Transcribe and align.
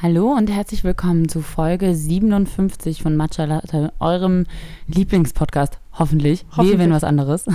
Hallo 0.00 0.32
und 0.32 0.48
herzlich 0.48 0.84
willkommen 0.84 1.28
zu 1.28 1.40
Folge 1.40 1.92
57 1.92 3.02
von 3.02 3.16
Matcha 3.16 3.46
Latte, 3.46 3.92
eurem 3.98 4.46
Lieblingspodcast. 4.86 5.80
Hoffentlich. 5.92 6.46
Hoffentlich. 6.52 6.74
Wir 6.74 6.78
wenn 6.78 6.92
was 6.92 7.02
anderes. 7.02 7.46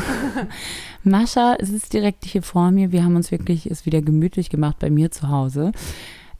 Mascha, 1.05 1.55
es 1.57 1.69
ist 1.69 1.93
direkt 1.93 2.25
hier 2.25 2.43
vor 2.43 2.71
mir. 2.71 2.91
Wir 2.91 3.05
haben 3.05 3.15
uns 3.15 3.31
wirklich 3.31 3.71
es 3.71 3.85
wieder 3.85 4.01
gemütlich 4.01 4.49
gemacht 4.49 4.77
bei 4.79 4.89
mir 4.89 5.09
zu 5.09 5.29
Hause. 5.29 5.71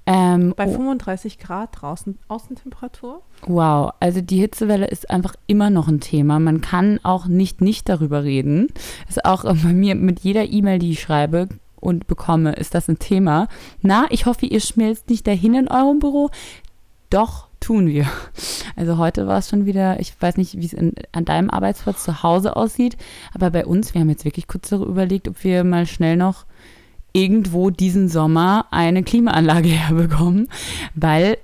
Ähm, 0.06 0.54
Bei 0.58 0.68
oh, 0.68 0.72
35 0.74 1.40
Grad 1.40 1.70
draußen 1.82 2.20
Außentemperatur. 2.28 3.22
wow, 3.48 3.94
also 4.02 4.20
die 4.20 4.42
Hitzewelle 4.42 4.88
ist 4.88 5.10
einfach 5.10 5.38
immer 5.48 5.70
noch 5.70 5.88
ein 5.88 6.02
Thema. 6.02 6.38
Man 6.38 6.60
kann 6.60 7.00
auch 7.04 7.28
nicht 7.28 7.62
nicht 7.62 7.88
darüber 7.88 8.26
reden. 8.26 8.68
Ist 9.08 9.24
auch 9.24 9.46
bei 9.46 9.72
mir 9.72 9.96
mit 9.96 10.20
jeder 10.20 10.52
E-Mail, 10.52 10.80
die 10.80 10.92
ich 10.92 11.00
schreibe 11.00 11.48
und 11.84 12.08
bekomme, 12.08 12.54
ist 12.54 12.74
das 12.74 12.88
ein 12.88 13.00
Thema. 13.00 13.48
Na, 13.82 14.06
ich 14.10 14.26
hoffe, 14.26 14.46
ihr 14.46 14.60
schmilzt 14.60 15.10
nicht 15.10 15.28
dahin 15.28 15.54
in 15.54 15.68
eurem 15.68 16.00
Büro. 16.00 16.30
Doch, 17.10 17.48
tun 17.60 17.88
wir. 17.88 18.08
Also 18.76 18.98
heute 18.98 19.28
war 19.28 19.38
es 19.38 19.50
schon 19.50 19.66
wieder, 19.66 20.00
ich 20.00 20.14
weiß 20.20 20.38
nicht, 20.38 20.58
wie 20.58 20.66
es 20.66 20.76
an 21.12 21.26
deinem 21.26 21.50
Arbeitsplatz 21.50 22.04
zu 22.04 22.24
Hause 22.24 22.56
aussieht, 22.56 22.98
aber 23.34 23.52
bei 23.52 23.66
uns, 23.66 23.94
wir 23.94 24.02
haben 24.02 24.10
jetzt 24.10 24.26
wirklich 24.26 24.48
kurz 24.48 24.70
darüber 24.70 24.92
überlegt, 24.92 25.28
ob 25.28 25.44
wir 25.44 25.64
mal 25.64 25.86
schnell 25.86 26.18
noch 26.18 26.46
irgendwo 27.14 27.70
diesen 27.70 28.10
Sommer 28.10 28.66
eine 28.72 29.04
Klimaanlage 29.04 29.70
herbekommen, 29.70 30.50
weil 30.96 31.38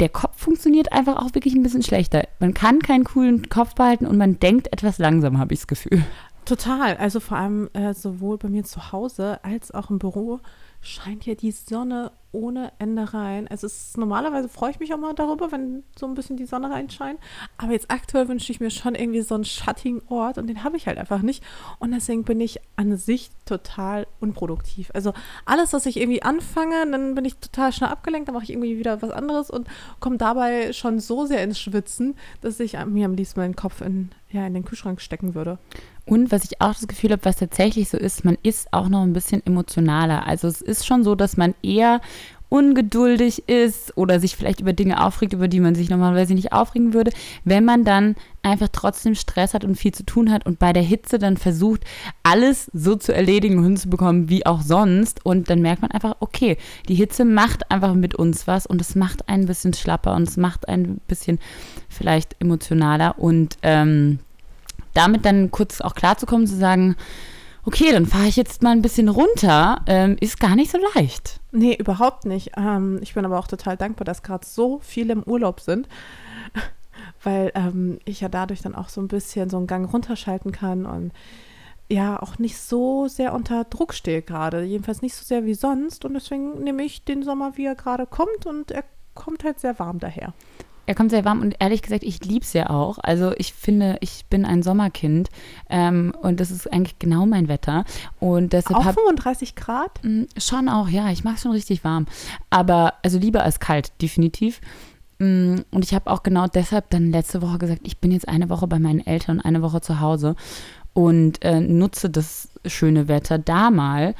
der 0.00 0.08
Kopf 0.08 0.40
funktioniert 0.40 0.92
einfach 0.92 1.16
auch 1.16 1.34
wirklich 1.34 1.54
ein 1.54 1.62
bisschen 1.62 1.82
schlechter. 1.82 2.26
Man 2.38 2.54
kann 2.54 2.80
keinen 2.80 3.04
coolen 3.04 3.48
Kopf 3.48 3.74
behalten 3.74 4.06
und 4.06 4.16
man 4.16 4.38
denkt 4.38 4.72
etwas 4.72 4.98
langsam, 4.98 5.38
habe 5.38 5.54
ich 5.54 5.60
das 5.60 5.66
Gefühl. 5.66 6.04
Total. 6.44 6.96
Also 6.98 7.20
vor 7.20 7.38
allem 7.38 7.70
äh, 7.72 7.94
sowohl 7.94 8.36
bei 8.36 8.48
mir 8.48 8.64
zu 8.64 8.92
Hause 8.92 9.42
als 9.42 9.72
auch 9.72 9.88
im 9.90 9.98
Büro 9.98 10.40
scheint 10.82 11.24
ja 11.24 11.34
die 11.34 11.50
Sonne 11.50 12.12
ohne 12.32 12.72
Ende 12.78 13.14
rein. 13.14 13.48
Also 13.48 13.66
es 13.66 13.88
ist, 13.88 13.96
normalerweise 13.96 14.48
freue 14.48 14.72
ich 14.72 14.80
mich 14.80 14.92
auch 14.92 14.98
mal 14.98 15.14
darüber, 15.14 15.52
wenn 15.52 15.84
so 15.96 16.04
ein 16.04 16.14
bisschen 16.14 16.36
die 16.36 16.46
Sonne 16.46 16.68
reinscheint. 16.68 17.18
Aber 17.56 17.72
jetzt 17.72 17.90
aktuell 17.90 18.28
wünsche 18.28 18.50
ich 18.52 18.60
mir 18.60 18.70
schon 18.70 18.94
irgendwie 18.94 19.22
so 19.22 19.36
einen 19.36 19.44
schattigen 19.44 20.02
Ort 20.08 20.36
und 20.36 20.48
den 20.48 20.64
habe 20.64 20.76
ich 20.76 20.86
halt 20.86 20.98
einfach 20.98 21.22
nicht. 21.22 21.42
Und 21.78 21.92
deswegen 21.92 22.24
bin 22.24 22.40
ich 22.40 22.60
an 22.76 22.96
sich 22.96 23.30
total 23.46 24.06
unproduktiv. 24.20 24.90
Also 24.94 25.14
alles, 25.46 25.72
was 25.72 25.86
ich 25.86 25.96
irgendwie 25.98 26.22
anfange, 26.22 26.90
dann 26.90 27.14
bin 27.14 27.24
ich 27.24 27.36
total 27.36 27.72
schnell 27.72 27.90
abgelenkt, 27.90 28.28
dann 28.28 28.34
mache 28.34 28.44
ich 28.44 28.50
irgendwie 28.50 28.78
wieder 28.78 29.00
was 29.00 29.10
anderes 29.10 29.48
und 29.48 29.68
komme 30.00 30.18
dabei 30.18 30.72
schon 30.72 30.98
so 30.98 31.24
sehr 31.24 31.42
ins 31.42 31.60
Schwitzen, 31.60 32.16
dass 32.40 32.60
ich 32.60 32.76
mir 32.86 33.06
am 33.06 33.14
liebsten 33.14 33.40
meinen 33.40 33.56
Kopf 33.56 33.80
in, 33.80 34.10
ja, 34.30 34.46
in 34.46 34.54
den 34.54 34.64
Kühlschrank 34.64 35.00
stecken 35.00 35.34
würde. 35.34 35.58
Und 36.06 36.32
was 36.32 36.44
ich 36.44 36.60
auch 36.60 36.74
das 36.74 36.86
Gefühl 36.86 37.12
habe, 37.12 37.24
was 37.24 37.36
tatsächlich 37.36 37.88
so 37.88 37.96
ist, 37.96 38.24
man 38.24 38.36
ist 38.42 38.72
auch 38.72 38.88
noch 38.88 39.02
ein 39.02 39.14
bisschen 39.14 39.44
emotionaler. 39.46 40.26
Also 40.26 40.48
es 40.48 40.60
ist 40.60 40.86
schon 40.86 41.02
so, 41.02 41.14
dass 41.14 41.36
man 41.36 41.54
eher 41.62 42.00
ungeduldig 42.54 43.48
ist 43.48 43.96
oder 43.96 44.20
sich 44.20 44.36
vielleicht 44.36 44.60
über 44.60 44.72
Dinge 44.72 45.04
aufregt, 45.04 45.32
über 45.32 45.48
die 45.48 45.58
man 45.58 45.74
sich 45.74 45.90
normalerweise 45.90 46.34
nicht 46.34 46.52
aufregen 46.52 46.94
würde, 46.94 47.10
wenn 47.44 47.64
man 47.64 47.84
dann 47.84 48.14
einfach 48.42 48.68
trotzdem 48.70 49.16
Stress 49.16 49.54
hat 49.54 49.64
und 49.64 49.74
viel 49.74 49.92
zu 49.92 50.04
tun 50.04 50.30
hat 50.30 50.46
und 50.46 50.60
bei 50.60 50.72
der 50.72 50.84
Hitze 50.84 51.18
dann 51.18 51.36
versucht, 51.36 51.82
alles 52.22 52.70
so 52.72 52.94
zu 52.94 53.12
erledigen 53.12 53.58
und 53.58 53.64
hinzubekommen 53.64 54.28
wie 54.28 54.46
auch 54.46 54.62
sonst. 54.62 55.26
Und 55.26 55.50
dann 55.50 55.62
merkt 55.62 55.82
man 55.82 55.90
einfach, 55.90 56.16
okay, 56.20 56.56
die 56.88 56.94
Hitze 56.94 57.24
macht 57.24 57.70
einfach 57.72 57.94
mit 57.94 58.14
uns 58.14 58.46
was 58.46 58.66
und 58.66 58.80
es 58.80 58.94
macht 58.94 59.28
ein 59.28 59.46
bisschen 59.46 59.72
schlapper 59.72 60.14
und 60.14 60.28
es 60.28 60.36
macht 60.36 60.68
ein 60.68 61.00
bisschen 61.08 61.40
vielleicht 61.88 62.36
emotionaler 62.38 63.18
und 63.18 63.56
ähm, 63.62 64.20
damit 64.94 65.24
dann 65.24 65.50
kurz 65.50 65.80
auch 65.80 65.94
klarzukommen, 65.94 66.46
zu 66.46 66.56
sagen, 66.56 66.96
okay, 67.64 67.92
dann 67.92 68.06
fahre 68.06 68.26
ich 68.26 68.36
jetzt 68.36 68.62
mal 68.62 68.70
ein 68.70 68.82
bisschen 68.82 69.08
runter, 69.08 69.82
ähm, 69.86 70.16
ist 70.20 70.40
gar 70.40 70.56
nicht 70.56 70.70
so 70.70 70.78
leicht. 70.94 71.40
Nee, 71.52 71.74
überhaupt 71.74 72.26
nicht. 72.26 72.52
Ähm, 72.56 72.98
ich 73.02 73.14
bin 73.14 73.24
aber 73.24 73.38
auch 73.38 73.46
total 73.46 73.76
dankbar, 73.76 74.04
dass 74.04 74.22
gerade 74.22 74.46
so 74.46 74.80
viele 74.82 75.12
im 75.12 75.22
Urlaub 75.22 75.60
sind, 75.60 75.88
weil 77.22 77.52
ähm, 77.54 77.98
ich 78.04 78.20
ja 78.20 78.28
dadurch 78.28 78.62
dann 78.62 78.74
auch 78.74 78.88
so 78.88 79.00
ein 79.00 79.08
bisschen 79.08 79.50
so 79.50 79.56
einen 79.56 79.66
Gang 79.66 79.90
runterschalten 79.90 80.52
kann 80.52 80.86
und 80.86 81.12
ja 81.88 82.20
auch 82.20 82.38
nicht 82.38 82.58
so 82.58 83.08
sehr 83.08 83.34
unter 83.34 83.64
Druck 83.64 83.94
stehe 83.94 84.22
gerade. 84.22 84.62
Jedenfalls 84.62 85.02
nicht 85.02 85.14
so 85.14 85.24
sehr 85.24 85.44
wie 85.44 85.54
sonst. 85.54 86.04
Und 86.04 86.14
deswegen 86.14 86.62
nehme 86.62 86.82
ich 86.82 87.04
den 87.04 87.22
Sommer, 87.22 87.56
wie 87.56 87.66
er 87.66 87.74
gerade 87.74 88.06
kommt 88.06 88.46
und 88.46 88.70
er 88.70 88.84
kommt 89.14 89.44
halt 89.44 89.60
sehr 89.60 89.78
warm 89.78 89.98
daher. 89.98 90.32
Er 90.86 90.94
kommt 90.94 91.10
sehr 91.10 91.24
warm 91.24 91.40
und 91.40 91.56
ehrlich 91.58 91.82
gesagt, 91.82 92.04
ich 92.04 92.24
liebe 92.24 92.44
es 92.44 92.52
ja 92.52 92.70
auch. 92.70 92.98
Also 92.98 93.32
ich 93.36 93.52
finde, 93.54 93.96
ich 94.00 94.26
bin 94.30 94.44
ein 94.44 94.62
Sommerkind 94.62 95.28
ähm, 95.70 96.14
und 96.22 96.40
das 96.40 96.50
ist 96.50 96.72
eigentlich 96.72 96.98
genau 96.98 97.26
mein 97.26 97.48
Wetter. 97.48 97.84
Und 98.20 98.52
deshalb 98.52 98.78
Auch 98.78 98.84
habe 98.84 99.00
35 99.00 99.54
Grad? 99.54 100.00
Mm, 100.02 100.24
Schon 100.36 100.68
auch, 100.68 100.88
ja. 100.88 101.10
Ich 101.10 101.24
mag 101.24 101.36
es 101.36 101.42
schon 101.42 101.52
richtig 101.52 101.84
warm. 101.84 102.06
Aber, 102.50 102.94
also 103.02 103.18
lieber 103.18 103.42
als 103.42 103.60
kalt, 103.60 103.92
definitiv. 104.02 104.60
Mm, 105.18 105.56
Und 105.70 105.84
ich 105.84 105.94
habe 105.94 106.10
auch 106.10 106.22
genau 106.22 106.46
deshalb 106.46 106.90
dann 106.90 107.10
letzte 107.10 107.42
Woche 107.42 107.58
gesagt, 107.58 107.80
ich 107.84 107.98
bin 107.98 108.12
jetzt 108.12 108.28
eine 108.28 108.48
Woche 108.50 108.66
bei 108.66 108.78
meinen 108.78 109.04
Eltern 109.06 109.38
und 109.38 109.44
eine 109.44 109.62
Woche 109.62 109.80
zu 109.80 110.00
Hause 110.00 110.36
und 110.92 111.42
äh, 111.44 111.60
nutze 111.60 112.08
das 112.10 112.48
schöne 112.66 113.08
Wetter 113.08 113.38
da 113.38 113.70
mal. 113.70 114.14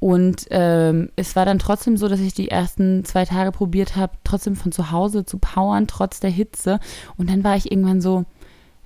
Und 0.00 0.46
ähm, 0.50 1.10
es 1.16 1.36
war 1.36 1.44
dann 1.44 1.58
trotzdem 1.58 1.98
so, 1.98 2.08
dass 2.08 2.20
ich 2.20 2.32
die 2.32 2.48
ersten 2.48 3.04
zwei 3.04 3.26
Tage 3.26 3.52
probiert 3.52 3.96
habe, 3.96 4.14
trotzdem 4.24 4.56
von 4.56 4.72
zu 4.72 4.90
Hause 4.90 5.26
zu 5.26 5.38
powern, 5.38 5.86
trotz 5.86 6.20
der 6.20 6.30
Hitze. 6.30 6.80
Und 7.18 7.28
dann 7.28 7.44
war 7.44 7.54
ich 7.54 7.70
irgendwann 7.70 8.00
so, 8.00 8.24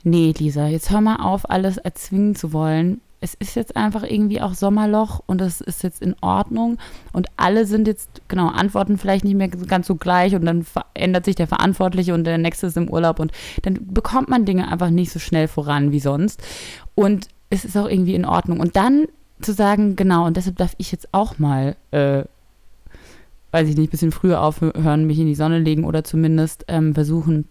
nee, 0.02 0.34
Lisa, 0.36 0.66
jetzt 0.66 0.90
hör 0.90 1.00
mal 1.00 1.16
auf, 1.16 1.48
alles 1.48 1.78
erzwingen 1.78 2.34
zu 2.34 2.52
wollen. 2.52 3.00
Es 3.20 3.32
ist 3.34 3.54
jetzt 3.54 3.76
einfach 3.76 4.02
irgendwie 4.02 4.42
auch 4.42 4.54
Sommerloch 4.54 5.22
und 5.24 5.40
das 5.40 5.60
ist 5.60 5.82
jetzt 5.84 6.02
in 6.02 6.16
Ordnung. 6.20 6.78
Und 7.12 7.28
alle 7.36 7.64
sind 7.64 7.86
jetzt, 7.86 8.20
genau, 8.26 8.48
antworten 8.48 8.98
vielleicht 8.98 9.24
nicht 9.24 9.36
mehr 9.36 9.48
ganz 9.48 9.86
so 9.86 9.94
gleich 9.94 10.34
und 10.34 10.44
dann 10.44 10.64
verändert 10.64 11.24
sich 11.24 11.36
der 11.36 11.46
Verantwortliche 11.46 12.12
und 12.12 12.24
der 12.24 12.38
nächste 12.38 12.66
ist 12.66 12.76
im 12.76 12.90
Urlaub 12.90 13.20
und 13.20 13.32
dann 13.62 13.78
bekommt 13.80 14.28
man 14.28 14.44
Dinge 14.44 14.70
einfach 14.70 14.90
nicht 14.90 15.12
so 15.12 15.20
schnell 15.20 15.46
voran 15.46 15.92
wie 15.92 16.00
sonst. 16.00 16.42
Und 16.96 17.28
es 17.50 17.64
ist 17.64 17.76
auch 17.76 17.88
irgendwie 17.88 18.14
in 18.14 18.26
Ordnung. 18.26 18.58
Und 18.58 18.76
dann 18.76 19.06
zu 19.44 19.52
sagen, 19.52 19.96
genau, 19.96 20.26
und 20.26 20.36
deshalb 20.36 20.56
darf 20.56 20.74
ich 20.78 20.92
jetzt 20.92 21.12
auch 21.12 21.38
mal, 21.38 21.76
äh, 21.90 22.24
weiß 23.52 23.68
ich 23.68 23.76
nicht, 23.76 23.88
ein 23.88 23.90
bisschen 23.90 24.12
früher 24.12 24.42
aufhören, 24.42 25.06
mich 25.06 25.18
in 25.18 25.26
die 25.26 25.34
Sonne 25.34 25.58
legen 25.58 25.84
oder 25.84 26.04
zumindest 26.04 26.64
ähm, 26.68 26.94
versuchen, 26.94 27.48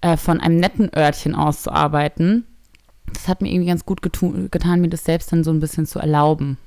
äh, 0.00 0.16
von 0.16 0.40
einem 0.40 0.58
netten 0.58 0.90
Örtchen 0.94 1.34
aus 1.34 1.62
zu 1.62 1.72
arbeiten. 1.72 2.44
Das 3.12 3.28
hat 3.28 3.42
mir 3.42 3.50
irgendwie 3.50 3.68
ganz 3.68 3.84
gut 3.84 4.02
getan, 4.02 4.80
mir 4.80 4.88
das 4.88 5.04
selbst 5.04 5.32
dann 5.32 5.44
so 5.44 5.50
ein 5.50 5.60
bisschen 5.60 5.86
zu 5.86 5.98
erlauben. 5.98 6.58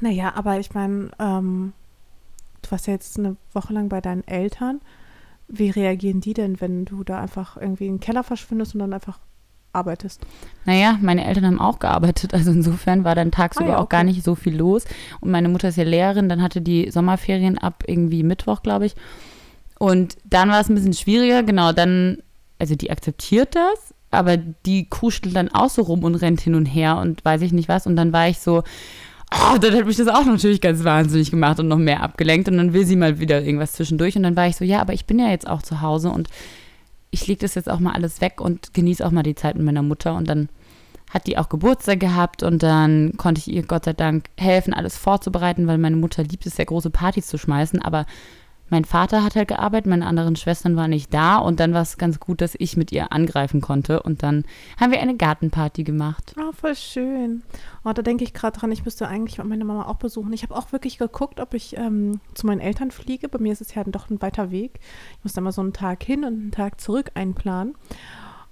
Naja, 0.00 0.34
aber 0.34 0.58
ich 0.58 0.74
meine, 0.74 1.10
ähm, 1.18 1.72
du 2.62 2.70
warst 2.70 2.86
ja 2.86 2.92
jetzt 2.92 3.18
eine 3.18 3.36
Woche 3.52 3.72
lang 3.72 3.88
bei 3.88 4.00
deinen 4.00 4.26
Eltern. 4.26 4.80
Wie 5.48 5.70
reagieren 5.70 6.20
die 6.20 6.34
denn, 6.34 6.60
wenn 6.60 6.84
du 6.84 7.04
da 7.04 7.20
einfach 7.20 7.56
irgendwie 7.56 7.86
in 7.86 7.94
den 7.94 8.00
Keller 8.00 8.24
verschwindest 8.24 8.74
und 8.74 8.80
dann 8.80 8.92
einfach 8.92 9.18
arbeitest? 9.76 10.22
Naja, 10.64 10.98
meine 11.00 11.24
Eltern 11.24 11.46
haben 11.46 11.60
auch 11.60 11.78
gearbeitet, 11.78 12.34
also 12.34 12.50
insofern 12.50 13.04
war 13.04 13.14
dann 13.14 13.30
tagsüber 13.30 13.70
Ah 13.70 13.72
ja, 13.72 13.78
auch 13.78 13.88
gar 13.88 14.00
okay. 14.00 14.10
nicht 14.10 14.24
so 14.24 14.34
viel 14.34 14.56
los. 14.56 14.84
Und 15.20 15.30
meine 15.30 15.48
Mutter 15.48 15.68
ist 15.68 15.76
ja 15.76 15.84
Lehrerin, 15.84 16.28
dann 16.28 16.42
hatte 16.42 16.60
die 16.60 16.90
Sommerferien 16.90 17.58
ab 17.58 17.84
irgendwie 17.86 18.22
Mittwoch, 18.22 18.62
glaube 18.62 18.86
ich. 18.86 18.96
Und 19.78 20.16
dann 20.24 20.48
war 20.48 20.60
es 20.60 20.68
ein 20.68 20.74
bisschen 20.74 20.94
schwieriger, 20.94 21.42
genau, 21.42 21.72
dann, 21.72 22.18
also 22.58 22.74
die 22.74 22.90
akzeptiert 22.90 23.54
das, 23.54 23.94
aber 24.10 24.36
die 24.36 24.88
kuschelt 24.88 25.36
dann 25.36 25.50
auch 25.50 25.70
so 25.70 25.82
rum 25.82 26.04
und 26.04 26.14
rennt 26.16 26.40
hin 26.40 26.54
und 26.54 26.66
her 26.66 26.96
und 26.98 27.24
weiß 27.24 27.42
ich 27.42 27.52
nicht 27.52 27.68
was. 27.68 27.86
Und 27.86 27.96
dann 27.96 28.12
war 28.12 28.28
ich 28.28 28.38
so, 28.38 28.62
oh, 29.32 29.58
dann 29.58 29.74
hat 29.74 29.86
mich 29.86 29.96
das 29.96 30.08
auch 30.08 30.24
natürlich 30.24 30.60
ganz 30.60 30.84
wahnsinnig 30.84 31.30
gemacht 31.30 31.60
und 31.60 31.68
noch 31.68 31.76
mehr 31.76 32.02
abgelenkt. 32.02 32.48
Und 32.48 32.56
dann 32.56 32.72
will 32.72 32.86
sie 32.86 32.96
mal 32.96 33.18
wieder 33.18 33.42
irgendwas 33.42 33.72
zwischendurch. 33.72 34.16
Und 34.16 34.22
dann 34.22 34.36
war 34.36 34.46
ich 34.46 34.56
so, 34.56 34.64
ja, 34.64 34.80
aber 34.80 34.94
ich 34.94 35.06
bin 35.06 35.18
ja 35.18 35.28
jetzt 35.28 35.46
auch 35.46 35.62
zu 35.62 35.80
Hause 35.80 36.10
und 36.10 36.28
ich 37.10 37.26
lege 37.26 37.40
das 37.40 37.54
jetzt 37.54 37.70
auch 37.70 37.80
mal 37.80 37.92
alles 37.92 38.20
weg 38.20 38.40
und 38.40 38.74
genieße 38.74 39.04
auch 39.06 39.10
mal 39.10 39.22
die 39.22 39.34
Zeit 39.34 39.56
mit 39.56 39.64
meiner 39.64 39.82
Mutter. 39.82 40.14
Und 40.14 40.28
dann 40.28 40.48
hat 41.10 41.26
die 41.26 41.38
auch 41.38 41.48
Geburtstag 41.48 42.00
gehabt 42.00 42.42
und 42.42 42.62
dann 42.62 43.16
konnte 43.16 43.38
ich 43.38 43.48
ihr 43.48 43.62
Gott 43.62 43.84
sei 43.84 43.92
Dank 43.92 44.26
helfen, 44.36 44.74
alles 44.74 44.96
vorzubereiten, 44.96 45.66
weil 45.66 45.78
meine 45.78 45.96
Mutter 45.96 46.22
liebt 46.24 46.46
es 46.46 46.56
sehr, 46.56 46.66
große 46.66 46.90
Partys 46.90 47.26
zu 47.26 47.38
schmeißen. 47.38 47.80
Aber 47.80 48.06
mein 48.68 48.84
Vater 48.84 49.22
hat 49.22 49.36
halt 49.36 49.48
gearbeitet, 49.48 49.86
meine 49.86 50.06
anderen 50.06 50.34
Schwestern 50.36 50.76
waren 50.76 50.90
nicht 50.90 51.14
da 51.14 51.38
und 51.38 51.60
dann 51.60 51.72
war 51.72 51.82
es 51.82 51.98
ganz 51.98 52.18
gut, 52.18 52.40
dass 52.40 52.56
ich 52.58 52.76
mit 52.76 52.90
ihr 52.90 53.12
angreifen 53.12 53.60
konnte. 53.60 54.02
Und 54.02 54.22
dann 54.22 54.44
haben 54.78 54.90
wir 54.90 55.00
eine 55.00 55.16
Gartenparty 55.16 55.84
gemacht. 55.84 56.34
Oh, 56.38 56.52
voll 56.52 56.74
schön. 56.74 57.42
Oh, 57.84 57.92
da 57.92 58.02
denke 58.02 58.24
ich 58.24 58.34
gerade 58.34 58.58
dran, 58.58 58.72
ich 58.72 58.84
müsste 58.84 59.06
eigentlich 59.06 59.42
meine 59.42 59.64
Mama 59.64 59.86
auch 59.86 59.96
besuchen. 59.96 60.32
Ich 60.32 60.42
habe 60.42 60.56
auch 60.56 60.72
wirklich 60.72 60.98
geguckt, 60.98 61.40
ob 61.40 61.54
ich 61.54 61.76
ähm, 61.76 62.20
zu 62.34 62.46
meinen 62.46 62.60
Eltern 62.60 62.90
fliege. 62.90 63.28
Bei 63.28 63.38
mir 63.38 63.52
ist 63.52 63.60
es 63.60 63.74
ja 63.74 63.84
doch 63.84 64.10
ein 64.10 64.20
weiter 64.20 64.50
Weg. 64.50 64.80
Ich 65.18 65.24
muss 65.24 65.32
da 65.32 65.40
mal 65.40 65.52
so 65.52 65.62
einen 65.62 65.72
Tag 65.72 66.02
hin 66.02 66.24
und 66.24 66.34
einen 66.34 66.50
Tag 66.50 66.80
zurück 66.80 67.12
einplanen. 67.14 67.74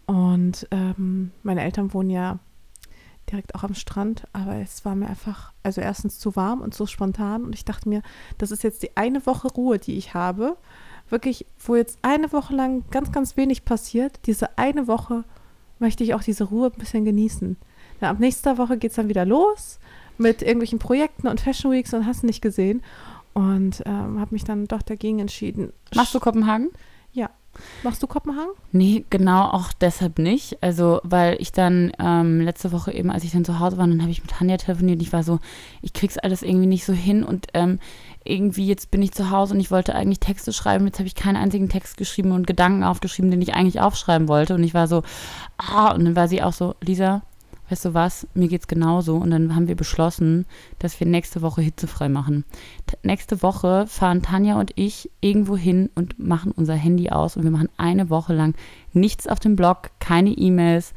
Und 0.06 0.68
ähm, 0.70 1.32
meine 1.42 1.62
Eltern 1.62 1.92
wohnen 1.92 2.10
ja 2.10 2.38
direkt 3.30 3.54
auch 3.54 3.62
am 3.64 3.74
Strand, 3.74 4.24
aber 4.32 4.56
es 4.56 4.84
war 4.84 4.94
mir 4.94 5.08
einfach, 5.08 5.52
also 5.62 5.80
erstens 5.80 6.18
zu 6.18 6.36
warm 6.36 6.60
und 6.60 6.74
so 6.74 6.86
spontan 6.86 7.44
und 7.44 7.54
ich 7.54 7.64
dachte 7.64 7.88
mir, 7.88 8.02
das 8.38 8.50
ist 8.50 8.62
jetzt 8.62 8.82
die 8.82 8.96
eine 8.96 9.24
Woche 9.26 9.48
Ruhe, 9.48 9.78
die 9.78 9.96
ich 9.96 10.14
habe, 10.14 10.56
wirklich, 11.10 11.46
wo 11.58 11.76
jetzt 11.76 11.98
eine 12.02 12.32
Woche 12.32 12.54
lang 12.54 12.84
ganz, 12.90 13.12
ganz 13.12 13.36
wenig 13.36 13.64
passiert, 13.64 14.20
diese 14.26 14.58
eine 14.58 14.86
Woche 14.86 15.24
möchte 15.78 16.04
ich 16.04 16.14
auch 16.14 16.22
diese 16.22 16.44
Ruhe 16.44 16.70
ein 16.72 16.78
bisschen 16.78 17.04
genießen. 17.04 17.56
Dann 18.00 18.10
ab 18.10 18.20
nächster 18.20 18.58
Woche 18.58 18.78
geht 18.78 18.90
es 18.90 18.96
dann 18.96 19.08
wieder 19.08 19.24
los 19.24 19.78
mit 20.18 20.42
irgendwelchen 20.42 20.78
Projekten 20.78 21.26
und 21.28 21.40
Fashion 21.40 21.72
Weeks 21.72 21.92
und 21.94 22.06
hast 22.06 22.24
nicht 22.24 22.40
gesehen 22.42 22.82
Und 23.34 23.82
ähm, 23.84 24.20
habe 24.20 24.32
mich 24.32 24.44
dann 24.44 24.66
doch 24.66 24.82
dagegen 24.82 25.18
entschieden. 25.18 25.72
Machst 25.94 26.14
du 26.14 26.20
Kopenhagen? 26.20 26.70
Machst 27.82 28.02
du 28.02 28.06
Kopenhagen? 28.06 28.52
Nee, 28.72 29.04
genau 29.10 29.44
auch 29.50 29.72
deshalb 29.72 30.18
nicht. 30.18 30.62
Also, 30.62 31.00
weil 31.04 31.36
ich 31.40 31.52
dann 31.52 31.92
ähm, 31.98 32.40
letzte 32.40 32.72
Woche 32.72 32.92
eben, 32.92 33.10
als 33.10 33.24
ich 33.24 33.32
dann 33.32 33.44
zu 33.44 33.58
Hause 33.58 33.78
war, 33.78 33.86
dann 33.86 34.02
habe 34.02 34.10
ich 34.10 34.22
mit 34.22 34.30
Tanja 34.30 34.56
telefoniert 34.56 34.98
und 34.98 35.06
ich 35.06 35.12
war 35.12 35.22
so, 35.22 35.38
ich 35.82 35.92
krieg's 35.92 36.18
alles 36.18 36.42
irgendwie 36.42 36.66
nicht 36.66 36.84
so 36.84 36.92
hin 36.92 37.24
und 37.24 37.46
ähm, 37.54 37.78
irgendwie 38.24 38.66
jetzt 38.66 38.90
bin 38.90 39.02
ich 39.02 39.12
zu 39.12 39.30
Hause 39.30 39.54
und 39.54 39.60
ich 39.60 39.70
wollte 39.70 39.94
eigentlich 39.94 40.20
Texte 40.20 40.52
schreiben. 40.52 40.86
Jetzt 40.86 40.98
habe 40.98 41.06
ich 41.06 41.14
keinen 41.14 41.36
einzigen 41.36 41.68
Text 41.68 41.96
geschrieben 41.96 42.32
und 42.32 42.46
Gedanken 42.46 42.84
aufgeschrieben, 42.84 43.30
den 43.30 43.42
ich 43.42 43.54
eigentlich 43.54 43.80
aufschreiben 43.80 44.28
wollte. 44.28 44.54
Und 44.54 44.64
ich 44.64 44.74
war 44.74 44.88
so, 44.88 45.02
ah, 45.58 45.92
und 45.92 46.04
dann 46.04 46.16
war 46.16 46.28
sie 46.28 46.42
auch 46.42 46.52
so, 46.52 46.74
Lisa, 46.80 47.22
weißt 47.68 47.86
du 47.86 47.94
was, 47.94 48.26
mir 48.34 48.48
geht's 48.48 48.68
genauso. 48.68 49.16
Und 49.16 49.30
dann 49.30 49.54
haben 49.54 49.68
wir 49.68 49.76
beschlossen, 49.76 50.46
dass 50.78 50.98
wir 51.00 51.06
nächste 51.06 51.42
Woche 51.42 51.62
hitzefrei 51.62 52.08
machen. 52.08 52.44
T 52.86 52.96
nächste 53.02 53.42
Woche 53.42 53.86
fahren 53.86 54.22
Tanja 54.22 54.58
und 54.58 54.72
ich 54.76 55.10
irgendwo 55.20 55.56
hin 55.56 55.90
und 55.94 56.18
machen 56.18 56.52
unser 56.52 56.74
Handy 56.74 57.10
aus 57.10 57.36
und 57.36 57.44
wir 57.44 57.50
machen 57.50 57.68
eine 57.76 58.10
Woche 58.10 58.34
lang 58.34 58.54
nichts 58.92 59.26
auf 59.26 59.40
dem 59.40 59.56
Blog, 59.56 59.90
keine 59.98 60.30
E-Mails, 60.30 60.94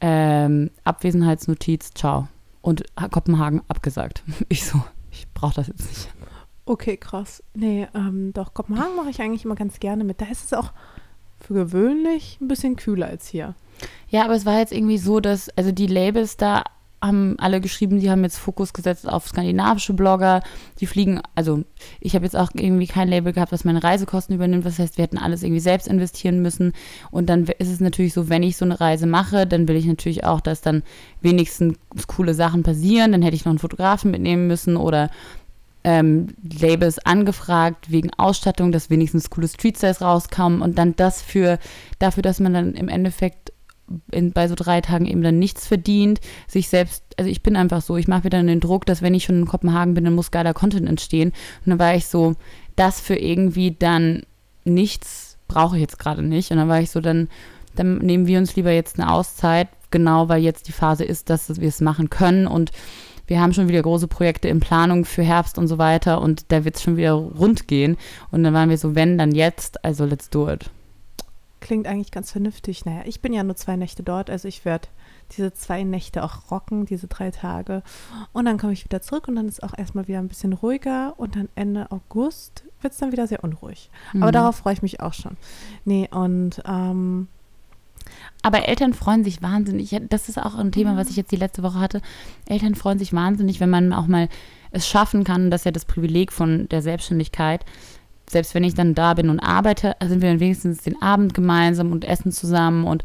ähm, 0.00 0.70
Abwesenheitsnotiz, 0.84 1.90
ciao. 1.94 2.28
Und 2.60 2.84
Kopenhagen 3.10 3.62
abgesagt. 3.68 4.22
Ich 4.48 4.64
so, 4.64 4.82
ich 5.10 5.26
brauche 5.34 5.54
das 5.54 5.68
jetzt 5.68 5.86
nicht. 5.86 6.08
Okay, 6.66 6.96
krass. 6.96 7.42
Nee, 7.54 7.86
ähm, 7.94 8.32
doch, 8.32 8.54
Kopenhagen 8.54 8.96
mache 8.96 9.10
ich 9.10 9.20
eigentlich 9.20 9.44
immer 9.44 9.54
ganz 9.54 9.80
gerne 9.80 10.02
mit. 10.04 10.20
Da 10.20 10.26
ist 10.26 10.44
es 10.44 10.52
auch 10.54 10.72
für 11.40 11.54
gewöhnlich 11.54 12.38
ein 12.40 12.48
bisschen 12.48 12.76
kühler 12.76 13.06
als 13.06 13.28
hier. 13.28 13.54
Ja, 14.08 14.24
aber 14.24 14.34
es 14.34 14.46
war 14.46 14.58
jetzt 14.58 14.72
irgendwie 14.72 14.98
so, 14.98 15.20
dass, 15.20 15.48
also 15.50 15.72
die 15.72 15.86
Labels 15.86 16.36
da 16.36 16.64
haben 17.06 17.36
alle 17.38 17.60
geschrieben, 17.60 18.00
die 18.00 18.10
haben 18.10 18.22
jetzt 18.24 18.38
Fokus 18.38 18.72
gesetzt 18.72 19.08
auf 19.08 19.28
skandinavische 19.28 19.92
Blogger. 19.92 20.40
Die 20.80 20.86
fliegen, 20.86 21.20
also 21.34 21.64
ich 22.00 22.14
habe 22.14 22.24
jetzt 22.24 22.36
auch 22.36 22.50
irgendwie 22.54 22.86
kein 22.86 23.08
Label 23.08 23.32
gehabt, 23.32 23.52
was 23.52 23.64
meine 23.64 23.82
Reisekosten 23.82 24.34
übernimmt. 24.34 24.64
Das 24.64 24.78
heißt, 24.78 24.96
wir 24.96 25.02
hätten 25.02 25.18
alles 25.18 25.42
irgendwie 25.42 25.60
selbst 25.60 25.86
investieren 25.86 26.40
müssen. 26.40 26.72
Und 27.10 27.28
dann 27.28 27.44
ist 27.44 27.70
es 27.70 27.80
natürlich 27.80 28.14
so, 28.14 28.28
wenn 28.28 28.42
ich 28.42 28.56
so 28.56 28.64
eine 28.64 28.80
Reise 28.80 29.06
mache, 29.06 29.46
dann 29.46 29.68
will 29.68 29.76
ich 29.76 29.86
natürlich 29.86 30.24
auch, 30.24 30.40
dass 30.40 30.62
dann 30.62 30.82
wenigstens 31.20 31.76
coole 32.06 32.34
Sachen 32.34 32.62
passieren. 32.62 33.12
Dann 33.12 33.22
hätte 33.22 33.36
ich 33.36 33.44
noch 33.44 33.50
einen 33.50 33.58
Fotografen 33.58 34.10
mitnehmen 34.10 34.46
müssen 34.46 34.76
oder 34.76 35.10
ähm, 35.84 36.28
Labels 36.58 36.98
angefragt 37.00 37.90
wegen 37.90 38.10
Ausstattung, 38.14 38.72
dass 38.72 38.88
wenigstens 38.88 39.28
coole 39.28 39.48
Street 39.48 39.76
Styles 39.76 40.00
rauskommen 40.00 40.62
und 40.62 40.78
dann 40.78 40.96
das 40.96 41.20
für 41.20 41.58
dafür, 41.98 42.22
dass 42.22 42.40
man 42.40 42.54
dann 42.54 42.74
im 42.74 42.88
Endeffekt 42.88 43.52
in, 44.10 44.32
bei 44.32 44.48
so 44.48 44.54
drei 44.54 44.80
Tagen 44.80 45.06
eben 45.06 45.22
dann 45.22 45.38
nichts 45.38 45.66
verdient, 45.66 46.20
sich 46.48 46.68
selbst, 46.68 47.04
also 47.16 47.30
ich 47.30 47.42
bin 47.42 47.56
einfach 47.56 47.82
so, 47.82 47.96
ich 47.96 48.08
mache 48.08 48.24
mir 48.24 48.30
dann 48.30 48.46
den 48.46 48.60
Druck, 48.60 48.86
dass 48.86 49.02
wenn 49.02 49.14
ich 49.14 49.24
schon 49.24 49.40
in 49.40 49.46
Kopenhagen 49.46 49.94
bin, 49.94 50.04
dann 50.04 50.14
muss 50.14 50.30
geiler 50.30 50.54
Content 50.54 50.88
entstehen. 50.88 51.30
Und 51.64 51.70
dann 51.70 51.78
war 51.78 51.94
ich 51.94 52.06
so, 52.06 52.34
das 52.76 53.00
für 53.00 53.16
irgendwie 53.16 53.72
dann 53.72 54.22
nichts 54.64 55.38
brauche 55.48 55.76
ich 55.76 55.82
jetzt 55.82 55.98
gerade 55.98 56.22
nicht. 56.22 56.50
Und 56.50 56.56
dann 56.56 56.68
war 56.68 56.80
ich 56.80 56.90
so, 56.90 57.00
dann, 57.00 57.28
dann 57.76 57.98
nehmen 57.98 58.26
wir 58.26 58.38
uns 58.38 58.56
lieber 58.56 58.72
jetzt 58.72 58.98
eine 58.98 59.12
Auszeit, 59.12 59.68
genau 59.90 60.28
weil 60.28 60.42
jetzt 60.42 60.68
die 60.68 60.72
Phase 60.72 61.04
ist, 61.04 61.30
dass 61.30 61.60
wir 61.60 61.68
es 61.68 61.80
machen 61.80 62.10
können 62.10 62.46
und 62.46 62.72
wir 63.26 63.40
haben 63.40 63.54
schon 63.54 63.68
wieder 63.68 63.80
große 63.80 64.08
Projekte 64.08 64.48
in 64.48 64.60
Planung 64.60 65.04
für 65.04 65.22
Herbst 65.22 65.56
und 65.56 65.66
so 65.66 65.78
weiter 65.78 66.20
und 66.20 66.52
da 66.52 66.64
wird 66.64 66.76
es 66.76 66.82
schon 66.82 66.96
wieder 66.96 67.12
rund 67.12 67.68
gehen. 67.68 67.96
Und 68.30 68.44
dann 68.44 68.52
waren 68.52 68.68
wir 68.68 68.76
so, 68.76 68.94
wenn, 68.94 69.16
dann 69.16 69.34
jetzt, 69.34 69.82
also 69.84 70.04
let's 70.04 70.28
do 70.28 70.50
it. 70.50 70.68
Klingt 71.64 71.86
eigentlich 71.86 72.10
ganz 72.10 72.30
vernünftig. 72.30 72.84
Naja, 72.84 73.04
ich 73.06 73.22
bin 73.22 73.32
ja 73.32 73.42
nur 73.42 73.56
zwei 73.56 73.76
Nächte 73.76 74.02
dort, 74.02 74.28
also 74.28 74.46
ich 74.46 74.66
werde 74.66 74.86
diese 75.32 75.54
zwei 75.54 75.82
Nächte 75.82 76.22
auch 76.22 76.50
rocken, 76.50 76.84
diese 76.84 77.08
drei 77.08 77.30
Tage. 77.30 77.82
Und 78.34 78.44
dann 78.44 78.58
komme 78.58 78.74
ich 78.74 78.84
wieder 78.84 79.00
zurück 79.00 79.28
und 79.28 79.36
dann 79.36 79.48
ist 79.48 79.62
auch 79.62 79.72
erstmal 79.74 80.06
wieder 80.06 80.18
ein 80.18 80.28
bisschen 80.28 80.52
ruhiger 80.52 81.14
und 81.16 81.36
dann 81.36 81.48
Ende 81.54 81.90
August 81.90 82.64
wird 82.82 82.92
es 82.92 82.98
dann 82.98 83.12
wieder 83.12 83.26
sehr 83.26 83.42
unruhig. 83.42 83.88
Mhm. 84.12 84.22
Aber 84.22 84.30
darauf 84.30 84.56
freue 84.56 84.74
ich 84.74 84.82
mich 84.82 85.00
auch 85.00 85.14
schon. 85.14 85.38
Nee, 85.86 86.06
und 86.10 86.62
ähm, 86.66 87.28
aber 88.42 88.68
Eltern 88.68 88.92
freuen 88.92 89.24
sich 89.24 89.40
wahnsinnig. 89.40 89.98
Das 90.10 90.28
ist 90.28 90.36
auch 90.36 90.56
ein 90.56 90.70
Thema, 90.70 90.98
was 90.98 91.08
ich 91.08 91.16
jetzt 91.16 91.32
die 91.32 91.36
letzte 91.36 91.62
Woche 91.62 91.80
hatte. 91.80 92.02
Eltern 92.44 92.74
freuen 92.74 92.98
sich 92.98 93.14
wahnsinnig, 93.14 93.58
wenn 93.60 93.70
man 93.70 93.94
auch 93.94 94.06
mal 94.06 94.28
es 94.70 94.86
schaffen 94.86 95.24
kann. 95.24 95.50
Das 95.50 95.62
ist 95.62 95.64
ja 95.64 95.70
das 95.70 95.86
Privileg 95.86 96.30
von 96.30 96.68
der 96.68 96.82
Selbstständigkeit. 96.82 97.64
Selbst 98.28 98.54
wenn 98.54 98.64
ich 98.64 98.74
dann 98.74 98.94
da 98.94 99.14
bin 99.14 99.28
und 99.28 99.40
arbeite, 99.40 99.96
sind 100.02 100.22
wir 100.22 100.30
dann 100.30 100.40
wenigstens 100.40 100.82
den 100.82 101.00
Abend 101.00 101.34
gemeinsam 101.34 101.92
und 101.92 102.04
essen 102.04 102.32
zusammen. 102.32 102.84
Und 102.84 103.02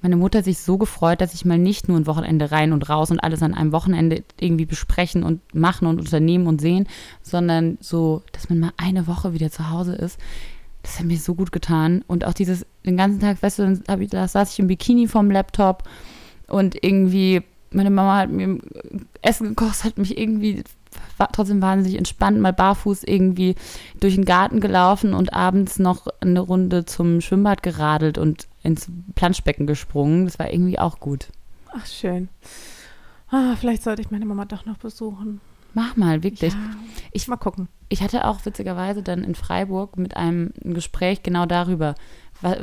meine 0.00 0.16
Mutter 0.16 0.38
hat 0.38 0.44
sich 0.44 0.58
so 0.58 0.78
gefreut, 0.78 1.20
dass 1.20 1.34
ich 1.34 1.44
mal 1.44 1.58
nicht 1.58 1.88
nur 1.88 1.96
ein 1.96 2.06
Wochenende 2.06 2.50
rein 2.50 2.72
und 2.72 2.88
raus 2.88 3.10
und 3.10 3.20
alles 3.20 3.42
an 3.42 3.54
einem 3.54 3.72
Wochenende 3.72 4.24
irgendwie 4.40 4.66
besprechen 4.66 5.22
und 5.22 5.40
machen 5.54 5.86
und 5.86 5.98
unternehmen 5.98 6.46
und 6.46 6.60
sehen, 6.60 6.88
sondern 7.22 7.78
so, 7.80 8.22
dass 8.32 8.48
man 8.48 8.60
mal 8.60 8.72
eine 8.76 9.06
Woche 9.06 9.32
wieder 9.32 9.50
zu 9.50 9.70
Hause 9.70 9.94
ist 9.94 10.18
das 10.82 10.98
hat 10.98 11.06
mir 11.06 11.18
so 11.18 11.34
gut 11.34 11.52
getan. 11.52 12.04
Und 12.06 12.24
auch 12.24 12.34
dieses, 12.34 12.66
den 12.84 12.96
ganzen 12.96 13.20
Tag, 13.20 13.42
weißt 13.42 13.60
du, 13.60 13.82
ich, 14.00 14.10
da 14.10 14.28
saß 14.28 14.52
ich 14.52 14.58
im 14.58 14.66
Bikini 14.66 15.06
vorm 15.06 15.30
Laptop 15.30 15.84
und 16.48 16.82
irgendwie, 16.82 17.42
meine 17.70 17.90
Mama 17.90 18.18
hat 18.18 18.30
mir 18.30 18.58
Essen 19.22 19.50
gekocht, 19.50 19.84
hat 19.84 19.98
mich 19.98 20.18
irgendwie 20.18 20.64
war 21.16 21.30
trotzdem 21.32 21.62
wahnsinnig 21.62 21.98
entspannt, 21.98 22.40
mal 22.40 22.52
barfuß 22.52 23.04
irgendwie 23.04 23.54
durch 24.00 24.14
den 24.14 24.24
Garten 24.24 24.60
gelaufen 24.60 25.14
und 25.14 25.32
abends 25.32 25.78
noch 25.78 26.06
eine 26.20 26.40
Runde 26.40 26.84
zum 26.84 27.20
Schwimmbad 27.20 27.62
geradelt 27.62 28.18
und 28.18 28.48
ins 28.62 28.88
Planschbecken 29.14 29.66
gesprungen. 29.66 30.24
Das 30.24 30.38
war 30.38 30.52
irgendwie 30.52 30.78
auch 30.78 31.00
gut. 31.00 31.28
Ach, 31.74 31.86
schön. 31.86 32.28
Ah, 33.30 33.56
vielleicht 33.58 33.82
sollte 33.82 34.02
ich 34.02 34.10
meine 34.10 34.26
Mama 34.26 34.44
doch 34.44 34.66
noch 34.66 34.76
besuchen. 34.76 35.40
Mach 35.74 35.96
mal, 35.96 36.22
wirklich. 36.22 36.52
Ja, 36.52 36.58
ich 37.12 37.28
mal 37.28 37.36
gucken. 37.36 37.68
Ich 37.88 38.02
hatte 38.02 38.26
auch 38.26 38.44
witzigerweise 38.44 39.02
dann 39.02 39.24
in 39.24 39.34
Freiburg 39.34 39.96
mit 39.96 40.16
einem 40.16 40.52
Gespräch 40.62 41.22
genau 41.22 41.46
darüber, 41.46 41.94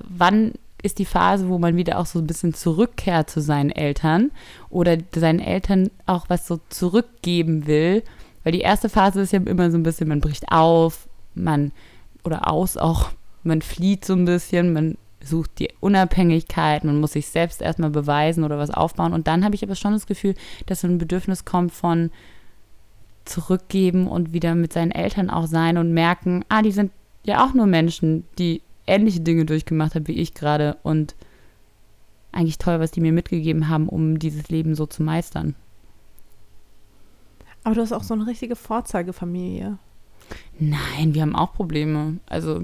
wann 0.08 0.54
ist 0.82 1.00
die 1.00 1.06
Phase, 1.06 1.50
wo 1.50 1.58
man 1.58 1.76
wieder 1.76 2.00
auch 2.00 2.06
so 2.06 2.20
ein 2.20 2.28
bisschen 2.28 2.54
zurückkehrt 2.54 3.30
zu 3.30 3.42
seinen 3.42 3.72
Eltern 3.72 4.32
oder 4.70 4.98
seinen 5.14 5.40
Eltern 5.40 5.90
auch 6.06 6.30
was 6.30 6.48
so 6.48 6.60
zurückgeben 6.70 7.68
will. 7.68 8.04
Weil 8.44 8.54
die 8.54 8.62
erste 8.62 8.90
Phase 8.90 9.22
ist 9.22 9.34
ja 9.34 9.40
immer 9.40 9.72
so 9.72 9.78
ein 9.78 9.84
bisschen, 9.84 10.08
man 10.08 10.22
bricht 10.22 10.52
auf, 10.52 11.08
man 11.36 11.72
oder 12.24 12.52
aus 12.52 12.78
auch, 12.78 13.12
man 13.44 13.62
flieht 13.62 14.06
so 14.06 14.14
ein 14.14 14.26
bisschen, 14.26 14.74
man 14.74 14.98
sucht 15.22 15.60
die 15.60 15.70
Unabhängigkeit, 15.80 16.84
man 16.84 17.00
muss 17.00 17.14
sich 17.14 17.28
selbst 17.28 17.62
erstmal 17.62 17.90
beweisen 17.90 18.44
oder 18.44 18.58
was 18.58 18.72
aufbauen. 18.72 19.14
Und 19.14 19.28
dann 19.28 19.44
habe 19.44 19.56
ich 19.56 19.64
aber 19.64 19.76
schon 19.76 19.94
das 19.94 20.08
Gefühl, 20.08 20.36
dass 20.66 20.82
so 20.82 20.88
ein 20.88 20.98
Bedürfnis 20.98 21.46
kommt 21.46 21.74
von, 21.74 22.12
zurückgeben 23.30 24.08
und 24.08 24.34
wieder 24.34 24.56
mit 24.56 24.74
seinen 24.74 24.92
Eltern 24.92 25.30
auch 25.30 25.48
sein 25.48 25.78
und 25.78 25.94
merken, 25.94 26.44
ah, 26.50 26.62
die 26.62 26.72
sind 26.72 26.92
ja 27.24 27.46
auch 27.46 27.54
nur 27.54 27.68
Menschen, 27.68 28.26
die 28.38 28.62
ähnliche 28.88 29.22
Dinge 29.22 29.46
durchgemacht 29.46 29.96
haben 29.96 30.08
wie 30.08 30.14
ich 30.14 30.34
gerade 30.34 30.78
und 30.84 31.16
eigentlich 32.32 32.58
toll, 32.58 32.80
was 32.80 32.92
die 32.92 33.02
mir 33.02 33.12
mitgegeben 33.12 33.70
haben, 33.70 33.88
um 33.88 34.20
dieses 34.20 34.50
Leben 34.50 34.76
so 34.76 34.86
zu 34.86 35.04
meistern. 35.04 35.56
Aber 37.64 37.76
du 37.76 37.82
hast 37.82 37.94
auch 37.94 38.04
so 38.04 38.14
eine 38.14 38.28
richtige 38.28 38.56
Vorzeigefamilie. 38.56 39.78
Nein, 40.60 41.14
wir 41.14 41.22
haben 41.22 41.36
auch 41.36 41.54
Probleme. 41.54 42.20
Also 42.28 42.64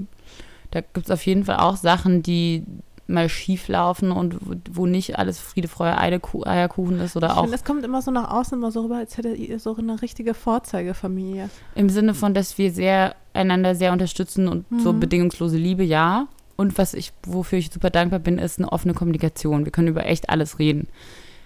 da 0.70 0.80
gibt 0.80 1.06
es 1.06 1.10
auf 1.10 1.24
jeden 1.26 1.44
Fall 1.44 1.56
auch 1.56 1.76
Sachen, 1.76 2.22
die 2.22 2.64
mal 3.08 3.28
schief 3.28 3.68
laufen 3.68 4.10
und 4.10 4.36
wo 4.70 4.86
nicht 4.86 5.18
alles 5.18 5.38
Friede, 5.38 5.68
Freude, 5.68 5.98
Eierkuchen 5.98 7.00
ist 7.00 7.16
oder 7.16 7.28
ich 7.28 7.32
auch. 7.34 7.42
Finde, 7.42 7.52
das 7.52 7.64
kommt 7.64 7.84
immer 7.84 8.02
so 8.02 8.10
nach 8.10 8.30
außen 8.30 8.58
immer 8.58 8.72
so 8.72 8.82
rüber, 8.82 8.96
als 8.96 9.16
hätte 9.16 9.32
ihr 9.32 9.60
so 9.60 9.76
eine 9.76 10.02
richtige 10.02 10.34
Vorzeigefamilie. 10.34 11.48
Im 11.74 11.88
Sinne 11.88 12.14
von, 12.14 12.34
dass 12.34 12.58
wir 12.58 12.72
sehr 12.72 13.14
einander 13.32 13.74
sehr 13.74 13.92
unterstützen 13.92 14.48
und 14.48 14.70
mhm. 14.70 14.80
so 14.80 14.92
bedingungslose 14.92 15.56
Liebe, 15.56 15.84
ja. 15.84 16.26
Und 16.56 16.78
was 16.78 16.94
ich, 16.94 17.12
wofür 17.24 17.58
ich 17.58 17.70
super 17.70 17.90
dankbar 17.90 18.18
bin, 18.18 18.38
ist 18.38 18.58
eine 18.58 18.72
offene 18.72 18.94
Kommunikation. 18.94 19.64
Wir 19.64 19.72
können 19.72 19.88
über 19.88 20.06
echt 20.06 20.30
alles 20.30 20.58
reden. 20.58 20.88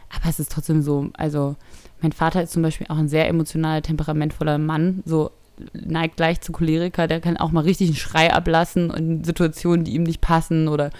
Aber 0.08 0.28
es 0.28 0.40
ist 0.40 0.52
trotzdem 0.52 0.82
so, 0.82 1.10
also 1.14 1.56
mein 2.02 2.12
Vater 2.12 2.42
ist 2.42 2.52
zum 2.52 2.62
Beispiel 2.62 2.86
auch 2.88 2.98
ein 2.98 3.08
sehr 3.08 3.28
emotional 3.28 3.82
temperamentvoller 3.82 4.58
Mann, 4.58 5.02
so 5.04 5.30
neigt 5.74 6.16
gleich 6.16 6.40
zu 6.40 6.52
Choleriker, 6.52 7.06
der 7.06 7.20
kann 7.20 7.36
auch 7.36 7.52
mal 7.52 7.64
richtig 7.64 7.88
einen 7.88 7.96
Schrei 7.96 8.32
ablassen 8.32 8.90
in 8.90 9.24
Situationen, 9.24 9.84
die 9.84 9.92
ihm 9.92 10.04
nicht 10.04 10.20
passen 10.20 10.68
oder 10.68 10.90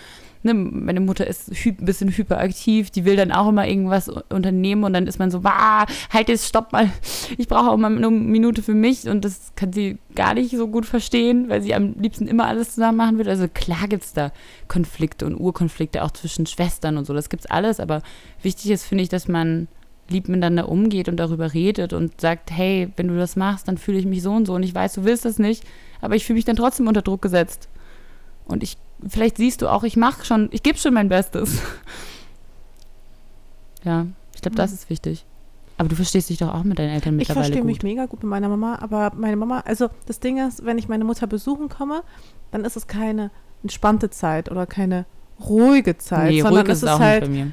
ne, 0.43 0.55
meine 0.55 1.01
Mutter 1.01 1.27
ist 1.27 1.51
ein 1.51 1.77
bisschen 1.85 2.11
hyperaktiv, 2.11 2.91
die 2.91 3.05
will 3.05 3.17
dann 3.17 3.33
auch 3.33 3.49
immer 3.49 3.67
irgendwas 3.67 4.09
unternehmen 4.09 4.85
und 4.85 4.93
dann 4.93 5.07
ist 5.07 5.19
man 5.19 5.31
so, 5.31 5.45
wah, 5.45 5.87
halt 6.11 6.29
jetzt, 6.29 6.47
stopp 6.47 6.73
mal, 6.73 6.91
ich 7.37 7.49
brauche 7.49 7.71
auch 7.71 7.77
mal 7.77 7.95
eine 7.95 8.11
Minute 8.11 8.63
für 8.63 8.75
mich. 8.75 9.09
Und 9.09 9.25
das 9.25 9.53
kann 9.57 9.73
sie 9.73 9.99
gar 10.15 10.35
nicht 10.35 10.57
so 10.57 10.69
gut 10.69 10.87
verstehen, 10.87 11.49
weil 11.49 11.63
sie 11.63 11.75
am 11.75 11.95
liebsten 11.99 12.27
immer 12.27 12.47
alles 12.47 12.75
zusammen 12.75 12.99
machen 12.99 13.19
will. 13.19 13.29
Also 13.29 13.49
klar 13.49 13.89
gibt 13.89 14.05
es 14.05 14.13
da 14.13 14.33
Konflikte 14.69 15.27
und 15.27 15.37
Urkonflikte 15.37 16.03
auch 16.03 16.11
zwischen 16.11 16.47
Schwestern 16.47 16.97
und 16.97 17.07
so, 17.07 17.15
das 17.15 17.29
gibt's 17.29 17.47
alles, 17.47 17.81
aber 17.81 18.03
wichtig 18.43 18.71
ist, 18.71 18.85
finde 18.85 19.03
ich, 19.03 19.09
dass 19.09 19.29
man 19.29 19.69
lieb 20.11 20.29
miteinander 20.29 20.69
umgeht 20.69 21.09
und 21.09 21.17
darüber 21.17 21.55
redet 21.55 21.93
und 21.93 22.21
sagt, 22.21 22.51
hey, 22.51 22.91
wenn 22.97 23.09
du 23.09 23.17
das 23.17 23.37
machst, 23.37 23.69
dann 23.69 23.79
fühle 23.79 23.99
ich 23.99 24.07
mich 24.07 24.23
so 24.23 24.33
und 24.33 24.47
so 24.47 24.55
und 24.55 24.63
ich 24.63 24.75
weiß, 24.75 24.95
du 24.95 25.05
willst 25.05 25.25
das 25.25 25.39
nicht, 25.39 25.65
aber 26.01 26.17
ich 26.17 26.25
fühle 26.25 26.37
mich 26.37 26.45
dann 26.45 26.57
trotzdem 26.57 26.89
unter 26.89 27.03
Druck 27.03 27.23
gesetzt. 27.23 27.69
Und 28.47 28.63
ich 28.63 28.77
vielleicht 29.09 29.37
siehst 29.37 29.63
du 29.63 29.69
auch, 29.69 29.85
ich 29.85 29.97
mache 29.97 30.25
schon, 30.25 30.49
ich 30.53 30.63
gebe 30.63 30.79
schon 30.79 30.95
mein 30.95 31.09
Bestes. 31.09 31.61
ja, 33.85 34.07
ich 34.35 34.43
glaube, 34.43 34.57
das 34.57 34.73
ist 34.73 34.91
wichtig. 34.91 35.25
Aber 35.79 35.89
du 35.89 35.97
verstehst 35.97 36.29
dich 36.29 36.37
doch 36.37 36.53
auch 36.53 36.65
mit 36.65 36.79
deinen 36.79 36.91
Eltern 36.91 37.15
Ich 37.15 37.29
mittlerweile 37.29 37.45
verstehe 37.47 37.63
gut. 37.63 37.67
mich 37.67 37.83
mega 37.83 38.05
gut 38.05 38.23
mit 38.23 38.29
meiner 38.29 38.51
Mama, 38.51 38.79
aber 38.83 39.13
meine 39.17 39.37
Mama, 39.37 39.61
also 39.61 39.89
das 40.07 40.21
Ding 40.21 40.37
ist, 40.47 40.65
wenn 40.65 40.77
ich 40.77 40.89
meine 40.89 41.05
Mutter 41.05 41.27
besuchen 41.27 41.71
komme, 41.71 42.03
dann 42.51 42.67
ist 42.67 42.77
es 42.77 42.87
keine 42.87 43.31
entspannte 43.63 44.11
Zeit 44.11 44.51
oder 44.51 44.67
keine 44.67 45.07
ruhige 45.41 45.97
Zeit, 45.97 46.33
nee, 46.33 46.43
sondern 46.43 46.67
ruhig 46.67 46.73
es 46.73 46.83
ist 46.83 46.89
es 46.89 46.95
ist 46.95 46.99
halt, 46.99 47.23
nicht 47.23 47.31
bei 47.31 47.45
mir. 47.45 47.53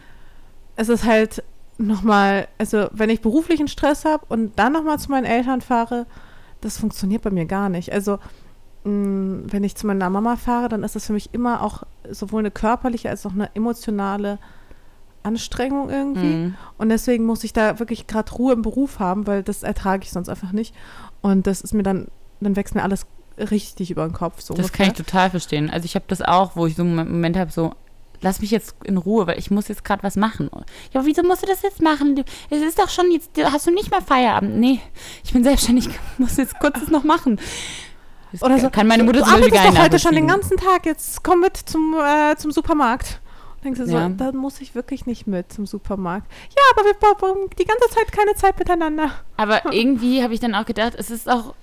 es 0.75 0.89
ist 0.89 1.05
halt 1.05 1.43
nochmal, 1.77 2.47
also 2.57 2.87
wenn 2.91 3.09
ich 3.09 3.21
beruflichen 3.21 3.67
Stress 3.67 4.05
habe 4.05 4.25
und 4.29 4.57
dann 4.57 4.73
nochmal 4.73 4.99
zu 4.99 5.11
meinen 5.11 5.25
Eltern 5.25 5.61
fahre, 5.61 6.05
das 6.61 6.77
funktioniert 6.79 7.21
bei 7.21 7.29
mir 7.29 7.45
gar 7.45 7.69
nicht. 7.69 7.91
Also 7.93 8.19
mh, 8.83 9.51
wenn 9.51 9.63
ich 9.63 9.75
zu 9.75 9.87
meiner 9.87 10.09
Mama 10.09 10.35
fahre, 10.37 10.69
dann 10.69 10.83
ist 10.83 10.95
das 10.95 11.05
für 11.05 11.13
mich 11.13 11.33
immer 11.33 11.61
auch 11.61 11.83
sowohl 12.09 12.39
eine 12.39 12.51
körperliche 12.51 13.09
als 13.09 13.25
auch 13.25 13.33
eine 13.33 13.53
emotionale 13.55 14.39
Anstrengung 15.23 15.89
irgendwie. 15.89 16.33
Mhm. 16.33 16.55
Und 16.77 16.89
deswegen 16.89 17.25
muss 17.25 17.43
ich 17.43 17.53
da 17.53 17.79
wirklich 17.79 18.07
gerade 18.07 18.31
Ruhe 18.33 18.53
im 18.53 18.61
Beruf 18.61 18.99
haben, 18.99 19.27
weil 19.27 19.43
das 19.43 19.63
ertrage 19.63 20.03
ich 20.03 20.11
sonst 20.11 20.29
einfach 20.29 20.51
nicht. 20.53 20.73
Und 21.21 21.47
das 21.47 21.61
ist 21.61 21.73
mir 21.73 21.83
dann, 21.83 22.07
dann 22.39 22.55
wächst 22.55 22.75
mir 22.75 22.83
alles 22.83 23.05
richtig 23.37 23.91
über 23.91 24.07
den 24.07 24.13
Kopf. 24.13 24.41
So 24.41 24.53
Das 24.53 24.71
kann 24.71 24.85
ich 24.85 24.89
ungefähr. 24.93 25.05
total 25.05 25.29
verstehen. 25.31 25.69
Also 25.69 25.85
ich 25.85 25.95
habe 25.95 26.05
das 26.07 26.21
auch, 26.21 26.55
wo 26.55 26.65
ich 26.65 26.75
so 26.75 26.83
einen 26.83 26.95
Moment 26.95 27.37
habe, 27.37 27.51
so, 27.51 27.73
lass 28.21 28.41
mich 28.41 28.51
jetzt 28.51 28.75
in 28.83 28.97
Ruhe, 28.97 29.27
weil 29.27 29.37
ich 29.39 29.51
muss 29.51 29.67
jetzt 29.67 29.83
gerade 29.83 30.03
was 30.03 30.15
machen. 30.15 30.49
Ja, 30.93 31.05
wieso 31.05 31.23
musst 31.23 31.43
du 31.43 31.47
das 31.47 31.61
jetzt 31.61 31.81
machen? 31.81 32.23
Es 32.49 32.61
ist 32.61 32.79
doch 32.79 32.89
schon 32.89 33.11
jetzt, 33.11 33.31
hast 33.43 33.67
du 33.67 33.71
nicht 33.71 33.91
mehr 33.91 34.01
Feierabend? 34.01 34.57
Nee, 34.57 34.81
ich 35.23 35.33
bin 35.33 35.43
selbstständig, 35.43 35.89
muss 36.17 36.37
jetzt 36.37 36.59
kurz 36.59 36.79
das 36.79 36.89
noch 36.89 37.03
machen. 37.03 37.39
Das 38.31 38.43
Oder 38.43 38.59
so, 38.59 38.69
kann 38.69 38.87
meine 38.87 39.03
Mutter 39.03 39.23
zum 39.23 39.39
Beispiel 39.39 39.57
arbeitest 39.57 39.77
doch 39.77 39.83
heute 39.83 39.99
schon 39.99 40.15
den 40.15 40.27
ganzen 40.27 40.57
Tag, 40.57 40.85
jetzt 40.85 41.23
komm 41.23 41.41
mit 41.41 41.55
zum, 41.57 41.95
äh, 41.97 42.35
zum 42.35 42.51
Supermarkt. 42.51 43.21
Und 43.55 43.63
denkst 43.65 43.79
du 43.79 43.87
so, 43.87 43.97
Ja. 43.97 44.09
da 44.09 44.31
muss 44.33 44.59
ich 44.59 44.75
wirklich 44.75 45.05
nicht 45.05 45.27
mit 45.27 45.51
zum 45.51 45.65
Supermarkt. 45.65 46.29
Ja, 46.49 46.61
aber 46.75 46.85
wir 46.85 46.93
brauchen 46.93 47.49
die 47.57 47.65
ganze 47.65 47.89
Zeit 47.89 48.11
keine 48.11 48.35
Zeit 48.35 48.59
miteinander. 48.59 49.11
Aber 49.37 49.61
irgendwie 49.73 50.21
habe 50.23 50.33
ich 50.33 50.39
dann 50.39 50.55
auch 50.55 50.65
gedacht, 50.65 50.93
es 50.97 51.09
ist 51.09 51.29
auch, 51.29 51.55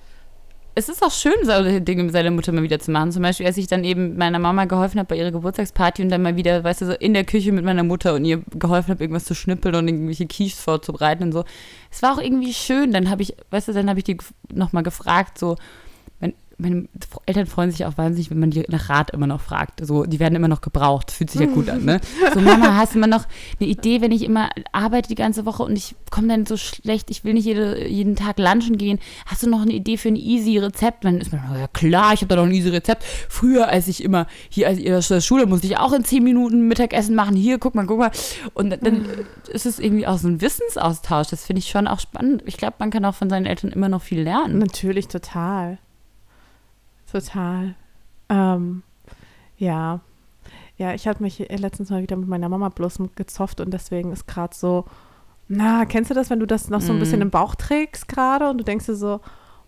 es 0.77 0.89
ist 0.89 1.01
auch 1.01 1.11
schön, 1.11 1.33
solche 1.43 1.81
Dinge 1.81 2.03
mit 2.03 2.11
seiner 2.11 2.31
Mutter 2.31 2.51
mal 2.51 2.61
wieder 2.61 2.79
zu 2.79 2.91
machen. 2.91 3.13
Zum 3.13 3.21
Beispiel, 3.21 3.45
als 3.45 3.55
ich 3.55 3.67
dann 3.67 3.85
eben 3.85 4.17
meiner 4.17 4.39
Mama 4.39 4.65
geholfen 4.65 4.99
habe 4.99 5.07
bei 5.07 5.17
ihrer 5.17 5.31
Geburtstagsparty 5.31 6.03
und 6.03 6.09
dann 6.09 6.21
mal 6.21 6.35
wieder, 6.35 6.65
weißt 6.65 6.81
du, 6.81 6.85
so 6.87 6.91
in 6.91 7.13
der 7.13 7.23
Küche 7.23 7.53
mit 7.53 7.63
meiner 7.63 7.83
Mutter 7.83 8.13
und 8.13 8.25
ihr 8.25 8.41
geholfen 8.53 8.91
habe, 8.91 9.01
irgendwas 9.01 9.23
zu 9.23 9.35
schnippeln 9.35 9.73
und 9.73 9.87
irgendwelche 9.87 10.27
Quiches 10.27 10.59
vorzubereiten 10.59 11.23
und 11.23 11.31
so. 11.31 11.45
Es 11.89 12.01
war 12.01 12.13
auch 12.13 12.21
irgendwie 12.21 12.53
schön. 12.53 12.91
Dann 12.91 13.09
habe 13.09 13.21
ich, 13.21 13.35
weißt 13.51 13.69
du, 13.69 13.73
dann 13.73 13.89
habe 13.89 13.99
ich 13.99 14.03
die 14.03 14.17
nochmal 14.53 14.83
gefragt, 14.83 15.37
so, 15.37 15.55
meine 16.57 16.87
Eltern 17.25 17.47
freuen 17.47 17.71
sich 17.71 17.85
auch 17.85 17.97
wahnsinnig, 17.97 18.31
wenn 18.31 18.39
man 18.39 18.51
die 18.51 18.63
nach 18.67 18.89
Rat 18.89 19.11
immer 19.11 19.27
noch 19.27 19.41
fragt. 19.41 19.85
So, 19.85 20.05
die 20.05 20.19
werden 20.19 20.35
immer 20.35 20.47
noch 20.47 20.61
gebraucht. 20.61 21.11
Fühlt 21.11 21.29
sich 21.29 21.41
ja 21.41 21.47
gut 21.47 21.69
an, 21.69 21.85
ne? 21.85 21.99
So, 22.33 22.39
Mama, 22.39 22.75
hast 22.75 22.93
du 22.93 22.97
immer 22.97 23.07
noch 23.07 23.25
eine 23.59 23.69
Idee, 23.69 24.01
wenn 24.01 24.11
ich 24.11 24.23
immer 24.23 24.49
arbeite 24.71 25.09
die 25.09 25.15
ganze 25.15 25.45
Woche 25.45 25.63
und 25.63 25.75
ich 25.75 25.95
komme 26.11 26.27
dann 26.27 26.45
so 26.45 26.57
schlecht, 26.57 27.11
ich 27.11 27.23
will 27.23 27.33
nicht 27.33 27.45
jede, 27.45 27.87
jeden 27.87 28.15
Tag 28.15 28.39
lunchen 28.39 28.77
gehen. 28.77 28.99
Hast 29.25 29.43
du 29.43 29.49
noch 29.49 29.61
eine 29.61 29.73
Idee 29.73 29.97
für 29.97 30.07
ein 30.07 30.15
easy 30.15 30.57
Rezept? 30.57 31.05
Dann 31.05 31.19
ist 31.19 31.31
man, 31.31 31.41
ja 31.59 31.67
klar, 31.67 32.13
ich 32.13 32.21
habe 32.21 32.27
da 32.27 32.37
noch 32.37 32.45
ein 32.45 32.53
easy 32.53 32.69
Rezept. 32.69 33.03
Früher, 33.29 33.67
als 33.67 33.87
ich 33.87 34.03
immer 34.03 34.27
hier 34.49 34.67
als 34.67 34.79
in 34.79 34.85
der 34.85 35.21
Schule 35.21 35.45
musste 35.45 35.67
ich 35.67 35.77
auch 35.77 35.93
in 35.93 36.03
zehn 36.03 36.23
Minuten 36.23 36.67
Mittagessen 36.67 37.15
machen. 37.15 37.35
Hier, 37.35 37.59
guck 37.59 37.75
mal, 37.75 37.85
guck 37.85 37.99
mal. 37.99 38.11
Und 38.53 38.69
dann, 38.69 38.79
dann 38.81 39.05
ist 39.51 39.65
es 39.65 39.79
irgendwie 39.79 40.07
auch 40.07 40.17
so 40.17 40.27
ein 40.27 40.41
Wissensaustausch. 40.41 41.27
Das 41.27 41.45
finde 41.45 41.59
ich 41.59 41.69
schon 41.69 41.87
auch 41.87 41.99
spannend. 41.99 42.43
Ich 42.45 42.57
glaube, 42.57 42.75
man 42.79 42.91
kann 42.91 43.05
auch 43.05 43.15
von 43.15 43.29
seinen 43.29 43.45
Eltern 43.45 43.71
immer 43.71 43.89
noch 43.89 44.01
viel 44.01 44.21
lernen. 44.21 44.59
Natürlich, 44.59 45.07
total. 45.07 45.77
Total. 47.19 47.75
Ähm, 48.29 48.83
ja. 49.57 49.99
Ja, 50.77 50.93
ich 50.93 51.07
hatte 51.07 51.23
mich 51.23 51.39
letztens 51.39 51.89
mal 51.89 52.01
wieder 52.01 52.17
mit 52.17 52.27
meiner 52.27 52.49
Mama 52.49 52.67
bloß 52.69 52.99
gezofft 53.15 53.61
und 53.61 53.71
deswegen 53.71 54.11
ist 54.11 54.27
gerade 54.27 54.53
so, 54.53 54.83
na, 55.47 55.85
kennst 55.85 56.09
du 56.11 56.15
das, 56.15 56.29
wenn 56.29 56.39
du 56.41 56.45
das 56.47 56.69
noch 56.69 56.81
so 56.81 56.91
ein 56.91 56.99
bisschen 56.99 57.19
Mhm. 57.19 57.23
im 57.27 57.29
Bauch 57.31 57.55
trägst 57.55 58.07
gerade 58.09 58.49
und 58.49 58.57
du 58.57 58.63
denkst 58.65 58.85
dir 58.87 58.95
so, 58.95 59.21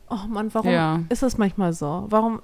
oh 0.09 0.27
Mann, 0.27 0.53
warum 0.53 0.69
Ja. 0.71 0.99
ist 1.07 1.23
es 1.23 1.37
manchmal 1.37 1.71
so? 1.71 2.05
Warum, 2.09 2.41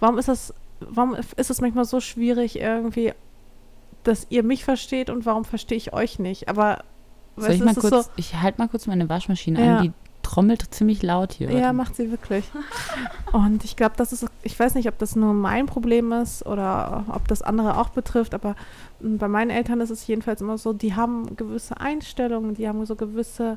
warum 0.00 0.18
ist 0.18 0.28
das, 0.28 0.52
warum 0.80 1.14
ist 1.14 1.50
es 1.50 1.60
manchmal 1.60 1.84
so 1.84 2.00
schwierig 2.00 2.58
irgendwie, 2.58 3.12
dass 4.02 4.26
ihr 4.30 4.42
mich 4.42 4.64
versteht 4.64 5.10
und 5.10 5.26
warum 5.26 5.44
verstehe 5.44 5.78
ich 5.78 5.92
euch 5.92 6.18
nicht? 6.18 6.48
Aber 6.48 6.82
Soll 7.36 7.52
ich 7.52 7.62
mal 7.64 7.74
kurz, 7.74 8.06
so, 8.06 8.10
ich 8.16 8.34
halte 8.34 8.60
mal 8.60 8.68
kurz 8.68 8.88
meine 8.88 9.08
Waschmaschine 9.08 9.64
Ja. 9.64 9.76
an, 9.78 9.82
die 9.84 9.92
trommelt 10.28 10.74
ziemlich 10.74 11.02
laut 11.02 11.32
hier. 11.32 11.50
Ja, 11.50 11.72
macht 11.72 11.96
sie 11.96 12.10
wirklich. 12.10 12.44
Und 13.32 13.64
ich 13.64 13.76
glaube, 13.76 13.94
das 13.96 14.12
ist, 14.12 14.26
ich 14.42 14.60
weiß 14.60 14.74
nicht, 14.74 14.86
ob 14.86 14.98
das 14.98 15.16
nur 15.16 15.32
mein 15.32 15.64
Problem 15.64 16.12
ist 16.12 16.44
oder 16.44 17.06
ob 17.08 17.26
das 17.28 17.40
andere 17.40 17.78
auch 17.78 17.88
betrifft, 17.88 18.34
aber 18.34 18.54
m, 19.00 19.16
bei 19.16 19.26
meinen 19.26 19.50
Eltern 19.50 19.80
ist 19.80 19.88
es 19.88 20.06
jedenfalls 20.06 20.42
immer 20.42 20.58
so, 20.58 20.74
die 20.74 20.94
haben 20.94 21.34
gewisse 21.36 21.80
Einstellungen, 21.80 22.54
die 22.54 22.68
haben 22.68 22.84
so 22.84 22.94
gewisse 22.94 23.56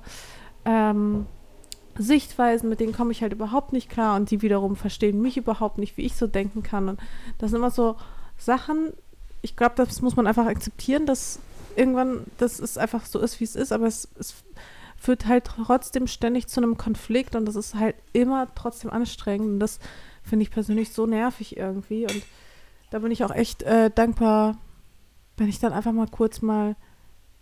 ähm, 0.63 1.25
Sichtweisen, 1.97 2.69
mit 2.69 2.79
denen 2.79 2.93
komme 2.93 3.11
ich 3.11 3.21
halt 3.21 3.33
überhaupt 3.33 3.73
nicht 3.73 3.89
klar 3.89 4.15
und 4.15 4.31
die 4.31 4.41
wiederum 4.41 4.77
verstehen 4.77 5.21
mich 5.21 5.35
überhaupt 5.35 5.77
nicht, 5.77 5.97
wie 5.97 6.03
ich 6.03 6.15
so 6.15 6.25
denken 6.25 6.63
kann. 6.63 6.87
Und 6.87 7.01
das 7.37 7.51
sind 7.51 7.59
immer 7.59 7.71
so 7.71 7.97
Sachen, 8.37 8.93
ich 9.41 9.57
glaube, 9.57 9.75
das 9.75 10.01
muss 10.01 10.15
man 10.15 10.25
einfach 10.25 10.45
akzeptieren, 10.45 11.05
dass 11.05 11.39
irgendwann, 11.75 12.23
dass 12.37 12.59
es 12.59 12.77
einfach 12.77 13.05
so 13.05 13.19
ist, 13.19 13.41
wie 13.41 13.43
es 13.43 13.57
ist, 13.57 13.73
aber 13.73 13.87
es, 13.87 14.07
es 14.17 14.35
führt 15.01 15.25
halt 15.25 15.45
trotzdem 15.45 16.05
ständig 16.05 16.47
zu 16.47 16.61
einem 16.61 16.77
Konflikt 16.77 17.35
und 17.35 17.45
das 17.45 17.55
ist 17.55 17.73
halt 17.73 17.95
immer 18.13 18.53
trotzdem 18.53 18.91
anstrengend 18.91 19.47
und 19.47 19.59
das 19.59 19.79
finde 20.21 20.43
ich 20.43 20.51
persönlich 20.51 20.93
so 20.93 21.07
nervig 21.07 21.57
irgendwie 21.57 22.03
und 22.03 22.21
da 22.91 22.99
bin 22.99 23.09
ich 23.09 23.23
auch 23.23 23.31
echt 23.31 23.63
äh, 23.63 23.89
dankbar, 23.89 24.57
wenn 25.37 25.49
ich 25.49 25.57
dann 25.57 25.73
einfach 25.73 25.91
mal 25.91 26.07
kurz 26.07 26.43
mal, 26.43 26.75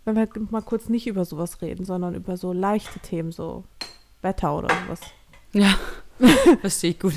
wenn 0.06 0.14
wir 0.14 0.20
halt 0.20 0.50
mal 0.50 0.62
kurz 0.62 0.88
nicht 0.88 1.06
über 1.06 1.26
sowas 1.26 1.60
reden, 1.60 1.84
sondern 1.84 2.14
über 2.14 2.38
so 2.38 2.54
leichte 2.54 2.98
Themen, 2.98 3.30
so 3.30 3.64
Wetter 4.22 4.56
oder 4.56 4.68
sowas. 4.86 5.00
Ja, 5.52 5.74
verstehe 6.62 6.92
ich 6.92 6.98
gut. 6.98 7.14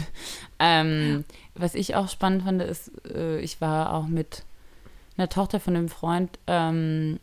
Ähm, 0.60 1.24
was 1.56 1.74
ich 1.74 1.96
auch 1.96 2.10
spannend 2.10 2.44
fand, 2.44 2.62
ist, 2.62 2.92
äh, 3.06 3.40
ich 3.40 3.62
war 3.62 3.94
auch 3.94 4.08
mit 4.08 4.44
einer 5.16 5.30
Tochter 5.30 5.62
von 5.62 5.78
einem 5.78 5.88
Freund 5.88 6.38
ähm, 6.48 7.22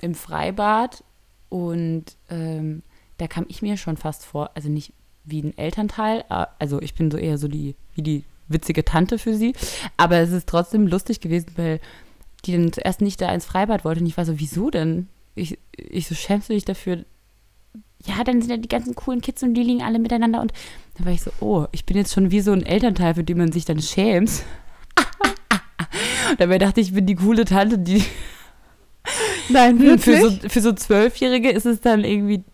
im 0.00 0.14
Freibad 0.14 1.02
und 1.50 2.04
ähm, 2.30 2.82
da 3.18 3.26
kam 3.26 3.44
ich 3.48 3.60
mir 3.60 3.76
schon 3.76 3.98
fast 3.98 4.24
vor, 4.24 4.50
also 4.54 4.70
nicht 4.70 4.94
wie 5.24 5.42
ein 5.42 5.58
Elternteil, 5.58 6.24
also 6.58 6.80
ich 6.80 6.94
bin 6.94 7.10
so 7.10 7.18
eher 7.18 7.36
so 7.36 7.48
die, 7.48 7.74
wie 7.94 8.02
die 8.02 8.24
witzige 8.48 8.84
Tante 8.84 9.18
für 9.18 9.34
sie, 9.34 9.52
aber 9.98 10.16
es 10.16 10.32
ist 10.32 10.48
trotzdem 10.48 10.86
lustig 10.86 11.20
gewesen, 11.20 11.50
weil 11.56 11.80
die 12.46 12.52
dann 12.52 12.72
zuerst 12.72 13.02
nicht 13.02 13.20
da 13.20 13.32
ins 13.32 13.44
Freibad 13.44 13.84
wollte 13.84 14.00
und 14.00 14.06
ich 14.06 14.16
war 14.16 14.24
so, 14.24 14.40
wieso 14.40 14.70
denn? 14.70 15.08
Ich, 15.34 15.58
ich 15.76 16.08
so, 16.08 16.14
schämst 16.14 16.48
du 16.48 16.54
dich 16.54 16.64
dafür, 16.64 17.04
ja, 18.06 18.24
dann 18.24 18.40
sind 18.40 18.50
ja 18.50 18.56
die 18.56 18.68
ganzen 18.68 18.94
coolen 18.94 19.20
Kids 19.20 19.42
und 19.42 19.52
die 19.54 19.62
liegen 19.62 19.82
alle 19.82 19.98
miteinander 19.98 20.40
und 20.40 20.52
da 20.96 21.04
war 21.04 21.12
ich 21.12 21.20
so, 21.20 21.30
oh, 21.40 21.66
ich 21.72 21.84
bin 21.84 21.96
jetzt 21.96 22.14
schon 22.14 22.30
wie 22.30 22.40
so 22.40 22.52
ein 22.52 22.64
Elternteil, 22.64 23.14
für 23.14 23.24
den 23.24 23.38
man 23.38 23.52
sich 23.52 23.66
dann 23.66 23.82
schämt. 23.82 24.42
Dabei 26.38 26.58
dachte 26.58 26.80
ich, 26.80 26.88
ich 26.88 26.94
bin 26.94 27.06
die 27.06 27.16
coole 27.16 27.44
Tante, 27.44 27.78
die 27.78 28.02
Nein, 29.52 29.78
hm, 29.78 29.98
für 29.98 30.20
so 30.20 30.48
für 30.48 30.60
so 30.60 30.72
Zwölfjährige 30.72 31.50
ist 31.50 31.66
es 31.66 31.80
dann 31.80 32.04
irgendwie, 32.04 32.44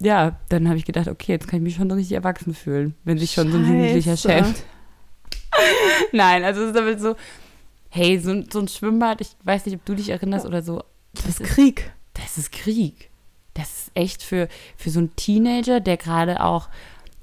ja, 0.00 0.38
dann 0.48 0.68
habe 0.68 0.78
ich 0.78 0.84
gedacht, 0.84 1.08
okay, 1.08 1.32
jetzt 1.32 1.48
kann 1.48 1.58
ich 1.58 1.62
mich 1.62 1.74
schon 1.76 1.90
richtig 1.90 2.14
erwachsen 2.14 2.54
fühlen, 2.54 2.94
wenn 3.04 3.18
sich 3.18 3.32
schon 3.32 3.50
so 3.50 3.58
ein 3.58 3.66
Jugendlicher 3.66 4.16
schämt. 4.16 4.56
Nein, 6.12 6.44
also 6.44 6.62
es 6.62 6.68
ist 6.68 6.76
damit 6.76 7.00
so, 7.00 7.16
hey, 7.88 8.18
so, 8.18 8.30
ein- 8.30 8.48
so 8.52 8.58
ein 8.60 8.68
Schwimmbad, 8.68 9.20
ich 9.20 9.30
weiß 9.44 9.66
nicht, 9.66 9.74
ob 9.76 9.84
du 9.84 9.94
dich 9.94 10.10
erinnerst 10.10 10.46
oder 10.46 10.62
so, 10.62 10.82
das 11.14 11.26
ist 11.26 11.42
Krieg. 11.44 11.90
das 12.14 12.36
ist 12.38 12.52
Krieg. 12.52 13.10
Das 13.54 13.68
ist 13.70 13.90
echt 13.94 14.22
für, 14.22 14.48
für 14.76 14.90
so 14.90 14.98
einen 14.98 15.16
Teenager, 15.16 15.80
der 15.80 15.96
gerade 15.96 16.42
auch 16.44 16.68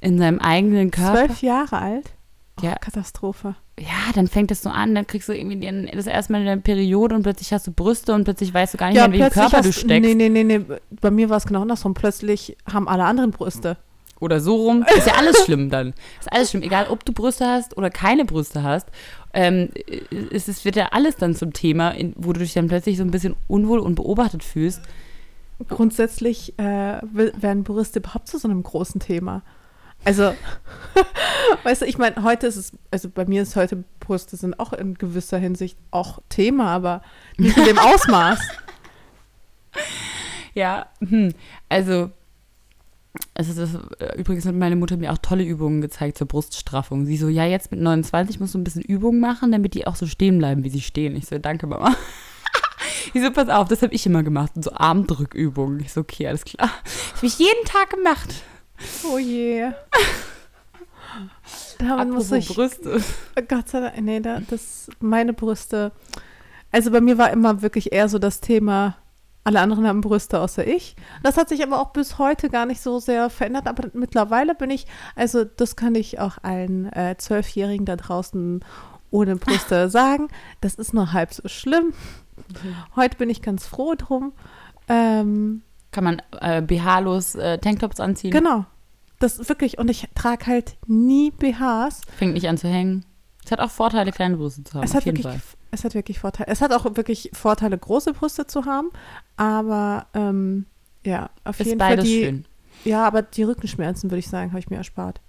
in 0.01 0.17
seinem 0.17 0.39
eigenen 0.39 0.89
Körper. 0.89 1.27
Zwölf 1.27 1.41
Jahre 1.43 1.77
alt? 1.77 2.11
Oh, 2.59 2.65
Ja. 2.65 2.75
Katastrophe. 2.75 3.55
Ja, 3.79 4.11
dann 4.13 4.27
fängt 4.27 4.51
es 4.51 4.61
so 4.61 4.69
an, 4.69 4.93
dann 4.93 5.07
kriegst 5.07 5.27
du 5.27 5.33
irgendwie 5.33 5.55
den, 5.55 5.89
das 5.91 6.05
erste 6.05 6.31
Mal 6.31 6.45
deine 6.45 6.61
Periode 6.61 7.15
und 7.15 7.23
plötzlich 7.23 7.51
hast 7.53 7.65
du 7.65 7.71
Brüste 7.71 8.13
und 8.13 8.23
plötzlich 8.23 8.53
weißt 8.53 8.75
du 8.75 8.77
gar 8.77 8.89
nicht 8.89 8.95
mehr, 8.95 9.05
in 9.05 9.13
welchem 9.13 9.29
Körper 9.31 9.61
du 9.61 9.69
hast, 9.69 9.79
steckst. 9.79 9.87
Nee, 9.87 10.13
nee, 10.13 10.29
nee, 10.29 10.43
nee. 10.43 10.61
Bei 11.01 11.09
mir 11.09 11.29
war 11.29 11.37
es 11.37 11.45
genau 11.47 11.63
andersrum. 11.63 11.95
Plötzlich 11.95 12.55
haben 12.71 12.87
alle 12.87 13.05
anderen 13.05 13.31
Brüste. 13.31 13.77
Oder 14.19 14.39
so 14.39 14.55
rum. 14.55 14.85
Ist 14.97 15.07
ja 15.07 15.15
alles 15.15 15.43
schlimm 15.43 15.71
dann. 15.71 15.93
Ist 16.19 16.31
alles 16.31 16.51
schlimm. 16.51 16.61
Egal, 16.61 16.87
ob 16.89 17.03
du 17.03 17.13
Brüste 17.13 17.47
hast 17.47 17.75
oder 17.75 17.89
keine 17.89 18.25
Brüste 18.25 18.61
hast. 18.61 18.87
Ähm, 19.33 19.69
es, 20.31 20.47
es 20.47 20.63
wird 20.65 20.75
ja 20.75 20.89
alles 20.91 21.15
dann 21.15 21.35
zum 21.35 21.51
Thema, 21.51 21.89
in, 21.89 22.13
wo 22.15 22.31
du 22.31 22.39
dich 22.41 22.53
dann 22.53 22.67
plötzlich 22.67 22.97
so 22.97 23.03
ein 23.03 23.11
bisschen 23.11 23.35
unwohl 23.47 23.79
und 23.79 23.95
beobachtet 23.95 24.43
fühlst. 24.43 24.81
Grundsätzlich 25.67 26.57
äh, 26.59 26.99
werden 27.01 27.63
Brüste 27.63 27.99
überhaupt 27.99 28.27
zu 28.27 28.37
so 28.37 28.47
einem 28.47 28.61
großen 28.61 29.01
Thema. 29.01 29.41
Also, 30.05 30.35
weißt 31.63 31.81
du, 31.81 31.85
ich 31.85 31.97
meine, 31.97 32.23
heute 32.23 32.47
ist 32.47 32.57
es, 32.57 32.71
also 32.91 33.09
bei 33.09 33.25
mir 33.25 33.41
ist 33.41 33.55
heute 33.55 33.83
Brüste 33.99 34.35
sind 34.37 34.59
auch 34.59 34.73
in 34.73 34.95
gewisser 34.95 35.37
Hinsicht 35.37 35.77
auch 35.91 36.19
Thema, 36.29 36.67
aber 36.67 37.01
nicht 37.37 37.57
in 37.57 37.65
dem 37.65 37.79
Ausmaß. 37.79 38.39
Ja, 40.53 40.87
hm. 40.99 41.33
also, 41.69 42.11
es 43.33 43.49
ist 43.49 43.59
das, 43.59 43.75
äh, 43.99 44.17
übrigens 44.17 44.45
hat 44.45 44.55
meine 44.55 44.75
Mutter 44.75 44.97
mir 44.97 45.11
auch 45.11 45.17
tolle 45.17 45.43
Übungen 45.43 45.81
gezeigt 45.81 46.17
zur 46.17 46.27
Bruststraffung. 46.27 47.05
Sie 47.05 47.17
so, 47.17 47.29
ja, 47.29 47.45
jetzt 47.45 47.71
mit 47.71 47.79
29 47.79 48.39
musst 48.39 48.53
du 48.53 48.59
ein 48.59 48.63
bisschen 48.63 48.83
Übungen 48.83 49.19
machen, 49.19 49.51
damit 49.51 49.73
die 49.73 49.87
auch 49.87 49.95
so 49.95 50.05
stehen 50.05 50.37
bleiben, 50.37 50.63
wie 50.63 50.69
sie 50.69 50.81
stehen. 50.81 51.15
Ich 51.15 51.27
so, 51.27 51.37
danke, 51.37 51.67
Mama. 51.67 51.95
Ich 53.13 53.21
so, 53.21 53.31
pass 53.31 53.49
auf, 53.49 53.67
das 53.67 53.81
habe 53.81 53.93
ich 53.93 54.05
immer 54.05 54.23
gemacht. 54.23 54.53
So 54.55 54.71
Armdrückübungen. 54.71 55.81
Ich 55.81 55.91
so, 55.93 56.01
okay, 56.01 56.27
alles 56.27 56.45
klar. 56.45 56.69
Das 56.83 57.17
habe 57.17 57.27
ich 57.27 57.37
jeden 57.37 57.65
Tag 57.65 57.89
gemacht. 57.89 58.43
Oh 59.09 59.17
je. 59.17 59.71
Damit 61.79 62.09
muss 62.09 62.31
ich. 62.31 62.47
Brüste. 62.47 63.01
Gott 63.47 63.69
sei 63.69 63.81
Dank, 63.81 64.01
nee, 64.01 64.19
da, 64.19 64.41
das, 64.49 64.89
meine 64.99 65.33
Brüste. 65.33 65.91
Also 66.71 66.91
bei 66.91 67.01
mir 67.01 67.17
war 67.17 67.31
immer 67.31 67.61
wirklich 67.61 67.91
eher 67.91 68.09
so 68.09 68.19
das 68.19 68.41
Thema, 68.41 68.97
alle 69.43 69.59
anderen 69.59 69.85
haben 69.85 70.01
Brüste 70.01 70.39
außer 70.39 70.65
ich. 70.65 70.95
Das 71.21 71.37
hat 71.37 71.49
sich 71.49 71.61
aber 71.63 71.79
auch 71.79 71.91
bis 71.91 72.17
heute 72.17 72.49
gar 72.49 72.65
nicht 72.65 72.81
so 72.81 72.99
sehr 72.99 73.29
verändert. 73.29 73.67
Aber 73.67 73.89
mittlerweile 73.93 74.55
bin 74.55 74.71
ich, 74.71 74.87
also 75.15 75.43
das 75.43 75.75
kann 75.75 75.95
ich 75.95 76.19
auch 76.19 76.37
allen 76.41 76.91
äh, 76.93 77.15
Zwölfjährigen 77.17 77.85
da 77.85 77.95
draußen 77.95 78.63
ohne 79.11 79.35
Brüste 79.35 79.89
sagen. 79.89 80.29
Das 80.61 80.75
ist 80.75 80.93
nur 80.93 81.11
halb 81.11 81.33
so 81.33 81.47
schlimm. 81.47 81.93
Heute 82.95 83.17
bin 83.17 83.29
ich 83.29 83.41
ganz 83.41 83.67
froh 83.67 83.95
drum. 83.95 84.33
Ähm, 84.87 85.61
Kann 85.93 86.03
man 86.03 86.21
äh, 86.41 86.61
BH-los 86.61 87.35
äh, 87.35 87.57
Tanktops 87.59 88.01
anziehen? 88.01 88.31
genau. 88.31 88.65
Das 89.19 89.39
ist 89.39 89.47
wirklich, 89.47 89.77
und 89.77 89.89
ich 89.89 90.09
trage 90.15 90.47
halt 90.47 90.75
nie 90.85 91.31
BHs. 91.31 92.01
Fängt 92.17 92.33
nicht 92.33 92.49
an 92.49 92.57
zu 92.57 92.67
hängen. 92.67 93.05
Es 93.45 93.51
hat 93.51 93.61
auch 93.61 93.69
Vorteile, 93.71 94.11
kleine 94.11 94.35
Brüste 94.35 94.65
zu 94.65 94.73
haben. 94.73 94.83
Es 94.83 94.91
auf 94.91 94.97
hat, 94.97 95.05
jeden 95.05 95.17
wirklich, 95.19 95.41
Fall. 95.41 95.57
es 95.71 95.83
hat 95.85 95.93
wirklich 95.93 96.19
Vorteile. 96.19 96.51
Es 96.51 96.59
hat 96.59 96.73
auch 96.73 96.83
wirklich 96.97 97.29
Vorteile, 97.31 97.77
große 97.77 98.11
Brüste 98.11 98.47
zu 98.47 98.65
haben. 98.65 98.89
Aber 99.37 100.07
ähm, 100.13 100.65
ja, 101.05 101.29
auf 101.45 101.57
Ist 101.59 101.67
jeden 101.67 101.79
Fall 101.79 101.91
beides 101.91 102.05
die. 102.05 102.23
schön. 102.23 102.45
Ja, 102.83 103.05
aber 103.07 103.21
die 103.21 103.43
Rückenschmerzen, 103.43 104.11
würde 104.11 104.19
ich 104.19 104.27
sagen, 104.27 104.51
habe 104.51 104.59
ich 104.59 104.69
mir 104.69 104.77
erspart. 104.77 105.21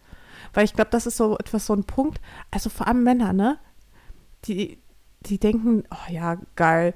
Weil 0.55 0.65
ich 0.65 0.73
glaube, 0.73 0.91
das 0.91 1.07
ist 1.07 1.17
so 1.17 1.37
etwas, 1.39 1.67
so 1.67 1.75
ein 1.75 1.85
Punkt. 1.85 2.21
Also 2.51 2.71
vor 2.71 2.89
allem 2.89 3.05
Männer, 3.05 3.33
ne? 3.33 3.59
Die, 4.47 4.79
die 5.21 5.39
denken, 5.39 5.85
oh 5.91 6.13
ja, 6.13 6.39
geil, 6.57 6.95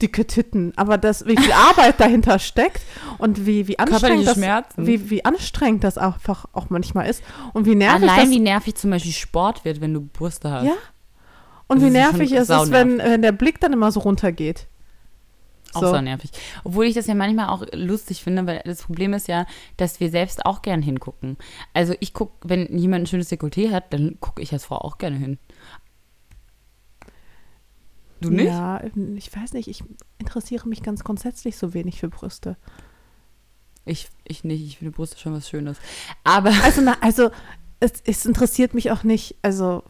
dicke 0.00 0.26
Titten. 0.26 0.72
Aber 0.76 0.98
das, 0.98 1.26
wie 1.26 1.36
viel 1.36 1.52
Arbeit 1.52 2.00
dahinter 2.00 2.38
steckt 2.38 2.82
und 3.18 3.46
wie, 3.46 3.68
wie 3.68 3.78
anstrengend 3.78 4.26
das, 4.26 4.34
Schmerzen. 4.34 4.86
wie, 4.86 5.10
wie 5.10 5.24
anstrengend 5.24 5.84
das 5.84 5.98
einfach 5.98 6.46
auch 6.52 6.70
manchmal 6.70 7.08
ist. 7.08 7.22
Und 7.52 7.66
wie 7.66 7.74
nervig 7.74 8.08
Allein 8.08 8.26
das 8.26 8.30
wie 8.30 8.40
nervig 8.40 8.74
zum 8.74 8.90
Beispiel 8.90 9.12
Sport 9.12 9.64
wird, 9.64 9.80
wenn 9.80 9.94
du 9.94 10.00
Brüste 10.00 10.50
hast. 10.50 10.64
Ja. 10.64 10.74
Und 11.66 11.80
Das 11.80 11.86
wie 11.86 11.92
nervig 11.92 12.32
ist 12.32 12.50
es, 12.50 12.70
wenn, 12.70 12.98
wenn 12.98 13.22
der 13.22 13.32
Blick 13.32 13.60
dann 13.60 13.72
immer 13.72 13.90
so 13.90 14.00
runtergeht. 14.00 14.66
Auch 15.72 15.80
So. 15.80 15.88
so 15.94 16.00
nervig. 16.00 16.30
Obwohl 16.62 16.84
ich 16.86 16.94
das 16.94 17.06
ja 17.06 17.14
manchmal 17.14 17.48
auch 17.48 17.64
lustig 17.72 18.22
finde, 18.22 18.46
weil 18.46 18.62
das 18.64 18.82
Problem 18.82 19.12
ist 19.12 19.26
ja, 19.28 19.46
dass 19.76 19.98
wir 19.98 20.10
selbst 20.10 20.46
auch 20.46 20.62
gern 20.62 20.82
hingucken. 20.82 21.36
Also 21.72 21.94
ich 22.00 22.12
gucke, 22.14 22.32
wenn 22.44 22.78
jemand 22.78 23.04
ein 23.04 23.06
schönes 23.06 23.30
Dekolleté 23.30 23.72
hat, 23.72 23.92
dann 23.92 24.18
gucke 24.20 24.40
ich 24.42 24.52
als 24.52 24.66
Frau 24.66 24.76
auch 24.76 24.98
gerne 24.98 25.16
hin. 25.16 25.38
Du 28.20 28.30
nicht? 28.30 28.46
Ja, 28.46 28.82
ich 29.16 29.34
weiß 29.34 29.52
nicht, 29.52 29.68
ich 29.68 29.82
interessiere 30.18 30.68
mich 30.68 30.82
ganz 30.82 31.04
grundsätzlich 31.04 31.56
so 31.56 31.74
wenig 31.74 32.00
für 32.00 32.08
Brüste. 32.08 32.56
Ich, 33.84 34.08
ich 34.24 34.44
nicht, 34.44 34.64
ich 34.64 34.78
finde 34.78 34.92
Brüste 34.92 35.18
schon 35.18 35.34
was 35.34 35.48
Schönes. 35.48 35.78
Aber 36.22 36.50
Also, 36.64 36.80
na, 36.80 36.96
also 37.00 37.30
es, 37.80 37.92
es 38.04 38.24
interessiert 38.24 38.72
mich 38.74 38.90
auch 38.90 39.04
nicht, 39.04 39.36
also 39.42 39.82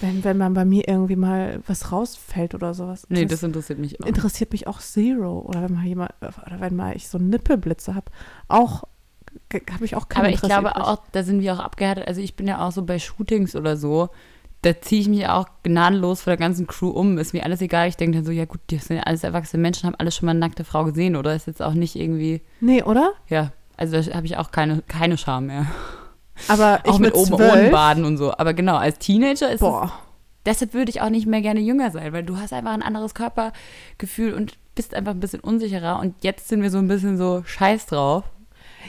wenn, 0.00 0.24
wenn 0.24 0.38
man 0.38 0.54
bei 0.54 0.64
mir 0.64 0.88
irgendwie 0.88 1.16
mal 1.16 1.60
was 1.66 1.92
rausfällt 1.92 2.54
oder 2.54 2.72
sowas. 2.74 3.06
nee, 3.08 3.26
das 3.26 3.42
interessiert 3.42 3.78
mich 3.78 4.00
auch. 4.00 4.06
interessiert 4.06 4.52
mich 4.52 4.66
auch 4.66 4.80
Zero. 4.80 5.40
Oder 5.40 5.64
wenn 5.64 5.74
mal 5.74 5.86
jemand, 5.86 6.12
oder 6.20 6.60
wenn 6.60 6.76
mal 6.76 6.96
ich 6.96 7.08
so 7.08 7.18
Nippelblitze 7.18 7.94
habe, 7.94 8.10
auch 8.48 8.84
habe 9.70 9.84
ich 9.84 9.96
auch 9.96 10.08
keine 10.08 10.26
Aber 10.26 10.34
ich 10.34 10.40
glaube 10.40 10.70
übrig. 10.70 10.82
auch, 10.82 11.02
da 11.12 11.22
sind 11.22 11.40
wir 11.40 11.54
auch 11.54 11.58
abgehärtet. 11.58 12.08
Also 12.08 12.20
ich 12.20 12.36
bin 12.36 12.46
ja 12.46 12.66
auch 12.66 12.72
so 12.72 12.84
bei 12.84 12.98
Shootings 12.98 13.54
oder 13.54 13.76
so, 13.76 14.08
da 14.66 14.80
ziehe 14.80 15.00
ich 15.00 15.08
mich 15.08 15.28
auch 15.28 15.46
gnadenlos 15.62 16.22
vor 16.22 16.32
der 16.32 16.38
ganzen 16.38 16.66
Crew 16.66 16.88
um. 16.90 17.18
Ist 17.18 17.32
mir 17.32 17.44
alles 17.44 17.60
egal. 17.60 17.88
Ich 17.88 17.96
denke 17.96 18.16
dann 18.18 18.24
so, 18.24 18.32
ja 18.32 18.46
gut, 18.46 18.60
das 18.70 18.86
sind 18.86 18.96
ja 18.96 19.04
alles 19.04 19.22
erwachsene 19.22 19.60
Menschen, 19.62 19.86
haben 19.86 19.94
alle 19.96 20.10
schon 20.10 20.26
mal 20.26 20.30
eine 20.30 20.40
nackte 20.40 20.64
Frau 20.64 20.84
gesehen, 20.84 21.14
oder? 21.14 21.34
Ist 21.36 21.46
jetzt 21.46 21.62
auch 21.62 21.74
nicht 21.74 21.94
irgendwie, 21.94 22.42
Nee, 22.60 22.82
oder? 22.82 23.12
ja, 23.28 23.52
also 23.76 24.00
da 24.00 24.14
habe 24.16 24.26
ich 24.26 24.36
auch 24.38 24.50
keine, 24.50 24.82
keine 24.88 25.16
Scham 25.18 25.46
mehr. 25.46 25.66
Aber 26.48 26.80
ich 26.84 26.90
auch 26.90 26.98
mit 26.98 27.14
oben 27.14 27.36
zwölf, 27.36 27.52
ohne 27.52 27.70
Baden 27.70 28.04
und 28.04 28.16
so. 28.16 28.32
Aber 28.36 28.54
genau, 28.54 28.76
als 28.76 28.98
Teenager 28.98 29.46
ist 29.48 29.54
es, 29.54 29.60
Boah. 29.60 29.92
deshalb 30.44 30.74
würde 30.74 30.90
ich 30.90 31.00
auch 31.00 31.10
nicht 31.10 31.26
mehr 31.26 31.42
gerne 31.42 31.60
jünger 31.60 31.92
sein, 31.92 32.12
weil 32.12 32.24
du 32.24 32.36
hast 32.38 32.52
einfach 32.52 32.72
ein 32.72 32.82
anderes 32.82 33.14
Körpergefühl 33.14 34.34
und 34.34 34.54
bist 34.74 34.94
einfach 34.94 35.12
ein 35.12 35.20
bisschen 35.20 35.40
unsicherer. 35.40 36.00
Und 36.00 36.14
jetzt 36.24 36.48
sind 36.48 36.62
wir 36.62 36.70
so 36.70 36.78
ein 36.78 36.88
bisschen 36.88 37.16
so 37.16 37.42
scheiß 37.46 37.86
drauf. 37.86 38.24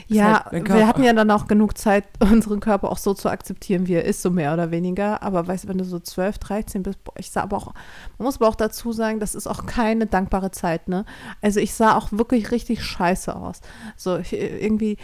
Ja, 0.06 0.44
halt 0.44 0.68
wir 0.68 0.86
hatten 0.86 1.02
ja 1.02 1.12
dann 1.12 1.30
auch 1.30 1.46
genug 1.46 1.76
Zeit, 1.76 2.04
unseren 2.20 2.60
Körper 2.60 2.90
auch 2.90 2.98
so 2.98 3.14
zu 3.14 3.28
akzeptieren, 3.28 3.86
wie 3.88 3.94
er 3.94 4.04
ist, 4.04 4.22
so 4.22 4.30
mehr 4.30 4.52
oder 4.52 4.70
weniger. 4.70 5.22
Aber 5.22 5.46
weißt 5.46 5.64
du, 5.64 5.68
wenn 5.68 5.78
du 5.78 5.84
so 5.84 5.98
12, 5.98 6.38
13 6.38 6.82
bist, 6.82 7.02
boah, 7.04 7.14
ich 7.18 7.30
sah 7.30 7.42
aber 7.42 7.56
auch, 7.56 7.74
man 8.18 8.24
muss 8.24 8.36
aber 8.36 8.48
auch 8.48 8.54
dazu 8.54 8.92
sagen, 8.92 9.20
das 9.20 9.34
ist 9.34 9.46
auch 9.46 9.66
keine 9.66 10.06
dankbare 10.06 10.50
Zeit, 10.50 10.88
ne? 10.88 11.04
Also 11.42 11.60
ich 11.60 11.74
sah 11.74 11.96
auch 11.96 12.12
wirklich 12.12 12.50
richtig 12.50 12.82
scheiße 12.82 13.34
aus. 13.34 13.60
So 13.96 14.18
ich, 14.18 14.32
irgendwie, 14.32 14.96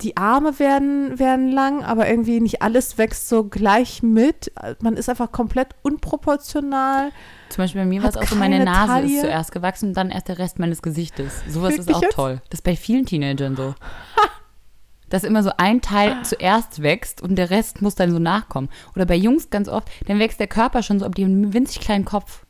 die 0.00 0.16
Arme 0.16 0.58
werden, 0.58 1.18
werden 1.18 1.50
lang, 1.50 1.84
aber 1.84 2.08
irgendwie 2.08 2.40
nicht 2.40 2.62
alles 2.62 2.98
wächst 2.98 3.28
so 3.28 3.44
gleich 3.44 4.02
mit. 4.02 4.52
Man 4.80 4.96
ist 4.96 5.08
einfach 5.08 5.30
komplett 5.30 5.68
unproportional. 5.82 7.10
Zum 7.48 7.62
Beispiel 7.62 7.82
bei 7.82 7.86
mir 7.86 8.02
war 8.02 8.10
es 8.10 8.16
auch 8.16 8.26
so, 8.26 8.34
meine 8.34 8.64
Nase 8.64 8.92
Taille. 8.92 9.14
ist 9.14 9.20
zuerst 9.20 9.52
gewachsen 9.52 9.88
und 9.90 9.96
dann 9.96 10.10
erst 10.10 10.28
der 10.28 10.38
Rest 10.38 10.58
meines 10.58 10.82
Gesichtes. 10.82 11.42
Sowas 11.48 11.74
ist 11.74 11.78
Wirklich 11.86 11.96
auch 11.96 12.02
jetzt? 12.02 12.14
toll. 12.14 12.42
Das 12.50 12.60
ist 12.60 12.64
bei 12.64 12.74
vielen 12.76 13.06
Teenagern 13.06 13.54
so. 13.56 13.74
Dass 15.10 15.22
immer 15.22 15.44
so 15.44 15.52
ein 15.58 15.80
Teil 15.80 16.16
zuerst 16.24 16.82
wächst 16.82 17.22
und 17.22 17.36
der 17.36 17.50
Rest 17.50 17.80
muss 17.80 17.94
dann 17.94 18.10
so 18.10 18.18
nachkommen. 18.18 18.68
Oder 18.96 19.06
bei 19.06 19.14
Jungs 19.14 19.48
ganz 19.50 19.68
oft, 19.68 19.88
dann 20.08 20.18
wächst 20.18 20.40
der 20.40 20.48
Körper 20.48 20.82
schon 20.82 20.98
so, 20.98 21.06
ab 21.06 21.12
einen 21.16 21.52
winzig 21.54 21.80
kleinen 21.80 22.04
Kopf. 22.04 22.44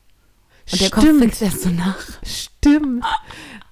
Und 0.71 0.81
der 0.81 0.89
Kopf 0.89 1.03
Stimmt. 1.03 1.21
wächst 1.21 1.41
erst 1.43 1.61
so 1.61 1.69
nach. 1.69 1.97
Stimmt. 2.23 3.05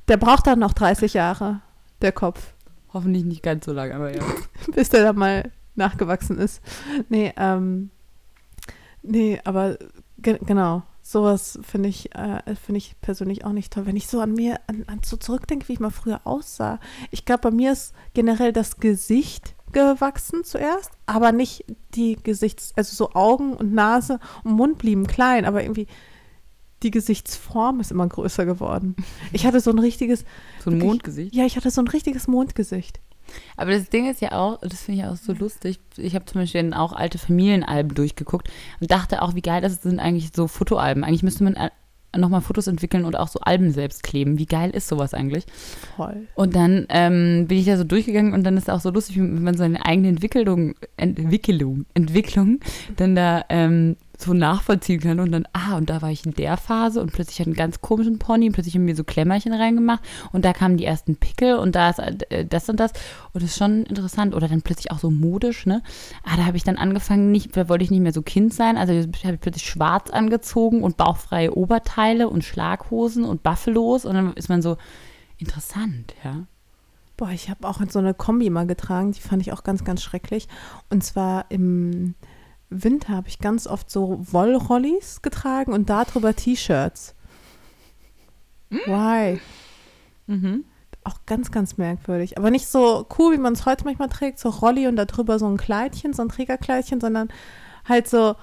Der 0.07 0.17
braucht 0.17 0.45
dann 0.45 0.59
noch 0.59 0.73
30 0.73 1.15
Jahre, 1.15 1.61
der 2.01 2.11
Kopf. 2.11 2.52
Hoffentlich 2.93 3.25
nicht 3.25 3.43
ganz 3.43 3.65
so 3.65 3.73
lang, 3.73 3.91
aber 3.91 4.15
ja. 4.15 4.23
bis 4.75 4.89
der 4.89 5.03
da 5.03 5.13
mal 5.13 5.51
nachgewachsen 5.75 6.37
ist. 6.37 6.61
Nee, 7.09 7.33
ähm, 7.37 7.89
nee, 9.01 9.39
aber 9.43 9.77
ge 10.19 10.39
genau, 10.45 10.83
sowas 11.01 11.59
finde 11.63 11.89
ich, 11.89 12.15
äh, 12.15 12.55
finde 12.55 12.77
ich 12.77 12.99
persönlich 13.01 13.45
auch 13.45 13.51
nicht 13.51 13.73
toll. 13.73 13.85
Wenn 13.85 13.95
ich 13.95 14.07
so 14.07 14.21
an 14.21 14.33
mir, 14.33 14.59
an, 14.67 14.83
an 14.87 15.01
so 15.03 15.17
zurückdenke, 15.17 15.67
wie 15.67 15.73
ich 15.73 15.79
mal 15.79 15.89
früher 15.89 16.21
aussah. 16.23 16.79
Ich 17.11 17.25
glaube, 17.25 17.41
bei 17.41 17.51
mir 17.51 17.73
ist 17.73 17.93
generell 18.13 18.53
das 18.53 18.77
Gesicht 18.77 19.55
gewachsen 19.71 20.43
zuerst, 20.43 20.91
aber 21.05 21.31
nicht 21.31 21.65
die 21.95 22.15
Gesichts-, 22.21 22.73
also 22.75 22.95
so 22.95 23.13
Augen 23.13 23.53
und 23.53 23.73
Nase 23.73 24.19
und 24.43 24.53
Mund 24.53 24.77
blieben 24.77 25.07
klein, 25.07 25.45
aber 25.45 25.63
irgendwie 25.63 25.87
die 26.83 26.91
Gesichtsform 26.91 27.79
ist 27.79 27.91
immer 27.91 28.07
größer 28.07 28.45
geworden. 28.45 28.95
Ich 29.31 29.45
hatte 29.45 29.59
so 29.59 29.71
ein 29.71 29.79
richtiges, 29.79 30.25
So 30.63 30.69
ein? 30.71 30.79
Mondgesicht. 30.79 31.33
ja, 31.33 31.45
ich 31.45 31.55
hatte 31.55 31.71
so 31.71 31.81
ein 31.81 31.87
richtiges 31.87 32.27
Mondgesicht. 32.27 32.99
Aber 33.55 33.71
das 33.71 33.89
Ding 33.89 34.09
ist 34.11 34.21
ja 34.21 34.33
auch, 34.33 34.59
das 34.59 34.81
finde 34.83 35.01
ich 35.01 35.07
auch 35.07 35.15
so 35.15 35.33
lustig. 35.33 35.79
Ich 35.97 36.13
habe 36.13 36.25
zum 36.25 36.41
Beispiel 36.41 36.61
dann 36.61 36.73
auch 36.73 36.93
alte 36.93 37.17
Familienalben 37.17 37.95
durchgeguckt 37.95 38.49
und 38.79 38.91
dachte 38.91 39.21
auch, 39.21 39.33
wie 39.33 39.41
geil 39.41 39.61
das 39.61 39.81
sind 39.81 39.99
eigentlich 39.99 40.31
so 40.35 40.47
Fotoalben. 40.47 41.03
Eigentlich 41.03 41.23
müsste 41.23 41.45
man 41.45 41.55
äh, 41.55 41.69
nochmal 42.17 42.41
Fotos 42.41 42.67
entwickeln 42.67 43.05
und 43.05 43.15
auch 43.17 43.29
so 43.29 43.39
Alben 43.39 43.71
selbst 43.71 44.03
kleben. 44.03 44.37
Wie 44.37 44.45
geil 44.45 44.71
ist 44.71 44.87
sowas 44.87 45.13
eigentlich? 45.13 45.45
Voll. 45.95 46.27
Und 46.35 46.55
dann 46.55 46.85
ähm, 46.89 47.45
bin 47.47 47.57
ich 47.57 47.65
da 47.65 47.77
so 47.77 47.85
durchgegangen 47.85 48.33
und 48.33 48.43
dann 48.43 48.57
ist 48.57 48.69
auch 48.69 48.81
so 48.81 48.91
lustig, 48.91 49.17
wenn 49.17 49.41
man 49.41 49.57
seine 49.57 49.83
eigene 49.85 50.09
Entwicklung, 50.09 50.75
Entwicklung, 50.97 51.85
Entwicklung 51.93 52.59
dann 52.97 53.15
da 53.15 53.45
ähm, 53.49 53.95
so 54.23 54.33
nachvollziehen 54.33 54.99
kann 54.99 55.19
und 55.19 55.31
dann, 55.31 55.47
ah, 55.53 55.77
und 55.77 55.89
da 55.89 56.01
war 56.01 56.09
ich 56.09 56.25
in 56.25 56.33
der 56.33 56.57
Phase 56.57 57.01
und 57.01 57.11
plötzlich 57.11 57.39
hat 57.39 57.47
einen 57.47 57.55
ganz 57.55 57.81
komischen 57.81 58.19
Pony 58.19 58.47
und 58.47 58.53
plötzlich 58.53 58.75
haben 58.75 58.87
wir 58.87 58.95
so 58.95 59.03
Klemmerchen 59.03 59.53
reingemacht 59.53 60.03
und 60.31 60.45
da 60.45 60.53
kamen 60.53 60.77
die 60.77 60.85
ersten 60.85 61.15
Pickel 61.15 61.57
und 61.57 61.75
da 61.75 61.89
ist 61.89 61.99
äh, 61.99 62.45
das 62.45 62.69
und 62.69 62.79
das 62.79 62.91
und 63.33 63.43
das 63.43 63.51
ist 63.51 63.57
schon 63.57 63.83
interessant 63.83 64.35
oder 64.35 64.47
dann 64.47 64.61
plötzlich 64.61 64.91
auch 64.91 64.99
so 64.99 65.11
modisch, 65.11 65.65
ne? 65.65 65.81
Ah, 66.23 66.37
da 66.37 66.45
habe 66.45 66.57
ich 66.57 66.63
dann 66.63 66.77
angefangen, 66.77 67.31
nicht, 67.31 67.55
da 67.55 67.69
wollte 67.69 67.83
ich 67.83 67.91
nicht 67.91 68.01
mehr 68.01 68.13
so 68.13 68.21
Kind 68.21 68.53
sein, 68.53 68.77
also 68.77 68.93
habe 68.93 69.35
ich 69.35 69.41
plötzlich 69.41 69.65
schwarz 69.65 70.09
angezogen 70.09 70.83
und 70.83 70.97
bauchfreie 70.97 71.53
Oberteile 71.53 72.29
und 72.29 72.43
Schlaghosen 72.43 73.23
und 73.23 73.43
Buffalos 73.43 74.05
und 74.05 74.15
dann 74.15 74.33
ist 74.33 74.49
man 74.49 74.61
so, 74.61 74.77
interessant, 75.37 76.13
ja. 76.23 76.45
Boah, 77.15 77.29
ich 77.29 77.49
habe 77.49 77.67
auch 77.67 77.79
so 77.89 77.99
eine 77.99 78.13
Kombi 78.13 78.49
mal 78.49 78.65
getragen, 78.65 79.11
die 79.11 79.21
fand 79.21 79.41
ich 79.41 79.53
auch 79.53 79.63
ganz, 79.63 79.83
ganz 79.83 80.01
schrecklich. 80.01 80.47
Und 80.89 81.03
zwar 81.03 81.45
im 81.49 82.15
Winter 82.73 83.09
habe 83.09 83.27
ich 83.27 83.39
ganz 83.39 83.67
oft 83.67 83.89
so 83.89 84.25
Wollrollis 84.31 85.21
getragen 85.21 85.73
und 85.73 85.89
darüber 85.89 86.35
T-Shirts. 86.35 87.15
Why? 88.69 89.39
Mhm. 90.27 90.65
Auch 91.03 91.19
ganz, 91.25 91.51
ganz 91.51 91.77
merkwürdig. 91.77 92.37
Aber 92.37 92.49
nicht 92.49 92.67
so 92.67 93.05
cool, 93.17 93.33
wie 93.33 93.37
man 93.37 93.53
es 93.53 93.65
heute 93.65 93.83
manchmal 93.85 94.09
trägt, 94.09 94.39
so 94.39 94.49
Rolli 94.49 94.87
und 94.87 94.95
darüber 94.95 95.37
so 95.37 95.47
ein 95.47 95.57
Kleidchen, 95.57 96.13
so 96.13 96.21
ein 96.21 96.29
Trägerkleidchen, 96.29 97.01
sondern 97.01 97.29
halt 97.87 98.07
so 98.07 98.35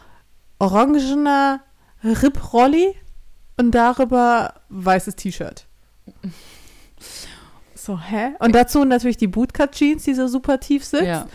orangener 0.58 1.60
Rip-Rolli 2.04 2.94
und 3.56 3.74
darüber 3.74 4.54
weißes 4.68 5.16
T-Shirt. 5.16 5.66
So, 7.74 7.98
hä? 7.98 8.34
Und 8.38 8.54
dazu 8.54 8.84
natürlich 8.84 9.16
die 9.16 9.26
Bootcut-Jeans, 9.26 10.04
die 10.04 10.14
so 10.14 10.28
super 10.28 10.60
tief 10.60 10.84
sind. 10.84 11.06
Ja. 11.06 11.26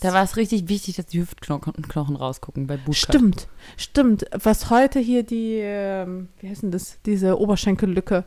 Da 0.00 0.12
war 0.12 0.22
es 0.22 0.36
richtig 0.36 0.68
wichtig, 0.68 0.96
dass 0.96 1.06
die 1.06 1.20
Hüftknochen 1.20 1.72
Knochen 1.74 2.16
rausgucken 2.16 2.66
bei 2.66 2.76
Bootcut. 2.76 2.96
Stimmt, 2.96 3.48
stimmt. 3.76 4.26
Was 4.32 4.70
heute 4.70 4.98
hier 5.00 5.22
die, 5.22 5.58
ähm, 5.62 6.28
wie 6.40 6.48
heißt 6.48 6.62
denn 6.62 6.70
das, 6.70 6.98
diese 7.06 7.38
Oberschenkellücke, 7.40 8.24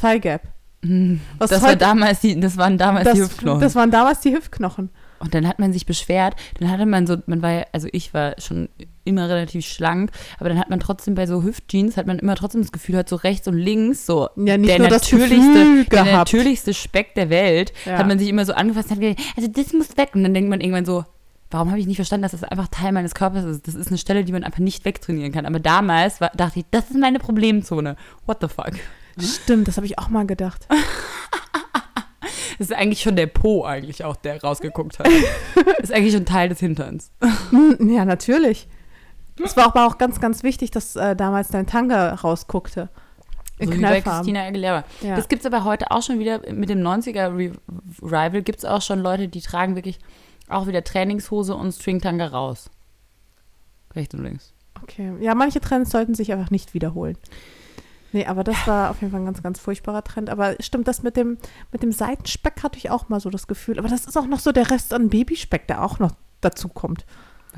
Thigh 0.00 0.20
Gap. 0.20 0.42
Hm, 0.84 1.20
Was 1.38 1.50
Das, 1.50 1.62
war 1.62 1.70
heute- 1.70 1.78
damals 1.78 2.20
die, 2.20 2.38
das 2.38 2.56
waren 2.56 2.78
damals 2.78 3.04
Das, 3.06 3.14
die 3.14 3.22
Hüftknochen. 3.22 3.60
das 3.60 3.74
waren 3.74 3.90
damals 3.90 4.20
die 4.20 4.32
Hüftknochen. 4.34 4.90
Und 5.20 5.34
dann 5.34 5.46
hat 5.48 5.58
man 5.58 5.72
sich 5.72 5.86
beschwert, 5.86 6.34
dann 6.60 6.70
hatte 6.70 6.86
man 6.86 7.06
so, 7.06 7.16
man 7.26 7.42
war 7.42 7.66
also 7.72 7.88
ich 7.92 8.14
war 8.14 8.34
schon 8.38 8.68
immer 9.04 9.28
relativ 9.28 9.66
schlank, 9.66 10.10
aber 10.38 10.48
dann 10.48 10.58
hat 10.58 10.70
man 10.70 10.80
trotzdem 10.80 11.14
bei 11.14 11.26
so 11.26 11.42
Hüftjeans, 11.42 11.96
hat 11.96 12.06
man 12.06 12.18
immer 12.18 12.36
trotzdem 12.36 12.60
das 12.60 12.72
Gefühl, 12.72 12.96
hat 12.96 13.08
so 13.08 13.16
rechts 13.16 13.48
und 13.48 13.56
links 13.56 14.06
so 14.06 14.28
Ja, 14.36 14.56
nicht 14.58 14.70
der 14.70 14.78
nur 14.78 14.88
das 14.88 15.10
natürlichste, 15.10 15.84
der 15.90 16.04
natürlichste 16.04 16.74
Speck 16.74 17.14
der 17.14 17.30
Welt, 17.30 17.72
Ja. 17.86 17.98
hat 17.98 18.06
man 18.06 18.18
sich 18.18 18.28
immer 18.28 18.44
so 18.44 18.52
angefasst 18.52 18.90
und 18.90 18.96
hat 18.96 19.00
gesagt, 19.00 19.20
also 19.36 19.48
das 19.50 19.72
muss 19.72 19.96
weg. 19.96 20.10
Und 20.14 20.22
dann 20.24 20.34
denkt 20.34 20.50
man 20.50 20.60
irgendwann 20.60 20.84
so, 20.84 21.04
warum 21.50 21.70
habe 21.70 21.80
ich 21.80 21.86
nicht 21.86 21.96
verstanden, 21.96 22.22
dass 22.22 22.32
das 22.32 22.44
einfach 22.44 22.68
Teil 22.68 22.92
meines 22.92 23.14
Körpers 23.14 23.44
ist? 23.44 23.66
Das 23.66 23.74
ist 23.74 23.88
eine 23.88 23.98
Stelle, 23.98 24.24
die 24.24 24.32
man 24.32 24.44
einfach 24.44 24.58
nicht 24.58 24.84
wegtrainieren 24.84 25.32
kann. 25.32 25.46
Aber 25.46 25.58
damals 25.60 26.20
war, 26.20 26.30
dachte 26.36 26.60
ich, 26.60 26.66
das 26.70 26.90
ist 26.90 26.98
meine 26.98 27.18
Problemzone. 27.18 27.96
What 28.26 28.38
the 28.42 28.48
fuck? 28.48 28.72
Stimmt, 29.18 29.66
das 29.66 29.76
habe 29.76 29.86
ich 29.86 29.98
auch 29.98 30.08
mal 30.10 30.26
gedacht. 30.26 30.68
Das 32.58 32.70
ist 32.70 32.76
eigentlich 32.76 33.00
schon 33.00 33.16
der 33.16 33.26
Po 33.26 33.64
eigentlich 33.64 34.04
auch, 34.04 34.16
der 34.16 34.42
rausgeguckt 34.42 34.98
hat. 34.98 35.08
ist 35.78 35.92
eigentlich 35.92 36.12
schon 36.12 36.26
Teil 36.26 36.48
des 36.48 36.60
Hinterns. 36.60 37.12
Ja, 37.80 38.04
natürlich. 38.04 38.68
Es 39.42 39.56
war 39.56 39.66
aber 39.66 39.86
auch 39.86 39.98
ganz, 39.98 40.20
ganz 40.20 40.42
wichtig, 40.42 40.70
dass 40.72 40.96
äh, 40.96 41.14
damals 41.14 41.48
dein 41.48 41.66
Tanga 41.66 42.14
rausguckte. 42.14 42.88
In 43.58 43.68
so 43.68 43.74
wie 43.78 43.80
bei. 43.80 44.00
Christina 44.00 44.44
Aguilera. 44.44 44.84
Ja. 45.00 45.16
Das 45.16 45.28
gibt 45.28 45.44
es 45.44 45.46
aber 45.46 45.64
heute 45.64 45.90
auch 45.90 46.02
schon 46.02 46.18
wieder, 46.18 46.40
mit 46.52 46.68
dem 46.68 46.80
90er 46.80 47.36
Re 47.36 47.52
Revival 48.02 48.42
gibt 48.42 48.58
es 48.58 48.64
auch 48.64 48.82
schon 48.82 49.00
Leute, 49.00 49.28
die 49.28 49.40
tragen 49.40 49.74
wirklich 49.74 49.98
auch 50.48 50.66
wieder 50.66 50.82
Trainingshose 50.82 51.54
und 51.54 51.72
Stringtanga 51.72 52.26
raus. 52.26 52.70
Rechts 53.94 54.14
und 54.14 54.24
links. 54.24 54.52
Okay. 54.82 55.12
Ja, 55.20 55.34
manche 55.34 55.60
Trends 55.60 55.90
sollten 55.90 56.14
sich 56.14 56.32
einfach 56.32 56.50
nicht 56.50 56.74
wiederholen. 56.74 57.16
Nee, 58.12 58.26
aber 58.26 58.42
das 58.42 58.66
war 58.66 58.90
auf 58.90 59.00
jeden 59.00 59.10
Fall 59.12 59.20
ein 59.20 59.26
ganz, 59.26 59.42
ganz 59.42 59.60
furchtbarer 59.60 60.02
Trend. 60.02 60.30
Aber 60.30 60.56
stimmt, 60.60 60.88
das 60.88 61.02
mit 61.02 61.16
dem, 61.16 61.36
mit 61.72 61.82
dem 61.82 61.92
Seitenspeck 61.92 62.62
hatte 62.62 62.78
ich 62.78 62.90
auch 62.90 63.08
mal 63.08 63.20
so 63.20 63.30
das 63.30 63.46
Gefühl. 63.46 63.78
Aber 63.78 63.88
das 63.88 64.06
ist 64.06 64.16
auch 64.16 64.26
noch 64.26 64.40
so 64.40 64.52
der 64.52 64.70
Rest 64.70 64.94
an 64.94 65.10
Babyspeck, 65.10 65.66
der 65.66 65.82
auch 65.82 65.98
noch 65.98 66.12
dazu 66.40 66.68
kommt. 66.68 67.04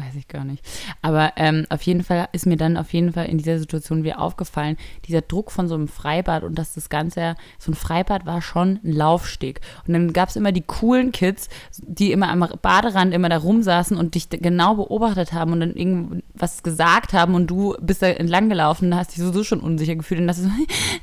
Weiß 0.01 0.15
ich 0.15 0.29
gar 0.29 0.45
nicht. 0.45 0.65
Aber 1.03 1.33
ähm, 1.37 1.67
auf 1.69 1.83
jeden 1.83 2.03
Fall 2.03 2.29
ist 2.33 2.47
mir 2.47 2.57
dann 2.57 2.79
auf 2.79 2.93
jeden 2.95 3.13
Fall 3.13 3.27
in 3.27 3.37
dieser 3.37 3.59
Situation 3.59 4.03
wieder 4.03 4.19
aufgefallen, 4.21 4.79
dieser 5.07 5.21
Druck 5.21 5.51
von 5.51 5.69
so 5.69 5.75
einem 5.75 5.89
Freibad 5.89 6.43
und 6.43 6.59
dass 6.59 6.73
das 6.73 6.89
Ganze, 6.89 7.35
so 7.59 7.71
ein 7.71 7.75
Freibad 7.75 8.25
war 8.25 8.41
schon 8.41 8.81
ein 8.83 8.93
Laufsteg. 8.93 9.61
Und 9.87 9.93
dann 9.93 10.13
gab 10.15 10.31
es 10.31 10.37
immer 10.37 10.53
die 10.53 10.63
coolen 10.63 11.13
Kids, 11.13 11.51
die 11.77 12.13
immer 12.13 12.31
am 12.31 12.49
Baderand 12.63 13.13
immer 13.13 13.29
da 13.29 13.37
rumsaßen 13.37 13.97
und 13.97 14.15
dich 14.15 14.31
genau 14.31 14.77
beobachtet 14.77 15.35
haben 15.35 15.53
und 15.53 15.61
dann 15.61 15.75
irgendwas 15.75 16.63
gesagt 16.63 17.13
haben 17.13 17.35
und 17.35 17.49
du 17.49 17.77
bist 17.81 18.01
da 18.01 18.07
entlang 18.07 18.49
gelaufen 18.49 18.87
und 18.91 18.99
hast 18.99 19.11
dich 19.11 19.19
sowieso 19.19 19.45
schon 19.45 19.61
unsicher 19.61 19.97
gefühlt 19.97 20.21
und 20.21 20.29
das 20.29 20.39
ist 20.39 20.45
so, 20.45 20.51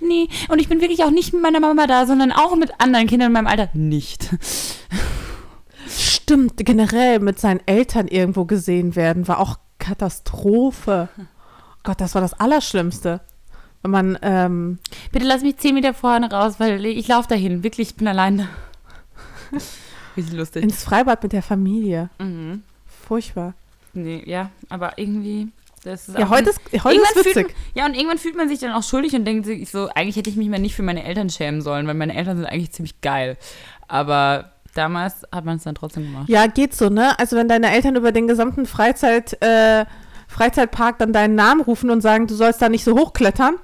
nee, 0.07 0.27
und 0.49 0.59
ich 0.59 0.69
bin 0.69 0.81
wirklich 0.81 1.03
auch 1.03 1.11
nicht 1.11 1.33
mit 1.33 1.43
meiner 1.43 1.59
Mama 1.59 1.85
da, 1.85 2.07
sondern 2.07 2.31
auch 2.31 2.55
mit 2.55 2.71
anderen 2.79 3.05
Kindern 3.05 3.27
in 3.27 3.33
meinem 3.33 3.47
Alter. 3.47 3.69
Nicht. 3.73 4.29
Stimmt, 6.27 6.57
generell 6.57 7.19
mit 7.19 7.39
seinen 7.39 7.61
Eltern 7.67 8.09
irgendwo 8.09 8.43
gesehen 8.43 8.97
werden, 8.97 9.29
war 9.29 9.39
auch 9.39 9.59
Katastrophe. 9.79 11.07
Gott, 11.83 12.01
das 12.01 12.15
war 12.15 12.21
das 12.21 12.33
Allerschlimmste. 12.37 13.21
Wenn 13.81 13.91
man, 13.91 14.17
ähm, 14.21 14.79
Bitte 15.13 15.25
lass 15.25 15.41
mich 15.41 15.55
zehn 15.55 15.73
Meter 15.75 15.93
vorne 15.93 16.29
raus, 16.29 16.55
weil 16.57 16.85
ich 16.85 17.07
laufe 17.07 17.29
dahin. 17.29 17.63
Wirklich, 17.63 17.91
ich 17.91 17.95
bin 17.95 18.09
allein 18.09 18.39
da. 18.39 18.47
Richtig 20.17 20.35
lustig. 20.35 20.63
ins 20.63 20.83
Freibad 20.83 21.23
mit 21.23 21.31
der 21.31 21.43
Familie. 21.43 22.09
Mhm. 22.19 22.63
Furchtbar. 23.07 23.53
Nee, 23.93 24.21
ja, 24.25 24.49
aber 24.67 24.97
irgendwie. 24.97 25.47
Das 25.85 26.09
ist 26.09 26.17
Ja, 26.17 26.27
heute 26.27 26.49
ist, 26.49 26.59
heute 26.83 26.99
ist 26.99 27.25
witzig. 27.25 27.55
ja, 27.73 27.85
und 27.85 27.93
irgendwann 27.93 28.17
fühlt 28.17 28.35
man 28.35 28.49
sich 28.49 28.59
dann 28.59 28.73
auch 28.73 28.83
schuldig 28.83 29.15
und 29.15 29.23
denkt 29.23 29.45
sich 29.45 29.69
so, 29.69 29.87
eigentlich 29.95 30.17
hätte 30.17 30.29
ich 30.29 30.35
mich 30.35 30.49
mal 30.49 30.59
nicht 30.59 30.75
für 30.75 30.83
meine 30.83 31.05
Eltern 31.05 31.29
schämen 31.29 31.61
sollen, 31.61 31.87
weil 31.87 31.93
meine 31.93 32.15
Eltern 32.17 32.35
sind 32.35 32.45
eigentlich 32.47 32.71
ziemlich 32.73 32.99
geil. 32.99 33.37
Aber 33.87 34.51
damals 34.77 35.23
hat 35.31 35.45
man 35.45 35.57
es 35.57 35.63
dann 35.63 35.75
trotzdem 35.75 36.03
gemacht. 36.03 36.29
Ja, 36.29 36.47
geht 36.47 36.73
so, 36.75 36.89
ne? 36.89 37.17
Also 37.19 37.35
wenn 37.35 37.47
deine 37.47 37.71
Eltern 37.71 37.95
über 37.95 38.11
den 38.11 38.27
gesamten 38.27 38.65
Freizeit, 38.65 39.41
äh, 39.41 39.85
Freizeitpark 40.27 40.99
dann 40.99 41.13
deinen 41.13 41.35
Namen 41.35 41.61
rufen 41.61 41.89
und 41.89 42.01
sagen, 42.01 42.27
du 42.27 42.35
sollst 42.35 42.61
da 42.61 42.69
nicht 42.69 42.83
so 42.83 42.97
hochklettern, 42.97 43.55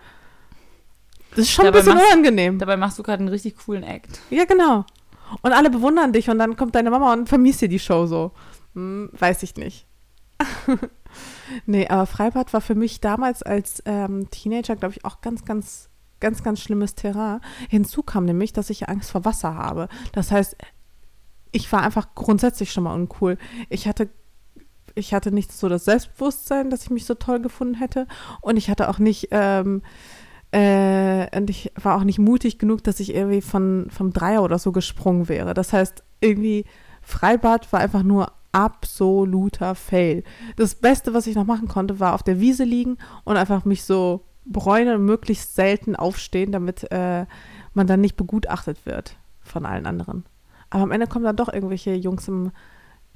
das 1.32 1.40
ist 1.40 1.52
schon 1.52 1.66
Dabei 1.66 1.80
ein 1.80 1.86
bisschen 1.86 1.98
machst- 1.98 2.14
unangenehm. 2.14 2.60
Dabei 2.60 2.78
machst 2.78 3.00
du 3.00 3.04
gerade 3.04 3.20
einen 3.20 3.30
richtig 3.30 3.58
coolen 3.58 3.84
Act. 3.84 4.20
Ja, 4.30 4.46
genau. 4.46 4.86
Und 5.42 5.52
alle 5.52 5.70
bewundern 5.70 6.14
dich 6.14 6.30
und 6.30 6.38
dann 6.38 6.56
kommt 6.56 6.76
deine 6.76 6.92
Mama 6.92 7.12
und 7.14 7.28
vermisst 7.28 7.62
dir 7.62 7.70
die 7.70 7.80
Show 7.80 8.06
so. 8.06 8.32
Hm, 8.76 9.10
weiß 9.14 9.42
ich 9.44 9.56
nicht. 9.56 9.88
nee, 11.66 11.88
aber 11.88 12.06
Freibad 12.06 12.54
war 12.54 12.62
für 12.62 12.76
mich 12.76 13.02
damals 13.02 13.44
als 13.44 13.82
ähm, 13.86 14.30
Teenager, 14.30 14.76
glaube 14.76 14.94
ich, 14.96 15.06
auch 15.06 15.22
ganz, 15.22 15.46
ganz, 15.46 15.90
ganz, 16.20 16.44
ganz 16.44 16.60
schlimmes 16.62 16.96
Terrain. 16.96 17.42
Hinzu 17.70 18.04
kam 18.04 18.26
nämlich, 18.26 18.54
dass 18.54 18.70
ich 18.70 18.90
Angst 18.90 19.12
vor 19.12 19.26
Wasser 19.26 19.56
habe. 19.56 19.90
Das 20.12 20.32
heißt, 20.32 20.56
ich 21.54 21.72
war 21.72 21.82
einfach 21.82 22.16
grundsätzlich 22.16 22.74
schon 22.74 22.84
mal 22.84 22.94
uncool. 22.94 23.38
Ich 23.70 23.88
hatte 23.88 24.10
ich 24.96 25.14
hatte 25.14 25.32
nicht 25.32 25.52
so 25.52 25.70
das 25.70 25.86
Selbstbewusstsein, 25.86 26.70
dass 26.70 26.84
ich 26.84 26.90
mich 26.90 27.06
so 27.06 27.16
toll 27.16 27.40
gefunden 27.40 27.76
hätte. 27.76 28.08
Und 28.42 28.58
ich 28.58 28.70
hatte 28.70 28.90
auch 28.90 29.00
nicht, 29.00 29.30
ähm, 29.32 29.82
äh, 30.52 31.36
und 31.36 31.50
ich 31.50 31.72
war 31.82 31.98
auch 31.98 32.04
nicht 32.04 32.20
mutig 32.20 32.60
genug, 32.60 32.84
dass 32.84 33.00
ich 33.00 33.16
irgendwie 33.16 33.42
von, 33.42 33.88
vom 33.90 34.14
Dreier 34.14 34.44
oder 34.44 34.60
so 34.60 34.72
gesprungen 34.72 35.30
wäre. 35.30 35.56
Das 35.56 35.74
heißt, 35.74 36.04
irgendwie 36.22 36.66
Freibad 37.02 37.74
war 37.74 37.80
einfach 37.80 38.04
nur 38.04 38.34
absoluter 38.52 39.74
Fail. 39.74 40.24
Das 40.58 40.76
Beste, 40.76 41.16
was 41.16 41.26
ich 41.26 41.36
noch 41.36 41.46
machen 41.46 41.68
konnte, 41.68 42.00
war 42.00 42.14
auf 42.14 42.22
der 42.22 42.40
Wiese 42.40 42.64
liegen 42.64 42.98
und 43.24 43.36
einfach 43.36 43.66
mich 43.66 43.84
so 43.84 44.26
bräunen 44.46 44.96
und 44.96 45.06
möglichst 45.06 45.56
selten 45.56 45.96
aufstehen, 45.96 46.52
damit 46.52 46.92
äh, 46.92 47.26
man 47.74 47.88
dann 47.88 48.02
nicht 48.02 48.16
begutachtet 48.16 48.86
wird 48.86 49.18
von 49.42 49.66
allen 49.66 49.88
anderen. 49.88 50.24
Aber 50.74 50.82
am 50.84 50.92
Ende 50.92 51.06
kommen 51.08 51.24
dann 51.24 51.36
doch 51.36 51.54
irgendwelche 51.54 51.94
Jungs 51.94 52.28
im, 52.28 52.52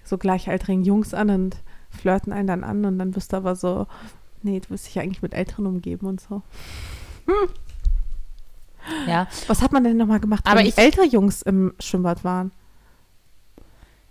so 0.03 0.17
gleichaltrigen 0.17 0.83
Jungs 0.83 1.13
an 1.15 1.29
und 1.31 1.57
flirten 1.89 2.31
einen 2.31 2.47
dann 2.47 2.63
an 2.63 2.85
und 2.85 2.99
dann 2.99 3.11
bist 3.11 3.33
du 3.33 3.37
aber 3.37 3.55
so, 3.55 3.87
nee, 4.43 4.59
du 4.59 4.69
willst 4.69 4.85
dich 4.87 4.95
ja 4.95 5.01
eigentlich 5.01 5.21
mit 5.23 5.33
Älteren 5.33 5.65
umgeben 5.65 6.05
und 6.07 6.21
so. 6.21 6.43
Ja. 9.07 9.27
Was 9.47 9.61
hat 9.61 9.73
man 9.73 9.83
denn 9.83 9.97
nochmal 9.97 10.19
gemacht, 10.19 10.45
Aber 10.45 10.59
wenn 10.59 10.65
ich- 10.67 10.77
ältere 10.77 11.05
Jungs 11.05 11.41
im 11.41 11.73
Schwimmbad 11.79 12.23
waren? 12.23 12.51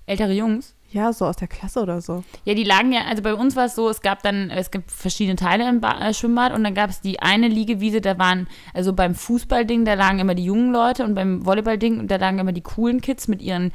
Ältere 0.07 0.33
Jungs. 0.33 0.75
Ja, 0.97 1.13
so 1.13 1.27
aus 1.27 1.37
der 1.37 1.47
Klasse 1.47 1.83
oder 1.83 2.01
so. 2.01 2.25
Ja, 2.47 2.55
die 2.55 2.65
lagen 2.65 2.91
ja, 2.91 3.03
also 3.07 3.23
bei 3.23 3.35
uns 3.35 3.55
war 3.55 3.67
es 3.67 3.75
so, 3.75 3.91
es 3.91 4.01
gab 4.01 4.23
dann, 4.23 4.49
es 4.49 4.71
gibt 4.71 4.91
verschiedene 4.91 5.37
Teile 5.37 5.69
im 5.69 5.83
ba 5.83 6.01
äh, 6.01 6.15
Schwimmbad 6.15 6.55
und 6.55 6.65
dann 6.65 6.73
gab 6.73 6.89
es 6.89 7.03
die 7.03 7.21
eine 7.21 7.49
Liegewiese, 7.49 8.01
da 8.01 8.19
waren, 8.19 8.49
also 8.73 8.95
beim 8.95 9.15
Fußballding, 9.15 9.85
da 9.85 9.93
lagen 9.93 10.21
immer 10.21 10.35
die 10.35 10.47
jungen 10.47 10.73
Leute 10.73 11.05
und 11.05 11.15
beim 11.15 11.45
Volleyballding, 11.45 12.09
da 12.09 12.17
lagen 12.17 12.39
immer 12.39 12.53
die 12.53 12.63
coolen 12.63 13.03
Kids 13.03 13.29
mit 13.29 13.43
ihren 13.43 13.73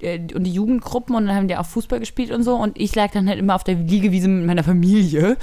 äh, 0.00 0.20
und 0.32 0.44
die 0.44 0.52
Jugendgruppen 0.52 1.16
und 1.16 1.26
dann 1.26 1.34
haben 1.34 1.48
die 1.48 1.56
auch 1.56 1.66
Fußball 1.66 1.98
gespielt 1.98 2.30
und 2.30 2.44
so 2.44 2.54
und 2.54 2.78
ich 2.78 2.94
lag 2.94 3.10
dann 3.10 3.28
halt 3.28 3.40
immer 3.40 3.56
auf 3.56 3.64
der 3.64 3.74
Liegewiese 3.74 4.28
mit 4.28 4.46
meiner 4.46 4.62
Familie. 4.62 5.38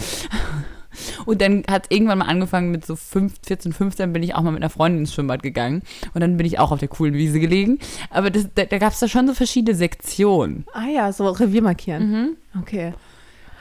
Und 1.26 1.42
dann 1.42 1.64
hat 1.70 1.86
es 1.86 1.96
irgendwann 1.96 2.20
mal 2.20 2.26
angefangen 2.26 2.72
mit 2.72 2.86
so 2.86 2.96
5, 2.96 3.34
14, 3.46 3.74
15 3.74 4.14
bin 4.14 4.24
ich 4.24 4.36
auch 4.36 4.42
mal 4.42 4.52
mit 4.52 4.62
einer 4.62 4.70
Freundin 4.70 5.02
ins 5.02 5.14
Schwimmbad 5.14 5.44
gegangen 5.44 5.82
und 6.14 6.22
dann 6.22 6.38
bin 6.38 6.46
ich 6.46 6.60
auch 6.60 6.72
auf 6.72 6.80
der 6.80 6.88
coolen 6.88 7.14
Wiese 7.14 7.40
gelegen. 7.40 7.80
Aber 8.10 8.30
das, 8.30 8.48
da, 8.56 8.66
da 8.66 8.78
gab 8.78 8.94
es 8.94 9.00
da 9.00 9.08
schon 9.08 9.28
so 9.28 9.34
verschiedene 9.34 9.76
Sektionen. 9.76 10.66
Ah 10.74 10.88
ja, 10.88 11.12
so 11.12 11.28
Revier 11.30 11.62
markieren. 11.62 12.38
Okay. 12.60 12.94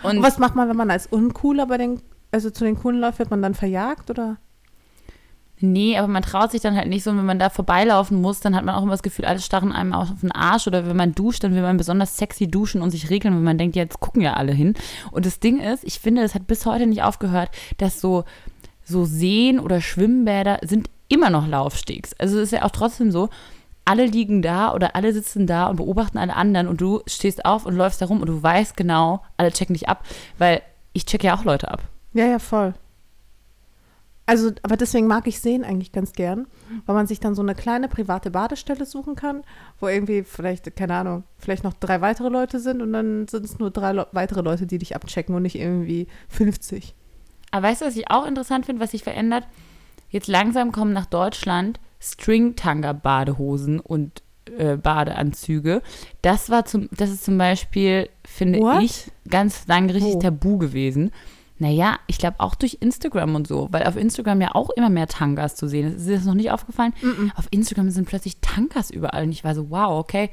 Und 0.02 0.18
Und 0.18 0.22
was 0.22 0.38
macht 0.38 0.54
man, 0.54 0.68
wenn 0.68 0.76
man 0.76 0.90
als 0.90 1.06
uncooler 1.06 1.66
bei 1.66 1.78
den, 1.78 2.00
also 2.30 2.50
zu 2.50 2.64
den 2.64 2.76
Coolen 2.76 3.00
läuft, 3.00 3.18
wird 3.18 3.30
man 3.30 3.42
dann 3.42 3.54
verjagt 3.54 4.10
oder? 4.10 4.36
Nee, 5.58 5.96
aber 5.96 6.08
man 6.08 6.22
traut 6.22 6.50
sich 6.50 6.60
dann 6.60 6.76
halt 6.76 6.88
nicht 6.88 7.02
so, 7.02 7.10
und 7.10 7.18
wenn 7.18 7.24
man 7.24 7.38
da 7.38 7.48
vorbeilaufen 7.48 8.20
muss, 8.20 8.40
dann 8.40 8.54
hat 8.54 8.64
man 8.64 8.74
auch 8.74 8.82
immer 8.82 8.92
das 8.92 9.02
Gefühl, 9.02 9.24
alle 9.24 9.40
starren 9.40 9.72
einem 9.72 9.94
auf 9.94 10.08
den 10.20 10.32
Arsch 10.32 10.66
oder 10.66 10.86
wenn 10.86 10.96
man 10.96 11.14
duscht, 11.14 11.44
dann 11.44 11.54
will 11.54 11.62
man 11.62 11.78
besonders 11.78 12.16
sexy 12.16 12.46
duschen 12.46 12.82
und 12.82 12.90
sich 12.90 13.08
regeln, 13.08 13.34
wenn 13.34 13.42
man 13.42 13.56
denkt, 13.56 13.74
jetzt 13.74 14.00
gucken 14.00 14.20
ja 14.20 14.34
alle 14.34 14.52
hin. 14.52 14.74
Und 15.12 15.24
das 15.24 15.40
Ding 15.40 15.60
ist, 15.60 15.82
ich 15.84 15.98
finde, 15.98 16.22
das 16.22 16.34
hat 16.34 16.46
bis 16.46 16.66
heute 16.66 16.86
nicht 16.86 17.02
aufgehört, 17.02 17.50
dass 17.78 18.00
so, 18.00 18.24
so 18.84 19.06
Seen 19.06 19.58
oder 19.58 19.80
Schwimmbäder 19.80 20.58
sind 20.62 20.90
immer 21.08 21.30
noch 21.30 21.46
Laufstegs. 21.46 22.12
Also 22.18 22.36
es 22.38 22.52
ist 22.52 22.58
ja 22.58 22.64
auch 22.64 22.70
trotzdem 22.70 23.10
so, 23.10 23.30
alle 23.86 24.04
liegen 24.04 24.42
da 24.42 24.74
oder 24.74 24.94
alle 24.94 25.12
sitzen 25.12 25.46
da 25.46 25.68
und 25.68 25.76
beobachten 25.76 26.18
alle 26.18 26.34
anderen 26.34 26.66
und 26.66 26.80
du 26.80 27.02
stehst 27.06 27.46
auf 27.46 27.64
und 27.64 27.76
läufst 27.76 28.02
da 28.02 28.06
rum 28.06 28.20
und 28.20 28.26
du 28.26 28.42
weißt 28.42 28.76
genau, 28.76 29.22
alle 29.36 29.52
checken 29.52 29.74
dich 29.74 29.88
ab, 29.88 30.04
weil 30.38 30.60
ich 30.92 31.06
check 31.06 31.22
ja 31.24 31.36
auch 31.36 31.44
Leute 31.44 31.70
ab. 31.70 31.82
Ja, 32.12 32.26
ja, 32.26 32.38
voll. 32.38 32.74
Also, 34.28 34.50
aber 34.62 34.76
deswegen 34.76 35.06
mag 35.06 35.28
ich 35.28 35.40
Seen 35.40 35.62
eigentlich 35.62 35.92
ganz 35.92 36.12
gern, 36.12 36.48
weil 36.84 36.96
man 36.96 37.06
sich 37.06 37.20
dann 37.20 37.36
so 37.36 37.42
eine 37.42 37.54
kleine 37.54 37.88
private 37.88 38.32
Badestelle 38.32 38.84
suchen 38.84 39.14
kann, 39.14 39.44
wo 39.78 39.86
irgendwie 39.86 40.24
vielleicht, 40.24 40.74
keine 40.74 40.94
Ahnung, 40.94 41.22
vielleicht 41.38 41.62
noch 41.62 41.74
drei 41.74 42.00
weitere 42.00 42.28
Leute 42.28 42.58
sind 42.58 42.82
und 42.82 42.92
dann 42.92 43.28
sind 43.28 43.44
es 43.44 43.60
nur 43.60 43.70
drei 43.70 43.92
Le 43.92 44.08
weitere 44.10 44.40
Leute, 44.40 44.66
die 44.66 44.78
dich 44.78 44.96
abchecken 44.96 45.32
und 45.34 45.42
nicht 45.42 45.56
irgendwie 45.56 46.08
50. 46.28 46.96
Aber 47.52 47.68
weißt 47.68 47.82
du, 47.82 47.86
was 47.86 47.96
ich 47.96 48.10
auch 48.10 48.26
interessant 48.26 48.66
finde, 48.66 48.82
was 48.82 48.90
sich 48.90 49.04
verändert? 49.04 49.46
Jetzt 50.10 50.26
langsam 50.26 50.72
kommen 50.72 50.92
nach 50.92 51.06
Deutschland 51.06 51.78
String-Tanga-Badehosen 52.00 53.78
und 53.78 54.22
äh, 54.58 54.76
Badeanzüge. 54.76 55.82
Das 56.22 56.50
war 56.50 56.64
zum, 56.64 56.88
das 56.92 57.10
ist 57.10 57.24
zum 57.24 57.38
Beispiel, 57.38 58.08
finde 58.24 58.58
What? 58.60 58.82
ich, 58.82 59.10
ganz 59.28 59.66
lange 59.66 59.94
richtig 59.94 60.14
Wo? 60.14 60.20
tabu 60.20 60.58
gewesen. 60.58 61.12
Naja, 61.58 61.98
ich 62.06 62.18
glaube 62.18 62.40
auch 62.40 62.54
durch 62.54 62.78
Instagram 62.80 63.34
und 63.34 63.46
so, 63.46 63.68
weil 63.70 63.84
auf 63.84 63.96
Instagram 63.96 64.40
ja 64.42 64.54
auch 64.54 64.68
immer 64.70 64.90
mehr 64.90 65.06
Tangas 65.06 65.56
zu 65.56 65.68
sehen 65.68 65.88
ist. 65.88 66.00
Ist 66.00 66.08
dir 66.08 66.16
das 66.16 66.24
noch 66.26 66.34
nicht 66.34 66.50
aufgefallen? 66.50 66.92
Auf 67.34 67.46
Instagram 67.50 67.90
sind 67.90 68.06
plötzlich 68.06 68.40
Tangas 68.40 68.90
überall 68.90 69.24
und 69.24 69.32
ich 69.32 69.42
war 69.42 69.54
so, 69.54 69.70
wow, 69.70 69.98
okay, 69.98 70.28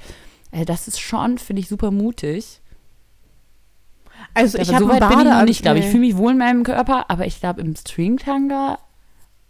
äh, 0.52 0.66
das 0.66 0.88
ist 0.88 1.00
schon, 1.00 1.38
finde 1.38 1.62
ich, 1.62 1.70
super 1.70 1.92
mutig. 1.92 2.60
Also 4.34 4.58
ich 4.58 4.74
habe 4.74 4.84
so 4.84 4.90
weit 4.90 5.00
bin 5.00 5.10
ich 5.10 5.16
noch 5.16 5.24
Badeanzug. 5.24 5.48
nicht, 5.48 5.62
glaube 5.62 5.80
ich. 5.80 5.86
Ich 5.86 5.92
fühle 5.92 6.02
mich 6.06 6.18
wohl 6.18 6.32
in 6.32 6.38
meinem 6.38 6.64
Körper, 6.64 7.10
aber 7.10 7.26
ich 7.26 7.40
glaube, 7.40 7.62
im 7.62 7.76
String-Tanga 7.76 8.78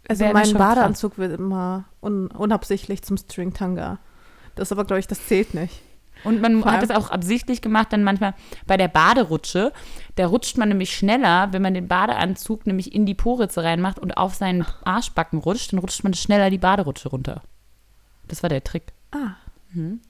Also 0.08 0.24
mein 0.26 0.46
schon 0.46 0.56
krass. 0.56 0.74
Badeanzug 0.76 1.18
wird 1.18 1.38
immer 1.38 1.84
un 2.00 2.28
unabsichtlich 2.28 3.02
zum 3.02 3.16
String-Tanga. 3.16 3.98
Das 4.54 4.72
aber, 4.72 4.84
glaube 4.84 5.00
ich, 5.00 5.06
das 5.06 5.26
zählt 5.26 5.54
nicht. 5.54 5.80
Und 6.24 6.40
man 6.40 6.64
hat 6.64 6.82
es 6.82 6.90
auch 6.90 7.10
absichtlich 7.10 7.62
gemacht, 7.62 7.92
dann 7.92 8.02
manchmal 8.02 8.34
bei 8.66 8.76
der 8.76 8.88
Baderutsche. 8.88 9.72
Da 10.16 10.26
rutscht 10.26 10.58
man 10.58 10.68
nämlich 10.68 10.94
schneller, 10.94 11.52
wenn 11.52 11.62
man 11.62 11.74
den 11.74 11.88
Badeanzug 11.88 12.66
nämlich 12.66 12.94
in 12.94 13.06
die 13.06 13.14
Poritze 13.14 13.62
reinmacht 13.62 13.98
und 13.98 14.16
auf 14.16 14.34
seinen 14.34 14.64
Arschbacken 14.84 15.38
rutscht, 15.38 15.72
dann 15.72 15.80
rutscht 15.80 16.02
man 16.02 16.14
schneller 16.14 16.50
die 16.50 16.58
Baderutsche 16.58 17.08
runter. 17.08 17.42
Das 18.28 18.42
war 18.42 18.48
der 18.48 18.64
Trick. 18.64 18.92
Ah. 19.10 19.34
Mhm. 19.72 20.00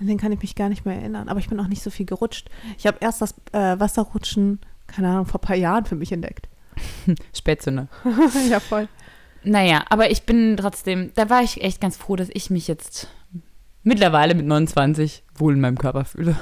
An 0.00 0.06
den 0.06 0.18
kann 0.18 0.32
ich 0.32 0.40
mich 0.40 0.54
gar 0.54 0.68
nicht 0.68 0.84
mehr 0.84 0.96
erinnern. 0.96 1.28
Aber 1.28 1.40
ich 1.40 1.48
bin 1.48 1.58
auch 1.60 1.66
nicht 1.66 1.82
so 1.82 1.90
viel 1.90 2.06
gerutscht. 2.06 2.48
Ich 2.76 2.86
habe 2.86 2.98
erst 3.00 3.20
das 3.20 3.34
äh, 3.52 3.78
Wasserrutschen, 3.78 4.60
keine 4.86 5.08
Ahnung, 5.08 5.26
vor 5.26 5.40
ein 5.40 5.46
paar 5.46 5.56
Jahren 5.56 5.86
für 5.86 5.96
mich 5.96 6.12
entdeckt. 6.12 6.48
Spätzünder. 7.36 7.88
ja, 8.48 8.60
voll. 8.60 8.88
Naja, 9.42 9.84
aber 9.88 10.10
ich 10.10 10.22
bin 10.22 10.56
trotzdem, 10.56 11.12
da 11.14 11.30
war 11.30 11.42
ich 11.42 11.62
echt 11.62 11.80
ganz 11.80 11.96
froh, 11.96 12.16
dass 12.16 12.28
ich 12.32 12.50
mich 12.50 12.68
jetzt 12.68 13.08
mittlerweile 13.82 14.34
mit 14.34 14.46
29 14.46 15.24
wohl 15.36 15.54
in 15.54 15.60
meinem 15.60 15.78
Körper 15.78 16.04
fühle. 16.04 16.36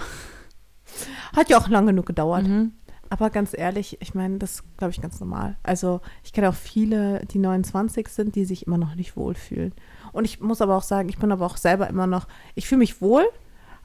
Hat 1.35 1.49
ja 1.49 1.59
auch 1.59 1.69
lang 1.69 1.87
genug 1.87 2.07
gedauert. 2.07 2.47
Mhm. 2.47 2.73
Aber 3.09 3.31
ganz 3.31 3.57
ehrlich, 3.57 3.99
ich 4.01 4.15
meine, 4.15 4.39
das 4.39 4.57
ist, 4.57 4.77
glaube 4.79 4.91
ich, 4.91 5.01
ganz 5.01 5.21
normal. 5.21 5.57
Also 5.63 6.01
ich 6.25 6.33
kenne 6.33 6.49
auch 6.49 6.55
viele, 6.55 7.25
die 7.27 7.39
29 7.39 8.09
sind, 8.09 8.35
die 8.35 8.45
sich 8.45 8.67
immer 8.67 8.79
noch 8.79 8.95
nicht 8.95 9.17
wohlfühlen. 9.17 9.73
Und 10.13 10.25
ich 10.25 10.41
muss 10.41 10.61
aber 10.61 10.77
auch 10.77 10.83
sagen, 10.83 11.09
ich 11.09 11.19
bin 11.19 11.31
aber 11.31 11.47
auch 11.47 11.57
selber 11.57 11.89
immer 11.89 12.07
noch, 12.07 12.27
ich 12.55 12.67
fühle 12.67 12.81
mich 12.81 13.01
wohl, 13.01 13.25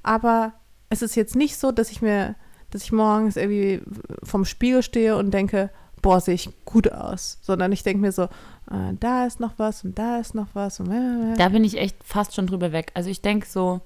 aber 0.02 0.54
es 0.90 1.02
ist 1.02 1.16
jetzt 1.16 1.36
nicht 1.36 1.58
so, 1.58 1.72
dass 1.72 1.92
ich 1.92 2.02
mir, 2.02 2.36
dass 2.72 2.84
ich 2.84 2.92
morgens 2.92 3.36
irgendwie 3.36 3.82
vom 4.24 4.46
Spiegel 4.46 4.82
stehe 4.82 5.18
und 5.18 5.34
denke, 5.34 5.70
boah, 6.02 6.20
sehe 6.20 6.36
ich 6.36 6.50
gut 6.66 6.92
aus. 6.92 7.38
Sondern 7.42 7.72
ich 7.72 7.84
denke 7.84 8.02
mir 8.02 8.12
so, 8.12 8.24
äh, 8.24 8.94
da 9.00 9.26
ist 9.26 9.40
noch 9.40 9.54
was 9.58 9.84
und 9.84 9.98
da 9.98 10.20
ist 10.20 10.36
noch 10.36 10.48
was. 10.54 10.80
Und 10.80 10.92
äh, 10.92 11.38
Da 11.38 11.50
bin 11.50 11.64
ich 11.64 11.78
echt 11.78 12.04
fast 12.04 12.36
schon 12.36 12.48
drüber 12.48 12.72
weg. 12.72 12.92
Also 12.94 13.10
ich 13.10 13.22
denke 13.22 13.48
so, 13.48 13.82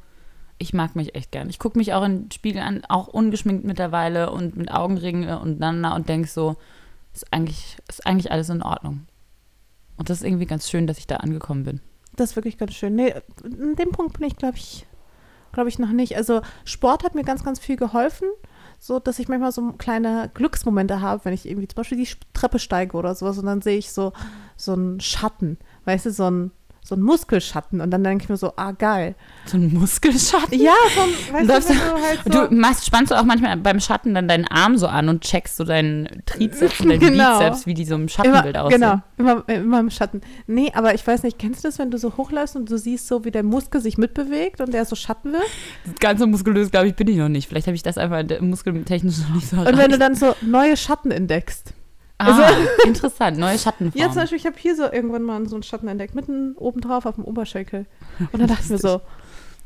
ich 0.57 0.73
mag 0.73 0.95
mich 0.95 1.15
echt 1.15 1.31
gern. 1.31 1.49
Ich 1.49 1.59
gucke 1.59 1.77
mich 1.77 1.93
auch 1.93 2.03
in 2.03 2.31
Spiegel 2.31 2.61
an, 2.61 2.83
auch 2.87 3.07
ungeschminkt 3.07 3.65
mittlerweile 3.65 4.31
und 4.31 4.55
mit 4.55 4.71
Augenringen 4.71 5.37
und 5.37 5.59
dann 5.59 5.83
und 5.85 6.07
denke 6.09 6.27
so, 6.27 6.55
ist 7.13 7.31
eigentlich, 7.31 7.77
ist 7.89 8.05
eigentlich 8.05 8.31
alles 8.31 8.49
in 8.49 8.61
Ordnung. 8.61 9.05
Und 9.97 10.09
das 10.09 10.17
ist 10.17 10.27
irgendwie 10.27 10.45
ganz 10.45 10.69
schön, 10.69 10.87
dass 10.87 10.97
ich 10.97 11.07
da 11.07 11.17
angekommen 11.17 11.63
bin. 11.63 11.81
Das 12.15 12.31
ist 12.31 12.35
wirklich 12.35 12.57
ganz 12.57 12.73
schön. 12.73 12.95
Nee, 12.95 13.13
an 13.43 13.75
dem 13.75 13.91
Punkt 13.91 14.17
bin 14.19 14.27
ich, 14.27 14.37
glaube 14.37 14.57
ich, 14.57 14.85
glaube 15.51 15.69
ich, 15.69 15.79
noch 15.79 15.91
nicht. 15.91 16.15
Also 16.15 16.41
Sport 16.63 17.03
hat 17.03 17.15
mir 17.15 17.23
ganz, 17.23 17.43
ganz 17.43 17.59
viel 17.59 17.75
geholfen, 17.75 18.27
so 18.85 18.99
dass 18.99 19.17
ich 19.17 19.27
manchmal 19.27 19.51
so 19.51 19.71
kleine 19.71 20.29
Glücksmomente 20.35 21.01
habe, 21.01 21.25
wenn 21.25 21.33
ich 21.33 21.49
irgendwie 21.49 21.67
zum 21.67 21.77
Beispiel 21.77 21.97
die 21.97 22.07
Treppe 22.33 22.59
steige 22.59 22.95
oder 22.95 23.15
sowas 23.15 23.39
und 23.39 23.47
dann 23.47 23.61
sehe 23.63 23.79
ich 23.79 23.91
so, 23.91 24.13
so 24.57 24.73
einen 24.73 24.99
Schatten, 24.99 25.57
weißt 25.85 26.05
du, 26.05 26.11
so 26.11 26.29
ein 26.29 26.51
so 26.87 26.93
ein 26.93 27.01
Muskelschatten 27.01 27.81
und 27.81 27.89
dann 27.89 28.03
denke 28.03 28.23
ich 28.25 28.29
mir 28.29 28.37
so, 28.37 28.53
ah, 28.57 28.71
geil. 28.71 29.15
So 29.47 29.57
ein 29.57 29.73
Muskelschatten. 29.73 30.59
Ja, 30.61 30.71
so 30.93 31.01
ein, 31.33 31.47
weißt 31.47 31.69
du, 31.69 31.73
du- 31.73 31.79
halt 31.79 32.19
so, 32.23 32.47
Du 32.47 32.55
machst, 32.55 32.85
spannst 32.85 33.11
du 33.11 33.19
auch 33.19 33.23
manchmal 33.23 33.57
beim 33.57 33.79
Schatten 33.79 34.13
dann 34.13 34.27
deinen 34.27 34.45
Arm 34.45 34.77
so 34.77 34.85
an 34.85 35.09
und 35.09 35.21
checkst 35.23 35.57
so 35.57 35.63
deinen 35.63 36.07
Trizeps 36.27 36.81
und 36.81 36.89
deinen 36.89 36.99
Genau. 37.15 37.39
Bizeps, 37.39 37.65
wie 37.65 37.73
die 37.73 37.85
so 37.85 37.95
im 37.95 38.07
Schattenbild 38.07 38.55
immer, 38.55 38.65
aussehen. 38.65 38.81
genau, 38.81 39.01
immer, 39.17 39.49
immer 39.49 39.79
im 39.79 39.89
Schatten. 39.89 40.21
Nee, 40.45 40.71
aber 40.75 40.93
ich 40.93 41.05
weiß 41.05 41.23
nicht, 41.23 41.39
kennst 41.39 41.63
du 41.63 41.67
das, 41.69 41.79
wenn 41.79 41.89
du 41.89 41.97
so 41.97 42.15
hochläufst 42.17 42.55
und 42.55 42.69
du 42.69 42.77
siehst 42.77 43.07
so, 43.07 43.25
wie 43.25 43.31
der 43.31 43.41
Muskel 43.43 43.81
sich 43.81 43.97
mitbewegt 43.97 44.61
und 44.61 44.71
der 44.71 44.85
so 44.85 44.95
Schatten 44.95 45.33
wird? 45.33 45.99
Ganz 45.99 46.19
so 46.19 46.27
muskulös, 46.27 46.69
glaube 46.69 46.87
ich, 46.87 46.95
bin 46.95 47.07
ich 47.07 47.17
noch 47.17 47.29
nicht. 47.29 47.49
Vielleicht 47.49 47.65
habe 47.65 47.75
ich 47.75 47.81
das 47.83 47.97
einfach 47.97 48.23
muskeltechnisch 48.41 49.17
noch 49.27 49.35
nicht 49.35 49.49
so 49.49 49.57
Und 49.57 49.77
wenn 49.77 49.89
du 49.89 49.97
dann 49.97 50.13
so 50.13 50.35
neue 50.41 50.77
Schatten 50.77 51.09
entdeckst. 51.09 51.73
Ah, 52.17 52.49
interessant, 52.85 53.37
neue 53.37 53.59
Schattenformen. 53.59 54.07
Ja, 54.07 54.11
zum 54.11 54.21
Beispiel, 54.21 54.37
ich 54.37 54.45
habe 54.45 54.55
hier 54.57 54.75
so 54.75 54.83
irgendwann 54.83 55.23
mal 55.23 55.47
so 55.47 55.55
einen 55.55 55.63
Schatten 55.63 55.87
entdeckt, 55.87 56.15
mitten 56.15 56.55
oben 56.55 56.81
drauf 56.81 57.05
auf 57.05 57.15
dem 57.15 57.25
Oberschenkel. 57.25 57.85
Und 58.31 58.39
dann 58.39 58.47
dachte 58.47 58.63
ich 58.63 58.69
mir 58.69 58.77
so, 58.77 59.01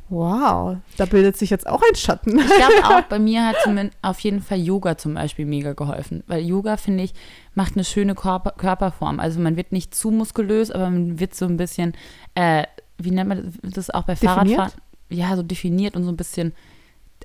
wow, 0.10 0.78
da 0.98 1.06
bildet 1.06 1.38
sich 1.38 1.50
jetzt 1.50 1.68
auch 1.68 1.82
ein 1.82 1.96
Schatten. 1.96 2.40
Ich 2.40 2.46
glaube 2.48 2.84
auch, 2.84 3.02
bei 3.04 3.20
mir 3.20 3.46
hat 3.46 3.56
auf 4.02 4.20
jeden 4.22 4.42
Fall 4.42 4.60
Yoga 4.60 4.98
zum 4.98 5.14
Beispiel 5.14 5.46
mega 5.46 5.74
geholfen. 5.74 6.24
Weil 6.28 6.44
Yoga, 6.44 6.78
finde 6.78 7.04
ich, 7.04 7.14
macht 7.54 7.76
eine 7.76 7.84
schöne 7.84 8.16
Körper 8.16 8.52
Körperform. 8.52 9.20
Also 9.20 9.40
man 9.40 9.56
wird 9.56 9.72
nicht 9.72 9.94
zu 9.94 10.10
muskulös, 10.12 10.72
aber 10.72 10.90
man 10.90 11.20
wird 11.20 11.36
so 11.36 11.46
ein 11.46 11.58
bisschen, 11.58 11.94
äh, 12.36 12.64
wie 12.98 13.12
nennt 13.12 13.30
man 13.30 13.54
das, 13.62 13.74
das 13.74 13.90
auch 13.92 14.04
bei 14.04 14.16
Definiert? 14.16 14.36
Fahrradfahren? 14.36 14.72
Ja, 15.12 15.36
so 15.36 15.44
definiert 15.44 15.96
und 15.96 16.04
so 16.04 16.12
ein 16.12 16.18
bisschen, 16.18 16.54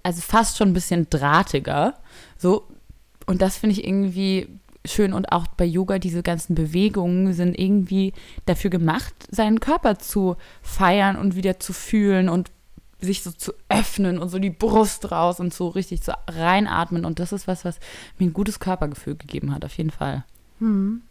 also 0.02 0.20
fast 0.20 0.56
schon 0.56 0.68
ein 0.68 0.74
bisschen 0.74 1.08
drahtiger. 1.08 1.94
So. 2.36 2.68
Und 3.26 3.40
das 3.40 3.56
finde 3.56 3.72
ich 3.72 3.86
irgendwie 3.86 4.48
schön. 4.84 5.12
Und 5.12 5.32
auch 5.32 5.46
bei 5.46 5.64
Yoga, 5.64 5.98
diese 5.98 6.22
ganzen 6.22 6.54
Bewegungen 6.54 7.32
sind 7.32 7.58
irgendwie 7.58 8.12
dafür 8.46 8.70
gemacht, 8.70 9.14
seinen 9.30 9.60
Körper 9.60 9.98
zu 9.98 10.36
feiern 10.62 11.16
und 11.16 11.36
wieder 11.36 11.60
zu 11.60 11.72
fühlen 11.72 12.28
und 12.28 12.50
sich 13.00 13.22
so 13.22 13.30
zu 13.30 13.52
öffnen 13.68 14.18
und 14.18 14.28
so 14.28 14.38
die 14.38 14.50
Brust 14.50 15.10
raus 15.10 15.40
und 15.40 15.52
so 15.52 15.68
richtig 15.68 16.02
zu 16.02 16.12
reinatmen. 16.28 17.04
Und 17.04 17.18
das 17.18 17.32
ist 17.32 17.46
was, 17.46 17.64
was 17.64 17.78
mir 18.18 18.26
ein 18.26 18.32
gutes 18.32 18.60
Körpergefühl 18.60 19.16
gegeben 19.16 19.54
hat, 19.54 19.64
auf 19.64 19.76
jeden 19.76 19.90
Fall. 19.90 20.24
Hm. 20.58 21.02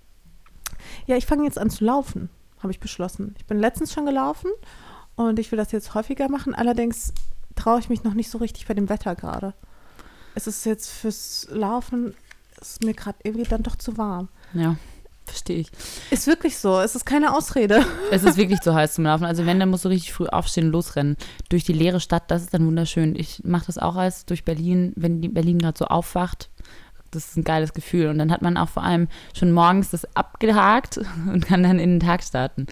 Ja, 1.06 1.16
ich 1.16 1.26
fange 1.26 1.44
jetzt 1.44 1.60
an 1.60 1.70
zu 1.70 1.86
laufen, 1.86 2.30
habe 2.60 2.72
ich 2.72 2.80
beschlossen. 2.80 3.36
Ich 3.38 3.46
bin 3.46 3.60
letztens 3.60 3.94
schon 3.94 4.06
gelaufen 4.06 4.50
und 5.16 5.40
ich 5.40 5.52
will 5.52 5.58
das 5.58 5.72
jetzt 5.72 5.94
häufiger 5.94 6.30
machen. 6.30 6.56
Allerdings 6.56 7.14
traue 7.56 7.80
ich 7.80 7.90
mich 7.90 8.04
noch 8.04 8.14
nicht 8.14 8.30
so 8.30 8.40
richtig 8.40 8.68
bei 8.68 8.74
dem 8.74 8.90
Wetter 8.90 9.16
gerade. 9.16 9.54
Es 10.36 10.48
ist 10.48 10.66
jetzt 10.66 10.90
fürs 10.90 11.48
Laufen, 11.52 12.16
ist 12.72 12.84
mir 12.84 12.94
gerade 12.94 13.18
irgendwie 13.24 13.50
dann 13.50 13.64
doch 13.64 13.76
zu 13.76 13.98
warm. 13.98 14.30
Ja, 14.54 14.76
verstehe 15.26 15.60
ich. 15.60 15.72
Ist 16.12 16.28
wirklich 16.28 16.58
so, 16.58 16.80
es 16.80 16.96
ist 16.96 17.06
keine 17.06 17.36
Ausrede. 17.36 17.86
Es 18.12 18.24
ist 18.24 18.38
wirklich 18.38 18.62
zu 18.62 18.74
heiß 18.74 18.96
zum 18.96 19.06
Laufen. 19.06 19.26
Also 19.26 19.46
wenn, 19.46 19.60
dann 19.60 19.70
musst 19.70 19.86
du 19.86 19.90
richtig 19.90 20.14
früh 20.14 20.28
aufstehen 20.28 20.68
und 20.68 20.72
losrennen. 20.72 21.18
Durch 21.50 21.64
die 21.64 21.74
leere 21.74 22.00
Stadt, 22.00 22.30
das 22.30 22.44
ist 22.44 22.54
dann 22.54 22.66
wunderschön. 22.66 23.16
Ich 23.16 23.44
mache 23.44 23.66
das 23.68 23.78
auch 23.78 23.96
als 23.96 24.26
durch 24.26 24.44
Berlin, 24.44 24.94
wenn 24.96 25.22
die 25.22 25.30
Berlin 25.30 25.60
gerade 25.60 25.78
so 25.78 25.86
aufwacht. 25.86 26.50
Das 27.12 27.28
ist 27.28 27.38
ein 27.38 27.44
geiles 27.44 27.74
Gefühl. 27.74 28.08
Und 28.08 28.18
dann 28.18 28.32
hat 28.32 28.42
man 28.42 28.58
auch 28.58 28.70
vor 28.70 28.84
allem 28.84 29.08
schon 29.38 29.52
morgens 29.52 29.92
das 29.92 30.06
abgehakt 30.16 31.00
und 31.32 31.46
kann 31.46 31.64
dann 31.64 31.80
in 31.80 32.00
den 32.00 32.08
Tag 32.08 32.24
starten. 32.24 32.68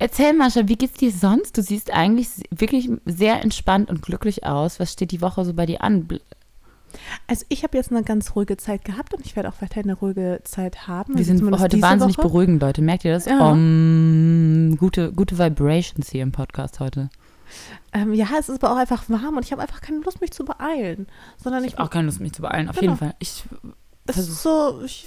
Erzähl, 0.00 0.32
Mascha, 0.32 0.68
wie 0.68 0.76
geht's 0.76 0.98
dir 0.98 1.10
sonst? 1.10 1.58
Du 1.58 1.62
siehst 1.62 1.92
eigentlich 1.92 2.28
wirklich 2.50 2.88
sehr 3.04 3.42
entspannt 3.42 3.90
und 3.90 4.00
glücklich 4.00 4.44
aus. 4.44 4.78
Was 4.78 4.92
steht 4.92 5.10
die 5.10 5.20
Woche 5.20 5.44
so 5.44 5.54
bei 5.54 5.66
dir 5.66 5.82
an? 5.82 6.06
Also 7.26 7.44
ich 7.48 7.62
habe 7.62 7.76
jetzt 7.76 7.90
eine 7.90 8.02
ganz 8.02 8.34
ruhige 8.34 8.56
Zeit 8.56 8.84
gehabt 8.84 9.14
und 9.14 9.24
ich 9.26 9.36
werde 9.36 9.48
auch 9.48 9.60
weiterhin 9.60 9.84
eine 9.90 9.94
ruhige 9.98 10.40
Zeit 10.44 10.86
haben. 10.88 11.14
Wir 11.14 11.18
Also 11.26 11.36
sind 11.36 11.60
heute 11.60 11.82
wahnsinnig 11.82 12.18
Woche. 12.18 12.26
beruhigend, 12.28 12.62
Leute. 12.62 12.82
Merkt 12.82 13.04
ihr 13.04 13.12
das? 13.12 13.26
Ja. 13.26 13.50
Um, 13.50 14.76
gute, 14.78 15.12
gute 15.12 15.38
Vibrations 15.38 16.10
hier 16.10 16.22
im 16.22 16.32
Podcast 16.32 16.80
heute. 16.80 17.10
Ähm, 17.92 18.12
ja, 18.12 18.26
es 18.38 18.48
ist 18.48 18.62
aber 18.62 18.74
auch 18.74 18.78
einfach 18.78 19.04
warm 19.08 19.36
und 19.36 19.44
ich 19.44 19.52
habe 19.52 19.62
einfach 19.62 19.80
keine 19.80 19.98
Lust, 20.00 20.20
mich 20.20 20.32
zu 20.32 20.44
beeilen. 20.44 21.06
Sondern 21.42 21.64
Ich 21.64 21.72
ich, 21.72 21.78
habe 21.78 21.84
auch 21.84 21.90
keine 21.90 22.06
Lust, 22.06 22.20
mich 22.20 22.32
zu 22.32 22.42
beeilen. 22.42 22.68
Auf 22.68 22.76
Genau. 22.76 22.92
jeden 22.92 22.98
Fall. 22.98 23.14
Ich 23.18 23.44
es 24.06 24.16
ist 24.16 24.42
so, 24.42 24.80
ich, 24.84 25.06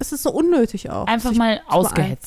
es 0.00 0.12
ist 0.12 0.22
so 0.24 0.32
unnötig 0.32 0.90
auch. 0.90 1.06
einfach 1.06 1.32
mal 1.32 1.60
beeilen. 1.70 2.18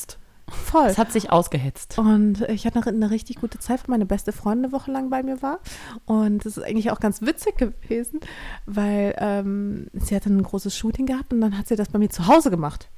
Voll. 0.48 0.86
Es 0.86 0.98
hat 0.98 1.10
sich 1.10 1.30
ausgehetzt. 1.32 1.98
Und 1.98 2.42
ich 2.42 2.66
hatte 2.66 2.80
eine, 2.82 2.88
eine 2.88 3.10
richtig 3.10 3.36
gute 3.36 3.58
Zeit, 3.58 3.80
weil 3.80 3.92
meine 3.94 4.06
beste 4.06 4.30
Freundin 4.32 4.66
eine 4.66 4.72
Woche 4.72 4.90
lang 4.90 5.08
bei 5.08 5.22
mir 5.22 5.40
war. 5.42 5.60
Und 6.04 6.44
das 6.44 6.56
ist 6.58 6.62
eigentlich 6.64 6.90
auch 6.90 7.00
ganz 7.00 7.22
witzig 7.22 7.56
gewesen, 7.56 8.20
weil 8.66 9.14
ähm, 9.18 9.88
sie 9.94 10.14
hatte 10.14 10.28
ein 10.30 10.42
großes 10.42 10.76
Shooting 10.76 11.06
gehabt 11.06 11.32
und 11.32 11.40
dann 11.40 11.56
hat 11.56 11.68
sie 11.68 11.76
das 11.76 11.88
bei 11.88 11.98
mir 11.98 12.10
zu 12.10 12.26
Hause 12.26 12.50
gemacht. 12.50 12.90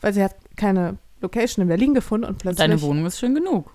Weil 0.00 0.12
sie 0.12 0.22
hat 0.22 0.36
keine 0.56 0.98
Location 1.20 1.62
in 1.62 1.68
Berlin 1.68 1.94
gefunden 1.94 2.26
und 2.26 2.38
plötzlich, 2.38 2.58
Deine 2.58 2.82
Wohnung 2.82 3.06
ist 3.06 3.18
schön 3.18 3.34
genug. 3.34 3.72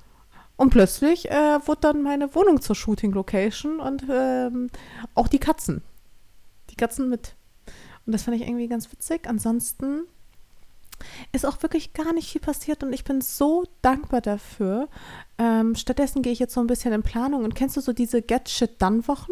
und 0.58 0.70
plötzlich 0.70 1.32
äh, 1.32 1.60
wurde 1.66 1.82
dann 1.82 2.04
meine 2.04 2.36
Wohnung 2.36 2.62
zur 2.62 2.76
Shooting-Location 2.76 3.80
und 3.80 4.06
ähm, 4.12 4.70
auch 5.16 5.28
die 5.28 5.40
Katzen. 5.40 5.82
Die 6.70 6.76
Katzen 6.76 7.10
mit. 7.10 7.36
Und 8.06 8.14
das 8.14 8.24
fand 8.24 8.38
ich 8.38 8.44
irgendwie 8.48 8.68
ganz 8.68 8.92
witzig. 8.92 9.28
Ansonsten 9.28 10.04
ist 11.32 11.46
auch 11.46 11.62
wirklich 11.64 11.94
gar 11.94 12.14
nicht 12.14 12.30
viel 12.32 12.42
passiert 12.42 12.84
und 12.84 12.94
ich 12.94 13.04
bin 13.04 13.22
so 13.22 13.66
dankbar 13.82 14.22
dafür. 14.22 14.88
Ähm, 15.38 15.76
stattdessen 15.76 16.22
gehe 16.22 16.34
ich 16.34 16.40
jetzt 16.40 16.54
so 16.54 16.62
ein 16.62 16.68
bisschen 16.68 16.94
in 16.94 17.04
Planung. 17.04 17.44
Und 17.44 17.56
kennst 17.56 17.78
du 17.78 17.82
so 17.82 17.94
diese 17.94 18.22
Get 18.22 18.50
Shit 18.50 18.82
Done 18.82 19.08
Wochen? 19.08 19.32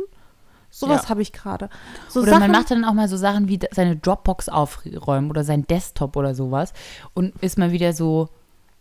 Sowas 0.71 1.03
Ja. 1.03 1.10
habe 1.10 1.21
ich 1.21 1.34
gerade. 1.34 1.69
So 2.10 2.21
Oder 2.21 2.32
Sachen, 2.32 2.41
man 2.41 2.51
macht 2.51 2.71
dann 2.71 2.86
auch 2.86 2.93
mal 2.93 3.08
so 3.08 3.17
Sachen 3.17 3.47
wie 3.47 3.60
seine 3.71 3.95
Dropbox 3.95 4.49
aufräumen 4.49 5.29
oder 5.29 5.43
sein 5.43 5.65
Desktop 5.65 6.15
oder 6.15 6.36
sowas 6.36 6.73
und 7.13 7.34
ist 7.41 7.58
mal 7.58 7.71
wieder 7.71 7.93
so 7.93 8.29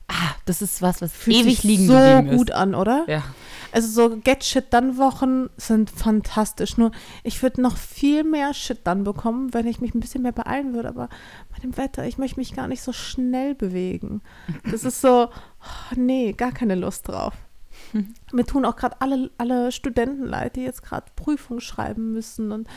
ah, 0.08 0.34
das 0.46 0.62
ist 0.62 0.82
was, 0.82 1.00
was 1.00 1.12
Fühlt 1.12 1.36
ewig 1.36 1.56
sich 1.56 1.64
liegen 1.64 1.86
so 1.86 1.94
geblieben 1.94 2.36
gut 2.36 2.50
ist. 2.50 2.56
an, 2.56 2.74
oder? 2.74 3.04
Ja. 3.06 3.22
Also 3.70 3.88
so 3.88 4.16
Get 4.16 4.44
Shit 4.44 4.72
Done 4.72 4.96
Wochen 4.96 5.50
sind 5.56 5.90
fantastisch. 5.90 6.78
Nur 6.78 6.90
ich 7.22 7.42
würde 7.42 7.60
noch 7.60 7.76
viel 7.76 8.24
mehr 8.24 8.54
Shit 8.54 8.86
Done 8.86 9.02
bekommen, 9.02 9.52
wenn 9.52 9.66
ich 9.66 9.80
mich 9.80 9.94
ein 9.94 10.00
bisschen 10.00 10.22
mehr 10.22 10.32
beeilen 10.32 10.74
würde. 10.74 10.88
Aber 10.88 11.08
bei 11.52 11.58
dem 11.60 11.76
Wetter, 11.76 12.06
ich 12.06 12.18
möchte 12.18 12.40
mich 12.40 12.54
gar 12.54 12.68
nicht 12.68 12.82
so 12.82 12.92
schnell 12.92 13.54
bewegen. 13.54 14.22
Das 14.70 14.84
ist 14.84 15.00
so, 15.00 15.28
oh, 15.28 15.94
nee, 15.96 16.32
gar 16.32 16.52
keine 16.52 16.74
Lust 16.74 17.08
drauf. 17.08 17.34
Mir 18.32 18.44
tun 18.44 18.64
auch 18.64 18.76
gerade 18.76 19.00
alle, 19.00 19.30
alle 19.38 19.70
Studenten 19.70 20.24
leid, 20.24 20.56
die 20.56 20.62
jetzt 20.62 20.82
gerade 20.82 21.06
Prüfungen 21.14 21.60
schreiben 21.60 22.12
müssen 22.12 22.52
und 22.52 22.68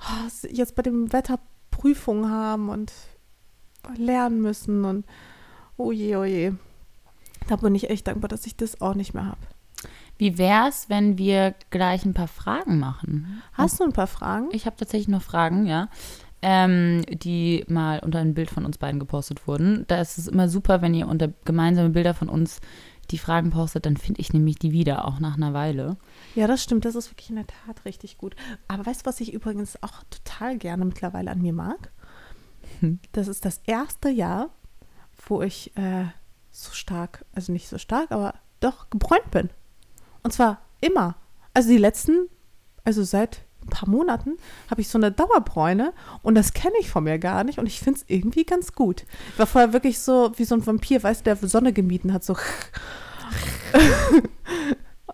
oh, 0.00 0.46
jetzt 0.50 0.74
bei 0.74 0.82
dem 0.82 1.12
Wetter 1.12 1.40
Prüfungen 1.70 2.30
haben 2.30 2.68
und 2.68 2.92
lernen 3.96 4.40
müssen 4.40 4.84
und 4.84 5.06
oh 5.76 5.92
je, 5.92 6.16
oh 6.16 6.24
je. 6.24 6.52
Da 7.48 7.56
bin 7.56 7.74
ich 7.74 7.90
echt 7.90 8.06
dankbar, 8.06 8.28
dass 8.28 8.46
ich 8.46 8.56
das 8.56 8.80
auch 8.80 8.94
nicht 8.94 9.14
mehr 9.14 9.26
habe. 9.26 9.40
Wie 10.16 10.38
wär's, 10.38 10.88
wenn 10.88 11.18
wir 11.18 11.54
gleich 11.70 12.04
ein 12.04 12.14
paar 12.14 12.28
Fragen 12.28 12.78
machen? 12.78 13.42
Hast 13.52 13.80
du 13.80 13.84
ein 13.84 13.92
paar 13.92 14.06
Fragen? 14.06 14.48
Ich 14.52 14.66
habe 14.66 14.76
tatsächlich 14.76 15.08
noch 15.08 15.22
Fragen, 15.22 15.66
ja. 15.66 15.88
Ähm, 16.40 17.02
die 17.08 17.64
mal 17.68 17.98
unter 18.00 18.20
ein 18.20 18.34
Bild 18.34 18.50
von 18.50 18.64
uns 18.64 18.78
beiden 18.78 19.00
gepostet 19.00 19.48
wurden. 19.48 19.84
Da 19.88 20.00
ist 20.00 20.18
es 20.18 20.28
immer 20.28 20.48
super, 20.48 20.82
wenn 20.82 20.94
ihr 20.94 21.08
unter 21.08 21.32
gemeinsame 21.44 21.90
Bilder 21.90 22.14
von 22.14 22.28
uns 22.28 22.60
die 23.10 23.18
Fragen 23.18 23.50
postet, 23.50 23.86
dann 23.86 23.96
finde 23.96 24.20
ich 24.20 24.32
nämlich 24.32 24.56
die 24.58 24.70
wieder, 24.70 25.06
auch 25.06 25.18
nach 25.18 25.36
einer 25.36 25.54
Weile. 25.54 25.96
Ja, 26.34 26.46
das 26.46 26.62
stimmt. 26.62 26.84
Das 26.84 26.94
ist 26.94 27.10
wirklich 27.10 27.30
in 27.30 27.36
der 27.36 27.46
Tat 27.46 27.84
richtig 27.84 28.18
gut. 28.18 28.36
Aber 28.68 28.86
weißt 28.86 29.02
du, 29.02 29.06
was 29.06 29.20
ich 29.20 29.32
übrigens 29.32 29.82
auch 29.82 30.02
total 30.10 30.58
gerne 30.58 30.84
mittlerweile 30.84 31.30
an 31.30 31.40
mir 31.40 31.52
mag? 31.52 31.90
Das 33.12 33.28
ist 33.28 33.44
das 33.44 33.62
erste 33.64 34.10
Jahr, 34.10 34.50
wo 35.26 35.42
ich 35.42 35.74
äh, 35.76 36.04
so 36.58 36.72
stark, 36.72 37.24
also 37.32 37.52
nicht 37.52 37.68
so 37.68 37.78
stark, 37.78 38.10
aber 38.10 38.34
doch 38.60 38.90
gebräunt 38.90 39.30
bin. 39.30 39.50
Und 40.22 40.32
zwar 40.32 40.60
immer. 40.80 41.16
Also 41.54 41.70
die 41.70 41.78
letzten, 41.78 42.28
also 42.84 43.02
seit 43.04 43.42
ein 43.62 43.68
paar 43.68 43.88
Monaten, 43.88 44.36
habe 44.70 44.80
ich 44.80 44.88
so 44.88 44.98
eine 44.98 45.12
Dauerbräune 45.12 45.92
und 46.22 46.34
das 46.34 46.52
kenne 46.52 46.74
ich 46.80 46.90
von 46.90 47.04
mir 47.04 47.18
gar 47.18 47.44
nicht 47.44 47.58
und 47.58 47.66
ich 47.66 47.80
finde 47.80 48.00
es 48.00 48.06
irgendwie 48.08 48.44
ganz 48.44 48.72
gut. 48.72 49.04
Ich 49.32 49.38
war 49.38 49.46
vorher 49.46 49.72
wirklich 49.72 50.00
so 50.00 50.32
wie 50.36 50.44
so 50.44 50.54
ein 50.54 50.66
Vampir, 50.66 51.02
weißt 51.02 51.20
du, 51.20 51.34
der 51.34 51.48
Sonne 51.48 51.72
gemieden 51.72 52.12
hat, 52.12 52.24
so. 52.24 52.34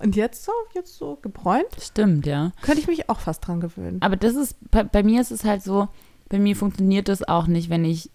und 0.00 0.16
jetzt 0.16 0.44
so, 0.44 0.52
jetzt 0.74 0.96
so 0.96 1.16
gebräunt, 1.16 1.66
Stimmt, 1.80 2.26
ja. 2.26 2.52
könnte 2.62 2.80
ich 2.80 2.86
mich 2.86 3.10
auch 3.10 3.20
fast 3.20 3.46
dran 3.46 3.60
gewöhnen. 3.60 4.00
Aber 4.02 4.16
das 4.16 4.34
ist, 4.34 4.56
bei, 4.70 4.84
bei 4.84 5.02
mir 5.02 5.20
ist 5.20 5.30
es 5.30 5.44
halt 5.44 5.62
so, 5.62 5.88
bei 6.28 6.38
mir 6.38 6.56
funktioniert 6.56 7.08
das 7.08 7.26
auch 7.26 7.46
nicht, 7.46 7.70
wenn 7.70 7.84
ich 7.84 8.10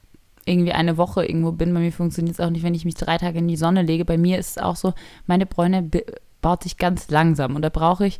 irgendwie 0.49 0.73
eine 0.73 0.97
Woche 0.97 1.25
irgendwo 1.25 1.51
bin. 1.51 1.73
Bei 1.73 1.79
mir 1.79 1.91
funktioniert 1.91 2.39
es 2.39 2.45
auch 2.45 2.49
nicht, 2.49 2.63
wenn 2.63 2.75
ich 2.75 2.85
mich 2.85 2.95
drei 2.95 3.17
Tage 3.17 3.39
in 3.39 3.47
die 3.47 3.57
Sonne 3.57 3.83
lege. 3.83 4.05
Bei 4.05 4.17
mir 4.17 4.37
ist 4.37 4.51
es 4.51 4.57
auch 4.57 4.75
so, 4.75 4.93
meine 5.27 5.45
Bräune 5.45 5.89
baut 6.41 6.63
sich 6.63 6.77
ganz 6.77 7.09
langsam 7.09 7.55
und 7.55 7.61
da 7.61 7.69
brauche 7.69 8.05
ich 8.05 8.19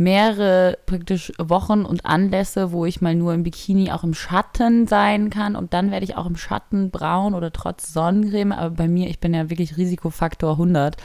mehrere 0.00 0.78
praktisch 0.86 1.30
Wochen 1.38 1.84
und 1.84 2.06
Anlässe, 2.06 2.72
wo 2.72 2.86
ich 2.86 3.02
mal 3.02 3.14
nur 3.14 3.34
im 3.34 3.42
Bikini 3.42 3.92
auch 3.92 4.02
im 4.02 4.14
Schatten 4.14 4.86
sein 4.86 5.28
kann 5.28 5.56
und 5.56 5.74
dann 5.74 5.90
werde 5.90 6.04
ich 6.04 6.16
auch 6.16 6.24
im 6.24 6.36
Schatten 6.36 6.90
braun 6.90 7.34
oder 7.34 7.52
trotz 7.52 7.92
Sonnencreme. 7.92 8.52
Aber 8.52 8.70
bei 8.70 8.88
mir, 8.88 9.10
ich 9.10 9.20
bin 9.20 9.34
ja 9.34 9.50
wirklich 9.50 9.76
Risikofaktor 9.76 10.52
100 10.52 10.96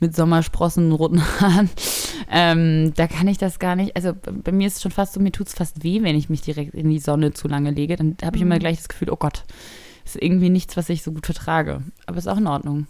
mit 0.00 0.16
Sommersprossen, 0.16 0.90
roten 0.90 1.22
Haaren. 1.40 1.70
Ähm, 2.28 2.92
da 2.96 3.06
kann 3.06 3.28
ich 3.28 3.38
das 3.38 3.60
gar 3.60 3.76
nicht. 3.76 3.94
Also 3.94 4.12
bei 4.14 4.50
mir 4.50 4.66
ist 4.66 4.76
es 4.76 4.82
schon 4.82 4.90
fast 4.90 5.14
so, 5.14 5.20
mir 5.20 5.30
tut 5.30 5.46
es 5.46 5.54
fast 5.54 5.84
weh, 5.84 6.02
wenn 6.02 6.16
ich 6.16 6.28
mich 6.28 6.42
direkt 6.42 6.74
in 6.74 6.90
die 6.90 6.98
Sonne 6.98 7.32
zu 7.32 7.46
lange 7.46 7.70
lege. 7.70 7.94
Dann 7.94 8.16
habe 8.24 8.36
ich 8.36 8.42
immer 8.42 8.58
gleich 8.58 8.78
das 8.78 8.88
Gefühl, 8.88 9.10
oh 9.10 9.16
Gott, 9.16 9.44
ist 10.14 10.22
irgendwie 10.22 10.50
nichts, 10.50 10.76
was 10.76 10.88
ich 10.88 11.02
so 11.02 11.12
gut 11.12 11.26
vertrage. 11.26 11.82
Aber 12.06 12.18
ist 12.18 12.28
auch 12.28 12.38
in 12.38 12.46
Ordnung. 12.46 12.86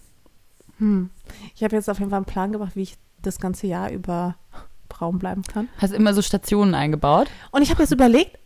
Hm. 0.79 1.11
Ich 1.55 1.63
habe 1.63 1.77
jetzt 1.77 1.89
auf 1.89 1.99
jeden 1.99 2.11
Fall 2.11 2.19
einen 2.19 2.27
Plan 2.27 2.53
gemacht, 2.53 2.73
wie 2.75 2.83
ich 2.83 2.97
das 3.23 3.39
ganze 3.39 3.67
Jahr 3.67 3.91
über 3.91 4.37
braun 4.89 5.19
bleiben 5.19 5.43
kann. 5.43 5.69
Hast 5.79 5.93
immer 5.93 6.15
so 6.15 6.23
Stationen 6.23 6.75
eingebaut? 6.75 7.29
Und 7.51 7.63
ich 7.63 7.71
habe 7.71 7.83
jetzt 7.83 7.93
überlegt, 7.93 8.39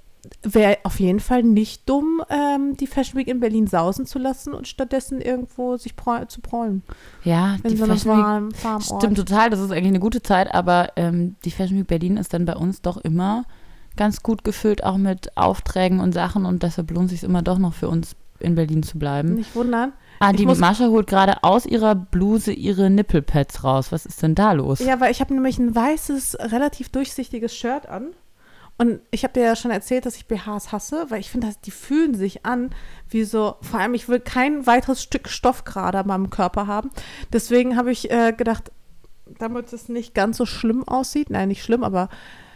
wäre 0.42 0.78
auf 0.84 1.00
jeden 1.00 1.20
Fall 1.20 1.42
nicht 1.42 1.88
dumm, 1.88 2.22
ähm, 2.30 2.76
die 2.76 2.86
Fashion 2.86 3.18
Week 3.18 3.28
in 3.28 3.40
Berlin 3.40 3.66
sausen 3.66 4.06
zu 4.06 4.18
lassen 4.18 4.54
und 4.54 4.68
stattdessen 4.68 5.20
irgendwo 5.20 5.76
sich 5.76 5.94
zu 6.28 6.40
bräunen. 6.40 6.82
Ja, 7.24 7.56
In 7.62 7.70
die 7.70 7.76
so 7.76 7.86
Fashion 7.86 8.12
Week 8.12 8.24
warmen, 8.24 8.54
warmen 8.62 8.84
Ort. 8.88 9.02
Stimmt 9.02 9.16
total, 9.16 9.50
das 9.50 9.60
ist 9.60 9.70
eigentlich 9.70 9.88
eine 9.88 10.00
gute 10.00 10.22
Zeit, 10.22 10.52
aber 10.52 10.92
ähm, 10.96 11.36
die 11.44 11.50
Fashion 11.50 11.78
Week 11.78 11.86
Berlin 11.86 12.16
ist 12.16 12.32
dann 12.32 12.44
bei 12.44 12.56
uns 12.56 12.82
doch 12.82 12.96
immer 12.96 13.44
ganz 13.96 14.22
gut 14.22 14.44
gefüllt, 14.44 14.84
auch 14.84 14.98
mit 14.98 15.36
Aufträgen 15.36 16.00
und 16.00 16.12
Sachen 16.12 16.44
und 16.44 16.62
deshalb 16.62 16.90
lohnt 16.90 17.10
sich 17.10 17.22
immer 17.22 17.42
doch 17.42 17.58
noch 17.58 17.74
für 17.74 17.88
uns 17.88 18.14
in 18.40 18.54
Berlin 18.54 18.82
zu 18.82 18.98
bleiben. 18.98 19.34
Nicht 19.34 19.54
wundern. 19.54 19.92
Ah, 20.18 20.32
die 20.32 20.46
Mascha 20.46 20.86
holt 20.86 21.06
gerade 21.08 21.42
aus 21.42 21.66
ihrer 21.66 21.94
Bluse 21.94 22.52
ihre 22.52 22.88
Nippelpads 22.88 23.64
raus. 23.64 23.92
Was 23.92 24.06
ist 24.06 24.22
denn 24.22 24.34
da 24.34 24.52
los? 24.52 24.80
Ja, 24.80 24.98
weil 25.00 25.10
ich 25.10 25.20
habe 25.20 25.34
nämlich 25.34 25.58
ein 25.58 25.74
weißes, 25.74 26.38
relativ 26.40 26.88
durchsichtiges 26.88 27.54
Shirt 27.54 27.86
an. 27.86 28.14
Und 28.78 29.00
ich 29.10 29.24
habe 29.24 29.32
dir 29.32 29.42
ja 29.42 29.56
schon 29.56 29.70
erzählt, 29.70 30.04
dass 30.04 30.16
ich 30.16 30.26
BHs 30.26 30.70
hasse, 30.70 31.06
weil 31.08 31.20
ich 31.20 31.30
finde, 31.30 31.50
die 31.64 31.70
fühlen 31.70 32.14
sich 32.14 32.44
an 32.44 32.70
wie 33.08 33.24
so, 33.24 33.56
vor 33.62 33.80
allem 33.80 33.94
ich 33.94 34.08
will 34.08 34.20
kein 34.20 34.66
weiteres 34.66 35.02
Stück 35.02 35.28
Stoff 35.28 35.64
gerade 35.64 35.98
an 35.98 36.06
meinem 36.06 36.28
Körper 36.28 36.66
haben. 36.66 36.90
Deswegen 37.32 37.76
habe 37.76 37.90
ich 37.90 38.10
äh, 38.10 38.32
gedacht, 38.32 38.70
damit 39.38 39.72
es 39.72 39.88
nicht 39.88 40.14
ganz 40.14 40.36
so 40.36 40.44
schlimm 40.44 40.86
aussieht, 40.86 41.30
nein, 41.30 41.48
nicht 41.48 41.62
schlimm, 41.62 41.84
aber 41.84 42.08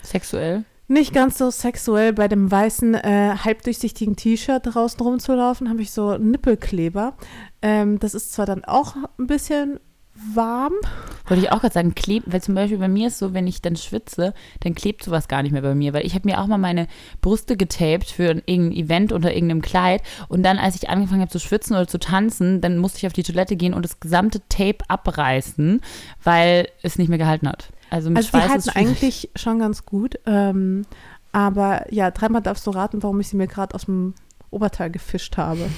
Sexuell? 0.02 0.64
Nicht 0.90 1.14
ganz 1.14 1.38
so 1.38 1.50
sexuell 1.50 2.12
bei 2.12 2.28
dem 2.28 2.50
weißen, 2.50 2.94
äh, 2.94 3.36
halbdurchsichtigen 3.44 4.16
T-Shirt 4.16 4.62
draußen 4.64 5.00
rumzulaufen, 5.00 5.68
habe 5.68 5.82
ich 5.82 5.92
so 5.92 6.18
Nippelkleber. 6.18 7.14
Ähm, 7.62 7.98
das 7.98 8.14
ist 8.14 8.32
zwar 8.32 8.46
dann 8.46 8.64
auch 8.64 8.96
ein 9.18 9.26
bisschen 9.26 9.80
warm, 10.34 10.74
Wollte 11.30 11.44
ich 11.44 11.52
auch 11.52 11.60
gerade 11.60 11.72
sagen, 11.72 11.94
klebt, 11.94 12.32
weil 12.32 12.42
zum 12.42 12.56
Beispiel 12.56 12.78
bei 12.78 12.88
mir 12.88 13.06
ist 13.06 13.18
so, 13.18 13.32
wenn 13.32 13.46
ich 13.46 13.62
dann 13.62 13.76
schwitze, 13.76 14.34
dann 14.60 14.74
klebt 14.74 15.04
sowas 15.04 15.28
gar 15.28 15.44
nicht 15.44 15.52
mehr 15.52 15.62
bei 15.62 15.76
mir, 15.76 15.92
weil 15.92 16.04
ich 16.04 16.16
habe 16.16 16.28
mir 16.28 16.40
auch 16.40 16.48
mal 16.48 16.58
meine 16.58 16.88
Brüste 17.20 17.56
getaped 17.56 18.10
für 18.10 18.24
irgendein 18.24 18.72
Event 18.72 19.12
unter 19.12 19.32
irgendeinem 19.32 19.62
Kleid 19.62 20.02
und 20.28 20.42
dann, 20.42 20.58
als 20.58 20.74
ich 20.74 20.90
angefangen 20.90 21.20
habe 21.20 21.30
zu 21.30 21.38
schwitzen 21.38 21.76
oder 21.76 21.86
zu 21.86 21.98
tanzen, 21.98 22.60
dann 22.60 22.78
musste 22.78 22.98
ich 22.98 23.06
auf 23.06 23.12
die 23.12 23.22
Toilette 23.22 23.54
gehen 23.54 23.74
und 23.74 23.84
das 23.84 24.00
gesamte 24.00 24.40
Tape 24.48 24.78
abreißen, 24.88 25.80
weil 26.24 26.66
es 26.82 26.98
nicht 26.98 27.08
mehr 27.08 27.18
gehalten 27.18 27.48
hat. 27.48 27.68
Also 27.90 28.08
mit 28.10 28.18
Also 28.18 28.28
Schweiß 28.30 28.42
halten 28.48 28.58
ist 28.58 28.72
schwierig. 28.72 28.88
eigentlich 28.88 29.30
schon 29.36 29.58
ganz 29.58 29.84
gut. 29.84 30.18
Ähm, 30.26 30.82
aber 31.32 31.92
ja, 31.92 32.10
dreimal 32.10 32.42
darfst 32.42 32.66
du 32.66 32.70
raten, 32.70 33.02
warum 33.02 33.20
ich 33.20 33.28
sie 33.28 33.36
mir 33.36 33.46
gerade 33.46 33.74
aus 33.74 33.84
dem 33.86 34.14
Oberteil 34.50 34.90
gefischt 34.90 35.36
habe. 35.36 35.68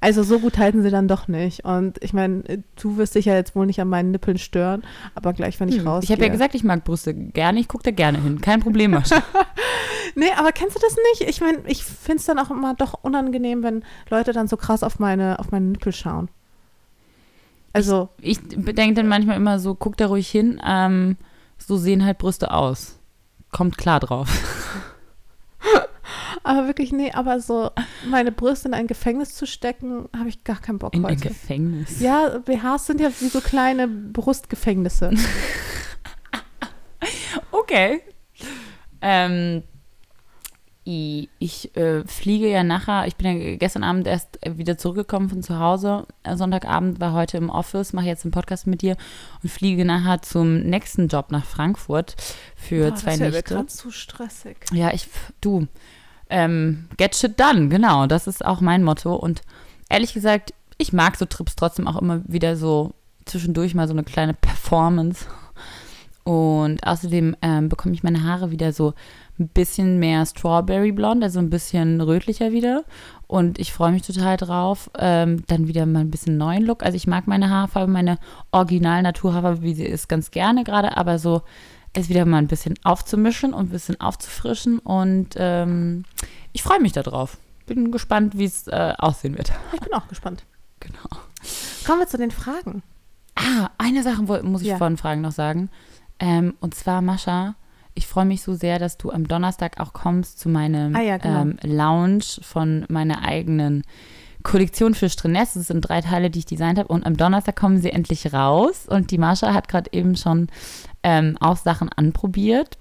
Also 0.00 0.22
so 0.22 0.38
gut 0.38 0.58
halten 0.58 0.82
sie 0.82 0.90
dann 0.90 1.08
doch 1.08 1.28
nicht. 1.28 1.64
Und 1.64 2.02
ich 2.02 2.12
meine, 2.12 2.42
du 2.80 2.96
wirst 2.98 3.14
dich 3.14 3.24
ja 3.24 3.34
jetzt 3.34 3.54
wohl 3.56 3.66
nicht 3.66 3.80
an 3.80 3.88
meinen 3.88 4.10
Nippeln 4.10 4.36
stören, 4.36 4.82
aber 5.14 5.32
gleich, 5.32 5.58
wenn 5.60 5.68
ich 5.68 5.78
Hm, 5.78 5.86
rausgehe. 5.88 6.04
Ich 6.04 6.12
habe 6.12 6.26
ja 6.26 6.30
gesagt, 6.32 6.54
ich 6.54 6.62
mag 6.64 6.84
Brüste 6.84 7.14
gerne, 7.14 7.58
ich 7.60 7.68
gucke 7.68 7.84
da 7.84 7.90
gerne 7.90 8.20
hin. 8.20 8.40
Kein 8.40 8.60
Problem, 8.60 8.90
Mascha. 8.92 9.22
Nee, 10.16 10.30
aber 10.36 10.52
kennst 10.52 10.76
du 10.76 10.80
das 10.80 10.94
nicht? 11.18 11.28
Ich 11.28 11.40
meine, 11.40 11.58
ich 11.66 11.82
finde 11.82 12.18
es 12.18 12.26
dann 12.26 12.38
auch 12.38 12.50
immer 12.50 12.74
doch 12.74 12.94
unangenehm, 13.02 13.64
wenn 13.64 13.82
Leute 14.10 14.32
dann 14.32 14.46
so 14.46 14.56
krass 14.56 14.84
auf 14.84 15.00
meine, 15.00 15.40
auf 15.40 15.50
meine 15.50 15.64
Nippel 15.66 15.92
schauen. 15.92 16.28
Also, 17.74 18.08
Ich 18.20 18.38
denke 18.40 18.94
dann 18.94 19.08
manchmal 19.08 19.36
immer 19.36 19.58
so, 19.58 19.74
guck 19.74 19.96
da 19.98 20.06
ruhig 20.06 20.30
hin, 20.30 20.60
ähm, 20.66 21.16
so 21.58 21.76
sehen 21.76 22.04
halt 22.04 22.16
Brüste 22.18 22.52
aus. 22.52 22.98
Kommt 23.52 23.76
klar 23.76 24.00
drauf. 24.00 24.30
aber 26.42 26.66
wirklich, 26.66 26.92
nee, 26.92 27.12
aber 27.12 27.40
so 27.40 27.70
meine 28.08 28.32
Brüste 28.32 28.68
in 28.68 28.74
ein 28.74 28.86
Gefängnis 28.86 29.34
zu 29.34 29.46
stecken, 29.46 30.08
habe 30.16 30.28
ich 30.28 30.44
gar 30.44 30.60
keinen 30.60 30.78
Bock 30.78 30.94
In 30.94 31.04
ein 31.04 31.12
heute. 31.16 31.28
Gefängnis. 31.28 32.00
Ja, 32.00 32.38
BHs 32.38 32.86
sind 32.86 33.00
ja 33.00 33.10
wie 33.20 33.28
so 33.28 33.40
kleine 33.40 33.86
Brustgefängnisse. 33.88 35.10
Okay. 37.50 38.00
Ähm, 39.00 39.62
i- 40.86 41.28
ich 41.38 41.76
äh, 41.76 42.04
fliege 42.06 42.48
ja 42.48 42.62
nachher, 42.62 43.06
ich 43.06 43.16
bin 43.16 43.26
ja 43.40 43.56
gestern 43.56 43.84
Abend 43.84 44.06
erst 44.06 44.38
wieder 44.46 44.76
zurückgekommen 44.78 45.28
von 45.28 45.42
zu 45.42 45.58
Hause. 45.58 46.06
Äh, 46.22 46.36
Sonntagabend 46.36 47.00
war 47.00 47.12
heute 47.12 47.36
im 47.36 47.50
Office, 47.50 47.92
mache 47.92 48.06
jetzt 48.06 48.24
einen 48.24 48.32
Podcast 48.32 48.66
mit 48.66 48.82
dir 48.82 48.96
und 49.42 49.48
fliege 49.50 49.84
nachher 49.84 50.22
zum 50.22 50.60
nächsten 50.60 51.08
Job 51.08 51.30
nach 51.30 51.44
Frankfurt 51.44 52.16
für 52.56 52.90
Boah, 52.90 52.96
zwei 52.96 53.10
das 53.16 53.20
Nächte. 53.20 53.42
gerade 53.54 53.66
zu 53.68 53.90
stressig. 53.90 54.56
Ja, 54.72 54.92
ich, 54.92 55.08
du, 55.40 55.66
ähm, 56.30 56.88
get 56.96 57.14
shit 57.16 57.38
done, 57.38 57.68
genau, 57.68 58.06
das 58.06 58.26
ist 58.26 58.44
auch 58.44 58.60
mein 58.60 58.82
Motto. 58.82 59.14
Und 59.14 59.42
ehrlich 59.88 60.12
gesagt, 60.14 60.52
ich 60.78 60.92
mag 60.92 61.16
so 61.16 61.24
Trips 61.24 61.56
trotzdem 61.56 61.86
auch 61.86 62.00
immer 62.00 62.22
wieder 62.26 62.56
so 62.56 62.92
zwischendurch 63.26 63.74
mal 63.74 63.86
so 63.88 63.94
eine 63.94 64.04
kleine 64.04 64.34
Performance. 64.34 65.26
Und 66.24 66.86
außerdem 66.86 67.36
ähm, 67.42 67.68
bekomme 67.68 67.94
ich 67.94 68.02
meine 68.02 68.22
Haare 68.24 68.50
wieder 68.50 68.72
so 68.72 68.94
ein 69.38 69.48
bisschen 69.48 69.98
mehr 69.98 70.24
Strawberry 70.26 70.92
Blond, 70.92 71.22
also 71.24 71.38
ein 71.40 71.50
bisschen 71.50 72.00
rötlicher 72.00 72.52
wieder. 72.52 72.84
Und 73.26 73.58
ich 73.58 73.72
freue 73.72 73.90
mich 73.92 74.02
total 74.02 74.36
drauf. 74.36 74.90
Ähm, 74.98 75.42
dann 75.48 75.66
wieder 75.66 75.86
mal 75.86 76.00
ein 76.00 76.10
bisschen 76.10 76.36
neuen 76.36 76.62
Look. 76.64 76.82
Also 76.84 76.96
ich 76.96 77.06
mag 77.06 77.26
meine 77.26 77.50
Haarfarbe, 77.50 77.90
meine 77.90 78.18
original 78.52 79.02
Naturhaarfarbe, 79.02 79.62
wie 79.62 79.74
sie 79.74 79.84
ist, 79.86 80.08
ganz 80.08 80.30
gerne 80.30 80.62
gerade, 80.64 80.96
aber 80.96 81.18
so 81.18 81.42
es 81.96 82.08
wieder 82.08 82.24
mal 82.24 82.38
ein 82.38 82.48
bisschen 82.48 82.74
aufzumischen 82.84 83.54
und 83.54 83.66
ein 83.66 83.70
bisschen 83.70 84.00
aufzufrischen. 84.00 84.78
Und 84.80 85.30
ähm, 85.36 86.04
ich 86.52 86.62
freue 86.62 86.80
mich 86.80 86.92
darauf. 86.92 87.38
Bin 87.66 87.90
gespannt, 87.92 88.36
wie 88.36 88.44
es 88.44 88.66
äh, 88.68 88.92
aussehen 88.98 89.36
wird. 89.38 89.52
Ich 89.72 89.80
bin 89.80 89.92
auch 89.94 90.08
gespannt. 90.08 90.44
Genau. 90.80 91.08
Kommen 91.86 92.00
wir 92.00 92.06
zu 92.08 92.18
den 92.18 92.30
Fragen. 92.30 92.82
Ah, 93.36 93.70
eine 93.78 94.02
Sache 94.02 94.20
muss 94.42 94.60
ich 94.60 94.68
Ja. 94.68 94.76
vor 94.76 94.86
den 94.88 94.98
Fragen 94.98 95.22
noch 95.22 95.32
sagen. 95.32 95.70
Ähm, 96.18 96.52
und 96.60 96.74
zwar, 96.74 97.00
Mascha, 97.00 97.54
ich 97.94 98.06
freue 98.06 98.24
mich 98.24 98.42
so 98.42 98.54
sehr, 98.54 98.78
dass 98.78 98.98
du 98.98 99.10
am 99.10 99.28
Donnerstag 99.28 99.80
auch 99.80 99.92
kommst 99.92 100.38
zu 100.40 100.48
meinem 100.48 100.94
Ah 100.96 101.02
ja, 101.02 101.16
genau. 101.16 101.42
ähm, 101.42 101.56
Lounge 101.62 102.24
von 102.42 102.84
meiner 102.88 103.22
eigenen 103.22 103.82
Kollektion 104.42 104.94
für 104.94 105.08
Streness. 105.08 105.54
Das 105.54 105.68
sind 105.68 105.80
drei 105.80 106.00
Teile, 106.00 106.30
die 106.30 106.40
ich 106.40 106.46
designt 106.46 106.78
habe. 106.78 106.88
Und 106.88 107.06
am 107.06 107.16
Donnerstag 107.16 107.56
kommen 107.56 107.80
sie 107.80 107.90
endlich 107.90 108.32
raus. 108.32 108.86
Und 108.88 109.10
die 109.10 109.18
Mascha 109.18 109.54
hat 109.54 109.68
gerade 109.68 109.92
eben 109.92 110.16
schon 110.16 110.48
ähm, 111.02 111.36
auch 111.40 111.56
Sachen 111.56 111.88
anprobiert. 111.88 112.78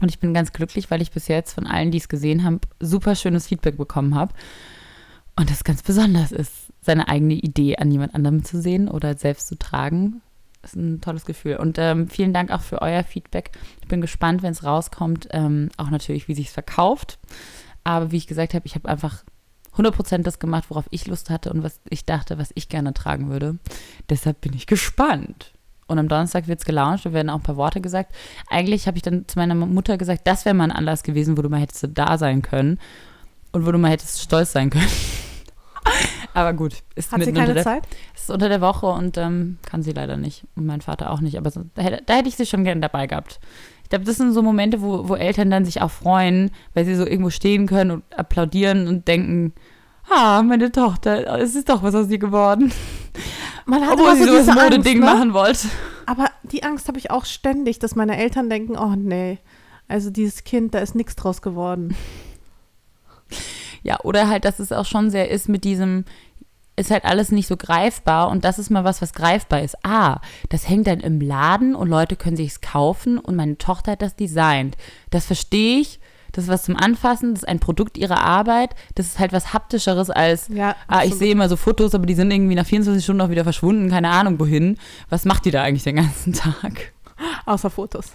Und 0.00 0.10
ich 0.10 0.18
bin 0.18 0.34
ganz 0.34 0.52
glücklich, 0.52 0.90
weil 0.90 1.02
ich 1.02 1.10
bis 1.10 1.28
jetzt 1.28 1.52
von 1.52 1.66
allen, 1.66 1.90
die 1.90 1.98
es 1.98 2.08
gesehen 2.08 2.44
haben, 2.44 2.60
super 2.80 3.14
schönes 3.14 3.46
Feedback 3.46 3.76
bekommen 3.76 4.14
habe. 4.14 4.34
Und 5.36 5.50
das 5.50 5.64
ganz 5.64 5.82
besonders 5.82 6.32
ist, 6.32 6.52
seine 6.82 7.08
eigene 7.08 7.34
Idee 7.34 7.76
an 7.76 7.90
jemand 7.90 8.14
anderem 8.14 8.44
zu 8.44 8.60
sehen 8.60 8.88
oder 8.88 9.16
selbst 9.16 9.48
zu 9.48 9.58
tragen. 9.58 10.22
Ist 10.62 10.76
ein 10.76 11.00
tolles 11.00 11.24
Gefühl. 11.24 11.56
Und 11.56 11.78
ähm, 11.78 12.08
vielen 12.08 12.34
Dank 12.34 12.50
auch 12.50 12.60
für 12.60 12.82
euer 12.82 13.02
Feedback. 13.02 13.52
Ich 13.80 13.88
bin 13.88 14.00
gespannt, 14.00 14.42
wenn 14.42 14.52
es 14.52 14.64
rauskommt, 14.64 15.28
ähm, 15.30 15.70
auch 15.78 15.90
natürlich, 15.90 16.28
wie 16.28 16.34
sich 16.34 16.50
verkauft. 16.50 17.18
Aber 17.82 18.12
wie 18.12 18.18
ich 18.18 18.26
gesagt 18.26 18.52
habe, 18.52 18.66
ich 18.66 18.74
habe 18.74 18.88
einfach 18.88 19.24
100% 19.76 20.22
das 20.22 20.38
gemacht, 20.38 20.64
worauf 20.68 20.84
ich 20.90 21.06
Lust 21.06 21.30
hatte 21.30 21.52
und 21.52 21.62
was 21.62 21.80
ich 21.88 22.04
dachte, 22.04 22.38
was 22.38 22.50
ich 22.54 22.68
gerne 22.68 22.92
tragen 22.92 23.30
würde. 23.30 23.58
Deshalb 24.08 24.40
bin 24.40 24.52
ich 24.52 24.66
gespannt. 24.66 25.52
Und 25.86 25.98
am 25.98 26.08
Donnerstag 26.08 26.46
wird 26.46 26.60
es 26.60 26.64
gelauncht, 26.64 27.04
da 27.04 27.12
werden 27.12 27.30
auch 27.30 27.36
ein 27.36 27.42
paar 27.42 27.56
Worte 27.56 27.80
gesagt. 27.80 28.14
Eigentlich 28.48 28.86
habe 28.86 28.96
ich 28.96 29.02
dann 29.02 29.26
zu 29.26 29.38
meiner 29.38 29.54
Mutter 29.54 29.98
gesagt, 29.98 30.22
das 30.24 30.44
wäre 30.44 30.54
mal 30.54 30.64
ein 30.64 30.72
Anlass 30.72 31.02
gewesen, 31.02 31.36
wo 31.36 31.42
du 31.42 31.48
mal 31.48 31.60
hättest 31.60 31.88
da 31.94 32.16
sein 32.16 32.42
können 32.42 32.78
und 33.50 33.66
wo 33.66 33.72
du 33.72 33.78
mal 33.78 33.90
hättest 33.90 34.20
stolz 34.20 34.52
sein 34.52 34.70
können. 34.70 34.86
Aber 36.34 36.52
gut, 36.52 36.76
ist 36.94 37.12
Hat 37.12 37.22
sie 37.24 37.32
keine 37.32 37.54
der, 37.54 37.64
Zeit? 37.64 37.82
es 38.14 38.22
ist 38.22 38.30
unter 38.30 38.48
der 38.48 38.60
Woche 38.60 38.86
und 38.86 39.18
ähm, 39.18 39.58
kann 39.64 39.82
sie 39.82 39.92
leider 39.92 40.16
nicht. 40.16 40.44
Und 40.54 40.66
mein 40.66 40.80
Vater 40.80 41.10
auch 41.10 41.20
nicht. 41.20 41.36
Aber 41.36 41.50
so, 41.50 41.62
da, 41.74 41.82
hätte, 41.82 42.02
da 42.06 42.14
hätte 42.14 42.28
ich 42.28 42.36
sie 42.36 42.46
schon 42.46 42.64
gerne 42.64 42.80
dabei 42.80 43.06
gehabt. 43.06 43.40
Ich 43.82 43.90
glaube, 43.90 44.04
das 44.04 44.16
sind 44.16 44.32
so 44.32 44.42
Momente, 44.42 44.82
wo, 44.82 45.08
wo 45.08 45.16
Eltern 45.16 45.50
dann 45.50 45.64
sich 45.64 45.82
auch 45.82 45.90
freuen, 45.90 46.52
weil 46.74 46.84
sie 46.84 46.94
so 46.94 47.04
irgendwo 47.04 47.30
stehen 47.30 47.66
können 47.66 47.90
und 47.90 48.04
applaudieren 48.16 48.86
und 48.86 49.08
denken, 49.08 49.52
ah, 50.08 50.42
meine 50.42 50.70
Tochter, 50.70 51.38
es 51.40 51.54
ist 51.54 51.68
doch 51.68 51.82
was 51.82 51.94
aus 51.94 52.08
ihr 52.08 52.18
geworden. 52.18 52.72
Man 53.66 53.82
hat 53.82 53.94
Obwohl 53.94 54.16
sie 54.16 54.24
so 54.24 54.32
das 54.32 54.46
Modeding 54.46 55.00
ne? 55.00 55.06
machen 55.06 55.32
wollte. 55.32 55.68
Aber 56.06 56.26
die 56.42 56.62
Angst 56.62 56.88
habe 56.88 56.98
ich 56.98 57.10
auch 57.10 57.24
ständig, 57.24 57.78
dass 57.78 57.94
meine 57.94 58.16
Eltern 58.16 58.48
denken, 58.48 58.76
oh 58.76 58.94
nee, 58.96 59.38
also 59.88 60.10
dieses 60.10 60.44
Kind, 60.44 60.74
da 60.74 60.78
ist 60.78 60.94
nichts 60.94 61.16
draus 61.16 61.42
geworden. 61.42 61.96
Ja, 63.82 64.00
oder 64.02 64.28
halt, 64.28 64.44
dass 64.44 64.58
es 64.58 64.72
auch 64.72 64.86
schon 64.86 65.10
sehr 65.10 65.30
ist 65.30 65.48
mit 65.48 65.64
diesem, 65.64 66.04
ist 66.76 66.90
halt 66.90 67.04
alles 67.04 67.30
nicht 67.32 67.46
so 67.46 67.56
greifbar 67.56 68.30
und 68.30 68.44
das 68.44 68.58
ist 68.58 68.70
mal 68.70 68.84
was, 68.84 69.02
was 69.02 69.12
greifbar 69.12 69.62
ist. 69.62 69.76
Ah, 69.84 70.20
das 70.48 70.68
hängt 70.68 70.86
dann 70.86 71.00
im 71.00 71.20
Laden 71.20 71.74
und 71.74 71.88
Leute 71.88 72.16
können 72.16 72.36
sich's 72.36 72.60
kaufen 72.60 73.18
und 73.18 73.36
meine 73.36 73.58
Tochter 73.58 73.92
hat 73.92 74.02
das 74.02 74.16
designt. 74.16 74.76
Das 75.10 75.26
verstehe 75.26 75.80
ich. 75.80 76.00
Das 76.32 76.44
ist 76.44 76.50
was 76.50 76.62
zum 76.62 76.76
Anfassen, 76.76 77.34
das 77.34 77.42
ist 77.42 77.48
ein 77.48 77.58
Produkt 77.58 77.98
ihrer 77.98 78.20
Arbeit. 78.20 78.76
Das 78.94 79.06
ist 79.06 79.18
halt 79.18 79.32
was 79.32 79.52
haptischeres 79.52 80.10
als, 80.10 80.48
Ja, 80.48 80.76
ah, 80.86 81.02
ich 81.04 81.14
sehe 81.14 81.32
immer 81.32 81.48
so 81.48 81.56
Fotos, 81.56 81.92
aber 81.94 82.06
die 82.06 82.14
sind 82.14 82.30
irgendwie 82.30 82.54
nach 82.54 82.66
24 82.66 83.02
Stunden 83.02 83.20
auch 83.20 83.30
wieder 83.30 83.42
verschwunden, 83.42 83.90
keine 83.90 84.10
Ahnung 84.10 84.38
wohin. 84.38 84.78
Was 85.08 85.24
macht 85.24 85.44
die 85.44 85.50
da 85.50 85.62
eigentlich 85.62 85.82
den 85.82 85.96
ganzen 85.96 86.32
Tag? 86.34 86.92
Außer 87.46 87.68
Fotos. 87.68 88.12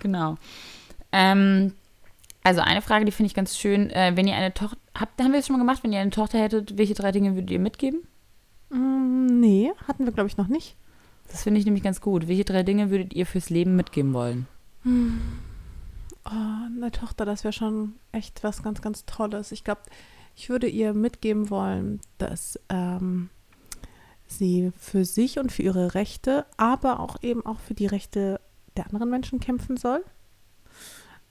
Genau. 0.00 0.36
Ähm, 1.12 1.74
also 2.42 2.60
eine 2.60 2.82
Frage, 2.82 3.04
die 3.04 3.12
finde 3.12 3.26
ich 3.26 3.34
ganz 3.34 3.56
schön. 3.56 3.90
Äh, 3.90 4.12
wenn 4.16 4.26
ihr 4.26 4.34
eine 4.34 4.54
Tochter, 4.54 4.78
habt, 4.98 5.20
haben 5.20 5.32
wir 5.32 5.38
das 5.38 5.46
schon 5.46 5.56
mal 5.56 5.62
gemacht, 5.62 5.82
wenn 5.82 5.92
ihr 5.92 6.00
eine 6.00 6.10
Tochter 6.10 6.38
hättet, 6.38 6.78
welche 6.78 6.94
drei 6.94 7.12
Dinge 7.12 7.34
würdet 7.34 7.50
ihr 7.50 7.58
mitgeben? 7.58 8.00
Mm, 8.70 9.26
nee, 9.40 9.70
hatten 9.86 10.04
wir, 10.04 10.12
glaube 10.12 10.28
ich, 10.28 10.36
noch 10.36 10.48
nicht. 10.48 10.76
Das 11.30 11.42
finde 11.42 11.60
ich 11.60 11.66
nämlich 11.66 11.84
ganz 11.84 12.00
gut. 12.00 12.28
Welche 12.28 12.44
drei 12.44 12.62
Dinge 12.62 12.90
würdet 12.90 13.14
ihr 13.14 13.26
fürs 13.26 13.50
Leben 13.50 13.76
mitgeben 13.76 14.14
wollen? 14.14 14.46
Oh, 14.84 16.30
eine 16.30 16.90
Tochter, 16.90 17.24
das 17.24 17.44
wäre 17.44 17.52
schon 17.52 17.94
echt 18.12 18.42
was 18.42 18.62
ganz, 18.62 18.82
ganz 18.82 19.04
Tolles. 19.04 19.52
Ich 19.52 19.62
glaube, 19.62 19.82
ich 20.34 20.48
würde 20.48 20.66
ihr 20.66 20.94
mitgeben 20.94 21.50
wollen, 21.50 22.00
dass 22.18 22.58
ähm, 22.68 23.28
sie 24.26 24.72
für 24.78 25.04
sich 25.04 25.38
und 25.38 25.52
für 25.52 25.62
ihre 25.62 25.94
Rechte, 25.94 26.46
aber 26.56 27.00
auch 27.00 27.22
eben 27.22 27.44
auch 27.44 27.60
für 27.60 27.74
die 27.74 27.86
Rechte 27.86 28.40
der 28.76 28.86
anderen 28.86 29.10
Menschen 29.10 29.40
kämpfen 29.40 29.76
soll. 29.76 30.04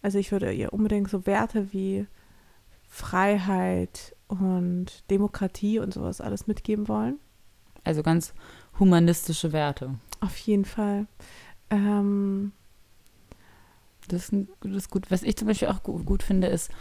Also 0.02 0.18
ich 0.18 0.32
würde 0.32 0.52
ihr 0.52 0.74
unbedingt 0.74 1.10
so 1.10 1.26
Werte 1.26 1.74
wie 1.74 2.08
Freiheit 2.88 4.16
und 4.28 5.04
Demokratie 5.10 5.80
und 5.80 5.93
sowas 5.93 6.22
alles 6.22 6.47
mitgeben 6.47 6.88
wollen. 6.88 7.20
Also 7.84 8.04
ganz 8.04 8.34
humanistische 8.80 9.52
Werte. 9.52 9.95
Auf 10.22 10.38
jeden 10.38 10.66
Fall. 10.66 11.08
Ähm, 11.70 12.52
Das 14.08 14.30
ist, 14.30 14.47
das 14.62 14.72
ist 14.72 14.89
gut. 14.89 15.12
Was 15.12 15.24
ich 15.24 15.36
zum 15.38 15.47
Beispiel 15.47 15.68
auch 15.68 15.84
gut, 15.84 16.06
gut 16.06 16.24
finde, 16.24 16.47
ist 16.47 16.72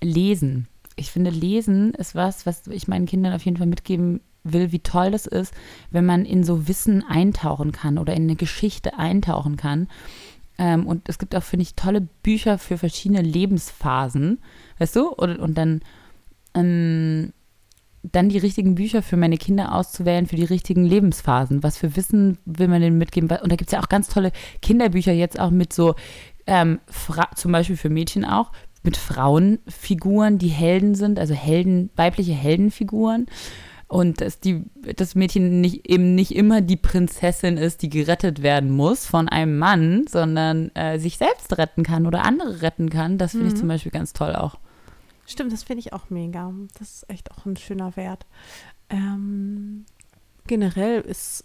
Lesen. 0.00 0.68
Ich 0.96 1.10
finde, 1.10 1.30
Lesen 1.30 1.94
ist 1.94 2.14
was, 2.14 2.46
was 2.46 2.66
ich 2.66 2.86
meinen 2.86 3.06
Kindern 3.06 3.32
auf 3.34 3.44
jeden 3.44 3.56
Fall 3.56 3.66
mitgeben 3.66 4.20
will, 4.44 4.72
wie 4.72 4.80
toll 4.80 5.10
das 5.10 5.26
ist, 5.26 5.54
wenn 5.90 6.04
man 6.04 6.24
in 6.24 6.44
so 6.44 6.66
Wissen 6.68 7.04
eintauchen 7.04 7.72
kann 7.72 7.98
oder 7.98 8.14
in 8.14 8.24
eine 8.24 8.36
Geschichte 8.36 8.98
eintauchen 8.98 9.56
kann. 9.56 9.88
Ähm, 10.58 10.86
und 10.86 11.08
es 11.08 11.18
gibt 11.18 11.34
auch, 11.34 11.42
finde 11.42 11.62
ich, 11.62 11.74
tolle 11.74 12.02
Bücher 12.22 12.58
für 12.58 12.78
verschiedene 12.78 13.22
Lebensphasen, 13.22 14.38
weißt 14.78 14.96
du? 14.96 15.08
Und, 15.08 15.38
und 15.38 15.56
dann, 15.56 15.80
ähm, 16.54 17.32
dann 18.02 18.28
die 18.28 18.38
richtigen 18.38 18.74
Bücher 18.74 19.02
für 19.02 19.16
meine 19.16 19.38
Kinder 19.38 19.74
auszuwählen 19.74 20.26
für 20.26 20.36
die 20.36 20.44
richtigen 20.44 20.84
Lebensphasen. 20.84 21.62
Was 21.62 21.78
für 21.78 21.96
Wissen 21.96 22.38
will 22.44 22.68
man 22.68 22.80
denen 22.80 22.98
mitgeben? 22.98 23.30
Und 23.30 23.50
da 23.50 23.56
gibt 23.56 23.68
es 23.68 23.72
ja 23.72 23.80
auch 23.80 23.88
ganz 23.88 24.08
tolle 24.08 24.32
Kinderbücher 24.60 25.12
jetzt 25.12 25.38
auch 25.38 25.50
mit 25.50 25.72
so, 25.72 25.94
ähm, 26.46 26.80
zum 27.36 27.52
Beispiel 27.52 27.76
für 27.76 27.90
Mädchen 27.90 28.24
auch, 28.24 28.52
mit 28.82 28.96
Frauenfiguren, 28.96 30.38
die 30.38 30.48
Helden 30.48 30.94
sind, 30.94 31.18
also 31.18 31.34
Helden, 31.34 31.90
weibliche 31.94 32.32
Heldenfiguren. 32.32 33.26
Und 33.92 34.22
dass 34.22 34.40
die, 34.40 34.64
das 34.96 35.14
Mädchen 35.14 35.60
nicht, 35.60 35.86
eben 35.86 36.14
nicht 36.14 36.34
immer 36.34 36.62
die 36.62 36.78
Prinzessin 36.78 37.58
ist, 37.58 37.82
die 37.82 37.90
gerettet 37.90 38.42
werden 38.42 38.70
muss 38.70 39.04
von 39.04 39.28
einem 39.28 39.58
Mann, 39.58 40.06
sondern 40.08 40.74
äh, 40.74 40.98
sich 40.98 41.18
selbst 41.18 41.58
retten 41.58 41.82
kann 41.82 42.06
oder 42.06 42.24
andere 42.24 42.62
retten 42.62 42.88
kann. 42.88 43.18
Das 43.18 43.32
finde 43.32 43.48
ich 43.48 43.52
Mhm. 43.52 43.58
zum 43.58 43.68
Beispiel 43.68 43.92
ganz 43.92 44.14
toll 44.14 44.34
auch. 44.34 44.56
Stimmt, 45.26 45.52
das 45.52 45.64
finde 45.64 45.80
ich 45.80 45.92
auch 45.92 46.08
mega. 46.08 46.54
Das 46.78 46.90
ist 46.90 47.10
echt 47.10 47.30
auch 47.32 47.44
ein 47.44 47.58
schöner 47.58 47.94
Wert. 47.94 48.24
Ähm, 48.88 49.84
generell 50.46 51.02
ist 51.02 51.44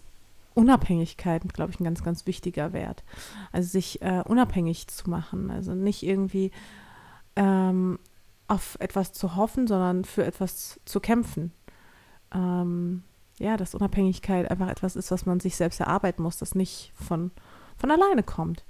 Unabhängigkeit, 0.53 1.53
glaube 1.53 1.73
ich, 1.73 1.81
ein 1.81 1.83
ganz, 1.83 2.01
ganz 2.01 2.25
wichtiger 2.27 2.71
Wert. 2.71 3.03
Also 3.51 3.67
sich 3.67 4.01
äh, 4.01 4.23
unabhängig 4.25 4.87
zu 4.87 5.09
machen. 5.09 5.51
Also 5.51 5.75
nicht 5.75 6.01
irgendwie 6.01 6.51
ähm, 7.35 7.99
auf 8.47 8.77
etwas 8.79 9.11
zu 9.11 9.35
hoffen, 9.35 9.67
sondern 9.67 10.05
für 10.05 10.23
etwas 10.23 10.79
zu 10.85 11.01
kämpfen. 11.01 11.51
Ähm, 12.33 13.03
ja, 13.39 13.55
dass 13.55 13.75
Unabhängigkeit 13.75 14.49
einfach 14.49 14.69
etwas 14.69 14.95
ist, 14.95 15.11
was 15.11 15.25
man 15.25 15.39
sich 15.39 15.55
selbst 15.55 15.79
erarbeiten 15.79 16.23
muss, 16.23 16.37
das 16.37 16.55
nicht 16.55 16.91
von, 16.95 17.31
von 17.77 17.91
alleine 17.91 18.23
kommt. 18.23 18.65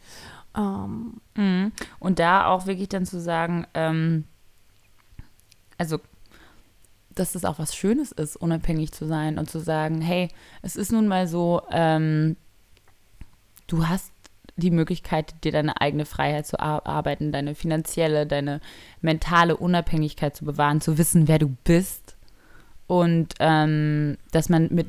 Ähm, 0.55 1.21
Mhm. 1.35 1.71
Und 1.99 2.19
da 2.19 2.47
auch 2.47 2.65
wirklich 2.65 2.89
dann 2.89 3.05
zu 3.05 3.21
sagen, 3.21 3.65
ähm, 3.73 4.25
also, 5.77 5.99
dass 7.11 7.35
es 7.35 7.45
auch 7.45 7.59
was 7.59 7.75
Schönes 7.75 8.11
ist, 8.11 8.35
unabhängig 8.35 8.91
zu 8.91 9.05
sein 9.05 9.39
und 9.39 9.49
zu 9.49 9.59
sagen, 9.59 10.01
hey, 10.01 10.29
es 10.61 10.75
ist 10.75 10.91
nun 10.91 11.07
mal 11.07 11.27
so, 11.27 11.61
ähm, 11.71 12.35
du 13.67 13.87
hast 13.87 14.11
die 14.55 14.71
Möglichkeit, 14.71 15.43
dir 15.43 15.51
deine 15.51 15.79
eigene 15.79 16.05
Freiheit 16.05 16.47
zu 16.47 16.57
erarbeiten, 16.57 17.31
deine 17.31 17.53
finanzielle, 17.53 18.25
deine 18.25 18.59
mentale 19.01 19.55
Unabhängigkeit 19.55 20.35
zu 20.35 20.45
bewahren, 20.45 20.81
zu 20.81 20.97
wissen, 20.97 21.27
wer 21.27 21.37
du 21.37 21.55
bist. 21.63 22.16
Und 22.87 23.33
ähm, 23.39 24.17
dass 24.31 24.47
man 24.47 24.69
mit 24.71 24.87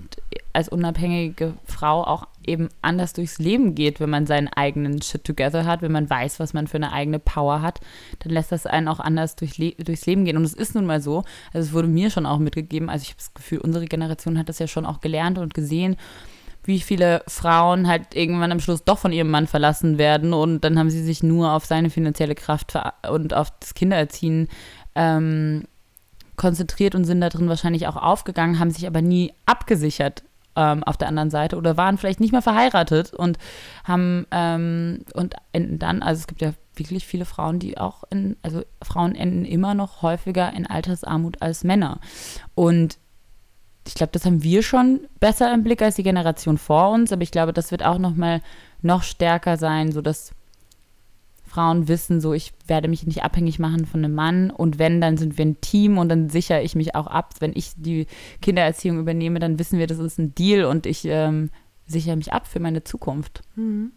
als 0.53 0.69
unabhängige 0.69 1.55
Frau 1.65 2.05
auch 2.05 2.29
eben 2.47 2.69
anders 2.81 3.13
durchs 3.13 3.39
Leben 3.39 3.75
geht, 3.75 4.01
wenn 4.01 4.11
man 4.11 4.27
seinen 4.27 4.49
eigenen 4.49 5.03
Shit 5.03 5.25
together 5.25 5.67
hat, 5.67 5.83
wenn 5.83 5.93
man 5.93 6.09
weiß, 6.09 6.41
was 6.41 6.55
man 6.55 6.67
für 6.67 6.77
eine 6.77 6.93
eigene 6.93 7.19
Power 7.19 7.61
hat, 7.61 7.81
dann 8.21 8.33
lässt 8.33 8.53
das 8.53 8.67
einen 8.67 8.89
auch 8.89 9.01
anders 9.01 9.37
durch 9.37 9.59
Le 9.59 9.73
durchs 9.73 10.07
Leben 10.07 10.25
gehen. 10.25 10.37
Und 10.37 10.45
es 10.45 10.55
ist 10.55 10.75
nun 10.75 10.87
mal 10.87 11.01
so, 11.01 11.25
also 11.53 11.69
es 11.69 11.73
wurde 11.73 11.89
mir 11.89 12.11
schon 12.11 12.27
auch 12.27 12.39
mitgegeben, 12.39 12.89
also 12.89 13.03
ich 13.03 13.11
habe 13.11 13.19
das 13.19 13.35
Gefühl, 13.35 13.59
unsere 13.59 13.85
Generation 13.85 14.39
hat 14.39 14.49
das 14.49 14.59
ja 14.59 14.67
schon 14.67 14.87
auch 14.87 15.01
gelernt 15.01 15.39
und 15.39 15.53
gesehen, 15.53 15.97
wie 16.65 16.81
viele 16.81 17.23
Frauen 17.27 17.89
halt 17.89 18.15
irgendwann 18.15 18.53
am 18.53 18.61
Schluss 18.61 18.85
doch 18.85 18.99
von 18.99 19.13
ihrem 19.13 19.31
Mann 19.31 19.47
verlassen 19.47 19.97
werden 19.99 20.33
und 20.33 20.65
dann 20.65 20.79
haben 20.79 20.91
sie 20.91 21.03
sich 21.03 21.23
nur 21.23 21.53
auf 21.53 21.65
seine 21.65 21.91
finanzielle 21.91 22.35
Kraft 22.35 22.79
und 23.11 23.33
auf 23.33 23.51
das 23.59 23.75
Kindererziehen 23.75 24.49
ähm, 24.95 25.65
konzentriert 26.39 26.95
und 26.95 27.05
sind 27.05 27.21
da 27.21 27.29
drin 27.29 27.49
wahrscheinlich 27.49 27.87
auch 27.87 27.97
aufgegangen, 27.97 28.59
haben 28.59 28.71
sich 28.71 28.87
aber 28.87 29.03
nie 29.03 29.35
abgesichert 29.45 30.23
ähm, 30.57 30.83
auf 30.85 30.97
der 30.97 31.09
anderen 31.09 31.31
Seite 31.31 31.57
oder 31.57 31.77
waren 31.77 31.99
vielleicht 31.99 32.21
nicht 32.21 32.33
mehr 32.33 32.43
verheiratet 32.43 33.13
und 33.13 33.39
haben 33.85 34.27
ähm, 34.31 35.05
und 35.13 35.35
enden 35.53 35.79
dann, 35.79 36.03
also 36.03 36.21
es 36.21 36.27
gibt 36.27 36.41
ja 36.41 36.53
wirklich 36.75 37.07
viele 37.07 37.25
Frauen, 37.25 37.59
die 37.59 37.77
auch 37.77 38.05
in, 38.11 38.37
also 38.43 38.63
Frauen 38.83 39.15
enden 39.15 39.45
immer 39.45 39.75
noch 39.75 40.03
häufiger 40.03 40.53
in 40.53 40.67
Altersarmut 40.67 41.43
als 41.43 41.65
Männer. 41.65 42.01
Und 42.55 42.99
ich 43.87 43.95
glaube, 43.95 44.13
das 44.13 44.25
haben 44.25 44.43
wir 44.43 44.63
schon 44.63 45.01
besser 45.19 45.53
im 45.53 45.65
Blick 45.65 45.81
als 45.81 45.97
die 45.97 46.03
Generation 46.03 46.59
vor 46.59 46.91
uns, 46.91 47.13
aber 47.13 47.23
ich 47.23 47.31
glaube, 47.31 47.53
das 47.53 47.71
wird 47.71 47.85
auch 47.85 47.99
noch 47.99 48.15
mal 48.15 48.43
noch 48.83 49.03
stärker 49.03 49.57
sein, 49.57 49.93
so 49.93 50.03
dass 50.03 50.33
Frauen 51.49 51.89
wissen, 51.89 52.21
so 52.21 52.33
ich 52.33 52.53
werde 52.67 52.89
mich 52.89 53.07
nicht 53.07 53.23
abhängig 53.23 53.59
machen 53.59 53.87
von 53.87 54.05
einem 54.05 54.15
Mann 54.15 54.51
und 54.51 54.79
wenn, 54.79 55.01
dann 55.01 55.17
sind 55.17 55.39
wir 55.39 55.45
ein 55.45 55.61
Team 55.61 55.99
und 55.99 56.09
dann 56.09 56.29
sichere 56.29 56.63
ich 56.63 56.75
mich 56.75 56.95
auch 56.95 57.07
ab. 57.07 57.35
Wenn 57.41 57.53
ich 57.55 57.73
die 57.77 58.07
Kindererziehung 58.41 58.99
übernehme, 58.99 59.39
dann 59.41 59.59
wissen 59.59 59.79
wir, 59.79 59.87
das 59.87 59.99
ist 59.99 60.19
ein 60.19 60.35
Deal 60.35 60.65
und 60.65 60.87
ich 60.87 61.05
ähm, 61.05 61.51
sichere 61.87 62.17
mich 62.17 62.33
ab 62.33 62.47
für 62.47 62.61
meine 62.61 62.85
Zukunft. 62.85 63.43
Mhm. 63.57 63.93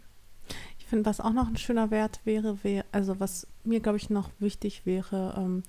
Ich 0.78 0.86
finde, 0.86 1.06
was 1.06 1.20
auch 1.20 1.32
noch 1.32 1.48
ein 1.48 1.56
schöner 1.56 1.90
Wert 1.90 2.20
wäre, 2.24 2.62
wäre 2.64 2.84
also 2.92 3.20
was 3.20 3.46
mir, 3.64 3.80
glaube 3.80 3.98
ich, 3.98 4.10
noch 4.10 4.30
wichtig 4.38 4.84
wäre, 4.84 5.34
ähm, 5.38 5.62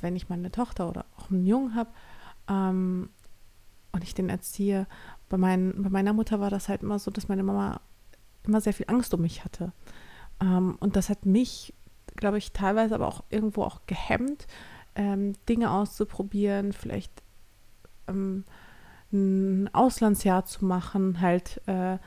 wenn 0.00 0.16
ich 0.16 0.28
meine 0.28 0.50
Tochter 0.50 0.88
oder 0.88 1.04
auch 1.16 1.30
einen 1.30 1.46
Jungen 1.46 1.74
habe 1.74 1.90
ähm, 2.48 3.10
und 3.92 4.04
ich 4.04 4.14
den 4.14 4.28
erziehe. 4.28 4.86
Bei, 5.28 5.36
mein, 5.36 5.74
bei 5.82 5.90
meiner 5.90 6.12
Mutter 6.12 6.40
war 6.40 6.50
das 6.50 6.68
halt 6.68 6.82
immer 6.82 6.98
so, 6.98 7.10
dass 7.10 7.28
meine 7.28 7.42
Mama 7.42 7.80
immer 8.44 8.60
sehr 8.60 8.72
viel 8.72 8.86
Angst 8.88 9.14
um 9.14 9.20
mich 9.20 9.44
hatte. 9.44 9.72
Ähm, 10.40 10.76
und 10.80 10.96
das 10.96 11.08
hat 11.08 11.26
mich, 11.26 11.74
glaube 12.16 12.38
ich, 12.38 12.52
teilweise 12.52 12.94
aber 12.94 13.08
auch 13.08 13.24
irgendwo 13.30 13.62
auch 13.62 13.80
gehemmt, 13.86 14.46
ähm, 14.94 15.34
Dinge 15.48 15.70
auszuprobieren, 15.70 16.72
vielleicht 16.72 17.22
ähm, 18.08 18.44
ein 19.12 19.72
Auslandsjahr 19.72 20.44
zu 20.44 20.64
machen, 20.64 21.20
halt, 21.20 21.62
äh, 21.66 21.98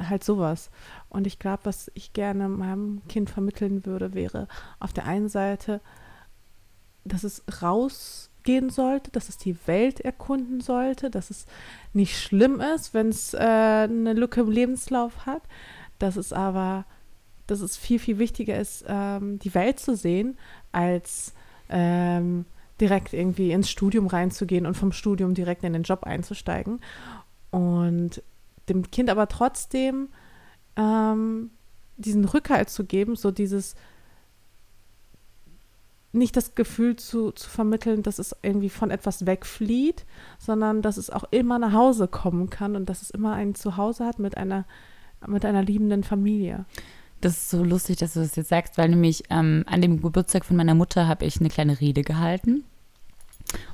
halt 0.00 0.24
sowas. 0.24 0.70
Und 1.08 1.26
ich 1.26 1.38
glaube, 1.38 1.64
was 1.64 1.90
ich 1.94 2.12
gerne 2.12 2.48
meinem 2.48 3.02
Kind 3.08 3.30
vermitteln 3.30 3.86
würde, 3.86 4.14
wäre 4.14 4.48
auf 4.80 4.92
der 4.92 5.06
einen 5.06 5.28
Seite, 5.28 5.80
dass 7.04 7.24
es 7.24 7.44
rausgehen 7.62 8.70
sollte, 8.70 9.10
dass 9.10 9.28
es 9.28 9.38
die 9.38 9.56
Welt 9.66 10.00
erkunden 10.00 10.60
sollte, 10.60 11.10
dass 11.10 11.30
es 11.30 11.46
nicht 11.92 12.18
schlimm 12.20 12.60
ist, 12.60 12.94
wenn 12.94 13.08
es 13.08 13.34
äh, 13.34 13.38
eine 13.38 14.14
Lücke 14.14 14.40
im 14.40 14.50
Lebenslauf 14.50 15.26
hat, 15.26 15.42
dass 15.98 16.16
es 16.16 16.32
aber 16.32 16.84
dass 17.48 17.60
es 17.60 17.76
viel, 17.76 17.98
viel 17.98 18.18
wichtiger 18.18 18.58
ist, 18.58 18.84
ähm, 18.86 19.38
die 19.40 19.54
Welt 19.54 19.80
zu 19.80 19.96
sehen, 19.96 20.38
als 20.70 21.34
ähm, 21.68 22.44
direkt 22.80 23.12
irgendwie 23.12 23.50
ins 23.50 23.68
Studium 23.68 24.06
reinzugehen 24.06 24.66
und 24.66 24.76
vom 24.76 24.92
Studium 24.92 25.34
direkt 25.34 25.64
in 25.64 25.72
den 25.72 25.82
Job 25.82 26.04
einzusteigen. 26.04 26.80
Und 27.50 28.22
dem 28.68 28.90
Kind 28.90 29.10
aber 29.10 29.26
trotzdem 29.28 30.08
ähm, 30.76 31.50
diesen 31.96 32.24
Rückhalt 32.24 32.70
zu 32.70 32.84
geben, 32.84 33.16
so 33.16 33.30
dieses 33.30 33.74
nicht 36.12 36.36
das 36.36 36.54
Gefühl 36.54 36.96
zu, 36.96 37.32
zu 37.32 37.48
vermitteln, 37.50 38.02
dass 38.02 38.18
es 38.18 38.34
irgendwie 38.42 38.70
von 38.70 38.90
etwas 38.90 39.26
wegflieht, 39.26 40.06
sondern 40.38 40.80
dass 40.80 40.96
es 40.96 41.10
auch 41.10 41.24
immer 41.30 41.58
nach 41.58 41.72
Hause 41.72 42.08
kommen 42.08 42.48
kann 42.48 42.76
und 42.76 42.88
dass 42.88 43.02
es 43.02 43.10
immer 43.10 43.34
ein 43.34 43.54
Zuhause 43.54 44.06
hat 44.06 44.18
mit 44.18 44.36
einer, 44.36 44.64
mit 45.26 45.44
einer 45.44 45.62
liebenden 45.62 46.04
Familie. 46.04 46.64
Das 47.20 47.32
ist 47.32 47.50
so 47.50 47.64
lustig, 47.64 47.96
dass 47.96 48.14
du 48.14 48.20
das 48.20 48.36
jetzt 48.36 48.48
sagst, 48.48 48.78
weil 48.78 48.88
nämlich 48.90 49.24
ähm, 49.30 49.64
an 49.66 49.82
dem 49.82 50.00
Geburtstag 50.00 50.44
von 50.44 50.56
meiner 50.56 50.74
Mutter 50.74 51.08
habe 51.08 51.24
ich 51.24 51.40
eine 51.40 51.48
kleine 51.48 51.80
Rede 51.80 52.02
gehalten 52.02 52.62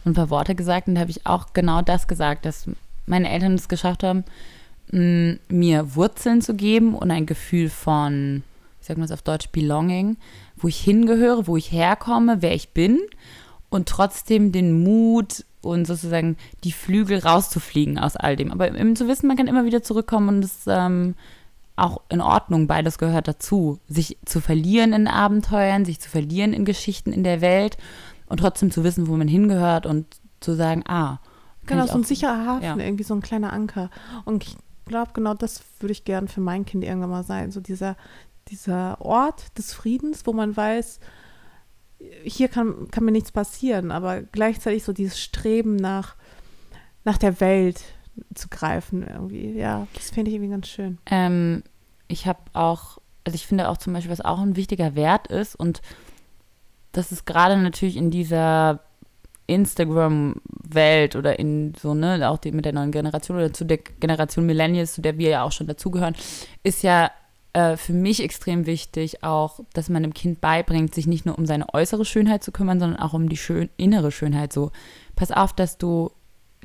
und 0.05 0.13
ein 0.13 0.15
paar 0.15 0.31
Worte 0.31 0.55
gesagt 0.55 0.89
und 0.89 0.95
da 0.95 1.03
habe 1.03 1.11
ich 1.11 1.27
auch 1.27 1.53
genau 1.53 1.83
das 1.83 2.09
gesagt, 2.09 2.47
dass 2.47 2.67
meine 3.07 3.31
Eltern 3.31 3.55
es 3.55 3.69
geschafft 3.69 4.03
haben, 4.03 4.25
mh, 4.91 5.37
mir 5.49 5.95
Wurzeln 5.95 6.41
zu 6.41 6.55
geben 6.55 6.95
und 6.95 7.11
ein 7.11 7.27
Gefühl 7.27 7.69
von, 7.69 8.43
wie 8.81 8.87
sagt 8.87 8.99
man 8.99 9.05
es 9.05 9.13
auf 9.13 9.23
Deutsch, 9.23 9.51
Belonging, 9.51 10.17
wo 10.57 10.69
ich 10.69 10.79
hingehöre, 10.81 11.47
wo 11.47 11.57
ich 11.59 11.71
herkomme, 11.71 12.41
wer 12.41 12.55
ich 12.55 12.71
bin 12.71 12.99
und 13.69 13.89
trotzdem 13.89 14.53
den 14.53 14.83
Mut 14.83 15.45
und 15.61 15.87
sozusagen 15.87 16.37
die 16.63 16.73
Flügel 16.73 17.19
rauszufliegen 17.19 17.99
aus 17.99 18.17
all 18.17 18.37
dem. 18.37 18.53
Aber 18.53 18.69
eben 18.75 18.97
zu 18.97 19.09
wissen, 19.09 19.27
man 19.27 19.37
kann 19.37 19.49
immer 19.49 19.65
wieder 19.65 19.83
zurückkommen 19.83 20.29
und 20.29 20.45
es 20.45 20.61
ähm, 20.67 21.15
auch 21.77 22.03
in 22.09 22.21
Ordnung, 22.21 22.67
beides 22.67 22.99
gehört 22.99 23.29
dazu. 23.29 23.79
Sich 23.89 24.19
zu 24.25 24.41
verlieren 24.41 24.93
in 24.93 25.09
Abenteuern, 25.09 25.85
sich 25.85 26.01
zu 26.01 26.09
verlieren 26.09 26.53
in 26.53 26.65
Geschichten 26.65 27.13
in 27.13 27.25
der 27.25 27.41
Welt 27.41 27.77
und 28.27 28.39
trotzdem 28.39 28.71
zu 28.71 28.85
wissen, 28.85 29.09
wo 29.09 29.17
man 29.17 29.29
hingehört 29.29 29.87
und 29.87 30.07
zu 30.41 30.55
sagen, 30.55 30.85
ah. 30.87 31.19
Genau, 31.67 31.87
so 31.87 31.95
ein 31.95 32.05
sicherer 32.05 32.47
Hafen, 32.47 32.63
ja. 32.63 32.77
irgendwie 32.77 33.05
so 33.05 33.15
ein 33.15 33.23
kleiner 33.23 33.53
Anker. 33.53 33.91
Und 34.25 34.45
ich 34.45 34.57
glaube, 34.85 35.13
genau 35.15 35.35
das 35.35 35.63
würde 35.81 35.93
ich 35.93 36.05
gern 36.05 36.29
für 36.29 36.41
mein 36.41 36.67
Kind 36.67 36.85
irgendwann 36.85 37.11
mal 37.11 37.25
sein. 37.25 37.51
So 37.51 37.61
dieser, 37.61 37.97
dieser 38.49 39.01
Ort 39.01 39.57
des 39.59 39.73
Friedens, 39.73 40.27
wo 40.27 40.33
man 40.33 40.57
weiß, 40.57 41.01
hier 42.23 42.49
kann, 42.49 42.89
kann 42.91 43.05
mir 43.05 43.13
nichts 43.13 43.33
passieren, 43.33 43.91
aber 43.91 44.23
gleichzeitig 44.23 44.85
so 44.85 44.93
dieses 44.93 45.19
Streben 45.19 45.77
nach, 45.77 46.17
nach 47.05 47.19
der 47.19 47.41
Welt, 47.41 47.83
zu 48.35 48.49
greifen 48.49 49.07
irgendwie. 49.07 49.53
Ja, 49.53 49.87
das 49.95 50.11
finde 50.11 50.31
ich 50.31 50.37
irgendwie 50.37 50.53
ganz 50.53 50.69
schön. 50.69 50.99
Ähm, 51.07 51.63
ich 52.09 52.27
habe 52.27 52.41
auch, 52.53 52.99
also 53.25 53.35
ich 53.35 53.47
finde 53.47 53.69
auch 53.69 53.77
zum 53.77 53.93
Beispiel, 53.93 54.13
was 54.13 54.21
auch 54.21 54.41
ein 54.41 54.57
wichtiger 54.57 54.95
Wert 54.95 55.29
ist 55.29 55.57
und 55.57 55.83
das 56.93 57.11
ist 57.11 57.27
gerade 57.27 57.57
natürlich 57.57 57.97
in 57.97 58.11
dieser 58.11 58.81
Instagram-Welt 59.47 61.17
oder 61.17 61.39
in 61.39 61.75
so, 61.75 61.95
ne, 61.95 62.29
auch 62.29 62.39
die, 62.39 62.53
mit 62.53 62.65
der 62.65 62.73
neuen 62.73 62.93
Generation 62.93 63.37
oder 63.37 63.53
zu 63.53 63.65
der 63.65 63.79
Generation 63.79 64.47
Millennials, 64.47 64.95
zu 64.95 65.03
der 65.03 65.19
wir 65.19 65.29
ja 65.29 65.43
auch 65.43 65.53
schon 65.53 65.67
dazugehören, 65.67 66.15
ist 66.63 66.83
ja 66.83 67.11
äh, 67.53 67.77
für 67.77 67.93
mich 67.93 68.23
extrem 68.23 68.67
wichtig 68.67 69.23
auch, 69.23 69.61
dass 69.75 69.89
man 69.89 70.03
dem 70.03 70.15
Kind 70.15 70.41
beibringt, 70.41 70.95
sich 70.95 71.07
nicht 71.07 71.27
nur 71.27 71.39
um 71.39 71.47
seine 71.47 71.73
äußere 71.75 72.05
Schönheit 72.05 72.43
zu 72.43 72.53
kümmern, 72.53 72.81
sondern 72.81 72.99
auch 72.99 73.13
um 73.13 73.29
die 73.29 73.37
schön, 73.37 73.69
innere 73.77 74.11
Schönheit. 74.11 74.53
So, 74.53 74.71
pass 75.15 75.31
auf, 75.31 75.53
dass 75.53 75.77
du 75.77 76.11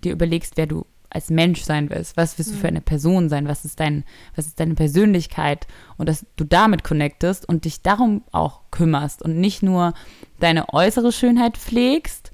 dir 0.03 0.13
überlegst, 0.13 0.55
wer 0.55 0.67
du 0.67 0.85
als 1.09 1.29
Mensch 1.29 1.61
sein 1.63 1.89
willst. 1.89 2.17
Was 2.17 2.37
willst 2.37 2.51
du 2.51 2.55
für 2.55 2.67
mhm. 2.67 2.77
eine 2.77 2.81
Person 2.81 3.29
sein? 3.29 3.47
Was 3.47 3.65
ist 3.65 3.79
dein, 3.79 4.03
was 4.35 4.47
ist 4.47 4.59
deine 4.59 4.75
Persönlichkeit? 4.75 5.67
Und 5.97 6.07
dass 6.09 6.25
du 6.35 6.43
damit 6.43 6.83
connectest 6.83 7.47
und 7.47 7.65
dich 7.65 7.81
darum 7.81 8.23
auch 8.31 8.61
kümmerst 8.71 9.21
und 9.21 9.39
nicht 9.39 9.63
nur 9.63 9.93
deine 10.39 10.73
äußere 10.73 11.11
Schönheit 11.11 11.57
pflegst 11.57 12.31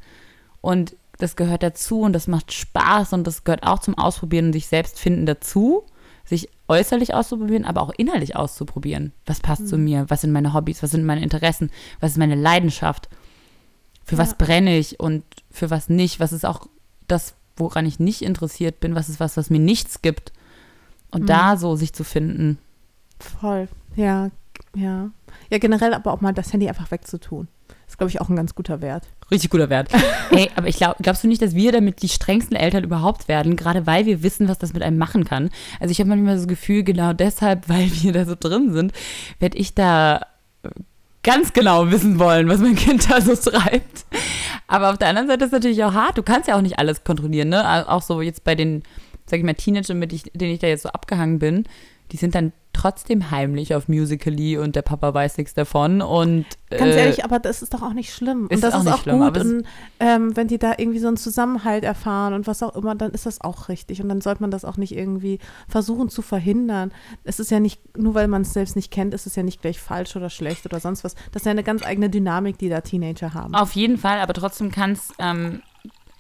und 0.62 0.96
das 1.20 1.36
gehört 1.36 1.64
dazu 1.64 2.02
und 2.02 2.14
das 2.14 2.28
macht 2.28 2.52
Spaß 2.52 3.14
und 3.14 3.26
das 3.26 3.44
gehört 3.44 3.64
auch 3.64 3.80
zum 3.80 3.98
Ausprobieren 3.98 4.48
und 4.48 4.54
sich 4.54 4.68
selbst 4.68 5.00
finden 5.00 5.26
dazu, 5.26 5.84
sich 6.26 6.50
äußerlich 6.68 7.14
auszuprobieren, 7.14 7.66
aber 7.66 7.82
auch 7.82 7.92
innerlich 7.96 8.36
auszuprobieren. 8.36 9.14
Was 9.26 9.40
passt 9.40 9.62
mhm. 9.62 9.68
zu 9.68 9.78
mir? 9.78 10.06
Was 10.10 10.22
sind 10.22 10.32
meine 10.32 10.54
Hobbys? 10.54 10.82
Was 10.84 10.92
sind 10.92 11.06
meine 11.06 11.22
Interessen? 11.22 11.72
Was 12.00 12.12
ist 12.12 12.18
meine 12.18 12.36
Leidenschaft? 12.36 13.10
Für 14.04 14.16
ja. 14.16 14.20
was 14.20 14.36
brenne 14.36 14.78
ich 14.78 15.00
und 15.00 15.24
für 15.52 15.70
was 15.70 15.90
nicht? 15.90 16.20
Was 16.20 16.34
ist 16.34 16.46
auch 16.46 16.68
das, 17.08 17.36
woran 17.58 17.86
ich 17.86 18.00
nicht 18.00 18.22
interessiert 18.22 18.80
bin, 18.80 18.96
was 18.96 19.10
ist 19.10 19.20
was, 19.20 19.38
was 19.38 19.50
mir 19.50 19.60
nichts 19.60 20.02
gibt. 20.02 20.34
Und 21.12 21.24
mhm. 21.24 21.28
da 21.28 21.58
so 21.58 21.76
sich 21.76 21.94
zu 21.94 22.04
finden. 22.04 22.58
Voll, 23.20 23.68
ja, 23.96 24.32
ja. 24.76 25.10
Ja, 25.50 25.58
generell 25.58 25.94
aber 25.94 26.12
auch 26.12 26.22
mal 26.22 26.34
das 26.34 26.54
Handy 26.54 26.68
einfach 26.68 26.92
wegzutun. 26.92 27.48
Ist, 27.88 27.98
glaube 27.98 28.10
ich, 28.10 28.20
auch 28.20 28.30
ein 28.30 28.36
ganz 28.36 28.56
guter 28.56 28.82
Wert. 28.82 29.08
Richtig 29.30 29.50
guter 29.50 29.70
Wert. 29.70 29.90
hey, 30.30 30.50
aber 30.56 30.68
ich 30.68 30.78
glaube, 30.78 30.96
glaubst 31.02 31.24
du 31.24 31.28
nicht, 31.28 31.42
dass 31.42 31.56
wir 31.56 31.72
damit 31.72 32.02
die 32.02 32.10
strengsten 32.10 32.56
Eltern 32.56 32.84
überhaupt 32.84 33.28
werden, 33.28 33.56
gerade 33.56 33.86
weil 33.86 34.06
wir 34.06 34.24
wissen, 34.24 34.48
was 34.48 34.58
das 34.58 34.74
mit 34.74 34.82
einem 34.82 34.98
machen 34.98 35.24
kann? 35.24 35.50
Also 35.80 35.92
ich 35.92 36.00
habe 36.00 36.10
manchmal 36.10 36.36
das 36.36 36.48
Gefühl, 36.48 36.84
genau 36.84 37.14
deshalb, 37.14 37.70
weil 37.70 37.92
wir 38.02 38.12
da 38.12 38.26
so 38.26 38.36
drin 38.40 38.74
sind, 38.74 38.92
werde 39.40 39.58
ich 39.58 39.76
da 39.76 40.26
ganz 41.26 41.52
genau 41.52 41.92
wissen 41.92 42.20
wollen, 42.20 42.48
was 42.48 42.60
mein 42.60 42.76
Kind 42.76 43.10
da 43.12 43.20
so 43.20 43.36
treibt. 43.36 44.06
Aber 44.68 44.92
auf 44.92 44.98
der 44.98 45.10
anderen 45.10 45.28
Seite 45.28 45.44
ist 45.44 45.50
es 45.50 45.54
natürlich 45.54 45.84
auch 45.84 45.94
hart. 45.94 46.18
Du 46.18 46.24
kannst 46.24 46.48
ja 46.48 46.56
auch 46.56 46.62
nicht 46.62 46.80
alles 46.80 47.04
kontrollieren, 47.04 47.50
ne? 47.50 47.90
Auch 47.90 48.02
so 48.02 48.22
jetzt 48.22 48.44
bei 48.44 48.56
den, 48.56 48.84
sag 49.26 49.40
ich 49.40 49.46
mal, 49.46 49.54
Teenagern, 49.54 50.00
mit 50.00 50.12
denen 50.34 50.54
ich 50.54 50.60
da 50.60 50.68
jetzt 50.68 50.84
so 50.84 50.90
abgehangen 50.90 51.40
bin, 51.40 51.66
die 52.12 52.18
sind 52.18 52.36
dann 52.36 52.54
trotzdem 52.76 53.32
heimlich 53.32 53.74
auf 53.74 53.88
Musically 53.88 54.58
und 54.58 54.76
der 54.76 54.82
Papa 54.82 55.14
weiß 55.14 55.38
nichts 55.38 55.54
davon. 55.54 56.02
Und, 56.02 56.46
Ganz 56.70 56.96
äh, 56.96 57.00
ehrlich, 57.00 57.24
aber 57.24 57.40
das 57.40 57.62
ist 57.62 57.74
doch 57.74 57.82
auch 57.82 57.94
nicht 57.94 58.14
schlimm. 58.14 58.48
Ist 58.50 58.58
und 58.58 58.64
das 58.64 58.74
auch 58.74 58.80
ist 58.80 58.86
nicht 58.86 58.94
auch 58.94 59.02
schlimm, 59.02 59.20
gut. 59.20 59.38
Und 59.38 59.66
ähm, 60.00 60.36
wenn 60.36 60.48
die 60.48 60.58
da 60.58 60.74
irgendwie 60.78 61.00
so 61.00 61.08
einen 61.08 61.18
Zusammenhalt 61.18 61.84
erfahren 61.84 62.34
und 62.34 62.48
was 62.48 62.62
auch 62.62 62.76
immer, 62.76 62.94
dann 62.96 63.12
ist 63.12 63.26
das 63.26 63.42
auch 63.42 63.70
richtig. 63.70 64.02
Und 64.02 64.10
dann 64.10 64.22
sollte 64.22 64.42
man 64.42 64.52
das 64.52 64.66
auch 64.66 64.78
nicht 64.78 64.96
irgendwie 64.96 65.40
versuchen 65.68 66.10
zu 66.10 66.22
verhindern. 66.22 66.92
Es 67.24 67.40
ist 67.40 67.50
ja 67.50 67.60
nicht, 67.60 67.98
nur 67.98 68.14
weil 68.14 68.28
man 68.28 68.42
es 68.42 68.54
selbst 68.54 68.76
nicht 68.76 68.92
kennt, 68.92 69.14
ist 69.14 69.26
es 69.26 69.36
ja 69.36 69.44
nicht 69.44 69.62
gleich 69.62 69.80
falsch 69.80 70.16
oder 70.16 70.30
schlecht 70.30 70.66
oder 70.66 70.80
sonst 70.80 71.04
was. 71.04 71.16
Das 71.32 71.42
ist 71.42 71.46
ja 71.46 71.52
eine 71.52 71.64
ganz 71.64 71.86
eigene 71.86 72.10
Dynamik, 72.10 72.58
die 72.58 72.70
da 72.70 72.82
Teenager 72.82 73.34
haben. 73.34 73.56
Auf 73.56 73.72
jeden 73.72 73.98
Fall, 73.98 74.20
aber 74.20 74.34
trotzdem 74.34 74.72
kann 74.72 74.92
es 74.92 75.14
ähm, 75.20 75.62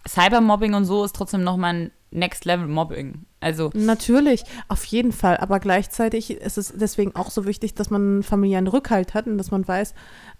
Cybermobbing 0.07 0.73
und 0.73 0.85
so 0.85 1.03
ist 1.03 1.15
trotzdem 1.15 1.43
nochmal 1.43 1.73
ein 1.73 1.91
Next 2.15 2.45
Level 2.45 2.67
Mobbing. 2.67 3.25
Also 3.39 3.69
natürlich, 3.73 4.43
auf 4.67 4.85
jeden 4.85 5.11
Fall. 5.11 5.37
Aber 5.37 5.59
gleichzeitig 5.59 6.31
ist 6.31 6.57
es 6.57 6.73
deswegen 6.75 7.15
auch 7.15 7.29
so 7.29 7.45
wichtig, 7.45 7.75
dass 7.75 7.89
man 7.89 8.01
einen 8.01 8.23
familiären 8.23 8.67
Rückhalt 8.67 9.13
hat 9.13 9.27
und 9.27 9.37
dass 9.37 9.51
man 9.51 9.67
weiß, 9.67 9.93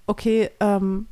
okay, 0.08 0.50
ähm, 0.60 1.08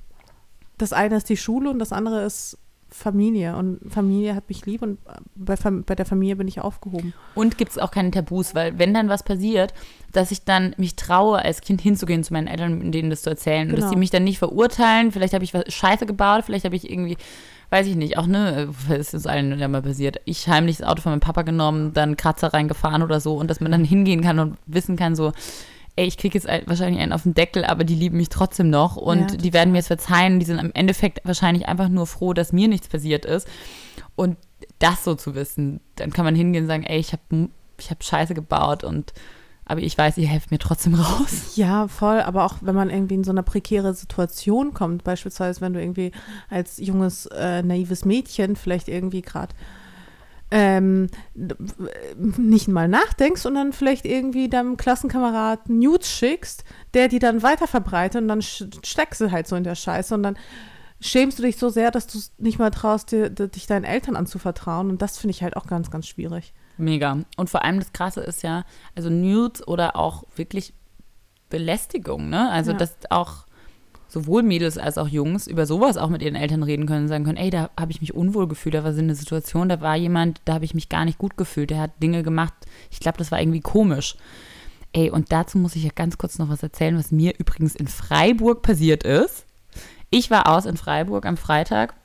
das 0.77 0.93
eine 0.93 1.17
ist 1.17 1.29
die 1.29 1.37
Schule 1.37 1.69
und 1.69 1.79
das 1.79 1.91
andere 1.91 2.23
ist 2.23 2.57
Familie. 2.93 3.55
Und 3.55 3.79
Familie 3.91 4.35
hat 4.35 4.47
mich 4.49 4.65
lieb 4.65 4.83
und 4.83 4.99
bei, 5.35 5.55
bei 5.55 5.95
der 5.95 6.05
Familie 6.05 6.35
bin 6.35 6.47
ich 6.47 6.61
aufgehoben. 6.61 7.13
Und 7.33 7.57
gibt 7.57 7.71
es 7.71 7.79
auch 7.79 7.91
keine 7.91 8.11
Tabus, 8.11 8.53
weil 8.53 8.77
wenn 8.77 8.93
dann 8.93 9.09
was 9.09 9.23
passiert, 9.23 9.73
dass 10.11 10.31
ich 10.31 10.43
dann 10.45 10.75
mich 10.77 10.95
traue, 10.95 11.39
als 11.39 11.61
Kind 11.61 11.81
hinzugehen 11.81 12.23
zu 12.23 12.33
meinen 12.33 12.47
Eltern, 12.47 12.91
denen 12.91 13.09
das 13.09 13.23
zu 13.23 13.31
erzählen. 13.31 13.67
Genau. 13.67 13.75
Und 13.75 13.81
dass 13.81 13.91
die 13.91 13.97
mich 13.97 14.11
dann 14.11 14.23
nicht 14.23 14.37
verurteilen. 14.37 15.11
Vielleicht 15.11 15.33
habe 15.33 15.43
ich 15.43 15.53
was 15.53 15.73
Scheiße 15.73 16.05
gebaut, 16.05 16.43
vielleicht 16.45 16.65
habe 16.65 16.75
ich 16.75 16.89
irgendwie 16.89 17.17
weiß 17.73 17.87
ich 17.87 17.95
nicht, 17.95 18.19
auch 18.19 18.27
ne, 18.27 18.69
es 18.89 19.15
ist 19.15 19.25
allen 19.25 19.57
ja 19.57 19.67
mal 19.67 19.81
passiert. 19.81 20.21
Ich 20.25 20.47
heimlich 20.47 20.77
das 20.77 20.87
Auto 20.87 21.01
von 21.01 21.11
meinem 21.11 21.21
Papa 21.21 21.41
genommen, 21.41 21.91
dann 21.91 22.17
Kratzer 22.17 22.53
reingefahren 22.53 23.01
oder 23.01 23.19
so 23.19 23.35
und 23.35 23.49
dass 23.49 23.61
man 23.61 23.71
dann 23.71 23.83
hingehen 23.83 24.21
kann 24.21 24.37
und 24.37 24.57
wissen 24.67 24.95
kann, 24.95 25.15
so, 25.15 25.31
ey, 25.95 26.05
ich 26.05 26.19
kriege 26.19 26.37
jetzt 26.37 26.47
wahrscheinlich 26.67 27.01
einen 27.01 27.13
auf 27.13 27.23
den 27.23 27.33
Deckel, 27.33 27.65
aber 27.65 27.83
die 27.83 27.95
lieben 27.95 28.17
mich 28.17 28.29
trotzdem 28.29 28.69
noch 28.69 28.95
und 28.95 29.31
ja, 29.31 29.37
die 29.37 29.53
werden 29.53 29.71
mir 29.71 29.79
jetzt 29.79 29.87
verzeihen. 29.87 30.39
Die 30.39 30.45
sind 30.45 30.59
im 30.59 30.69
Endeffekt 30.75 31.25
wahrscheinlich 31.25 31.67
einfach 31.67 31.89
nur 31.89 32.05
froh, 32.05 32.33
dass 32.33 32.53
mir 32.53 32.67
nichts 32.67 32.89
passiert 32.89 33.25
ist. 33.25 33.47
Und 34.15 34.37
das 34.77 35.03
so 35.03 35.15
zu 35.15 35.33
wissen, 35.33 35.79
dann 35.95 36.13
kann 36.13 36.25
man 36.25 36.35
hingehen 36.35 36.65
und 36.65 36.67
sagen, 36.67 36.83
ey, 36.83 36.99
ich 36.99 37.11
habe 37.11 37.49
ich 37.79 37.89
hab 37.89 38.03
Scheiße 38.03 38.35
gebaut 38.35 38.83
und 38.83 39.13
aber 39.65 39.81
ich 39.81 39.97
weiß, 39.97 40.17
ihr 40.17 40.27
helft 40.27 40.51
mir 40.51 40.59
trotzdem 40.59 40.95
raus. 40.95 41.55
Ja, 41.55 41.87
voll. 41.87 42.19
Aber 42.21 42.45
auch 42.45 42.55
wenn 42.61 42.75
man 42.75 42.89
irgendwie 42.89 43.15
in 43.15 43.23
so 43.23 43.31
eine 43.31 43.43
prekäre 43.43 43.93
Situation 43.93 44.73
kommt, 44.73 45.03
beispielsweise 45.03 45.61
wenn 45.61 45.73
du 45.73 45.81
irgendwie 45.81 46.11
als 46.49 46.77
junges, 46.77 47.27
äh, 47.27 47.63
naives 47.63 48.05
Mädchen 48.05 48.55
vielleicht 48.55 48.87
irgendwie 48.89 49.21
gerade 49.21 49.53
ähm, 50.51 51.07
nicht 52.27 52.67
mal 52.67 52.87
nachdenkst 52.87 53.45
und 53.45 53.55
dann 53.55 53.73
vielleicht 53.73 54.05
irgendwie 54.05 54.49
deinem 54.49 54.77
Klassenkameraden 54.77 55.79
Nudes 55.79 56.11
schickst, 56.11 56.63
der 56.93 57.07
die 57.07 57.17
dann 57.17 57.41
weiter 57.41 57.67
verbreitet 57.67 58.21
und 58.21 58.27
dann 58.27 58.41
steckst 58.41 59.19
du 59.19 59.31
halt 59.31 59.47
so 59.47 59.55
in 59.55 59.63
der 59.63 59.73
Scheiße 59.73 60.13
und 60.13 60.21
dann 60.21 60.37
schämst 60.99 61.39
du 61.39 61.43
dich 61.43 61.57
so 61.57 61.69
sehr, 61.69 61.89
dass 61.89 62.05
du 62.05 62.19
nicht 62.37 62.59
mal 62.59 62.69
traust, 62.69 63.11
dir, 63.11 63.31
dich 63.31 63.65
deinen 63.65 63.83
Eltern 63.83 64.15
anzuvertrauen 64.15 64.89
und 64.89 65.01
das 65.01 65.17
finde 65.17 65.31
ich 65.31 65.41
halt 65.41 65.57
auch 65.57 65.65
ganz, 65.65 65.89
ganz 65.89 66.05
schwierig. 66.07 66.53
Mega. 66.77 67.19
Und 67.37 67.49
vor 67.49 67.63
allem 67.63 67.79
das 67.79 67.93
Krasse 67.93 68.21
ist 68.21 68.43
ja, 68.43 68.65
also 68.95 69.09
Nudes 69.09 69.67
oder 69.67 69.95
auch 69.95 70.23
wirklich 70.35 70.73
Belästigung, 71.49 72.29
ne? 72.29 72.49
Also, 72.51 72.71
ja. 72.71 72.77
dass 72.77 72.95
auch 73.09 73.45
sowohl 74.07 74.43
Mädels 74.43 74.77
als 74.77 74.99
auch 74.99 75.07
Jungs 75.07 75.47
über 75.47 75.65
sowas 75.65 75.97
auch 75.97 76.09
mit 76.09 76.21
ihren 76.21 76.35
Eltern 76.35 76.61
reden 76.61 76.85
können 76.85 77.03
und 77.03 77.07
sagen 77.07 77.23
können, 77.23 77.37
ey, 77.37 77.49
da 77.49 77.71
habe 77.79 77.91
ich 77.91 77.99
mich 77.99 78.13
unwohl 78.13 78.47
gefühlt, 78.47 78.75
da 78.75 78.83
war 78.83 78.93
so 78.93 79.01
eine 79.01 79.15
Situation, 79.15 79.69
da 79.69 79.81
war 79.81 79.95
jemand, 79.95 80.39
da 80.45 80.53
habe 80.53 80.65
ich 80.65 80.75
mich 80.75 80.87
gar 80.87 81.03
nicht 81.03 81.17
gut 81.17 81.35
gefühlt, 81.35 81.71
der 81.71 81.79
hat 81.79 81.91
Dinge 82.01 82.21
gemacht, 82.21 82.53
ich 82.91 82.99
glaube, 82.99 83.17
das 83.17 83.31
war 83.31 83.41
irgendwie 83.41 83.61
komisch. 83.61 84.15
Ey, 84.93 85.09
und 85.09 85.31
dazu 85.31 85.57
muss 85.57 85.75
ich 85.75 85.83
ja 85.83 85.89
ganz 85.93 86.19
kurz 86.19 86.37
noch 86.37 86.49
was 86.49 86.61
erzählen, 86.61 86.95
was 86.95 87.11
mir 87.11 87.33
übrigens 87.39 87.75
in 87.75 87.87
Freiburg 87.87 88.61
passiert 88.61 89.03
ist. 89.03 89.45
Ich 90.11 90.29
war 90.29 90.47
aus 90.47 90.67
in 90.67 90.77
Freiburg 90.77 91.25
am 91.25 91.37
Freitag. 91.37 91.95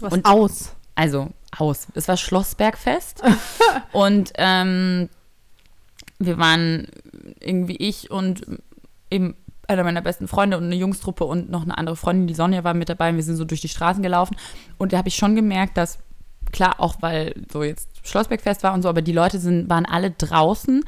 Was 0.00 0.12
und 0.12 0.24
aus? 0.24 0.74
Also 0.96 1.28
aus. 1.56 1.86
Es 1.94 2.08
war 2.08 2.16
Schlossbergfest. 2.16 3.22
und 3.92 4.32
ähm, 4.36 5.08
wir 6.18 6.38
waren 6.38 6.88
irgendwie 7.40 7.76
ich 7.76 8.10
und 8.10 8.44
eben 9.10 9.36
einer 9.68 9.84
meiner 9.84 10.00
besten 10.00 10.28
Freunde 10.28 10.56
und 10.56 10.64
eine 10.64 10.74
Jungstruppe 10.74 11.24
und 11.24 11.50
noch 11.50 11.62
eine 11.62 11.76
andere 11.76 11.96
Freundin, 11.96 12.26
die 12.26 12.34
Sonja, 12.34 12.64
war 12.64 12.74
mit 12.74 12.88
dabei. 12.88 13.10
Und 13.10 13.16
wir 13.16 13.22
sind 13.22 13.36
so 13.36 13.44
durch 13.44 13.60
die 13.60 13.68
Straßen 13.68 14.02
gelaufen. 14.02 14.36
Und 14.78 14.92
da 14.92 14.98
habe 14.98 15.08
ich 15.08 15.16
schon 15.16 15.36
gemerkt, 15.36 15.76
dass, 15.76 15.98
klar, 16.52 16.76
auch 16.78 16.96
weil 17.00 17.34
so 17.52 17.62
jetzt 17.62 17.88
Schlossbergfest 18.02 18.62
war 18.62 18.72
und 18.72 18.82
so, 18.82 18.88
aber 18.88 19.02
die 19.02 19.12
Leute 19.12 19.38
sind, 19.38 19.68
waren 19.68 19.84
alle 19.84 20.10
draußen, 20.10 20.84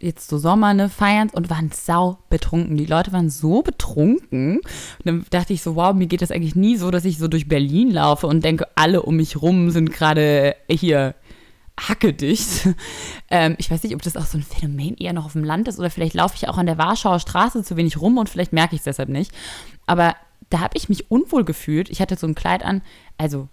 jetzt 0.00 0.28
so 0.28 0.38
Sommer, 0.38 0.74
ne, 0.74 0.88
feiern 0.88 1.30
und 1.32 1.50
waren 1.50 1.70
sau 1.72 2.18
betrunken. 2.28 2.76
Die 2.76 2.86
Leute 2.86 3.12
waren 3.12 3.30
so 3.30 3.62
betrunken. 3.62 4.58
Und 4.58 5.04
dann 5.04 5.26
dachte 5.30 5.52
ich 5.52 5.62
so, 5.62 5.76
wow, 5.76 5.94
mir 5.94 6.06
geht 6.06 6.22
das 6.22 6.30
eigentlich 6.30 6.56
nie 6.56 6.76
so, 6.76 6.90
dass 6.90 7.04
ich 7.04 7.18
so 7.18 7.28
durch 7.28 7.48
Berlin 7.48 7.90
laufe 7.90 8.26
und 8.26 8.44
denke, 8.44 8.66
alle 8.74 9.02
um 9.02 9.16
mich 9.16 9.40
rum 9.40 9.70
sind 9.70 9.92
gerade 9.92 10.56
hier 10.70 11.14
hackedicht. 11.78 12.68
Ähm, 13.28 13.56
ich 13.58 13.72
weiß 13.72 13.82
nicht, 13.82 13.92
ob 13.96 14.02
das 14.02 14.16
auch 14.16 14.24
so 14.24 14.38
ein 14.38 14.44
Phänomen 14.44 14.96
eher 14.98 15.12
noch 15.12 15.24
auf 15.24 15.32
dem 15.32 15.42
Land 15.42 15.66
ist 15.66 15.80
oder 15.80 15.90
vielleicht 15.90 16.14
laufe 16.14 16.36
ich 16.36 16.46
auch 16.48 16.58
an 16.58 16.66
der 16.66 16.78
Warschauer 16.78 17.18
Straße 17.18 17.64
zu 17.64 17.76
wenig 17.76 18.00
rum 18.00 18.18
und 18.18 18.28
vielleicht 18.28 18.52
merke 18.52 18.76
ich 18.76 18.82
es 18.82 18.84
deshalb 18.84 19.08
nicht. 19.08 19.32
Aber 19.84 20.14
da 20.48 20.60
habe 20.60 20.76
ich 20.76 20.88
mich 20.88 21.10
unwohl 21.10 21.44
gefühlt. 21.44 21.90
Ich 21.90 22.00
hatte 22.00 22.14
so 22.14 22.28
ein 22.28 22.36
Kleid 22.36 22.64
an, 22.64 22.82
also 23.18 23.48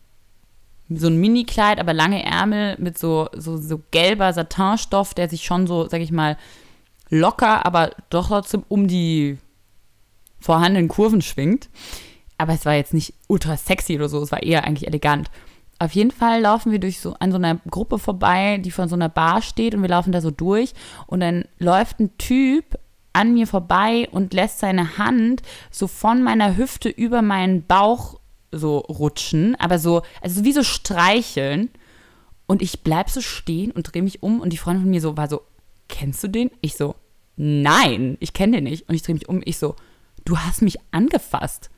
so 0.98 1.08
ein 1.08 1.18
Mini-Kleid, 1.18 1.80
aber 1.80 1.94
lange 1.94 2.24
Ärmel 2.24 2.76
mit 2.80 2.98
so, 2.98 3.30
so, 3.36 3.58
so 3.58 3.82
gelber 3.92 4.34
Satinstoff, 4.34 5.14
der 5.14 5.30
sich 5.30 5.44
schon 5.44 5.68
so, 5.68 5.88
sag 5.88 6.02
ich 6.02 6.12
mal, 6.12 6.38
locker, 7.10 7.66
aber 7.66 7.92
doch 8.10 8.28
trotzdem 8.28 8.64
um 8.68 8.88
die 8.88 9.38
vorhandenen 10.40 10.88
Kurven 10.88 11.22
schwingt. 11.22 11.70
Aber 12.38 12.54
es 12.54 12.66
war 12.66 12.74
jetzt 12.74 12.94
nicht 12.94 13.14
ultra 13.28 13.58
sexy 13.58 13.96
oder 13.96 14.10
so, 14.10 14.22
es 14.22 14.32
war 14.32 14.44
eher 14.44 14.64
eigentlich 14.66 14.88
elegant. 14.88 15.30
Auf 15.80 15.92
jeden 15.92 16.12
Fall 16.12 16.42
laufen 16.42 16.72
wir 16.72 16.80
durch 16.80 17.00
so 17.00 17.14
an 17.20 17.32
so 17.32 17.38
einer 17.38 17.60
Gruppe 17.70 18.00
vorbei, 18.00 18.58
die 18.58 18.72
von 18.72 18.90
so 18.90 18.96
einer 18.96 19.10
Bar 19.10 19.42
steht 19.42 19.76
und 19.76 19.82
wir 19.82 19.90
laufen 19.90 20.12
da 20.12 20.22
so 20.22 20.32
durch 20.32 20.74
und 21.08 21.20
dann 21.20 21.46
läuft 21.60 22.00
ein 22.00 22.18
Typ 22.18 22.80
an 23.12 23.34
mir 23.34 23.48
vorbei 23.48 24.08
und 24.12 24.34
lässt 24.34 24.60
seine 24.60 24.98
Hand 24.98 25.42
so 25.72 25.88
von 25.88 26.24
meiner 26.24 26.58
Hüfte 26.58 26.90
über 26.90 27.22
meinen 27.22 27.66
Bauch 27.66 28.20
so 28.58 28.80
rutschen, 28.80 29.56
aber 29.60 29.80
so, 29.80 30.02
also 30.22 30.44
wie 30.44 30.54
so 30.54 30.64
streicheln. 30.64 31.70
Und 32.46 32.62
ich 32.62 32.82
bleib 32.82 33.10
so 33.10 33.22
stehen 33.22 33.72
und 33.72 33.94
drehe 33.94 34.04
mich 34.04 34.22
um 34.22 34.42
und 34.42 34.52
die 34.52 34.58
Freundin 34.58 34.84
von 34.84 34.92
mir 34.92 35.02
so 35.02 35.18
war 35.18 35.30
so, 35.30 35.42
kennst 35.88 36.24
du 36.24 36.28
den? 36.28 36.52
Ich 36.62 36.76
so, 36.76 36.96
nein, 37.36 38.18
ich 38.20 38.34
kenne 38.34 38.58
den 38.58 38.66
nicht. 38.66 38.88
Und 38.90 38.96
ich 38.96 39.02
drehe 39.02 39.16
mich 39.16 39.30
um, 39.30 39.42
ich 39.46 39.58
so, 39.58 39.76
du 40.26 40.38
hast 40.38 40.62
mich 40.62 40.78
angefasst. 40.92 41.70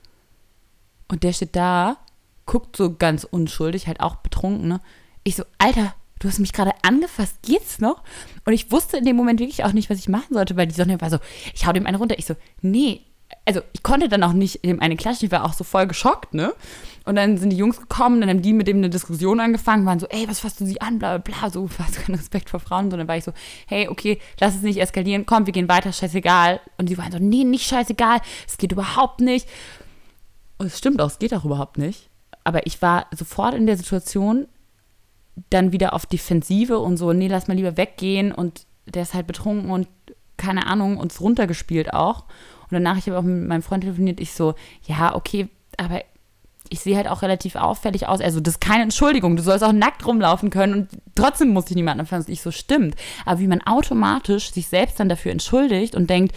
Und 1.08 1.24
der 1.24 1.34
steht 1.34 1.56
da 1.56 1.98
guckt 2.46 2.76
so 2.76 2.96
ganz 2.96 3.24
unschuldig, 3.24 3.88
halt 3.88 4.00
auch 4.00 4.18
betrunken, 4.18 4.68
ne? 4.68 4.82
Ich 5.24 5.36
so, 5.36 5.44
Alter, 5.58 5.96
du 6.20 6.28
hast 6.28 6.40
mich 6.40 6.54
gerade 6.54 6.74
angefasst, 6.84 7.42
geht's 7.42 7.80
noch? 7.80 8.04
Und 8.46 8.54
ich 8.54 8.72
wusste 8.72 8.98
in 8.98 9.06
dem 9.06 9.16
Moment 9.16 9.40
wirklich 9.40 9.64
auch 9.64 9.74
nicht, 9.74 9.90
was 9.90 9.98
ich 9.98 10.10
machen 10.10 10.34
sollte, 10.34 10.56
weil 10.56 10.68
die 10.68 10.76
Sonne 10.76 11.02
war 11.02 11.10
so, 11.10 11.18
ich 11.54 11.66
hau 11.66 11.74
dem 11.74 11.88
einen 11.88 11.98
runter. 11.98 12.20
Ich 12.20 12.26
so, 12.26 12.36
nee, 12.62 13.02
also 13.46 13.62
ich 13.74 13.84
konnte 13.84 14.10
dann 14.10 14.24
auch 14.24 14.34
nicht 14.34 14.66
dem 14.66 14.80
eine 14.80 14.96
klatschen, 14.96 15.28
ich 15.28 15.32
war 15.32 15.46
auch 15.46 15.54
so 15.54 15.64
voll 15.64 15.88
geschockt, 15.88 16.34
ne? 16.34 16.54
Und 17.06 17.16
dann 17.16 17.38
sind 17.38 17.52
die 17.52 17.58
Jungs 17.58 17.80
gekommen, 17.80 18.20
dann 18.20 18.30
haben 18.30 18.42
die 18.42 18.54
mit 18.54 18.68
dem 18.68 18.78
eine 18.78 18.90
Diskussion 18.90 19.40
angefangen, 19.40 19.86
waren 19.86 20.00
so, 20.00 20.08
ey, 20.08 20.28
was 20.28 20.40
fasst 20.40 20.60
du 20.60 20.66
sie 20.66 20.82
an, 20.82 20.98
bla 20.98 21.18
bla 21.18 21.34
bla, 21.34 21.50
so, 21.52 21.70
was 21.78 21.94
kein 21.94 22.16
Respekt 22.16 22.50
vor 22.50 22.60
Frauen, 22.60 22.90
sondern 22.90 23.08
war 23.08 23.18
ich 23.18 23.24
so, 23.24 23.34
hey, 23.68 23.88
okay, 23.88 24.20
lass 24.40 24.56
es 24.56 24.62
nicht 24.62 24.80
eskalieren, 24.80 25.26
komm, 25.26 25.46
wir 25.46 25.54
gehen 25.54 25.70
weiter, 25.70 25.94
scheißegal. 25.94 26.60
Und 26.78 26.90
die 26.90 26.98
waren 26.98 27.12
so, 27.12 27.20
nee, 27.20 27.44
nicht 27.44 27.68
scheißegal, 27.68 28.22
es 28.48 28.58
geht 28.58 28.72
überhaupt 28.72 29.22
nicht. 29.22 29.48
Und 30.58 30.68
es 30.68 30.78
stimmt 30.78 31.02
auch, 31.02 31.08
es 31.08 31.20
geht 31.20 31.34
auch 31.34 31.46
überhaupt 31.46 31.78
nicht 31.78 32.10
aber 32.46 32.66
ich 32.68 32.82
war 32.82 33.08
sofort 33.12 33.56
in 33.56 33.66
der 33.66 33.76
Situation, 33.76 34.48
dann 35.50 35.74
wieder 35.74 35.94
auf 35.94 36.06
Defensive 36.06 36.80
und 36.80 36.96
so, 36.96 37.12
nee, 37.12 37.28
lass 37.28 37.50
mal 37.50 37.56
lieber 37.56 37.76
weggehen 37.76 38.32
und 38.32 38.66
der 38.86 39.02
ist 39.02 39.14
halt 39.14 39.28
betrunken 39.28 39.72
und 39.72 39.90
keine 40.38 40.68
Ahnung, 40.68 40.98
uns 40.98 41.20
runtergespielt 41.20 41.94
auch. 41.94 42.26
Und 42.66 42.72
danach, 42.72 42.98
ich 42.98 43.08
habe 43.08 43.18
auch 43.18 43.24
mit 43.24 43.48
meinem 43.48 43.62
Freund 43.62 43.84
telefoniert, 43.84 44.20
ich 44.20 44.34
so, 44.34 44.56
ja, 44.88 45.16
okay, 45.16 45.50
aber 45.78 46.02
ich 46.70 46.80
sehe 46.80 46.96
halt 46.98 47.08
auch 47.08 47.22
relativ 47.22 47.56
auffällig 47.56 48.08
aus. 48.08 48.22
Also, 48.22 48.40
das 48.40 48.56
ist 48.56 48.62
keine 48.62 48.84
Entschuldigung. 48.84 49.36
Du 49.36 49.44
sollst 49.44 49.64
auch 49.64 49.72
nackt 49.72 50.06
rumlaufen 50.06 50.50
können 50.50 50.74
und 50.74 50.90
trotzdem 51.14 51.50
muss 51.50 51.66
dich 51.66 51.76
niemand 51.76 52.00
anfangen, 52.00 52.26
nicht 52.28 52.42
so 52.42 52.52
stimmt. 52.52 52.96
Aber 53.26 53.40
wie 53.40 53.48
man 53.48 53.62
automatisch 53.62 54.52
sich 54.52 54.68
selbst 54.68 55.00
dann 55.00 55.10
dafür 55.10 55.32
entschuldigt 55.32 55.96
und 55.96 56.10
denkt, 56.10 56.36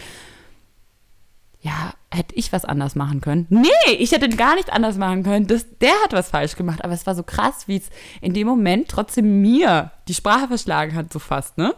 ja, 1.61 1.93
hätte 2.11 2.35
ich 2.35 2.53
was 2.53 2.63
anders 2.63 2.95
machen 2.95 3.21
können? 3.21 3.45
Nee, 3.49 3.93
ich 3.97 4.11
hätte 4.11 4.29
gar 4.29 4.55
nicht 4.55 4.71
anders 4.71 4.97
machen 4.97 5.23
können. 5.23 5.47
Das, 5.47 5.65
der 5.79 5.93
hat 6.03 6.13
was 6.13 6.29
falsch 6.29 6.55
gemacht. 6.55 6.83
Aber 6.83 6.93
es 6.93 7.05
war 7.05 7.15
so 7.15 7.23
krass, 7.23 7.67
wie 7.67 7.77
es 7.77 7.89
in 8.21 8.33
dem 8.33 8.47
Moment 8.47 8.87
trotzdem 8.87 9.41
mir 9.41 9.91
die 10.07 10.13
Sprache 10.13 10.47
verschlagen 10.47 10.95
hat, 10.95 11.11
so 11.11 11.19
fast, 11.19 11.57
ne? 11.57 11.75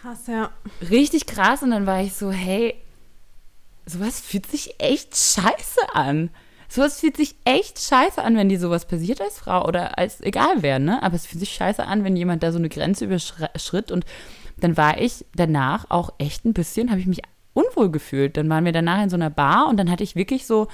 Krass, 0.00 0.26
ja. 0.26 0.50
Richtig 0.90 1.26
krass. 1.26 1.62
Und 1.62 1.70
dann 1.70 1.86
war 1.86 2.02
ich 2.02 2.14
so, 2.14 2.32
hey, 2.32 2.74
sowas 3.86 4.20
fühlt 4.20 4.46
sich 4.46 4.74
echt 4.78 5.16
scheiße 5.16 5.94
an. 5.94 6.30
Sowas 6.68 7.00
fühlt 7.00 7.16
sich 7.16 7.36
echt 7.44 7.78
scheiße 7.78 8.22
an, 8.22 8.36
wenn 8.36 8.48
dir 8.48 8.58
sowas 8.58 8.86
passiert 8.86 9.20
als 9.20 9.38
Frau 9.38 9.66
oder 9.66 9.98
als 9.98 10.20
egal 10.20 10.56
wer, 10.62 10.78
ne? 10.78 11.02
Aber 11.02 11.14
es 11.14 11.26
fühlt 11.26 11.40
sich 11.40 11.52
scheiße 11.52 11.84
an, 11.86 12.04
wenn 12.04 12.16
jemand 12.16 12.42
da 12.42 12.52
so 12.52 12.58
eine 12.58 12.68
Grenze 12.68 13.04
überschritt. 13.04 13.92
Und 13.92 14.04
dann 14.56 14.76
war 14.76 15.00
ich 15.00 15.24
danach 15.34 15.86
auch 15.90 16.12
echt 16.18 16.44
ein 16.44 16.54
bisschen, 16.54 16.90
habe 16.90 17.00
ich 17.00 17.06
mich 17.06 17.22
unwohl 17.52 17.90
gefühlt. 17.90 18.36
Dann 18.36 18.48
waren 18.48 18.64
wir 18.64 18.72
danach 18.72 19.02
in 19.02 19.10
so 19.10 19.16
einer 19.16 19.30
Bar 19.30 19.68
und 19.68 19.76
dann 19.76 19.90
hatte 19.90 20.02
ich 20.02 20.16
wirklich 20.16 20.46
so, 20.46 20.68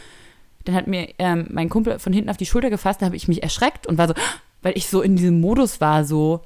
dann 0.65 0.75
hat 0.75 0.87
mir 0.87 1.09
ähm, 1.19 1.49
mein 1.51 1.69
Kumpel 1.69 1.99
von 1.99 2.13
hinten 2.13 2.31
auf 2.31 2.37
die 2.37 2.47
Schulter 2.47 2.71
gefasst, 2.71 3.03
da 3.03 3.07
habe 3.07 3.17
ich 3.17 3.29
mich 3.29 3.43
erschreckt 3.43 3.87
und 3.87 3.99
war 3.99 4.09
so, 4.09 4.15
weil 4.63 4.77
ich 4.77 4.89
so 4.89 5.03
in 5.03 5.17
diesem 5.17 5.41
Modus 5.41 5.81
war, 5.81 6.05
so, 6.05 6.43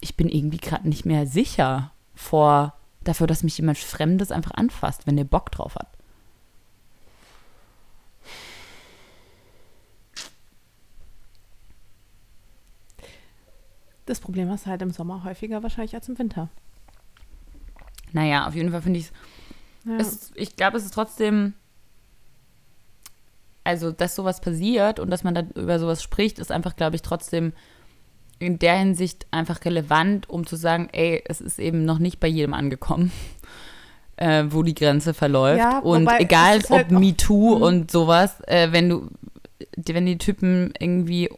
ich 0.00 0.16
bin 0.16 0.28
irgendwie 0.28 0.58
gerade 0.58 0.88
nicht 0.88 1.04
mehr 1.04 1.26
sicher 1.26 1.92
vor 2.14 2.74
dafür, 3.04 3.26
dass 3.26 3.42
mich 3.42 3.58
jemand 3.58 3.78
Fremdes 3.78 4.32
einfach 4.32 4.52
anfasst, 4.52 5.06
wenn 5.06 5.16
der 5.16 5.24
Bock 5.24 5.50
drauf 5.50 5.74
hat. 5.76 5.97
Das 14.08 14.20
Problem 14.20 14.50
ist 14.50 14.66
halt 14.66 14.82
im 14.82 14.90
Sommer 14.90 15.24
häufiger 15.24 15.62
wahrscheinlich 15.62 15.94
als 15.94 16.08
im 16.08 16.18
Winter. 16.18 16.48
Naja, 18.12 18.46
auf 18.46 18.54
jeden 18.54 18.70
Fall 18.70 18.82
finde 18.82 19.00
ich 19.00 19.06
es 19.06 19.12
ja. 19.88 19.96
Es, 19.96 20.32
ich 20.34 20.56
glaube, 20.56 20.76
es 20.76 20.84
ist 20.84 20.94
trotzdem, 20.94 21.54
also, 23.64 23.90
dass 23.90 24.14
sowas 24.14 24.40
passiert 24.40 25.00
und 25.00 25.10
dass 25.10 25.24
man 25.24 25.34
da 25.34 25.44
über 25.54 25.78
sowas 25.78 26.02
spricht, 26.02 26.38
ist 26.38 26.52
einfach, 26.52 26.76
glaube 26.76 26.96
ich, 26.96 27.02
trotzdem 27.02 27.52
in 28.38 28.58
der 28.58 28.78
Hinsicht 28.78 29.26
einfach 29.30 29.64
relevant, 29.64 30.28
um 30.28 30.46
zu 30.46 30.56
sagen, 30.56 30.88
ey, 30.92 31.22
es 31.26 31.40
ist 31.40 31.58
eben 31.58 31.84
noch 31.84 31.98
nicht 31.98 32.20
bei 32.20 32.28
jedem 32.28 32.54
angekommen, 32.54 33.10
äh, 34.16 34.44
wo 34.48 34.62
die 34.62 34.74
Grenze 34.74 35.14
verläuft. 35.14 35.58
Ja, 35.60 35.78
und 35.80 36.08
egal, 36.18 36.60
halt 36.68 36.70
ob 36.70 36.90
MeToo 36.90 37.56
mhm. 37.56 37.62
und 37.62 37.90
sowas, 37.90 38.40
äh, 38.46 38.72
wenn 38.72 38.88
du, 38.88 39.08
wenn 39.76 40.06
die 40.06 40.18
Typen 40.18 40.72
irgendwie 40.78 41.30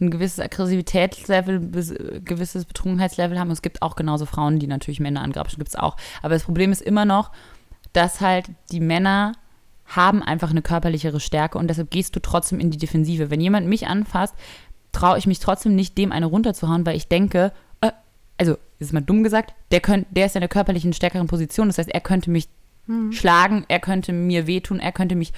ein 0.00 0.10
gewisses 0.10 0.40
Aggressivitätslevel, 0.40 1.60
bis, 1.60 1.94
gewisses 2.24 2.64
Betrunkenheitslevel 2.64 3.38
haben. 3.38 3.48
Und 3.48 3.54
es 3.54 3.62
gibt 3.62 3.82
auch 3.82 3.96
genauso 3.96 4.26
Frauen, 4.26 4.58
die 4.58 4.66
natürlich 4.66 5.00
Männer 5.00 5.22
angrapschen, 5.22 5.58
gibt 5.58 5.68
es 5.68 5.76
auch. 5.76 5.96
Aber 6.22 6.34
das 6.34 6.44
Problem 6.44 6.72
ist 6.72 6.82
immer 6.82 7.04
noch, 7.04 7.30
dass 7.92 8.20
halt 8.20 8.46
die 8.72 8.80
Männer 8.80 9.32
haben 9.86 10.22
einfach 10.22 10.50
eine 10.50 10.62
körperlichere 10.62 11.20
Stärke 11.20 11.58
und 11.58 11.68
deshalb 11.68 11.90
gehst 11.90 12.16
du 12.16 12.20
trotzdem 12.20 12.58
in 12.58 12.70
die 12.70 12.78
Defensive. 12.78 13.30
Wenn 13.30 13.40
jemand 13.40 13.68
mich 13.68 13.86
anfasst, 13.86 14.34
traue 14.92 15.18
ich 15.18 15.26
mich 15.26 15.40
trotzdem 15.40 15.74
nicht, 15.74 15.98
dem 15.98 16.10
eine 16.10 16.26
runterzuhauen, 16.26 16.86
weil 16.86 16.96
ich 16.96 17.08
denke, 17.08 17.52
äh, 17.80 17.92
also, 18.38 18.56
ist 18.78 18.92
mal 18.92 19.00
dumm 19.00 19.22
gesagt, 19.22 19.54
der, 19.70 19.80
könnt, 19.80 20.06
der 20.10 20.26
ist 20.26 20.36
in 20.36 20.40
der 20.40 20.48
körperlichen 20.48 20.92
stärkeren 20.92 21.26
Position. 21.26 21.68
Das 21.68 21.78
heißt, 21.78 21.90
er 21.90 22.00
könnte 22.00 22.30
mich 22.30 22.48
hm. 22.86 23.12
schlagen, 23.12 23.64
er 23.68 23.80
könnte 23.80 24.12
mir 24.12 24.46
wehtun, 24.46 24.80
er 24.80 24.92
könnte 24.92 25.14
mich 25.14 25.32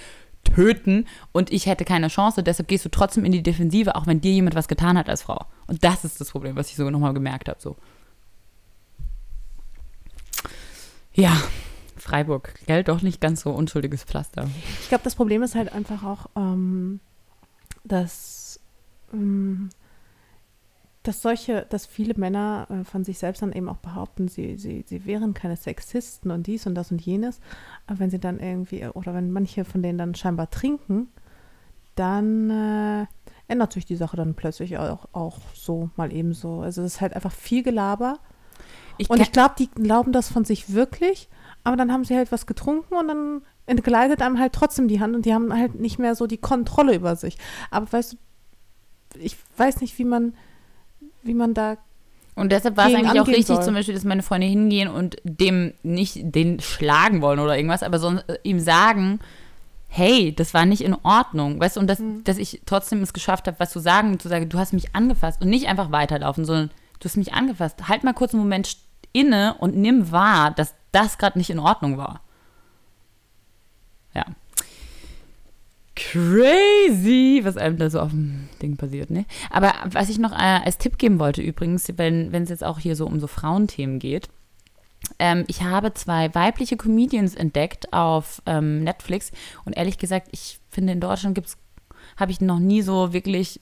töten 0.55 1.07
und 1.33 1.53
ich 1.53 1.67
hätte 1.67 1.85
keine 1.85 2.09
Chance. 2.09 2.43
Deshalb 2.43 2.69
gehst 2.69 2.85
du 2.85 2.89
trotzdem 2.89 3.25
in 3.25 3.33
die 3.33 3.43
Defensive, 3.43 3.95
auch 3.95 4.07
wenn 4.07 4.21
dir 4.21 4.33
jemand 4.33 4.55
was 4.55 4.69
getan 4.69 4.97
hat 4.99 5.09
als 5.09 5.23
Frau. 5.23 5.47
Und 5.67 5.85
das 5.85 6.05
ist 6.05 6.21
das 6.21 6.31
Problem, 6.31 6.57
was 6.57 6.71
ich 6.71 6.77
sogar 6.77 6.91
nochmal 6.91 7.15
gemerkt 7.15 7.49
habe. 7.49 7.61
So. 7.61 7.77
Ja, 11.13 11.37
Freiburg, 11.97 12.55
gell, 12.67 12.85
doch 12.85 13.03
nicht 13.03 13.21
ganz 13.21 13.41
so 13.41 13.51
unschuldiges 13.51 14.05
Pflaster. 14.05 14.49
Ich 14.81 14.89
glaube, 14.89 15.05
das 15.05 15.15
Problem 15.15 15.43
ist 15.43 15.55
halt 15.55 15.73
einfach 15.73 16.05
auch, 16.05 16.27
ähm, 16.37 17.01
dass 17.85 18.61
ähm, 19.13 19.71
dass 21.07 21.23
solche, 21.23 21.67
dass 21.69 21.87
viele 21.87 22.15
Männer 22.17 22.67
äh, 22.71 22.85
von 22.85 23.05
sich 23.05 23.19
selbst 23.19 23.43
dann 23.43 23.53
eben 23.53 23.69
auch 23.69 23.79
behaupten, 23.79 24.29
sie, 24.29 24.57
sie, 24.57 24.85
sie 24.87 25.07
wären 25.07 25.35
keine 25.35 25.57
Sexisten 25.57 26.31
und 26.31 26.47
dies 26.47 26.67
und 26.67 26.75
das 26.75 26.91
und 26.91 27.01
jenes. 27.01 27.41
Aber 27.87 28.01
wenn 28.01 28.11
sie 28.11 28.19
dann 28.19 28.41
irgendwie, 28.41 28.87
oder 28.87 29.15
wenn 29.15 29.31
manche 29.31 29.65
von 29.65 29.83
denen 29.83 29.99
dann 29.99 30.15
scheinbar 30.15 30.51
trinken, 30.51 31.09
dann 31.95 32.51
äh, 32.51 33.07
ändert 33.49 33.73
sich 33.73 33.85
die 33.85 33.97
Sache 33.97 34.17
dann 34.17 34.35
plötzlich 34.35 34.79
auch, 34.79 35.07
auch 35.13 35.39
so, 35.55 35.91
mal 35.97 36.13
eben 36.13 36.35
so. 36.35 36.61
Also 36.61 36.83
es 36.83 36.95
ist 36.95 37.01
halt 37.01 37.15
einfach 37.15 37.33
viel 37.33 37.63
Gelaber. 37.63 38.19
Ich 38.99 39.11
und 39.11 39.21
ich 39.21 39.33
glaube, 39.33 39.55
die 39.59 39.71
glauben 39.71 40.13
das 40.13 40.31
von 40.31 40.45
sich 40.45 40.73
wirklich, 40.73 41.29
aber 41.65 41.77
dann 41.77 41.93
haben 41.93 42.05
sie 42.05 42.17
halt 42.17 42.33
was 42.33 42.47
getrunken 42.47 42.95
und 42.95 43.09
dann 43.09 43.43
entgleitet 43.67 44.23
einem 44.23 44.39
halt 44.39 44.53
trotzdem 44.53 44.89
die 44.89 45.01
Hand 45.01 45.15
und 45.15 45.27
die 45.27 45.35
haben 45.35 45.53
halt 45.53 45.75
nicht 45.75 45.99
mehr 45.99 46.15
so 46.15 46.27
die 46.27 46.39
Kontrolle 46.39 46.95
über 46.95 47.17
sich. 47.17 47.37
Aber 47.71 47.93
weißt 47.93 48.15
du, 48.15 48.17
ich 49.19 49.37
weiß 49.57 49.81
nicht, 49.81 49.99
wie 49.99 50.05
man 50.05 50.35
wie 51.27 51.35
man 51.35 51.55
da 51.55 51.77
und 52.37 52.53
deshalb 52.53 52.77
war 52.77 52.89
es 52.89 52.95
eigentlich 52.95 53.21
auch 53.21 53.27
richtig, 53.27 53.47
soll. 53.47 53.63
zum 53.63 53.75
Beispiel, 53.75 53.95
dass 53.95 54.05
meine 54.05 54.23
Freunde 54.23 54.47
hingehen 54.47 54.89
und 54.89 55.17
dem 55.25 55.73
nicht 55.83 56.19
den 56.35 56.61
schlagen 56.61 57.23
wollen 57.23 57.41
oder 57.41 57.57
irgendwas, 57.57 57.83
aber 57.83 57.99
sonst 57.99 58.29
äh, 58.29 58.39
ihm 58.43 58.61
sagen, 58.61 59.21
hey, 59.89 60.35
das 60.35 60.53
war 60.53 60.67
nicht 60.67 60.83
in 60.83 60.95
Ordnung, 61.03 61.59
weißt 61.59 61.77
du, 61.77 61.81
und 61.81 61.87
dass, 61.87 61.99
mhm. 61.99 62.23
dass 62.25 62.37
ich 62.37 62.61
trotzdem 62.67 63.01
es 63.03 63.15
geschafft 63.15 63.47
habe, 63.47 63.59
was 63.59 63.71
zu 63.71 63.81
sagen, 63.81 64.21
zu 64.21 64.29
sagen, 64.29 64.51
du 64.51 64.59
hast 64.59 64.75
mich 64.75 64.95
angefasst 64.95 65.41
und 65.41 65.49
nicht 65.49 65.67
einfach 65.67 65.91
weiterlaufen, 65.93 66.45
sondern 66.45 66.71
du 67.01 67.05
hast 67.07 67.17
mich 67.17 67.33
angefasst. 67.33 67.89
Halt 67.89 68.05
mal 68.05 68.13
kurz 68.13 68.35
einen 68.35 68.43
Moment 68.43 68.77
inne 69.13 69.55
und 69.59 69.75
nimm 69.75 70.13
wahr, 70.13 70.51
dass 70.51 70.75
das 70.93 71.17
gerade 71.17 71.39
nicht 71.39 71.49
in 71.49 71.59
Ordnung 71.59 71.97
war. 71.97 72.21
Ja. 74.15 74.27
Crazy, 75.97 77.41
was 77.43 77.57
einem 77.57 77.79
da 77.79 77.89
so 77.89 78.01
auf 78.01 78.11
dem 78.11 78.49
Ding 78.61 78.77
passiert, 78.77 79.11
ne? 79.11 79.25
Aber 79.51 79.73
was 79.87 80.11
ich 80.11 80.19
noch 80.19 80.33
äh, 80.33 80.61
als 80.65 80.79
Tipp 80.79 80.99
geben 80.99 81.19
wollte 81.19 81.41
übrigens, 81.43 81.89
wenn 81.97 82.33
es 82.35 82.51
jetzt 82.51 82.65
auch 82.65 82.79
hier 82.79 82.95
so 82.95 83.07
um 83.07 83.19
so 83.19 83.27
Frauenthemen 83.27 83.99
geht, 83.99 84.29
ähm, 85.19 85.45
ich 85.47 85.63
habe 85.63 85.95
zwei 85.95 86.35
weibliche 86.35 86.77
Comedians 86.77 87.35
entdeckt 87.35 87.93
auf 87.93 88.43
ähm, 88.47 88.85
Netflix 88.85 89.33
und 89.65 89.77
ehrlich 89.77 89.99
gesagt, 89.99 90.29
ich 90.33 90.59
finde 90.69 90.93
in 90.93 91.01
Deutschland 91.01 91.35
gibt's, 91.35 91.57
habe 92.17 92.33
ich 92.33 92.41
noch 92.41 92.59
nie 92.59 92.83
so 92.83 93.13
wirklich 93.13 93.61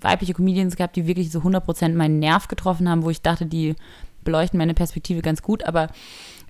weibliche 0.00 0.34
Comedians 0.34 0.76
gehabt, 0.76 0.96
die 0.96 1.06
wirklich 1.06 1.30
so 1.30 1.40
100% 1.40 1.90
meinen 1.94 2.18
Nerv 2.18 2.48
getroffen 2.48 2.88
haben, 2.88 3.04
wo 3.04 3.10
ich 3.10 3.22
dachte, 3.22 3.46
die 3.46 3.76
beleuchten 4.24 4.58
meine 4.58 4.74
Perspektive 4.74 5.22
ganz 5.22 5.42
gut, 5.42 5.62
aber 5.64 5.88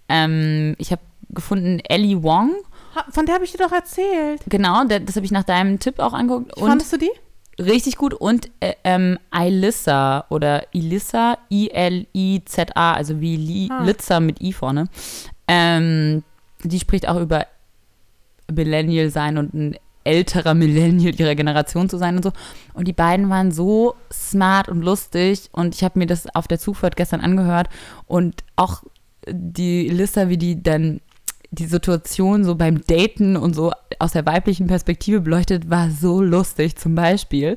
ähm, 0.09 0.74
ich 0.78 0.93
habe 0.93 1.03
gefunden 1.28 1.80
Ellie 1.80 2.22
Wong 2.22 2.55
von 3.11 3.26
der 3.26 3.34
habe 3.34 3.44
ich 3.44 3.53
dir 3.53 3.59
doch 3.59 3.72
erzählt. 3.72 4.42
Genau, 4.49 4.84
das 4.84 5.16
habe 5.16 5.26
ich 5.26 5.32
nach 5.32 5.44
deinem 5.44 5.78
Tipp 5.78 5.99
auch 5.99 6.12
angeguckt. 6.12 6.57
Und 6.57 6.68
Fandest 6.68 6.92
du 6.92 6.99
die? 6.99 7.11
Richtig 7.59 7.97
gut. 7.97 8.12
Und 8.14 8.51
äh, 8.61 8.74
ähm, 8.84 9.18
Ilissa 9.34 10.26
oder 10.28 10.66
Ilissa, 10.72 11.38
I-L-I-Z-A, 11.51 12.92
also 12.92 13.20
wie 13.20 13.36
Li 13.36 13.68
ah. 13.70 13.82
Litza 13.82 14.20
mit 14.20 14.40
I 14.40 14.53
vorne. 14.53 14.88
Ähm, 15.49 16.22
die 16.62 16.80
spricht 16.80 17.09
auch 17.09 17.20
über 17.20 17.47
Millennial 18.53 19.11
sein 19.11 19.38
und 19.38 19.55
ein 19.55 19.76
älterer 20.05 20.55
Millennial 20.55 21.14
ihrer 21.14 21.34
Generation 21.34 21.88
zu 21.88 21.99
sein 21.99 22.16
und 22.16 22.22
so. 22.22 22.32
Und 22.74 22.86
die 22.86 22.92
beiden 22.92 23.28
waren 23.28 23.51
so 23.51 23.94
smart 24.12 24.68
und 24.68 24.82
lustig 24.82 25.49
und 25.53 25.74
ich 25.74 25.82
habe 25.82 25.99
mir 25.99 26.07
das 26.07 26.32
auf 26.34 26.47
der 26.47 26.59
Zufahrt 26.59 26.97
gestern 26.97 27.20
angehört 27.20 27.68
und 28.07 28.44
auch 28.55 28.82
die 29.28 29.88
Lissa, 29.88 30.28
wie 30.28 30.38
die 30.38 30.62
dann 30.62 31.01
die 31.51 31.66
Situation 31.66 32.44
so 32.44 32.55
beim 32.55 32.80
Daten 32.86 33.36
und 33.36 33.55
so 33.55 33.72
aus 33.99 34.12
der 34.12 34.26
weiblichen 34.26 34.66
Perspektive 34.66 35.20
beleuchtet, 35.20 35.70
war 35.70 35.90
so 35.90 36.20
lustig. 36.20 36.76
Zum 36.76 36.94
Beispiel, 36.94 37.57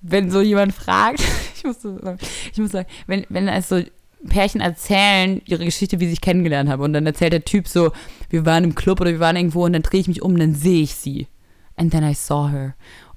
wenn 0.00 0.30
so 0.30 0.40
jemand 0.40 0.74
fragt, 0.74 1.20
ich 1.56 1.64
muss, 1.64 1.82
so, 1.82 1.98
ich 2.52 2.58
muss 2.58 2.72
sagen, 2.72 2.88
wenn, 3.06 3.24
wenn 3.28 3.48
also 3.48 3.82
Pärchen 4.28 4.60
erzählen 4.60 5.40
ihre 5.46 5.64
Geschichte, 5.64 5.98
wie 6.00 6.04
sie 6.04 6.12
sich 6.12 6.20
kennengelernt 6.20 6.70
haben 6.70 6.82
und 6.82 6.92
dann 6.92 7.06
erzählt 7.06 7.32
der 7.32 7.44
Typ 7.44 7.66
so, 7.66 7.92
wir 8.30 8.46
waren 8.46 8.64
im 8.64 8.74
Club 8.74 9.00
oder 9.00 9.10
wir 9.10 9.20
waren 9.20 9.36
irgendwo 9.36 9.64
und 9.64 9.72
dann 9.72 9.82
drehe 9.82 10.00
ich 10.00 10.08
mich 10.08 10.22
um 10.22 10.34
und 10.34 10.40
dann 10.40 10.54
sehe 10.54 10.82
ich 10.82 10.94
sie. 10.94 11.26
And 11.76 11.90
then 11.90 12.04
I 12.04 12.14
saw 12.14 12.50
her. 12.50 12.74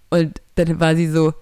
Und 0.09 0.41
dann 0.55 0.79
war 0.79 0.95
sie 0.95 1.07
so, 1.07 1.33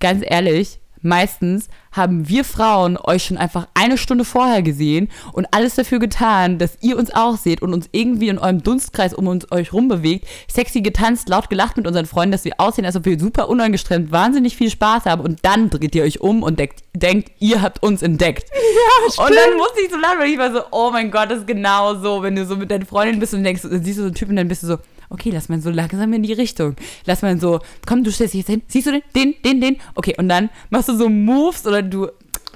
ganz 0.00 0.22
ehrlich, 0.26 0.80
meistens 1.06 1.68
haben 1.92 2.28
wir 2.28 2.44
Frauen 2.44 2.98
euch 2.98 3.24
schon 3.24 3.38
einfach 3.38 3.68
eine 3.74 3.96
Stunde 3.96 4.24
vorher 4.24 4.62
gesehen 4.62 5.08
und 5.32 5.46
alles 5.52 5.74
dafür 5.76 5.98
getan, 5.98 6.58
dass 6.58 6.76
ihr 6.82 6.98
uns 6.98 7.14
auch 7.14 7.38
seht 7.38 7.62
und 7.62 7.72
uns 7.72 7.88
irgendwie 7.92 8.28
in 8.28 8.38
eurem 8.38 8.62
Dunstkreis 8.62 9.14
um 9.14 9.26
uns 9.26 9.50
euch 9.50 9.72
rumbewegt, 9.72 10.26
sexy 10.52 10.82
getanzt, 10.82 11.28
laut 11.28 11.48
gelacht 11.48 11.76
mit 11.76 11.86
unseren 11.86 12.06
Freunden, 12.06 12.32
dass 12.32 12.44
wir 12.44 12.54
aussehen, 12.58 12.84
als 12.84 12.96
ob 12.96 13.06
wir 13.06 13.18
super 13.18 13.48
unangestrengt 13.48 14.12
wahnsinnig 14.12 14.56
viel 14.56 14.70
Spaß 14.70 15.06
haben 15.06 15.22
und 15.22 15.38
dann 15.42 15.70
dreht 15.70 15.94
ihr 15.94 16.04
euch 16.04 16.20
um 16.20 16.42
und 16.42 16.58
denkt, 16.58 16.80
denkt 16.94 17.30
ihr 17.38 17.62
habt 17.62 17.82
uns 17.82 18.02
entdeckt. 18.02 18.50
Ja, 18.76 19.10
stimmt. 19.10 19.30
Und 19.30 19.36
dann 19.36 19.56
musste 19.56 19.80
ich 19.80 19.90
so 19.90 19.96
lachen, 19.96 20.18
weil 20.18 20.28
ich 20.28 20.38
war 20.38 20.52
so, 20.52 20.60
oh 20.70 20.90
mein 20.90 21.10
Gott, 21.10 21.30
das 21.30 21.38
ist 21.38 21.46
genau 21.46 21.94
so, 21.94 22.22
wenn 22.22 22.36
du 22.36 22.44
so 22.44 22.56
mit 22.56 22.70
deinen 22.70 22.84
Freundinnen 22.84 23.20
bist 23.20 23.32
und 23.32 23.42
denkst, 23.42 23.62
siehst 23.62 23.98
du 23.98 24.02
so 24.02 24.06
einen 24.08 24.14
Typen, 24.14 24.36
dann 24.36 24.48
bist 24.48 24.62
du 24.62 24.66
so, 24.66 24.78
okay, 25.10 25.30
lass 25.30 25.48
mal 25.48 25.60
so 25.60 25.70
langsam 25.70 26.12
in 26.12 26.22
die 26.22 26.32
Richtung. 26.32 26.76
Lass 27.04 27.22
mal 27.22 27.38
so, 27.40 27.60
komm, 27.86 28.04
du 28.04 28.10
stellst 28.10 28.34
dich 28.34 28.40
jetzt 28.40 28.50
hin, 28.50 28.62
siehst 28.68 28.86
du 28.86 28.92
den, 28.92 29.02
den, 29.14 29.34
den, 29.44 29.60
den, 29.60 29.76
okay, 29.94 30.14
und 30.18 30.28
dann 30.28 30.50
machst 30.70 30.88
du 30.88 30.96
so 30.96 31.08
Moves 31.08 31.66
oder 31.66 31.82
du 31.82 32.08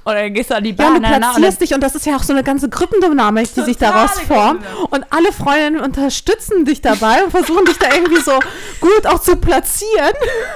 oder 0.03 0.15
dann 0.15 0.33
gehst 0.33 0.49
du 0.49 0.55
an 0.55 0.63
die 0.63 0.73
Bahn. 0.73 1.03
Ja, 1.03 1.11
du 1.11 1.17
platzierst 1.19 1.61
und 1.61 1.61
dich 1.61 1.73
und 1.75 1.81
das 1.81 1.95
ist 1.95 2.05
ja 2.05 2.15
auch 2.15 2.23
so 2.23 2.33
eine 2.33 2.43
ganze 2.43 2.69
Gruppendynamik, 2.69 3.53
die 3.53 3.61
sich 3.61 3.77
daraus 3.77 4.19
formt. 4.21 4.63
Und 4.89 5.05
alle 5.11 5.31
Freundinnen 5.31 5.81
unterstützen 5.81 6.65
dich 6.65 6.81
dabei 6.81 7.23
und 7.23 7.31
versuchen 7.31 7.65
dich 7.65 7.77
da 7.77 7.93
irgendwie 7.93 8.19
so 8.19 8.39
gut 8.79 9.05
auch 9.05 9.19
zu 9.19 9.35
platzieren. 9.35 10.13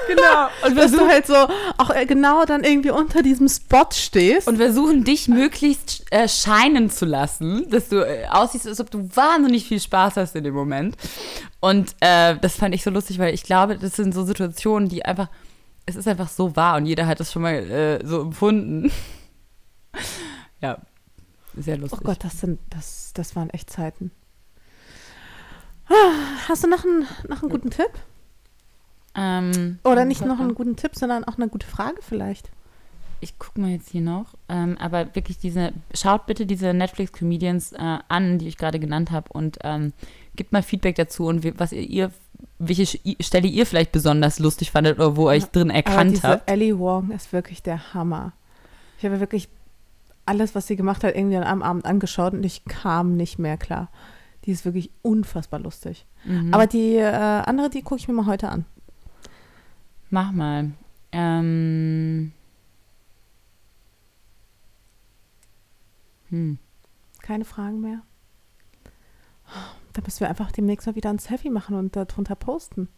Genau. 0.08 0.48
Und 0.66 0.78
dass 0.78 0.92
du 0.92 1.08
halt 1.08 1.28
so 1.28 1.36
auch 1.78 1.90
äh, 1.92 2.06
genau 2.06 2.46
dann 2.46 2.64
irgendwie 2.64 2.90
unter 2.90 3.22
diesem 3.22 3.48
Spot 3.48 3.88
stehst. 3.92 4.48
Und 4.48 4.58
versuchen 4.58 5.04
dich 5.04 5.28
möglichst 5.28 6.04
äh, 6.12 6.28
scheinen 6.28 6.90
zu 6.90 7.06
lassen, 7.06 7.70
dass 7.70 7.90
du 7.90 7.98
äh, 7.98 8.28
aussiehst, 8.28 8.68
als 8.68 8.80
ob 8.80 8.90
du 8.90 9.10
wahnsinnig 9.16 9.68
viel 9.68 9.80
Spaß 9.80 10.18
hast 10.18 10.36
in 10.36 10.44
dem 10.44 10.54
Moment. 10.54 10.96
Und 11.60 11.96
äh, 12.00 12.36
das 12.42 12.56
fand 12.56 12.74
ich 12.74 12.84
so 12.84 12.90
lustig, 12.90 13.20
weil 13.20 13.34
ich 13.34 13.44
glaube, 13.44 13.78
das 13.78 13.96
sind 13.96 14.14
so 14.14 14.24
Situationen, 14.24 14.90
die 14.90 15.06
einfach, 15.06 15.30
es 15.86 15.96
ist 15.96 16.08
einfach 16.08 16.30
so 16.30 16.56
wahr 16.56 16.78
und 16.78 16.86
jeder 16.86 17.06
hat 17.08 17.20
das 17.20 17.32
schon 17.32 17.42
mal 17.44 17.54
äh, 17.54 18.06
so 18.06 18.22
empfunden. 18.22 18.92
ja, 20.62 20.78
sehr 21.56 21.78
lustig. 21.78 22.00
Oh 22.02 22.06
Gott, 22.06 22.24
das, 22.24 22.40
sind, 22.40 22.60
das, 22.70 23.12
das 23.14 23.36
waren 23.36 23.50
echt 23.50 23.70
Zeiten. 23.70 24.12
Ah, 25.88 26.48
hast 26.48 26.64
du 26.64 26.68
noch 26.68 26.84
einen, 26.84 27.08
noch 27.28 27.42
einen 27.42 27.52
guten 27.52 27.70
Tipp? 27.70 27.92
Ähm, 29.16 29.80
Oder 29.84 30.06
nicht 30.06 30.26
noch 30.26 30.40
einen 30.40 30.56
guten 30.56 30.76
Tipp, 30.76 30.96
sondern 30.96 31.24
auch 31.24 31.38
eine 31.38 31.48
gute 31.48 31.68
Frage 31.68 32.02
vielleicht. 32.02 32.50
Ich 33.22 33.40
gucke 33.40 33.62
mal 33.62 33.70
jetzt 33.70 33.90
hier 33.90 34.02
noch. 34.02 34.34
Ähm, 34.50 34.78
aber 34.78 35.16
wirklich 35.16 35.38
diese, 35.38 35.72
schaut 35.94 36.26
bitte 36.26 36.46
diese 36.46 36.74
Netflix-Comedians 36.74 37.72
äh, 37.74 38.00
an, 38.08 38.40
die 38.40 38.48
ich 38.48 38.58
gerade 38.58 38.80
genannt 38.80 39.12
habe 39.12 39.32
und 39.32 39.58
ähm, 39.64 39.94
gebt 40.36 40.52
mal 40.52 40.64
Feedback 40.64 40.96
dazu 40.96 41.28
und 41.28 41.44
was 41.60 41.72
ihr, 41.72 42.12
welche 42.60 43.00
Stelle 43.22 43.48
ihr 43.48 43.66
vielleicht 43.66 43.94
besonders 43.94 44.40
lustig 44.40 44.72
fandet 44.72 44.98
oder 44.98 45.16
wo 45.16 45.28
ihr 45.28 45.38
euch 45.38 45.46
drin 45.46 45.70
erkannt 45.70 46.24
aber 46.24 46.34
habt. 46.34 46.52
Ellie 46.52 46.78
Wong 46.78 47.12
ist 47.12 47.32
wirklich 47.32 47.64
der 47.64 47.94
Hammer. 47.94 48.34
Ich 48.98 49.06
habe 49.06 49.20
wirklich 49.20 49.48
alles, 50.26 50.56
was 50.56 50.68
sie 50.68 50.76
gemacht 50.76 51.04
hat, 51.04 51.16
irgendwie 51.16 51.38
am 51.38 51.62
Abend 51.62 51.86
angeschaut 51.86 52.34
und 52.34 52.44
ich 52.44 52.66
kam 52.66 53.16
nicht 53.16 53.40
mehr 53.40 53.58
klar. 53.58 53.90
Die 54.46 54.52
ist 54.52 54.66
wirklich 54.66 54.92
unfassbar 55.02 55.60
lustig. 55.60 56.06
Mhm. 56.24 56.54
Aber 56.54 56.68
die 56.68 56.96
äh, 56.96 57.06
andere, 57.06 57.70
die 57.70 57.82
gucke 57.82 58.00
ich 58.00 58.08
mir 58.08 58.14
mal 58.14 58.26
heute 58.26 58.50
an. 58.50 58.66
Mach 60.10 60.32
mal. 60.32 60.72
Ähm. 61.12 62.32
Hm. 66.30 66.58
Keine 67.22 67.46
Fragen 67.46 67.82
mehr. 67.82 68.02
Da 69.94 70.02
müssen 70.02 70.20
wir 70.20 70.30
einfach 70.30 70.52
demnächst 70.52 70.88
mal 70.88 70.96
wieder 70.96 71.10
ein 71.10 71.20
Selfie 71.20 71.50
machen 71.50 71.76
und 71.76 71.96
darunter 71.96 72.36
posten. 72.36 72.90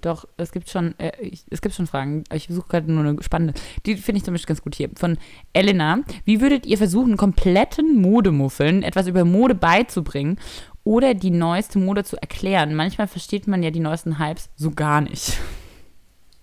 Doch, 0.00 0.26
es 0.36 0.52
gibt 0.52 0.68
schon, 0.68 0.98
äh, 0.98 1.12
ich, 1.20 1.44
es 1.50 1.60
gibt 1.60 1.74
schon 1.74 1.86
Fragen. 1.86 2.24
Ich 2.32 2.48
suche 2.48 2.68
gerade 2.68 2.92
nur 2.92 3.04
eine 3.04 3.22
spannende. 3.22 3.54
Die 3.86 3.96
finde 3.96 4.18
ich 4.18 4.24
zum 4.24 4.34
Beispiel 4.34 4.48
ganz 4.48 4.62
gut 4.62 4.74
hier. 4.74 4.90
Von 4.96 5.18
Elena. 5.52 6.00
Wie 6.24 6.40
würdet 6.40 6.66
ihr 6.66 6.78
versuchen, 6.78 7.16
kompletten 7.16 8.00
Modemuffeln 8.00 8.82
etwas 8.82 9.06
über 9.06 9.24
Mode 9.24 9.54
beizubringen 9.54 10.38
oder 10.84 11.14
die 11.14 11.30
neueste 11.30 11.78
Mode 11.78 12.04
zu 12.04 12.16
erklären? 12.20 12.74
Manchmal 12.74 13.08
versteht 13.08 13.46
man 13.46 13.62
ja 13.62 13.70
die 13.70 13.80
neuesten 13.80 14.18
Hypes 14.18 14.50
so 14.56 14.70
gar 14.70 15.00
nicht. 15.00 15.38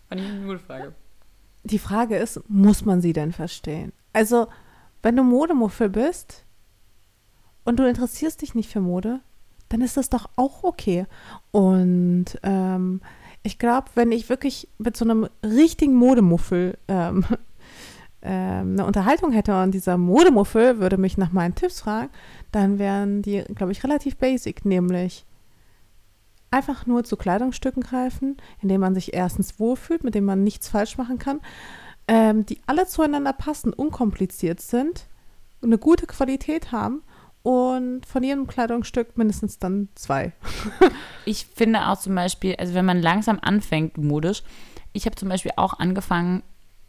Fand 0.10 0.22
ich 0.22 0.28
eine 0.28 0.46
gute 0.46 0.60
Frage. 0.60 0.94
Die 1.64 1.80
Frage 1.80 2.18
ist, 2.18 2.42
muss 2.48 2.86
man 2.86 3.02
sie 3.02 3.14
denn 3.14 3.32
verstehen? 3.32 3.92
Also, 4.14 4.48
wenn 5.02 5.16
du 5.16 5.24
Modemuffel 5.24 5.90
bist 5.90 6.46
und 7.64 7.80
du 7.80 7.88
interessierst 7.88 8.42
dich 8.42 8.54
nicht 8.54 8.70
für 8.70 8.82
Mode, 8.82 9.22
dann 9.70 9.82
ist 9.82 9.98
das 9.98 10.10
doch 10.10 10.30
auch 10.36 10.64
okay. 10.64 11.06
Und 11.52 12.26
ähm, 12.44 13.02
ich 13.46 13.60
glaube, 13.60 13.88
wenn 13.94 14.12
ich 14.12 14.28
wirklich 14.28 14.68
mit 14.80 14.98
so 14.98 15.06
einem 15.06 15.30
richtigen 15.44 15.94
Modemuffel 15.94 16.78
ähm, 16.88 17.24
ähm, 18.24 18.74
eine 18.74 18.86
Unterhaltung 18.86 19.32
hätte 19.32 19.62
und 19.62 19.72
dieser 19.72 19.98
Modemuffel 19.98 20.80
würde 20.80 20.98
mich 20.98 21.18
nach 21.18 21.32
meinen 21.32 21.54
Tipps 21.54 21.82
fragen, 21.82 22.10
dann 22.52 22.80
wären 22.80 23.22
die, 23.22 23.44
glaube 23.54 23.72
ich, 23.72 23.84
relativ 23.84 24.18
basic, 24.18 24.66
nämlich 24.66 25.26
einfach 26.50 26.88
nur 26.88 27.04
zu 27.04 27.18
Kleidungsstücken 27.18 27.84
greifen, 27.84 28.38
in 28.62 28.70
denen 28.70 28.82
man 28.82 28.96
sich 28.96 29.14
erstens 29.14 29.60
wohlfühlt, 29.60 30.04
mit 30.04 30.16
denen 30.16 30.26
man 30.26 30.44
nichts 30.44 30.68
falsch 30.68 30.98
machen 30.98 31.20
kann, 31.20 31.40
ähm, 32.08 32.48
die 32.48 32.62
alle 32.66 32.88
zueinander 32.88 33.34
passen, 33.34 33.74
unkompliziert 33.74 34.60
sind, 34.60 35.08
eine 35.62 35.78
gute 35.78 36.08
Qualität 36.08 36.72
haben 36.72 37.04
und 37.46 38.08
von 38.08 38.24
jedem 38.24 38.48
Kleidungsstück 38.48 39.18
mindestens 39.18 39.60
dann 39.60 39.90
zwei. 39.94 40.34
ich 41.26 41.46
finde 41.46 41.88
auch 41.88 42.00
zum 42.00 42.16
Beispiel, 42.16 42.56
also 42.56 42.74
wenn 42.74 42.86
man 42.86 43.04
langsam 43.04 43.38
anfängt 43.40 44.00
modisch, 44.00 44.42
ich 44.94 45.06
habe 45.06 45.16
zum 45.16 45.30
Beispiel 45.30 45.52
auch 45.56 45.78
angefangen, 45.78 46.42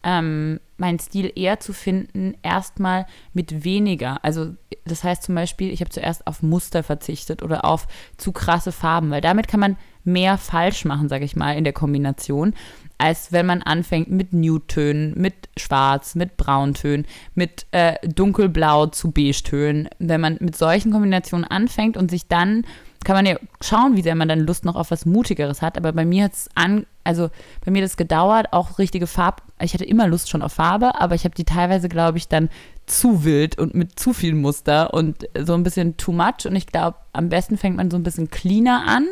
ähm, 0.03 0.59
meinen 0.79 0.99
Stil 0.99 1.31
eher 1.35 1.61
zu 1.61 1.75
finden, 1.75 2.39
erstmal 2.43 3.05
mit 3.35 3.65
weniger. 3.65 4.25
Also 4.25 4.55
das 4.87 5.05
heißt 5.05 5.25
zum 5.25 5.35
Beispiel, 5.35 5.71
ich 5.71 5.81
habe 5.81 5.91
zuerst 5.91 6.27
auf 6.27 6.43
Muster 6.43 6.83
verzichtet 6.83 7.43
oder 7.43 7.67
auf 7.67 7.87
zu 8.17 8.33
krasse 8.33 8.73
Farben, 8.73 9.11
weil 9.11 9.21
damit 9.21 9.49
kann 9.49 9.61
man 9.61 9.77
mehr 10.05 10.39
falsch 10.39 10.87
machen, 10.87 11.11
sage 11.11 11.27
ich 11.27 11.37
mal, 11.37 11.53
in 11.53 11.65
der 11.65 11.75
Kombination 11.75 12.55
als 12.99 13.33
wenn 13.33 13.47
man 13.47 13.63
anfängt 13.63 14.11
mit 14.11 14.33
Nude-Tönen, 14.33 15.15
mit 15.17 15.35
Schwarz, 15.57 16.15
mit 16.15 16.37
Brauntönen, 16.37 17.07
mit 17.35 17.67
äh, 17.73 17.95
Dunkelblau 18.07 18.87
zu 18.87 19.11
Beige-Tönen. 19.11 19.89
Wenn 19.99 20.21
man 20.21 20.39
mit 20.41 20.57
solchen 20.57 20.93
Kombinationen 20.93 21.45
anfängt 21.45 21.97
und 21.97 22.11
sich 22.11 22.27
dann, 22.29 22.63
kann 23.05 23.17
man 23.17 23.27
ja 23.27 23.37
schauen, 23.61 23.97
wie 23.97 24.03
sehr 24.03 24.15
man 24.15 24.29
dann 24.29 24.41
Lust 24.41 24.65
noch 24.65 24.75
auf 24.75 24.91
was 24.91 25.07
Mutigeres 25.07 25.63
hat. 25.63 25.77
Aber 25.77 25.93
bei 25.93 26.05
mir 26.05 26.25
hat 26.25 26.33
es 26.33 26.49
an, 26.55 26.87
also 27.05 27.31
bei 27.65 27.71
mir 27.71 27.85
es 27.85 27.97
gedauert, 27.97 28.53
auch 28.53 28.79
richtige 28.79 29.07
Farbe. 29.07 29.43
Ich 29.61 29.75
hatte 29.75 29.85
immer 29.85 30.09
Lust 30.09 30.29
schon 30.29 30.43
auf 30.43 30.55
Farbe, 30.55 30.99
aber 31.01 31.15
ich 31.15 31.25
habe 31.25 31.35
die 31.35 31.45
teilweise, 31.45 31.89
glaube 31.89 32.19
ich, 32.19 32.29
dann 32.29 32.49
zu 32.87 33.25
wild 33.25 33.59
und 33.59 33.75
mit 33.75 33.99
zu 33.99 34.13
viel 34.13 34.35
Muster 34.35 34.93
und 34.95 35.29
so 35.39 35.55
ein 35.55 35.63
bisschen 35.63 35.97
too 35.97 36.13
much. 36.13 36.47
Und 36.47 36.57
ich 36.57 36.67
glaube, 36.67 36.97
am 37.13 37.29
besten 37.29 37.59
fängt 37.59 37.77
man 37.77 37.91
so 37.91 37.97
ein 37.97 38.03
bisschen 38.03 38.31
cleaner 38.31 38.85
an 38.87 39.07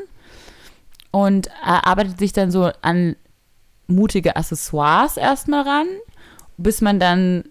und 1.11 1.47
äh, 1.47 1.51
arbeitet 1.63 2.19
sich 2.19 2.33
dann 2.33 2.51
so 2.51 2.71
an 2.83 3.15
mutige 3.87 4.37
Accessoires 4.37 5.17
erstmal 5.17 5.63
ran, 5.63 5.87
bis 6.57 6.81
man 6.81 6.99
dann 6.99 7.45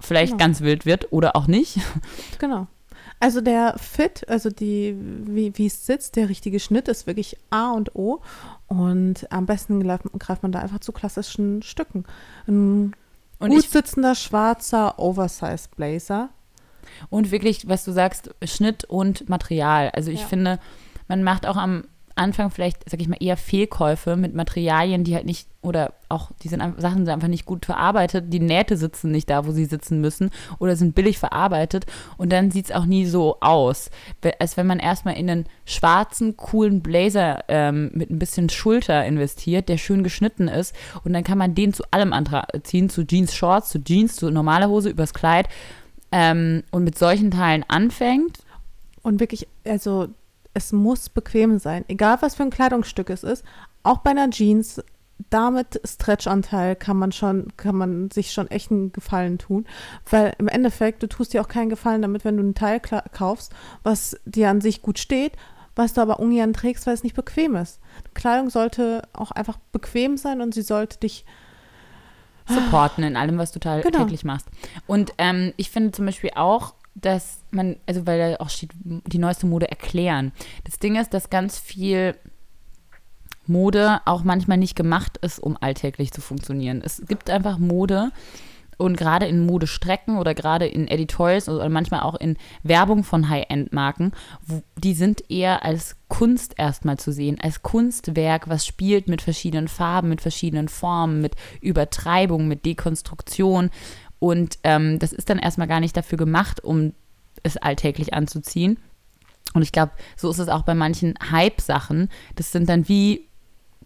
vielleicht 0.00 0.32
genau. 0.32 0.44
ganz 0.44 0.60
wild 0.60 0.86
wird 0.86 1.12
oder 1.12 1.36
auch 1.36 1.46
nicht. 1.46 1.78
Genau. 2.38 2.66
Also 3.20 3.40
der 3.40 3.74
Fit, 3.78 4.28
also 4.28 4.48
die, 4.48 4.96
wie, 4.96 5.56
wie 5.56 5.66
es 5.66 5.86
sitzt, 5.86 6.14
der 6.14 6.28
richtige 6.28 6.60
Schnitt 6.60 6.86
ist 6.86 7.08
wirklich 7.08 7.36
A 7.50 7.72
und 7.72 7.96
O. 7.96 8.20
Und 8.68 9.30
am 9.32 9.44
besten 9.46 9.82
greift 9.82 10.42
man 10.42 10.52
da 10.52 10.60
einfach 10.60 10.78
zu 10.78 10.92
klassischen 10.92 11.62
Stücken. 11.62 12.04
Ein 12.46 12.94
und 13.40 13.50
gut 13.50 13.68
sitzender 13.68 14.14
schwarzer 14.14 14.98
Oversize 14.98 15.68
Blazer. 15.74 16.28
Und 17.10 17.32
wirklich, 17.32 17.68
was 17.68 17.84
du 17.84 17.92
sagst, 17.92 18.30
Schnitt 18.44 18.84
und 18.84 19.28
Material. 19.28 19.90
Also 19.90 20.12
ich 20.12 20.20
ja. 20.20 20.26
finde, 20.26 20.60
man 21.08 21.24
macht 21.24 21.44
auch 21.46 21.56
am 21.56 21.84
Anfang 22.18 22.50
vielleicht, 22.50 22.88
sag 22.88 23.00
ich 23.00 23.08
mal, 23.08 23.16
eher 23.20 23.36
Fehlkäufe 23.36 24.16
mit 24.16 24.34
Materialien, 24.34 25.04
die 25.04 25.14
halt 25.14 25.24
nicht, 25.24 25.48
oder 25.62 25.94
auch, 26.08 26.30
die 26.42 26.48
sind 26.48 26.60
Sachen 26.78 27.04
sind 27.04 27.08
einfach 27.08 27.28
nicht 27.28 27.46
gut 27.46 27.64
verarbeitet, 27.64 28.26
die 28.28 28.40
Nähte 28.40 28.76
sitzen 28.76 29.10
nicht 29.10 29.30
da, 29.30 29.46
wo 29.46 29.52
sie 29.52 29.64
sitzen 29.64 30.00
müssen 30.00 30.30
oder 30.58 30.76
sind 30.76 30.94
billig 30.94 31.18
verarbeitet. 31.18 31.86
Und 32.16 32.32
dann 32.32 32.50
sieht 32.50 32.66
es 32.66 32.72
auch 32.72 32.84
nie 32.84 33.06
so 33.06 33.38
aus, 33.40 33.90
als 34.38 34.56
wenn 34.56 34.66
man 34.66 34.78
erstmal 34.78 35.16
in 35.16 35.30
einen 35.30 35.46
schwarzen, 35.64 36.36
coolen 36.36 36.82
Blazer 36.82 37.44
ähm, 37.48 37.90
mit 37.94 38.10
ein 38.10 38.18
bisschen 38.18 38.48
Schulter 38.48 39.04
investiert, 39.04 39.68
der 39.68 39.78
schön 39.78 40.02
geschnitten 40.02 40.48
ist. 40.48 40.74
Und 41.04 41.12
dann 41.12 41.24
kann 41.24 41.38
man 41.38 41.54
den 41.54 41.72
zu 41.72 41.84
allem 41.90 42.12
anziehen, 42.12 42.90
zu 42.90 43.06
Jeans 43.06 43.34
Shorts, 43.34 43.70
zu 43.70 43.82
Jeans, 43.82 44.16
zu 44.16 44.30
normaler 44.30 44.68
Hose, 44.68 44.90
übers 44.90 45.14
Kleid 45.14 45.48
ähm, 46.12 46.62
und 46.70 46.84
mit 46.84 46.98
solchen 46.98 47.30
Teilen 47.30 47.64
anfängt. 47.68 48.38
Und 49.02 49.20
wirklich, 49.20 49.48
also 49.64 50.08
es 50.58 50.72
muss 50.72 51.08
bequem 51.08 51.60
sein, 51.60 51.84
egal 51.86 52.18
was 52.20 52.34
für 52.34 52.42
ein 52.42 52.50
Kleidungsstück 52.50 53.10
es 53.10 53.22
ist. 53.22 53.44
Auch 53.84 53.98
bei 53.98 54.10
einer 54.10 54.28
Jeans, 54.28 54.82
damit 55.30 55.80
Stretchanteil 55.84 56.74
kann 56.74 56.96
man 56.96 57.12
schon, 57.12 57.56
kann 57.56 57.76
man 57.76 58.10
sich 58.10 58.32
schon 58.32 58.50
echt 58.50 58.72
einen 58.72 58.92
Gefallen 58.92 59.38
tun, 59.38 59.66
weil 60.10 60.34
im 60.38 60.48
Endeffekt 60.48 61.02
du 61.02 61.06
tust 61.06 61.32
dir 61.32 61.40
auch 61.40 61.48
keinen 61.48 61.70
Gefallen 61.70 62.02
damit, 62.02 62.24
wenn 62.24 62.36
du 62.36 62.42
ein 62.42 62.54
Teil 62.54 62.80
kaufst, 62.80 63.52
was 63.84 64.16
dir 64.24 64.50
an 64.50 64.60
sich 64.60 64.82
gut 64.82 64.98
steht, 64.98 65.32
was 65.76 65.94
du 65.94 66.00
aber 66.00 66.18
ungern 66.18 66.52
trägst, 66.52 66.86
weil 66.86 66.94
es 66.94 67.04
nicht 67.04 67.14
bequem 67.14 67.54
ist. 67.54 67.78
Kleidung 68.14 68.50
sollte 68.50 69.02
auch 69.12 69.30
einfach 69.30 69.58
bequem 69.70 70.16
sein 70.16 70.40
und 70.40 70.54
sie 70.54 70.62
sollte 70.62 70.98
dich 70.98 71.24
supporten 72.48 73.04
in 73.04 73.16
allem, 73.16 73.38
was 73.38 73.52
du 73.52 73.60
genau. 73.60 73.82
täglich 73.82 74.24
machst. 74.24 74.48
Und 74.88 75.12
ähm, 75.18 75.52
ich 75.56 75.70
finde 75.70 75.92
zum 75.92 76.06
Beispiel 76.06 76.30
auch, 76.34 76.74
dass 77.00 77.40
man, 77.50 77.76
also 77.86 78.06
weil 78.06 78.32
da 78.32 78.36
auch 78.44 78.50
steht, 78.50 78.70
die 78.74 79.18
neueste 79.18 79.46
Mode 79.46 79.70
erklären. 79.70 80.32
Das 80.64 80.78
Ding 80.78 80.96
ist, 80.96 81.14
dass 81.14 81.30
ganz 81.30 81.58
viel 81.58 82.14
Mode 83.46 84.00
auch 84.04 84.24
manchmal 84.24 84.58
nicht 84.58 84.76
gemacht 84.76 85.18
ist, 85.18 85.38
um 85.38 85.56
alltäglich 85.60 86.12
zu 86.12 86.20
funktionieren. 86.20 86.82
Es 86.84 87.02
gibt 87.06 87.30
einfach 87.30 87.58
Mode 87.58 88.10
und 88.78 88.96
gerade 88.96 89.26
in 89.26 89.44
Modestrecken 89.44 90.18
oder 90.18 90.34
gerade 90.34 90.66
in 90.66 90.86
Editorials 90.86 91.48
oder 91.48 91.68
manchmal 91.68 92.00
auch 92.00 92.14
in 92.14 92.36
Werbung 92.62 93.02
von 93.02 93.28
High-End-Marken, 93.28 94.12
die 94.76 94.94
sind 94.94 95.28
eher 95.30 95.64
als 95.64 95.96
Kunst 96.06 96.54
erstmal 96.56 96.96
zu 96.96 97.12
sehen, 97.12 97.38
als 97.40 97.62
Kunstwerk, 97.62 98.48
was 98.48 98.64
spielt 98.64 99.08
mit 99.08 99.20
verschiedenen 99.20 99.66
Farben, 99.66 100.08
mit 100.08 100.20
verschiedenen 100.20 100.68
Formen, 100.68 101.20
mit 101.20 101.34
Übertreibung, 101.60 102.46
mit 102.46 102.64
Dekonstruktion 102.64 103.70
und 104.18 104.58
ähm, 104.64 104.98
das 104.98 105.12
ist 105.12 105.30
dann 105.30 105.38
erstmal 105.38 105.68
gar 105.68 105.80
nicht 105.80 105.96
dafür 105.96 106.18
gemacht, 106.18 106.62
um 106.62 106.92
es 107.42 107.56
alltäglich 107.56 108.14
anzuziehen. 108.14 108.78
Und 109.54 109.62
ich 109.62 109.72
glaube, 109.72 109.92
so 110.16 110.30
ist 110.30 110.38
es 110.38 110.48
auch 110.48 110.62
bei 110.62 110.74
manchen 110.74 111.14
Hype-Sachen. 111.30 112.08
Das 112.36 112.52
sind 112.52 112.68
dann 112.68 112.88
wie 112.88 113.28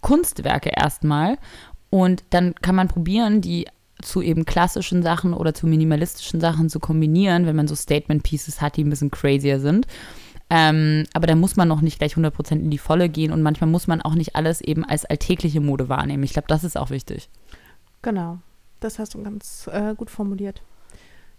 Kunstwerke 0.00 0.70
erstmal. 0.70 1.38
Und 1.90 2.24
dann 2.30 2.54
kann 2.56 2.74
man 2.74 2.88
probieren, 2.88 3.40
die 3.40 3.66
zu 4.00 4.22
eben 4.22 4.44
klassischen 4.44 5.02
Sachen 5.02 5.32
oder 5.34 5.54
zu 5.54 5.66
minimalistischen 5.66 6.40
Sachen 6.40 6.68
zu 6.68 6.80
kombinieren, 6.80 7.46
wenn 7.46 7.54
man 7.54 7.68
so 7.68 7.74
Statement-Pieces 7.76 8.60
hat, 8.60 8.76
die 8.76 8.84
ein 8.84 8.90
bisschen 8.90 9.10
crazier 9.10 9.60
sind. 9.60 9.86
Ähm, 10.50 11.04
aber 11.14 11.26
da 11.26 11.34
muss 11.34 11.56
man 11.56 11.68
noch 11.68 11.80
nicht 11.80 11.98
gleich 11.98 12.14
100% 12.14 12.52
in 12.52 12.70
die 12.70 12.78
Volle 12.78 13.08
gehen 13.08 13.32
und 13.32 13.42
manchmal 13.42 13.70
muss 13.70 13.86
man 13.86 14.02
auch 14.02 14.14
nicht 14.14 14.34
alles 14.34 14.60
eben 14.60 14.84
als 14.84 15.04
alltägliche 15.04 15.60
Mode 15.60 15.88
wahrnehmen. 15.88 16.24
Ich 16.24 16.32
glaube, 16.32 16.48
das 16.48 16.64
ist 16.64 16.76
auch 16.76 16.90
wichtig. 16.90 17.30
Genau. 18.02 18.38
Das 18.82 18.98
hast 18.98 19.14
du 19.14 19.22
ganz 19.22 19.68
äh, 19.72 19.94
gut 19.94 20.10
formuliert. 20.10 20.60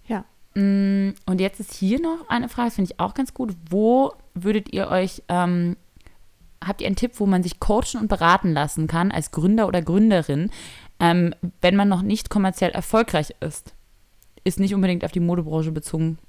Ja. 0.07 0.23
Mm, 0.55 1.13
und 1.25 1.41
jetzt 1.41 1.59
ist 1.59 1.73
hier 1.73 1.99
noch 1.99 2.29
eine 2.29 2.47
Frage, 2.47 2.71
finde 2.71 2.91
ich 2.91 2.99
auch 3.01 3.13
ganz 3.13 3.33
gut. 3.33 3.53
Wo 3.69 4.13
würdet 4.33 4.71
ihr 4.73 4.87
euch, 4.87 5.23
ähm, 5.27 5.75
habt 6.65 6.79
ihr 6.79 6.87
einen 6.87 6.95
Tipp, 6.95 7.19
wo 7.19 7.25
man 7.25 7.43
sich 7.43 7.59
coachen 7.59 7.99
und 7.99 8.07
beraten 8.07 8.53
lassen 8.53 8.87
kann 8.87 9.11
als 9.11 9.31
Gründer 9.31 9.67
oder 9.67 9.81
Gründerin, 9.81 10.51
ähm, 11.01 11.35
wenn 11.59 11.75
man 11.75 11.89
noch 11.89 12.01
nicht 12.01 12.29
kommerziell 12.29 12.71
erfolgreich 12.71 13.35
ist? 13.41 13.73
Ist 14.45 14.59
nicht 14.59 14.73
unbedingt 14.73 15.03
auf 15.03 15.11
die 15.11 15.19
Modebranche 15.19 15.73
bezogen. 15.73 16.19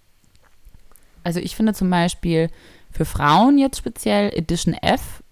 Also 1.22 1.38
ich 1.38 1.54
finde 1.54 1.74
zum 1.74 1.90
Beispiel 1.90 2.50
für 2.90 3.04
Frauen 3.04 3.56
jetzt 3.56 3.78
speziell 3.78 4.36
Edition 4.36 4.74
F 4.74 5.22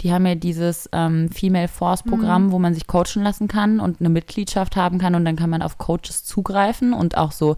die 0.00 0.12
haben 0.12 0.26
ja 0.26 0.34
dieses 0.34 0.88
ähm, 0.92 1.30
Female 1.30 1.68
Force 1.68 2.02
Programm, 2.02 2.46
mhm. 2.46 2.52
wo 2.52 2.58
man 2.58 2.74
sich 2.74 2.86
coachen 2.86 3.22
lassen 3.22 3.48
kann 3.48 3.80
und 3.80 4.00
eine 4.00 4.08
Mitgliedschaft 4.08 4.76
haben 4.76 4.98
kann 4.98 5.14
und 5.14 5.24
dann 5.24 5.36
kann 5.36 5.50
man 5.50 5.62
auf 5.62 5.78
Coaches 5.78 6.24
zugreifen 6.24 6.92
und 6.92 7.16
auch 7.16 7.32
so 7.32 7.56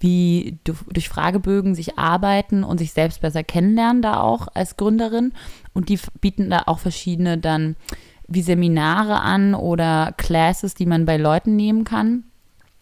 wie 0.00 0.58
durch 0.64 1.10
Fragebögen 1.10 1.74
sich 1.74 1.98
arbeiten 1.98 2.64
und 2.64 2.78
sich 2.78 2.92
selbst 2.92 3.20
besser 3.20 3.44
kennenlernen 3.44 4.00
da 4.00 4.20
auch 4.20 4.48
als 4.54 4.78
Gründerin. 4.78 5.32
Und 5.74 5.90
die 5.90 5.98
bieten 6.22 6.48
da 6.48 6.62
auch 6.66 6.78
verschiedene 6.78 7.36
dann 7.36 7.76
wie 8.26 8.42
Seminare 8.42 9.20
an 9.20 9.54
oder 9.54 10.14
Classes, 10.16 10.74
die 10.74 10.86
man 10.86 11.04
bei 11.04 11.18
Leuten 11.18 11.54
nehmen 11.54 11.84
kann. 11.84 12.24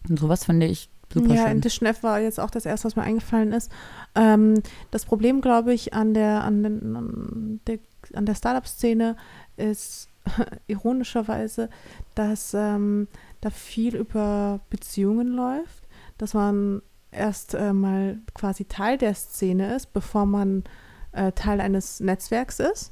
Und 0.07 0.17
sowas 0.19 0.45
finde 0.45 0.67
ich 0.67 0.89
super 1.11 1.33
ja, 1.33 1.47
schön. 1.47 1.57
Edition 1.57 1.89
F 1.89 2.03
war 2.03 2.19
jetzt 2.19 2.39
auch 2.39 2.51
das 2.51 2.65
erste, 2.65 2.85
was 2.85 2.95
mir 2.95 3.03
eingefallen 3.03 3.51
ist. 3.51 3.69
Ähm, 4.15 4.61
das 4.91 5.05
Problem, 5.05 5.41
glaube 5.41 5.73
ich, 5.73 5.93
an 5.93 6.13
der, 6.13 6.43
an, 6.43 6.63
den, 6.63 6.95
an 6.95 7.59
der, 7.67 7.79
an 8.13 8.25
der 8.25 8.35
Startup-Szene 8.35 9.15
ist, 9.57 10.09
ironischerweise, 10.67 11.69
dass 12.15 12.53
ähm, 12.53 13.07
da 13.41 13.49
viel 13.49 13.95
über 13.95 14.59
Beziehungen 14.69 15.27
läuft, 15.29 15.87
dass 16.17 16.33
man 16.33 16.81
erst 17.11 17.53
äh, 17.53 17.73
mal 17.73 18.19
quasi 18.33 18.65
Teil 18.65 18.97
der 18.97 19.15
Szene 19.15 19.75
ist, 19.75 19.93
bevor 19.93 20.25
man 20.25 20.63
äh, 21.11 21.31
Teil 21.31 21.61
eines 21.61 21.99
Netzwerks 21.99 22.59
ist. 22.59 22.91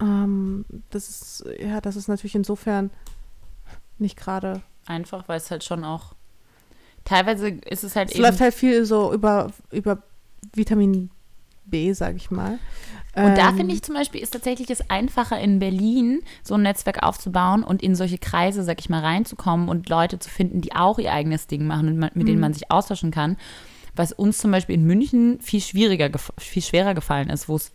Ähm, 0.00 0.64
das 0.90 1.08
ist, 1.08 1.44
ja, 1.60 1.80
das 1.80 1.96
ist 1.96 2.08
natürlich 2.08 2.34
insofern 2.34 2.90
nicht 3.98 4.18
gerade. 4.18 4.62
Einfach, 4.86 5.28
weil 5.28 5.38
es 5.38 5.50
halt 5.50 5.64
schon 5.64 5.84
auch. 5.84 6.14
Teilweise 7.04 7.48
ist 7.48 7.84
es 7.84 7.96
halt 7.96 8.10
Es 8.10 8.16
eben. 8.16 8.24
läuft 8.24 8.40
halt 8.40 8.54
viel 8.54 8.84
so 8.84 9.12
über, 9.12 9.52
über 9.70 10.02
Vitamin 10.52 11.10
B, 11.64 11.92
sag 11.92 12.16
ich 12.16 12.30
mal. 12.30 12.58
Und 13.16 13.38
da 13.38 13.50
Ähm, 13.50 13.56
finde 13.56 13.74
ich 13.74 13.82
zum 13.82 13.94
Beispiel, 13.94 14.20
ist 14.20 14.32
tatsächlich 14.32 14.70
es 14.70 14.90
einfacher 14.90 15.38
in 15.38 15.58
Berlin, 15.58 16.22
so 16.42 16.54
ein 16.54 16.62
Netzwerk 16.62 17.02
aufzubauen 17.02 17.62
und 17.62 17.82
in 17.82 17.94
solche 17.94 18.18
Kreise, 18.18 18.64
sag 18.64 18.80
ich 18.80 18.88
mal, 18.88 19.00
reinzukommen 19.00 19.68
und 19.68 19.88
Leute 19.88 20.18
zu 20.18 20.28
finden, 20.28 20.60
die 20.60 20.74
auch 20.74 20.98
ihr 20.98 21.12
eigenes 21.12 21.46
Ding 21.46 21.66
machen 21.66 21.88
und 21.88 22.16
mit 22.16 22.28
denen 22.28 22.40
man 22.40 22.54
sich 22.54 22.70
austauschen 22.70 23.10
kann. 23.10 23.36
Was 23.94 24.12
uns 24.12 24.38
zum 24.38 24.50
Beispiel 24.50 24.74
in 24.74 24.84
München 24.84 25.38
viel 25.40 25.60
schwieriger, 25.60 26.10
viel 26.38 26.62
schwerer 26.62 26.94
gefallen 26.94 27.30
ist, 27.30 27.48
wo 27.48 27.56
es 27.56 27.72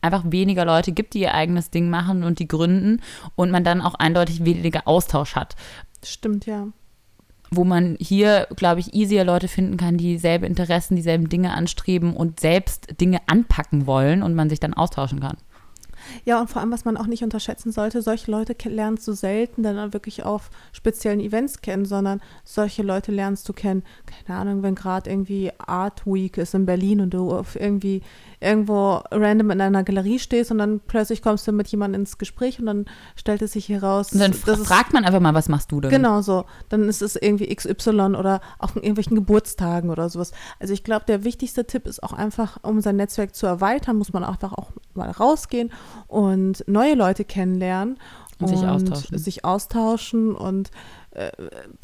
einfach 0.00 0.24
weniger 0.26 0.64
Leute 0.64 0.92
gibt, 0.92 1.14
die 1.14 1.20
ihr 1.20 1.34
eigenes 1.34 1.70
Ding 1.70 1.90
machen 1.90 2.24
und 2.24 2.38
die 2.38 2.48
gründen 2.48 3.00
und 3.36 3.50
man 3.50 3.64
dann 3.64 3.80
auch 3.80 3.94
eindeutig 3.94 4.44
weniger 4.44 4.86
Austausch 4.86 5.36
hat. 5.36 5.54
Stimmt, 6.04 6.46
ja. 6.46 6.68
Wo 7.50 7.64
man 7.64 7.96
hier, 7.98 8.46
glaube 8.56 8.80
ich, 8.80 8.94
easier 8.94 9.24
Leute 9.24 9.48
finden 9.48 9.76
kann, 9.76 9.96
die 9.96 10.12
dieselbe 10.12 10.46
Interessen, 10.46 10.96
dieselben 10.96 11.28
Dinge 11.28 11.54
anstreben 11.54 12.14
und 12.14 12.40
selbst 12.40 13.00
Dinge 13.00 13.20
anpacken 13.26 13.86
wollen 13.86 14.22
und 14.22 14.34
man 14.34 14.50
sich 14.50 14.60
dann 14.60 14.74
austauschen 14.74 15.20
kann. 15.20 15.36
Ja, 16.24 16.40
und 16.40 16.48
vor 16.48 16.60
allem, 16.60 16.70
was 16.70 16.84
man 16.84 16.96
auch 16.96 17.06
nicht 17.06 17.22
unterschätzen 17.22 17.72
sollte, 17.72 18.02
solche 18.02 18.30
Leute 18.30 18.56
lernst 18.68 19.06
du 19.08 19.12
selten 19.12 19.62
dann 19.62 19.92
wirklich 19.92 20.24
auf 20.24 20.50
speziellen 20.72 21.20
Events 21.20 21.60
kennen, 21.60 21.84
sondern 21.84 22.20
solche 22.44 22.82
Leute 22.82 23.12
lernst 23.12 23.48
du 23.48 23.52
kennen, 23.52 23.82
keine 24.06 24.38
Ahnung, 24.38 24.62
wenn 24.62 24.74
gerade 24.74 25.10
irgendwie 25.10 25.52
Art 25.58 26.06
Week 26.06 26.36
ist 26.38 26.54
in 26.54 26.66
Berlin 26.66 27.00
und 27.00 27.14
du 27.14 27.30
auf 27.30 27.58
irgendwie 27.58 28.02
irgendwo 28.40 29.00
random 29.10 29.50
in 29.50 29.60
einer 29.60 29.82
Galerie 29.82 30.18
stehst 30.18 30.50
und 30.50 30.58
dann 30.58 30.80
plötzlich 30.80 31.22
kommst 31.22 31.46
du 31.48 31.52
mit 31.52 31.68
jemandem 31.68 32.02
ins 32.02 32.18
Gespräch 32.18 32.60
und 32.60 32.66
dann 32.66 32.86
stellt 33.16 33.42
es 33.42 33.52
sich 33.52 33.68
heraus, 33.68 34.12
Und 34.12 34.20
dann 34.20 34.32
fragt 34.32 34.92
man 34.92 35.04
einfach 35.04 35.20
mal, 35.20 35.34
was 35.34 35.48
machst 35.48 35.72
du 35.72 35.80
denn? 35.80 35.90
Genau 35.90 36.20
so. 36.22 36.44
Dann 36.68 36.88
ist 36.88 37.02
es 37.02 37.16
irgendwie 37.16 37.54
XY 37.54 38.14
oder 38.16 38.40
auch 38.58 38.76
in 38.76 38.82
irgendwelchen 38.82 39.16
Geburtstagen 39.16 39.90
oder 39.90 40.08
sowas. 40.08 40.32
Also 40.60 40.72
ich 40.72 40.84
glaube, 40.84 41.04
der 41.06 41.24
wichtigste 41.24 41.66
Tipp 41.66 41.86
ist 41.86 42.02
auch 42.02 42.12
einfach, 42.12 42.58
um 42.62 42.80
sein 42.80 42.96
Netzwerk 42.96 43.34
zu 43.34 43.46
erweitern, 43.46 43.96
muss 43.96 44.12
man 44.12 44.24
einfach 44.24 44.52
auch 44.52 44.70
mal 44.94 45.10
rausgehen 45.10 45.72
und 46.06 46.64
neue 46.68 46.94
Leute 46.94 47.24
kennenlernen. 47.24 47.98
Und 48.40 48.48
sich 48.48 48.64
austauschen. 48.64 49.18
sich 49.18 49.44
austauschen 49.44 50.32
und 50.36 50.70
äh, 51.12 51.30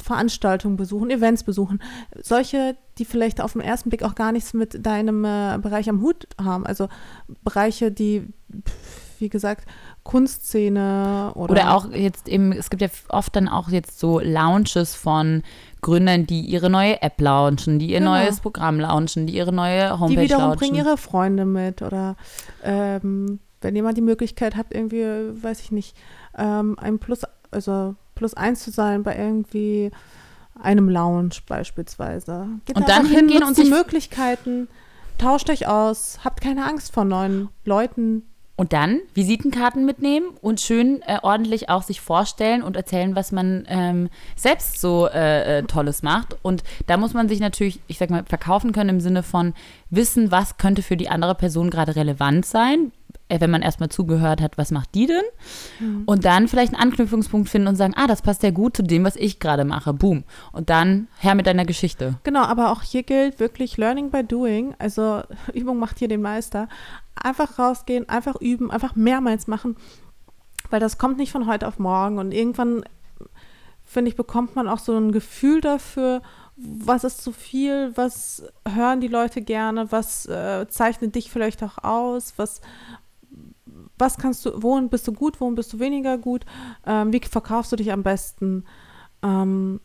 Veranstaltungen 0.01 0.77
besuchen, 0.77 1.09
Events 1.09 1.43
besuchen. 1.43 1.81
Solche, 2.21 2.75
die 2.97 3.05
vielleicht 3.05 3.41
auf 3.41 3.53
den 3.53 3.61
ersten 3.61 3.89
Blick 3.89 4.03
auch 4.03 4.15
gar 4.15 4.31
nichts 4.31 4.53
mit 4.53 4.85
deinem 4.85 5.25
äh, 5.25 5.57
Bereich 5.61 5.89
am 5.89 6.01
Hut 6.01 6.27
haben. 6.41 6.65
Also 6.65 6.87
Bereiche, 7.43 7.91
die, 7.91 8.27
wie 9.19 9.29
gesagt, 9.29 9.65
Kunstszene 10.03 11.31
oder, 11.35 11.51
Oder 11.51 11.75
auch 11.75 11.91
jetzt 11.91 12.27
eben, 12.27 12.51
es 12.51 12.69
gibt 12.69 12.81
ja 12.81 12.89
oft 13.09 13.35
dann 13.35 13.47
auch 13.47 13.69
jetzt 13.69 13.99
so 13.99 14.19
Launches 14.19 14.95
von 14.95 15.43
Gründern, 15.81 16.25
die 16.25 16.41
ihre 16.41 16.69
neue 16.69 17.01
App 17.01 17.19
launchen, 17.21 17.79
die 17.79 17.87
ihr 17.91 17.99
Genau. 17.99 18.11
neues 18.15 18.39
Programm 18.39 18.79
launchen, 18.79 19.27
die 19.27 19.35
ihre 19.35 19.53
neue 19.53 19.99
Homepage 19.99 20.15
Die 20.15 20.21
wiederum 20.25 20.43
launchen. 20.49 20.59
bringen 20.59 20.75
ihre 20.75 20.97
Freunde 20.97 21.45
mit 21.45 21.81
oder 21.81 22.15
ähm, 22.63 23.39
wenn 23.61 23.75
jemand 23.75 23.97
die 23.97 24.01
Möglichkeit 24.01 24.55
hat, 24.55 24.67
irgendwie, 24.71 25.03
weiß 25.41 25.61
ich 25.61 25.71
nicht, 25.71 25.95
ähm, 26.37 26.77
ein 26.79 26.99
Plus, 26.99 27.21
also 27.51 27.95
Plus 28.15 28.33
eins 28.33 28.63
zu 28.63 28.71
sein 28.71 29.03
bei 29.03 29.17
irgendwie 29.17 29.91
einem 30.61 30.89
Lounge 30.89 31.35
beispielsweise. 31.47 32.47
Geht 32.65 32.75
Und 32.75 32.83
einfach 32.83 32.97
dann 32.97 33.05
hin, 33.05 33.29
hingehen 33.29 33.43
und 33.43 33.57
die 33.57 33.69
Möglichkeiten, 33.69 34.67
tauscht 35.17 35.49
euch 35.49 35.67
aus, 35.67 36.19
habt 36.23 36.41
keine 36.41 36.65
Angst 36.65 36.93
vor 36.93 37.05
neuen 37.05 37.49
Leuten. 37.65 38.23
Und 38.57 38.71
dann 38.71 39.01
Visitenkarten 39.13 39.85
mitnehmen 39.85 40.27
und 40.41 40.61
schön 40.61 41.01
äh, 41.01 41.19
ordentlich 41.21 41.67
auch 41.67 41.83
sich 41.83 41.99
vorstellen 41.99 42.63
und 42.63 42.77
erzählen, 42.77 43.13
was 43.13 43.33
man 43.33 43.65
ähm, 43.67 44.09
selbst 44.37 44.79
so 44.79 45.09
äh, 45.09 45.57
äh, 45.57 45.63
Tolles 45.63 46.03
macht. 46.03 46.37
Und 46.41 46.63
da 46.87 46.95
muss 46.95 47.13
man 47.13 47.27
sich 47.27 47.41
natürlich, 47.41 47.81
ich 47.87 47.97
sag 47.97 48.09
mal, 48.09 48.23
verkaufen 48.23 48.71
können 48.71 48.91
im 48.91 49.01
Sinne 49.01 49.23
von 49.23 49.53
wissen, 49.89 50.31
was 50.31 50.55
könnte 50.55 50.83
für 50.83 50.95
die 50.95 51.09
andere 51.09 51.35
Person 51.35 51.69
gerade 51.69 51.97
relevant 51.97 52.45
sein. 52.45 52.93
Äh, 53.27 53.39
wenn 53.41 53.49
man 53.49 53.63
erstmal 53.63 53.89
zugehört 53.89 54.39
hat, 54.39 54.57
was 54.57 54.69
macht 54.69 54.93
die 54.93 55.07
denn? 55.07 55.23
Und 56.05 56.25
dann 56.25 56.47
vielleicht 56.47 56.73
einen 56.73 56.81
Anknüpfungspunkt 56.81 57.49
finden 57.49 57.67
und 57.67 57.75
sagen, 57.75 57.95
ah, 57.95 58.05
das 58.05 58.21
passt 58.21 58.43
ja 58.43 58.51
gut 58.51 58.77
zu 58.77 58.83
dem, 58.83 59.03
was 59.03 59.15
ich 59.15 59.39
gerade 59.39 59.65
mache. 59.65 59.93
Boom. 59.93 60.23
Und 60.51 60.69
dann 60.69 61.07
her 61.17 61.33
mit 61.33 61.47
deiner 61.47 61.65
Geschichte. 61.65 62.19
Genau, 62.23 62.43
aber 62.43 62.71
auch 62.71 62.83
hier 62.83 63.01
gilt 63.01 63.39
wirklich 63.39 63.77
Learning 63.77 64.11
by 64.11 64.23
Doing. 64.23 64.75
Also 64.77 65.23
Übung 65.53 65.79
macht 65.79 65.97
hier 65.97 66.07
den 66.07 66.21
Meister. 66.21 66.69
Einfach 67.15 67.57
rausgehen, 67.57 68.07
einfach 68.09 68.35
üben, 68.39 68.69
einfach 68.69 68.95
mehrmals 68.95 69.47
machen, 69.47 69.75
weil 70.69 70.79
das 70.79 70.97
kommt 70.97 71.17
nicht 71.17 71.31
von 71.31 71.47
heute 71.47 71.67
auf 71.67 71.79
morgen. 71.79 72.19
Und 72.19 72.31
irgendwann, 72.31 72.83
finde 73.83 74.09
ich, 74.09 74.15
bekommt 74.15 74.55
man 74.55 74.67
auch 74.67 74.79
so 74.79 74.95
ein 74.95 75.11
Gefühl 75.11 75.61
dafür, 75.61 76.21
was 76.57 77.03
ist 77.03 77.21
zu 77.21 77.31
viel, 77.31 77.91
was 77.95 78.43
hören 78.67 79.01
die 79.01 79.07
Leute 79.07 79.41
gerne, 79.41 79.91
was 79.91 80.25
äh, 80.27 80.67
zeichnet 80.69 81.15
dich 81.15 81.31
vielleicht 81.31 81.63
auch 81.63 81.83
aus, 81.83 82.33
was, 82.37 82.61
was 83.97 84.17
kannst 84.17 84.45
du, 84.45 84.61
wohin 84.61 84.89
bist 84.89 85.07
du 85.07 85.13
gut, 85.13 85.39
wohin 85.39 85.55
bist 85.55 85.73
du 85.73 85.79
weniger 85.79 86.17
gut, 86.17 86.45
ähm, 86.85 87.13
wie 87.13 87.19
verkaufst 87.19 87.71
du 87.71 87.75
dich 87.75 87.91
am 87.91 88.03
besten. 88.03 88.65
Ähm, 89.23 89.79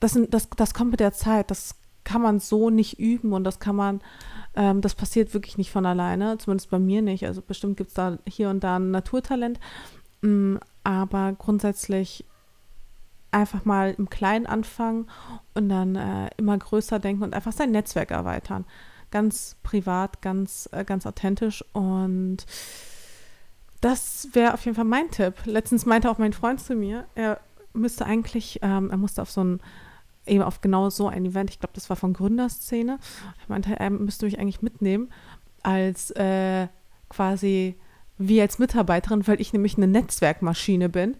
das, 0.00 0.18
das, 0.28 0.48
das 0.50 0.74
kommt 0.74 0.92
mit 0.92 1.00
der 1.00 1.12
Zeit. 1.12 1.50
Das 1.50 1.76
kann 2.04 2.22
man 2.22 2.40
so 2.40 2.70
nicht 2.70 2.98
üben 2.98 3.32
und 3.32 3.44
das 3.44 3.60
kann 3.60 3.76
man, 3.76 4.00
ähm, 4.54 4.80
das 4.80 4.94
passiert 4.94 5.34
wirklich 5.34 5.58
nicht 5.58 5.70
von 5.70 5.86
alleine, 5.86 6.38
zumindest 6.38 6.70
bei 6.70 6.78
mir 6.78 7.02
nicht. 7.02 7.26
Also 7.26 7.42
bestimmt 7.42 7.76
gibt 7.76 7.88
es 7.90 7.94
da 7.94 8.18
hier 8.26 8.48
und 8.48 8.64
da 8.64 8.76
ein 8.76 8.90
Naturtalent, 8.90 9.60
Mm, 10.22 10.56
aber 10.84 11.32
grundsätzlich 11.38 12.24
einfach 13.30 13.64
mal 13.64 13.94
im 13.96 14.10
Kleinen 14.10 14.46
anfangen 14.46 15.06
und 15.54 15.68
dann 15.68 15.96
äh, 15.96 16.30
immer 16.36 16.58
größer 16.58 16.98
denken 16.98 17.22
und 17.22 17.34
einfach 17.34 17.52
sein 17.52 17.70
Netzwerk 17.70 18.10
erweitern. 18.10 18.64
Ganz 19.10 19.56
privat, 19.62 20.22
ganz, 20.22 20.68
äh, 20.72 20.84
ganz 20.84 21.06
authentisch 21.06 21.64
und 21.72 22.38
das 23.80 24.28
wäre 24.32 24.54
auf 24.54 24.64
jeden 24.64 24.74
Fall 24.74 24.84
mein 24.84 25.10
Tipp. 25.10 25.34
Letztens 25.46 25.86
meinte 25.86 26.10
auch 26.10 26.18
mein 26.18 26.32
Freund 26.32 26.60
zu 26.60 26.74
mir, 26.74 27.06
er 27.14 27.40
müsste 27.72 28.04
eigentlich, 28.04 28.60
ähm, 28.62 28.90
er 28.90 28.96
musste 28.98 29.22
auf 29.22 29.30
so 29.30 29.42
ein, 29.42 29.60
eben 30.26 30.42
auf 30.42 30.60
genau 30.60 30.90
so 30.90 31.08
ein 31.08 31.24
Event, 31.24 31.50
ich 31.50 31.58
glaube, 31.60 31.72
das 31.74 31.88
war 31.88 31.96
von 31.96 32.12
Gründerszene. 32.12 32.98
Ich 33.40 33.48
meinte, 33.48 33.78
er 33.78 33.90
müsste 33.90 34.26
mich 34.26 34.38
eigentlich 34.38 34.62
mitnehmen 34.62 35.10
als 35.62 36.10
äh, 36.12 36.68
quasi 37.08 37.76
wie 38.18 38.40
als 38.40 38.58
Mitarbeiterin, 38.58 39.26
weil 39.26 39.40
ich 39.40 39.52
nämlich 39.54 39.76
eine 39.76 39.86
Netzwerkmaschine 39.86 40.88
bin 40.90 41.16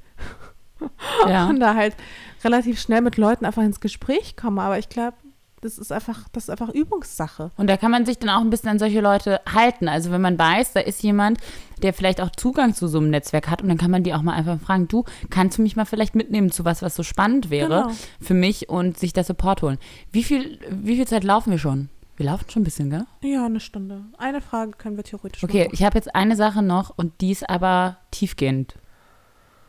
Ja. 1.29 1.49
und 1.49 1.61
da 1.61 1.75
halt 1.75 1.97
relativ 2.45 2.79
schnell 2.81 3.01
mit 3.01 3.17
Leuten 3.17 3.45
einfach 3.47 3.63
ins 3.63 3.81
Gespräch 3.81 4.37
komme. 4.37 4.61
Aber 4.63 4.79
ich 4.79 4.89
glaube, 4.91 5.17
das 5.63 5.79
ist 5.79 5.93
einfach, 5.93 6.29
das 6.33 6.45
ist 6.45 6.51
einfach 6.51 6.71
Übungssache. 6.71 7.51
Und 7.57 7.69
da 7.69 7.77
kann 7.77 7.91
man 7.91 8.07
sich 8.07 8.19
dann 8.19 8.31
auch 8.31 8.41
ein 8.41 8.51
bisschen 8.51 8.71
an 8.71 8.79
solche 8.79 9.01
Leute 9.01 9.41
halten. 9.53 9.89
Also 9.89 10.11
wenn 10.11 10.21
man 10.21 10.39
weiß, 10.39 10.73
da 10.73 10.81
ist 10.81 11.03
jemand, 11.03 11.39
der 11.83 11.93
vielleicht 11.93 12.21
auch 12.21 12.31
Zugang 12.31 12.75
zu 12.75 12.89
so 12.89 12.99
einem 12.99 13.11
Netzwerk 13.11 13.49
hat 13.51 13.63
und 13.63 13.69
dann 13.69 13.79
kann 13.79 13.91
man 13.91 14.03
die 14.03 14.15
auch 14.15 14.23
mal 14.23 14.35
einfach 14.35 14.59
fragen, 14.61 14.89
du, 14.89 15.05
kannst 15.29 15.59
du 15.59 15.63
mich 15.63 15.77
mal 15.77 15.85
vielleicht 15.85 16.15
mitnehmen 16.15 16.51
zu 16.51 16.65
was, 16.65 16.83
was 16.83 16.95
so 16.95 17.03
spannend 17.03 17.51
wäre 17.51 17.83
Genau. 17.85 17.93
für 18.21 18.35
mich 18.35 18.69
und 18.69 18.99
sich 18.99 19.13
das 19.13 19.27
Support 19.27 19.63
holen. 19.63 19.79
Wie 20.13 20.23
viel, 20.25 20.59
wie 20.71 20.97
viel 20.97 21.07
Zeit 21.07 21.25
laufen 21.25 21.51
wir 21.51 21.59
schon? 21.59 21.89
Wir 22.17 22.27
laufen 22.27 22.51
schon 22.51 22.63
ein 22.63 22.65
bisschen, 22.65 22.91
gell? 22.91 23.07
Ja, 23.23 23.47
eine 23.47 23.61
Stunde. 23.61 24.05
Eine 24.19 24.43
Frage 24.43 24.73
können 24.73 24.97
wir 24.97 25.05
theoretisch 25.05 25.43
Okay, 25.43 25.65
noch 25.67 25.73
ich 25.73 25.83
habe 25.85 25.97
jetzt 25.97 26.15
eine 26.15 26.37
Sache 26.37 26.63
noch 26.63 26.93
und 26.97 27.21
die 27.23 27.31
ist 27.31 27.49
aber 27.49 27.97
tiefgehend. 28.11 28.75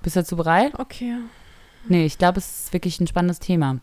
Bist 0.01 0.15
du 0.15 0.19
dazu 0.21 0.35
bereit? 0.35 0.73
Okay. 0.77 1.17
Nee, 1.87 2.05
ich 2.05 2.17
glaube, 2.17 2.39
es 2.39 2.65
ist 2.65 2.73
wirklich 2.73 2.99
ein 2.99 3.07
spannendes 3.07 3.39
Thema. 3.39 3.79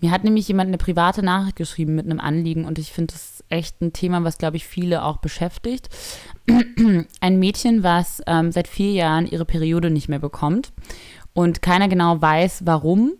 Mir 0.00 0.10
hat 0.10 0.24
nämlich 0.24 0.48
jemand 0.48 0.68
eine 0.68 0.78
private 0.78 1.22
Nachricht 1.22 1.56
geschrieben 1.56 1.94
mit 1.94 2.06
einem 2.06 2.20
Anliegen 2.20 2.64
und 2.64 2.78
ich 2.78 2.92
finde 2.92 3.12
das 3.12 3.44
echt 3.48 3.80
ein 3.80 3.92
Thema, 3.92 4.24
was, 4.24 4.38
glaube 4.38 4.56
ich, 4.56 4.66
viele 4.66 5.04
auch 5.04 5.18
beschäftigt. 5.18 5.88
Ein 7.20 7.38
Mädchen, 7.38 7.82
was 7.82 8.22
ähm, 8.26 8.52
seit 8.52 8.68
vier 8.68 8.92
Jahren 8.92 9.26
ihre 9.26 9.44
Periode 9.44 9.90
nicht 9.90 10.08
mehr 10.08 10.18
bekommt 10.18 10.72
und 11.34 11.62
keiner 11.62 11.88
genau 11.88 12.20
weiß, 12.20 12.62
warum. 12.64 13.12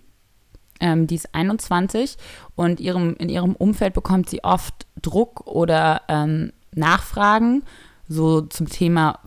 Ähm, 0.83 1.07
die 1.07 1.17
ist 1.17 1.35
21 1.35 2.17
und 2.55 2.81
ihrem, 2.81 3.15
in 3.17 3.29
ihrem 3.29 3.55
Umfeld 3.55 3.93
bekommt 3.93 4.31
sie 4.31 4.43
oft 4.43 4.87
Druck 5.03 5.47
oder 5.47 6.03
ähm, 6.09 6.53
Nachfragen, 6.75 7.65
so 8.09 8.41
zum 8.43 8.69
Thema, 8.69 9.19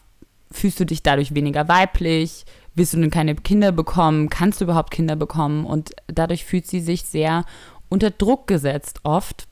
fühlst 0.51 0.79
du 0.79 0.85
dich 0.85 1.03
dadurch 1.03 1.35
weniger 1.35 1.67
weiblich? 1.67 2.45
Willst 2.75 2.93
du 2.93 2.99
denn 2.99 3.11
keine 3.11 3.35
Kinder 3.35 3.71
bekommen? 3.71 4.29
Kannst 4.29 4.59
du 4.59 4.65
überhaupt 4.65 4.91
Kinder 4.91 5.15
bekommen? 5.15 5.65
Und 5.65 5.91
dadurch 6.07 6.45
fühlt 6.45 6.67
sie 6.67 6.79
sich 6.79 7.03
sehr 7.03 7.45
unter 7.89 8.09
Druck 8.09 8.47
gesetzt 8.47 9.01
oft 9.03 9.47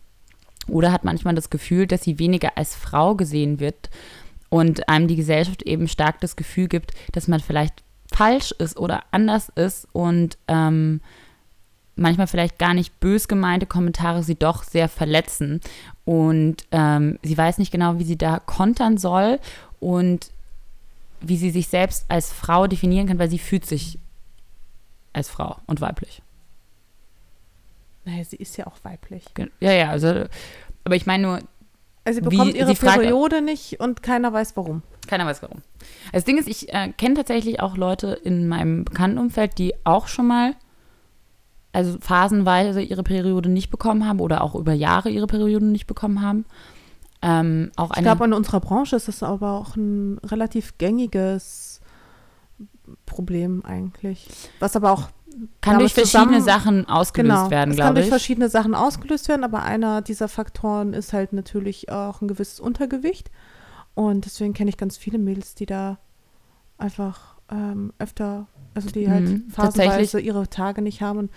oder 0.68 0.92
hat 0.92 1.04
manchmal 1.04 1.36
das 1.36 1.50
Gefühl, 1.50 1.86
dass 1.86 2.04
sie 2.04 2.20
weniger 2.20 2.58
als 2.58 2.76
Frau 2.76 3.16
gesehen 3.16 3.60
wird 3.60 3.90
und 4.50 4.90
einem 4.90 5.08
die 5.08 5.16
Gesellschaft 5.16 5.64
eben 5.64 5.88
stark 5.88 6.20
das 6.20 6.36
Gefühl 6.36 6.68
gibt, 6.68 6.92
dass 7.12 7.28
man 7.28 7.40
vielleicht 7.40 7.84
falsch 8.12 8.52
ist 8.58 8.78
oder 8.78 9.04
anders 9.12 9.50
ist 9.50 9.88
und 9.94 10.38
ähm, 10.48 11.02
manchmal 11.96 12.28
vielleicht 12.28 12.60
gar 12.60 12.74
nicht 12.74 13.00
bös 13.00 13.28
gemeinte 13.28 13.66
Kommentare 13.66 14.24
sie 14.24 14.36
doch 14.36 14.64
sehr 14.64 14.90
verletzen. 14.90 15.62
Und 16.04 16.66
ähm, 16.72 17.18
sie 17.24 17.38
weiß 17.38 17.58
nicht 17.58 17.72
genau, 17.72 18.00
wie 18.00 18.04
sie 18.04 18.18
da 18.18 18.40
kontern 18.40 18.98
soll 18.98 19.40
und 19.80 20.32
wie 21.22 21.38
sie 21.38 21.52
sich 21.52 21.68
selbst 21.68 22.06
als 22.10 22.32
Frau 22.32 22.68
definieren 22.68 23.08
kann, 23.08 23.20
weil 23.20 23.30
sie 23.30 23.40
fühlt 23.40 23.66
sich 23.66 24.00
als 25.14 25.30
Frau 25.30 25.58
und 25.68 25.82
weiblich. 25.82 26.22
Naja, 28.06 28.24
sie 28.24 28.38
ist 28.38 28.58
ja 28.58 28.68
auch 28.68 28.78
weiblich. 28.84 29.26
Ja, 29.60 29.72
ja, 29.72 29.90
also, 29.90 30.26
aber 30.84 30.96
ich 30.96 31.06
meine 31.06 31.24
nur. 31.24 31.40
Also 32.04 32.18
sie 32.18 32.22
bekommt 32.22 32.54
wie, 32.54 32.58
ihre 32.58 32.70
sie 32.70 32.76
fragt, 32.76 33.00
Periode 33.00 33.44
nicht 33.44 33.80
und 33.80 34.02
keiner 34.02 34.34
weiß 34.34 34.58
warum. 34.58 34.82
Keiner 35.08 35.28
weiß 35.28 35.44
warum. 35.44 35.62
Das 36.12 36.24
Ding 36.24 36.40
ist, 36.40 36.48
ich 36.48 36.74
äh, 36.74 36.92
kenne 36.98 37.14
tatsächlich 37.14 37.60
auch 37.60 37.78
Leute 37.78 38.20
in 38.24 38.48
meinem 38.48 38.86
Bekanntenumfeld, 38.86 39.60
die 39.60 39.76
auch 39.84 40.08
schon 40.08 40.26
mal, 40.26 40.56
also 41.74 42.00
phasenweise 42.00 42.82
ihre 42.82 43.04
Periode 43.04 43.50
nicht 43.50 43.70
bekommen 43.70 44.08
haben 44.08 44.20
oder 44.20 44.44
auch 44.44 44.56
über 44.56 44.74
Jahre 44.74 45.10
ihre 45.10 45.28
Periode 45.28 45.66
nicht 45.66 45.86
bekommen 45.86 46.22
haben. 46.22 46.46
Ähm, 47.22 47.72
auch 47.76 47.92
ich 47.96 48.02
glaube, 48.02 48.26
in 48.26 48.34
unserer 48.34 48.60
Branche 48.60 48.96
ist 48.96 49.08
das 49.08 49.22
aber 49.22 49.52
auch 49.52 49.76
ein 49.76 50.18
relativ 50.20 50.78
gängiges 50.78 51.82
Problem 53.06 53.64
eigentlich. 53.64 54.28
Was 54.60 54.76
aber 54.76 54.92
auch 54.92 55.10
kann 55.62 55.80
durch 55.80 55.94
verschiedene 55.94 56.42
Sachen 56.42 56.88
ausgelöst 56.90 57.36
genau, 57.36 57.52
werden, 57.52 57.76
glaube 57.76 57.76
ich. 57.76 57.86
kann 57.86 57.96
durch 57.96 58.10
verschiedene 58.10 58.50
Sachen 58.50 58.76
ausgelöst 58.76 59.30
werden, 59.30 59.44
aber 59.44 59.64
einer 59.64 60.02
dieser 60.02 60.28
Faktoren 60.28 60.94
ist 60.94 61.14
halt 61.14 61.34
natürlich 61.34 61.92
auch 61.92 62.22
ein 62.22 62.28
gewisses 62.28 62.60
Untergewicht. 62.60 63.32
Und 63.94 64.26
deswegen 64.26 64.54
kenne 64.54 64.70
ich 64.70 64.78
ganz 64.78 64.98
viele 64.98 65.18
Mädels, 65.18 65.56
die 65.56 65.66
da 65.66 66.00
einfach 66.78 67.36
ähm, 67.50 67.94
öfter, 68.00 68.48
also 68.74 68.90
die 68.90 69.10
halt 69.10 69.30
Mhm, 69.30 69.50
phasenweise 69.50 70.20
ihre 70.20 70.50
Tage 70.50 70.82
nicht 70.82 71.02
haben. 71.02 71.20
Und 71.20 71.32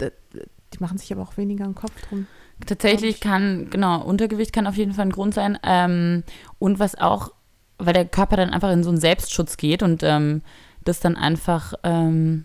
die 0.00 0.78
machen 0.80 0.98
sich 0.98 1.12
aber 1.12 1.22
auch 1.22 1.36
weniger 1.36 1.64
einen 1.64 1.74
Kopf 1.74 1.92
drum. 2.08 2.26
Tatsächlich 2.66 3.20
kann, 3.20 3.70
genau, 3.70 4.02
Untergewicht 4.02 4.52
kann 4.52 4.66
auf 4.66 4.76
jeden 4.76 4.92
Fall 4.94 5.06
ein 5.06 5.12
Grund 5.12 5.34
sein. 5.34 5.58
Ähm, 5.64 6.22
und 6.58 6.78
was 6.78 6.96
auch, 6.96 7.32
weil 7.78 7.94
der 7.94 8.04
Körper 8.04 8.36
dann 8.36 8.50
einfach 8.50 8.70
in 8.70 8.84
so 8.84 8.90
einen 8.90 9.00
Selbstschutz 9.00 9.56
geht 9.56 9.82
und 9.82 10.02
ähm, 10.02 10.42
das 10.84 11.00
dann 11.00 11.16
einfach 11.16 11.74
ähm, 11.82 12.44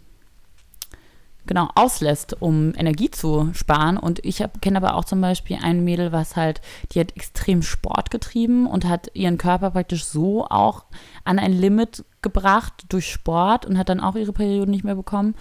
genau 1.47 1.70
auslässt, 1.76 2.39
um 2.41 2.74
Energie 2.76 3.10
zu 3.10 3.49
sparen. 3.53 3.97
Und 3.97 4.24
ich 4.24 4.43
kenne 4.62 4.78
aber 4.78 4.95
auch 4.95 5.05
zum 5.05 5.22
Beispiel 5.22 5.58
ein 5.62 5.84
Mädel, 5.84 6.12
was 6.12 6.36
halt, 6.36 6.62
die 6.91 6.99
hat 6.99 7.16
extrem 7.16 7.64
Sport 7.64 8.12
getrieben 8.12 8.68
und 8.68 8.86
hat 8.86 9.10
ihren 9.16 9.38
Körper 9.38 9.72
praktisch 9.72 10.05
so 10.05 10.45
auch 10.45 10.86
an 11.24 11.39
ein 11.39 11.53
Limit 11.53 12.05
gebracht 12.22 12.86
durch 12.89 13.12
Sport 13.12 13.66
und 13.66 13.78
hat 13.78 13.89
dann 13.89 14.01
auch 14.01 14.16
ihre 14.16 14.34
Periode 14.34 14.70
nicht 14.70 14.84
mehr 14.84 14.95
bekommen. 14.95 15.36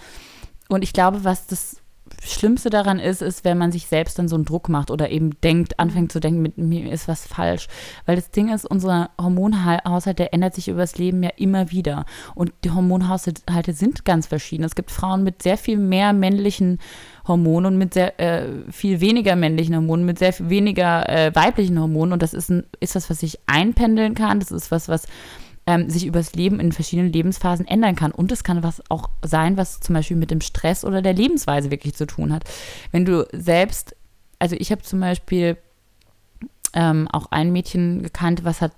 Und 0.69 0.83
ich 0.83 0.93
glaube, 0.93 1.23
was 1.23 1.47
das 1.47 1.81
Schlimmste 2.23 2.69
daran 2.69 2.99
ist, 2.99 3.21
ist, 3.21 3.45
wenn 3.45 3.57
man 3.57 3.71
sich 3.71 3.87
selbst 3.87 4.17
dann 4.17 4.27
so 4.27 4.35
einen 4.35 4.45
Druck 4.45 4.69
macht 4.69 4.91
oder 4.91 5.09
eben 5.09 5.39
denkt, 5.41 5.79
anfängt 5.79 6.11
zu 6.11 6.19
denken, 6.19 6.41
mit 6.41 6.57
mir 6.57 6.91
ist 6.91 7.07
was 7.07 7.27
falsch. 7.27 7.67
Weil 8.05 8.15
das 8.15 8.31
Ding 8.31 8.53
ist, 8.53 8.65
unser 8.65 9.11
Hormonhaushalt, 9.21 10.19
der 10.19 10.33
ändert 10.33 10.55
sich 10.55 10.67
übers 10.67 10.97
Leben 10.97 11.21
ja 11.23 11.29
immer 11.37 11.71
wieder. 11.71 12.05
Und 12.35 12.53
die 12.63 12.71
Hormonhaushalte 12.71 13.73
sind 13.73 14.03
ganz 14.03 14.27
verschieden. 14.27 14.63
Es 14.63 14.75
gibt 14.75 14.91
Frauen 14.91 15.23
mit 15.23 15.43
sehr 15.43 15.57
viel 15.57 15.77
mehr 15.77 16.11
männlichen 16.13 16.79
Hormonen 17.27 17.73
und 17.73 17.77
mit 17.77 17.93
sehr 17.93 18.19
äh, 18.19 18.71
viel 18.71 18.99
weniger 18.99 19.35
männlichen 19.35 19.75
Hormonen, 19.75 20.05
mit 20.05 20.19
sehr 20.19 20.33
viel 20.33 20.49
weniger 20.49 21.07
äh, 21.09 21.35
weiblichen 21.35 21.79
Hormonen. 21.79 22.13
Und 22.13 22.23
das 22.23 22.33
ist, 22.33 22.49
ein, 22.49 22.65
ist 22.79 22.95
was, 22.95 23.09
was 23.09 23.19
sich 23.19 23.39
einpendeln 23.45 24.15
kann. 24.15 24.39
Das 24.39 24.51
ist 24.51 24.71
was, 24.71 24.89
was 24.89 25.07
ähm, 25.67 25.89
sich 25.89 26.05
übers 26.05 26.33
Leben 26.33 26.59
in 26.59 26.71
verschiedenen 26.71 27.11
Lebensphasen 27.11 27.67
ändern 27.67 27.95
kann. 27.95 28.11
Und 28.11 28.31
es 28.31 28.43
kann 28.43 28.63
was 28.63 28.81
auch 28.89 29.09
sein, 29.23 29.57
was 29.57 29.81
zum 29.81 29.93
Beispiel 29.93 30.17
mit 30.17 30.31
dem 30.31 30.41
Stress 30.41 30.83
oder 30.83 31.01
der 31.01 31.13
Lebensweise 31.13 31.69
wirklich 31.69 31.93
zu 31.93 32.07
tun 32.07 32.33
hat. 32.33 32.45
Wenn 32.91 33.05
du 33.05 33.27
selbst, 33.33 33.95
also 34.39 34.55
ich 34.57 34.71
habe 34.71 34.81
zum 34.81 35.01
Beispiel 35.01 35.57
ähm, 36.73 37.07
auch 37.11 37.27
ein 37.31 37.51
Mädchen 37.51 38.01
gekannt, 38.01 38.43
was 38.45 38.61
hat, 38.61 38.71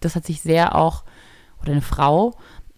das 0.00 0.14
hat 0.14 0.26
sich 0.26 0.42
sehr 0.42 0.74
auch, 0.76 1.04
oder 1.62 1.72
eine 1.72 1.82
Frau, 1.82 2.34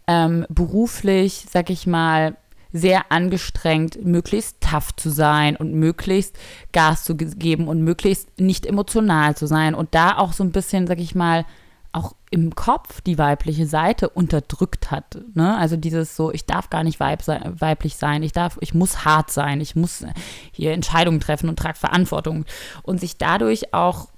ähm, 0.06 0.46
beruflich, 0.48 1.46
sag 1.50 1.68
ich 1.68 1.88
mal, 1.88 2.36
sehr 2.72 3.10
angestrengt, 3.10 4.04
möglichst 4.04 4.60
tough 4.60 4.94
zu 4.94 5.10
sein 5.10 5.56
und 5.56 5.72
möglichst 5.74 6.36
Gas 6.72 7.04
zu 7.04 7.16
ge- 7.16 7.34
geben 7.34 7.68
und 7.68 7.82
möglichst 7.82 8.38
nicht 8.38 8.66
emotional 8.66 9.34
zu 9.34 9.46
sein 9.46 9.74
und 9.74 9.94
da 9.94 10.18
auch 10.18 10.32
so 10.32 10.44
ein 10.44 10.52
bisschen, 10.52 10.86
sag 10.86 11.00
ich 11.00 11.14
mal, 11.14 11.44
auch 11.96 12.14
im 12.30 12.54
Kopf 12.54 13.00
die 13.00 13.18
weibliche 13.18 13.66
Seite 13.66 14.10
unterdrückt 14.10 14.90
hat. 14.90 15.18
Ne? 15.34 15.56
Also 15.56 15.76
dieses 15.76 16.14
so, 16.14 16.32
ich 16.32 16.44
darf 16.44 16.70
gar 16.70 16.84
nicht 16.84 17.00
weib 17.00 17.22
sei, 17.22 17.40
weiblich 17.58 17.96
sein, 17.96 18.22
ich 18.22 18.32
darf, 18.32 18.58
ich 18.60 18.74
muss 18.74 19.04
hart 19.04 19.30
sein, 19.30 19.60
ich 19.60 19.74
muss 19.74 20.04
hier 20.52 20.72
Entscheidungen 20.72 21.20
treffen 21.20 21.48
und 21.48 21.58
trage 21.58 21.78
Verantwortung. 21.78 22.44
Und 22.82 23.00
sich 23.00 23.16
dadurch 23.16 23.72
auch 23.72 24.08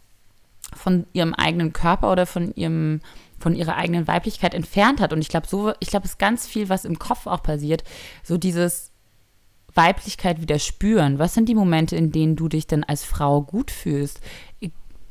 von 0.75 1.07
ihrem 1.13 1.35
eigenen 1.35 1.73
Körper 1.73 2.13
oder 2.13 2.27
von 2.27 2.55
ihrem 2.55 3.01
von 3.41 3.55
ihrer 3.55 3.77
eigenen 3.77 4.09
Weiblichkeit 4.09 4.53
entfernt 4.53 5.01
hat. 5.01 5.13
Und 5.13 5.21
ich 5.21 5.29
glaube, 5.29 5.47
so, 5.47 5.73
ich 5.79 5.91
glaube, 5.91 6.07
es 6.07 6.13
ist 6.13 6.19
ganz 6.19 6.49
viel, 6.49 6.69
was 6.69 6.85
im 6.85 6.99
Kopf 6.99 7.29
auch 7.29 7.41
passiert. 7.41 7.85
So 8.25 8.37
dieses 8.37 8.91
Weiblichkeit 9.73 10.41
wieder 10.41 10.59
spüren. 10.59 11.21
Was 11.21 11.35
sind 11.35 11.49
die 11.49 11.55
Momente, 11.55 11.95
in 11.95 12.11
denen 12.11 12.35
du 12.35 12.49
dich 12.49 12.67
dann 12.67 12.83
als 12.83 13.05
Frau 13.05 13.43
gut 13.43 13.71
fühlst? 13.71 14.21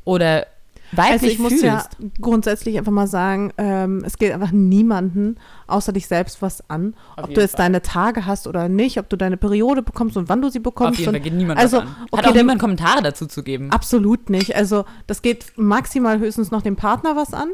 Oder 0.03 0.45
weiblich 0.91 1.13
Also 1.13 1.25
ich 1.27 1.39
muss 1.39 1.49
fühlst? 1.53 1.63
ja 1.65 1.85
grundsätzlich 2.21 2.77
einfach 2.77 2.91
mal 2.91 3.07
sagen, 3.07 3.51
ähm, 3.57 4.03
es 4.05 4.17
geht 4.17 4.31
einfach 4.31 4.51
niemanden 4.51 5.37
außer 5.67 5.91
dich 5.91 6.07
selbst 6.07 6.41
was 6.41 6.69
an, 6.69 6.95
Auf 7.15 7.25
ob 7.25 7.33
du 7.33 7.41
jetzt 7.41 7.51
Fall. 7.51 7.65
deine 7.65 7.81
Tage 7.81 8.25
hast 8.25 8.47
oder 8.47 8.69
nicht, 8.69 8.99
ob 8.99 9.09
du 9.09 9.17
deine 9.17 9.37
Periode 9.37 9.81
bekommst 9.81 10.17
und 10.17 10.29
wann 10.29 10.41
du 10.41 10.49
sie 10.49 10.59
bekommst. 10.59 10.93
Auf 10.93 10.99
jeden 10.99 11.11
Fall 11.11 11.21
geht 11.21 11.33
niemand 11.33 11.59
also, 11.59 11.77
was 11.77 11.83
an. 11.83 11.89
Hat 11.89 12.07
okay, 12.11 12.27
auch 12.29 12.33
niemand 12.33 12.59
Kommentare 12.59 13.01
dazu 13.01 13.25
zu 13.25 13.43
geben. 13.43 13.71
Absolut 13.71 14.29
nicht. 14.29 14.55
Also 14.55 14.85
das 15.07 15.21
geht 15.21 15.53
maximal 15.57 16.19
höchstens 16.19 16.51
noch 16.51 16.61
dem 16.61 16.75
Partner 16.75 17.15
was 17.15 17.33
an. 17.33 17.49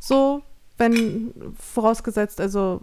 So, 0.00 0.42
wenn 0.78 1.32
vorausgesetzt, 1.58 2.40
also 2.40 2.80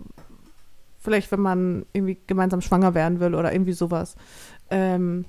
vielleicht 1.00 1.32
wenn 1.32 1.42
man 1.42 1.86
irgendwie 1.94 2.18
gemeinsam 2.28 2.62
schwanger 2.62 2.94
werden 2.94 3.20
will 3.20 3.36
oder 3.36 3.52
irgendwie 3.52 3.74
sowas. 3.74 4.16
Ähm, 4.70 5.26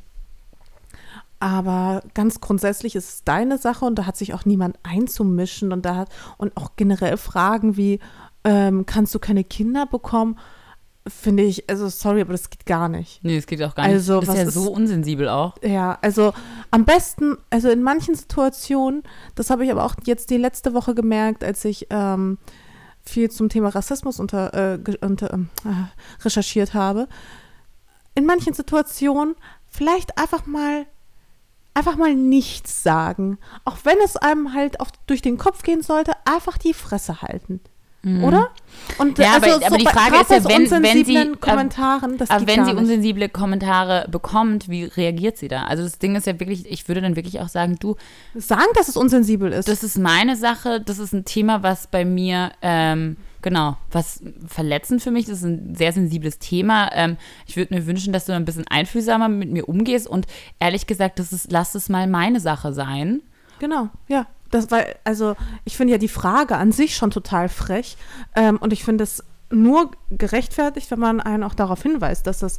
aber 1.40 2.02
ganz 2.14 2.40
grundsätzlich 2.40 2.94
ist 2.96 3.08
es 3.08 3.24
deine 3.24 3.58
Sache 3.58 3.84
und 3.84 3.96
da 3.98 4.06
hat 4.06 4.16
sich 4.16 4.34
auch 4.34 4.44
niemand 4.44 4.78
einzumischen 4.82 5.72
und 5.72 5.84
da 5.84 5.96
hat 5.96 6.08
und 6.38 6.56
auch 6.56 6.72
generell 6.76 7.16
Fragen 7.16 7.76
wie 7.76 7.98
ähm, 8.44 8.86
kannst 8.86 9.14
du 9.14 9.18
keine 9.18 9.42
Kinder 9.44 9.86
bekommen, 9.86 10.38
finde 11.06 11.42
ich, 11.42 11.68
also 11.68 11.88
sorry, 11.88 12.20
aber 12.22 12.32
das 12.32 12.48
geht 12.50 12.64
gar 12.66 12.88
nicht. 12.88 13.22
Nee, 13.22 13.36
es 13.36 13.46
geht 13.46 13.62
auch 13.62 13.74
gar 13.74 13.84
nicht. 13.86 13.94
Also, 13.94 14.20
das 14.20 14.28
ist 14.30 14.34
ja 14.36 14.42
ist- 14.48 14.54
so 14.54 14.70
unsensibel 14.72 15.28
auch. 15.28 15.54
Ja, 15.62 15.98
also 16.00 16.32
am 16.70 16.84
besten, 16.84 17.36
also 17.50 17.68
in 17.68 17.82
manchen 17.82 18.14
Situationen, 18.14 19.02
das 19.34 19.50
habe 19.50 19.64
ich 19.64 19.70
aber 19.70 19.84
auch 19.84 19.94
jetzt 20.04 20.30
die 20.30 20.38
letzte 20.38 20.72
Woche 20.74 20.94
gemerkt, 20.94 21.44
als 21.44 21.64
ich 21.66 21.86
ähm, 21.90 22.38
viel 23.02 23.30
zum 23.30 23.50
Thema 23.50 23.68
Rassismus 23.68 24.18
unter, 24.18 24.54
äh, 24.74 24.78
unter, 25.02 25.34
äh, 25.34 25.38
recherchiert 26.24 26.72
habe. 26.72 27.06
In 28.14 28.24
manchen 28.24 28.54
Situationen 28.54 29.34
vielleicht 29.66 30.16
einfach 30.16 30.46
mal 30.46 30.86
einfach 31.74 31.96
mal 31.96 32.14
nichts 32.14 32.82
sagen, 32.82 33.38
auch 33.64 33.76
wenn 33.84 33.98
es 34.04 34.16
einem 34.16 34.54
halt 34.54 34.80
auf, 34.80 34.88
durch 35.06 35.22
den 35.22 35.38
Kopf 35.38 35.62
gehen 35.62 35.82
sollte, 35.82 36.12
einfach 36.24 36.56
die 36.58 36.74
Fresse 36.74 37.20
halten. 37.22 37.60
Oder? 38.22 38.50
Und 38.98 39.16
Mhm. 39.16 39.24
Ja, 39.24 39.36
aber- 39.36 39.64
aber 39.66 39.78
die 39.78 39.86
Frage 39.86 40.16
ist 40.20 40.30
ja, 40.30 40.42
so 40.42 40.48
wenn- 40.50 40.58
wenn 40.58 40.66
sie- 40.68 40.74
unsensiblen 40.76 41.32
äh, 41.32 41.36
Kommentaren, 41.38 42.18
das 42.18 42.28
Aber 42.28 42.46
wenn 42.46 42.66
sie 42.66 42.74
unsensible 42.74 43.30
Kommentare 43.30 44.06
bekommt, 44.10 44.68
wie 44.68 44.84
reagiert 44.84 45.38
sie 45.38 45.48
da? 45.48 45.64
Also 45.64 45.84
das 45.84 45.98
Ding 45.98 46.14
ist 46.14 46.26
ja 46.26 46.38
wirklich, 46.38 46.70
ich 46.70 46.86
würde 46.86 47.00
dann 47.00 47.16
wirklich 47.16 47.40
auch 47.40 47.48
sagen, 47.48 47.76
du, 47.80 47.96
sagen, 48.34 48.66
dass 48.74 48.88
es 48.88 48.98
unsensibel 48.98 49.50
ist. 49.54 49.68
das 49.68 49.82
ist 49.82 49.96
meine 49.96 50.36
Sache, 50.36 50.82
das 50.82 50.98
ist 50.98 51.14
ein 51.14 51.24
Thema, 51.24 51.62
was 51.62 51.86
bei 51.86 52.04
mir, 52.04 52.52
ähm, 52.60 53.16
genau, 53.44 53.76
was 53.92 54.22
verletzend 54.48 55.02
für 55.02 55.10
mich, 55.10 55.26
das 55.26 55.38
ist 55.38 55.44
ein 55.44 55.74
sehr 55.76 55.92
sensibles 55.92 56.38
Thema. 56.38 56.90
Ähm, 56.94 57.18
ich 57.46 57.56
würde 57.56 57.74
mir 57.74 57.86
wünschen, 57.86 58.12
dass 58.12 58.24
du 58.24 58.32
ein 58.32 58.46
bisschen 58.46 58.66
einfühlsamer 58.66 59.28
mit 59.28 59.50
mir 59.50 59.68
umgehst 59.68 60.08
und 60.08 60.26
ehrlich 60.58 60.86
gesagt, 60.86 61.18
das 61.18 61.32
ist, 61.32 61.52
lass 61.52 61.74
es 61.74 61.90
mal 61.90 62.08
meine 62.08 62.40
Sache 62.40 62.72
sein. 62.72 63.20
Genau, 63.60 63.90
ja. 64.08 64.26
Das 64.50 64.70
war, 64.70 64.84
also 65.02 65.36
ich 65.64 65.76
finde 65.76 65.92
ja 65.92 65.98
die 65.98 66.08
Frage 66.08 66.56
an 66.56 66.72
sich 66.72 66.96
schon 66.96 67.10
total 67.10 67.48
frech. 67.48 67.96
Ähm, 68.34 68.56
und 68.56 68.72
ich 68.72 68.84
finde 68.84 69.04
es 69.04 69.22
nur 69.50 69.90
gerechtfertigt, 70.10 70.90
wenn 70.90 71.00
man 71.00 71.20
einen 71.20 71.42
auch 71.42 71.54
darauf 71.54 71.82
hinweist, 71.82 72.26
dass 72.26 72.38
das 72.38 72.58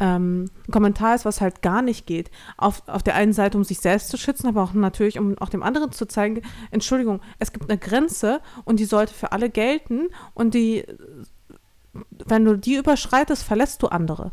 ähm, 0.00 0.50
ein 0.66 0.72
Kommentar 0.72 1.14
ist, 1.14 1.24
was 1.24 1.40
halt 1.40 1.62
gar 1.62 1.82
nicht 1.82 2.06
geht. 2.06 2.30
Auf, 2.56 2.82
auf 2.88 3.02
der 3.02 3.14
einen 3.14 3.32
Seite, 3.32 3.56
um 3.56 3.64
sich 3.64 3.80
selbst 3.80 4.08
zu 4.08 4.16
schützen, 4.16 4.48
aber 4.48 4.62
auch 4.62 4.72
natürlich, 4.72 5.18
um 5.18 5.38
auch 5.38 5.50
dem 5.50 5.62
anderen 5.62 5.92
zu 5.92 6.06
zeigen, 6.06 6.42
Entschuldigung, 6.70 7.20
es 7.38 7.52
gibt 7.52 7.70
eine 7.70 7.78
Grenze 7.78 8.40
und 8.64 8.80
die 8.80 8.86
sollte 8.86 9.14
für 9.14 9.32
alle 9.32 9.50
gelten 9.50 10.08
und 10.34 10.54
die, 10.54 10.84
wenn 12.26 12.44
du 12.44 12.56
die 12.56 12.76
überschreitest, 12.76 13.42
verlässt 13.42 13.82
du 13.82 13.88
andere. 13.88 14.32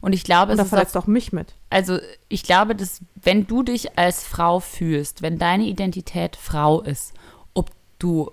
Und 0.00 0.12
ich 0.12 0.24
glaube, 0.24 0.52
Und 0.52 0.58
es 0.58 0.58
da 0.58 0.62
ist 0.62 0.66
auch 0.66 0.70
verletzt 0.70 0.96
auch 0.96 1.06
mich 1.06 1.32
mit. 1.32 1.54
also 1.70 1.98
ich 2.28 2.42
glaube, 2.42 2.74
dass 2.74 3.00
wenn 3.14 3.46
du 3.46 3.62
dich 3.62 3.98
als 3.98 4.22
Frau 4.24 4.60
fühlst, 4.60 5.22
wenn 5.22 5.38
deine 5.38 5.64
Identität 5.64 6.36
Frau 6.36 6.82
ist, 6.82 7.14
ob 7.54 7.70
du 7.98 8.30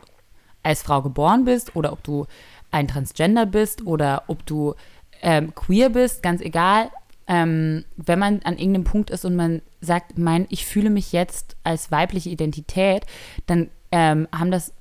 als 0.64 0.84
Frau 0.84 1.02
geboren 1.02 1.46
bist 1.46 1.76
oder 1.76 1.94
ob 1.94 2.04
du 2.04 2.28
ein 2.72 2.88
Transgender 2.88 3.46
bist 3.46 3.86
oder 3.86 4.24
ob 4.28 4.46
du 4.46 4.76
ähm, 5.22 5.54
queer 5.56 5.90
bist, 5.90 6.24
ganz 6.24 6.42
egal. 6.42 6.90
Ähm, 7.28 7.86
wenn 7.96 8.20
man 8.20 8.42
an 8.44 8.58
irgendeinem 8.58 8.84
Punkt 8.84 9.10
ist 9.10 9.26
und 9.26 9.36
man 9.36 9.62
sagt, 9.80 10.18
mein, 10.18 10.48
ich 10.50 10.66
fühle 10.66 10.90
mich 10.90 11.12
jetzt 11.12 11.56
als 11.64 11.92
weibliche 11.92 12.30
Identität, 12.30 13.06
dann 13.46 13.70
ähm, 13.92 14.28
haben 14.34 14.52
das, 14.52 14.74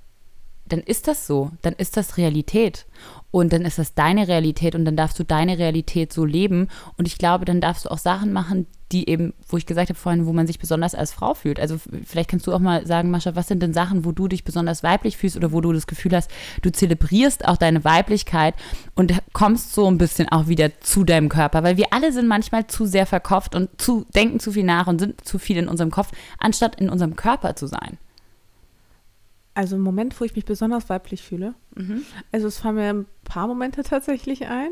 dann 0.66 0.80
ist 0.80 1.06
das 1.06 1.26
so, 1.26 1.50
dann 1.62 1.74
ist 1.74 1.96
das 1.96 2.16
Realität. 2.16 2.86
Und 3.30 3.52
dann 3.52 3.62
ist 3.62 3.78
das 3.78 3.94
deine 3.94 4.26
Realität 4.26 4.74
und 4.74 4.84
dann 4.84 4.96
darfst 4.96 5.18
du 5.18 5.24
deine 5.24 5.58
Realität 5.58 6.12
so 6.12 6.24
leben. 6.24 6.68
Und 6.96 7.06
ich 7.06 7.18
glaube, 7.18 7.44
dann 7.44 7.60
darfst 7.60 7.84
du 7.84 7.90
auch 7.90 7.98
Sachen 7.98 8.32
machen, 8.32 8.66
die 8.92 9.08
eben, 9.08 9.34
wo 9.48 9.56
ich 9.56 9.66
gesagt 9.66 9.88
habe 9.88 9.98
vorhin, 9.98 10.26
wo 10.26 10.32
man 10.32 10.46
sich 10.46 10.58
besonders 10.58 10.94
als 10.94 11.12
Frau 11.12 11.34
fühlt. 11.34 11.60
Also 11.60 11.78
vielleicht 12.04 12.30
kannst 12.30 12.46
du 12.46 12.52
auch 12.52 12.58
mal 12.58 12.86
sagen, 12.86 13.10
Mascha, 13.10 13.36
was 13.36 13.48
sind 13.48 13.62
denn 13.62 13.72
Sachen, 13.72 14.04
wo 14.04 14.12
du 14.12 14.26
dich 14.26 14.44
besonders 14.44 14.82
weiblich 14.82 15.16
fühlst 15.16 15.36
oder 15.36 15.52
wo 15.52 15.60
du 15.60 15.72
das 15.72 15.86
Gefühl 15.86 16.14
hast, 16.16 16.30
du 16.62 16.70
zelebrierst 16.70 17.46
auch 17.46 17.56
deine 17.56 17.84
Weiblichkeit 17.84 18.54
und 18.94 19.12
kommst 19.32 19.74
so 19.74 19.86
ein 19.86 19.98
bisschen 19.98 20.28
auch 20.28 20.48
wieder 20.48 20.80
zu 20.80 21.04
deinem 21.04 21.28
Körper. 21.28 21.62
Weil 21.62 21.76
wir 21.76 21.86
alle 21.92 22.12
sind 22.12 22.26
manchmal 22.26 22.66
zu 22.66 22.86
sehr 22.86 23.06
verkopft 23.06 23.54
und 23.54 23.80
zu, 23.80 24.06
denken 24.14 24.40
zu 24.40 24.52
viel 24.52 24.64
nach 24.64 24.86
und 24.86 24.98
sind 24.98 25.24
zu 25.24 25.38
viel 25.38 25.56
in 25.56 25.68
unserem 25.68 25.90
Kopf, 25.90 26.10
anstatt 26.38 26.80
in 26.80 26.90
unserem 26.90 27.16
Körper 27.16 27.54
zu 27.54 27.66
sein. 27.66 27.98
Also 29.54 29.76
ein 29.76 29.82
Moment, 29.82 30.18
wo 30.20 30.24
ich 30.24 30.34
mich 30.36 30.44
besonders 30.44 30.88
weiblich 30.88 31.22
fühle. 31.22 31.54
Mhm. 31.74 32.02
Also 32.32 32.46
es 32.46 32.58
fallen 32.58 32.76
mir 32.76 32.90
ein 32.90 33.06
paar 33.24 33.46
Momente 33.46 33.82
tatsächlich 33.82 34.46
ein. 34.46 34.70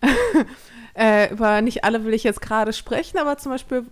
äh, 0.98 1.32
über 1.32 1.60
nicht 1.62 1.84
alle 1.84 2.04
will 2.04 2.14
ich 2.14 2.24
jetzt 2.24 2.40
gerade 2.40 2.72
sprechen, 2.72 3.18
aber 3.18 3.38
zum 3.38 3.52
Beispiel 3.52 3.86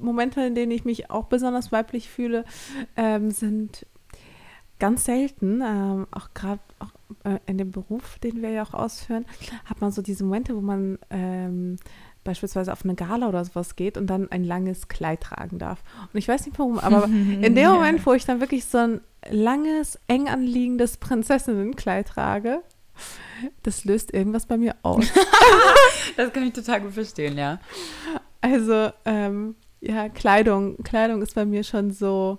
Momente, 0.00 0.42
in 0.42 0.54
denen 0.54 0.72
ich 0.72 0.84
mich 0.84 1.10
auch 1.10 1.24
besonders 1.24 1.72
weiblich 1.72 2.08
fühle, 2.08 2.44
ähm, 2.96 3.30
sind 3.30 3.86
ganz 4.78 5.04
selten, 5.04 5.62
ähm, 5.62 6.06
auch 6.10 6.28
gerade 6.34 6.60
äh, 7.24 7.38
in 7.46 7.58
dem 7.58 7.70
Beruf, 7.70 8.18
den 8.18 8.42
wir 8.42 8.50
ja 8.50 8.62
auch 8.62 8.74
ausführen, 8.74 9.26
hat 9.64 9.80
man 9.80 9.90
so 9.90 10.02
diese 10.02 10.24
Momente, 10.24 10.56
wo 10.56 10.60
man 10.60 10.98
ähm, 11.10 11.76
beispielsweise 12.24 12.72
auf 12.72 12.84
eine 12.84 12.94
Gala 12.94 13.28
oder 13.28 13.44
sowas 13.44 13.76
geht 13.76 13.96
und 13.96 14.06
dann 14.06 14.30
ein 14.30 14.44
langes 14.44 14.88
Kleid 14.88 15.22
tragen 15.22 15.58
darf. 15.58 15.82
Und 16.12 16.18
ich 16.18 16.28
weiß 16.28 16.46
nicht 16.46 16.58
warum, 16.58 16.78
aber 16.78 17.04
in 17.40 17.54
dem 17.54 17.70
Moment, 17.70 18.04
wo 18.04 18.12
ich 18.12 18.24
dann 18.24 18.40
wirklich 18.40 18.64
so 18.64 18.78
ein 18.78 19.00
langes, 19.30 19.98
eng 20.08 20.28
anliegendes 20.28 20.96
Prinzessinnenkleid 20.96 22.08
trage, 22.08 22.62
das 23.62 23.84
löst 23.84 24.12
irgendwas 24.12 24.46
bei 24.46 24.56
mir 24.56 24.76
aus. 24.82 25.06
das 26.16 26.32
kann 26.32 26.44
ich 26.44 26.52
total 26.52 26.80
gut 26.80 26.92
verstehen, 26.92 27.38
ja. 27.38 27.58
Also, 28.40 28.90
ähm, 29.04 29.54
ja, 29.80 30.08
Kleidung, 30.08 30.82
Kleidung 30.82 31.22
ist 31.22 31.34
bei 31.34 31.44
mir 31.44 31.64
schon 31.64 31.90
so. 31.90 32.38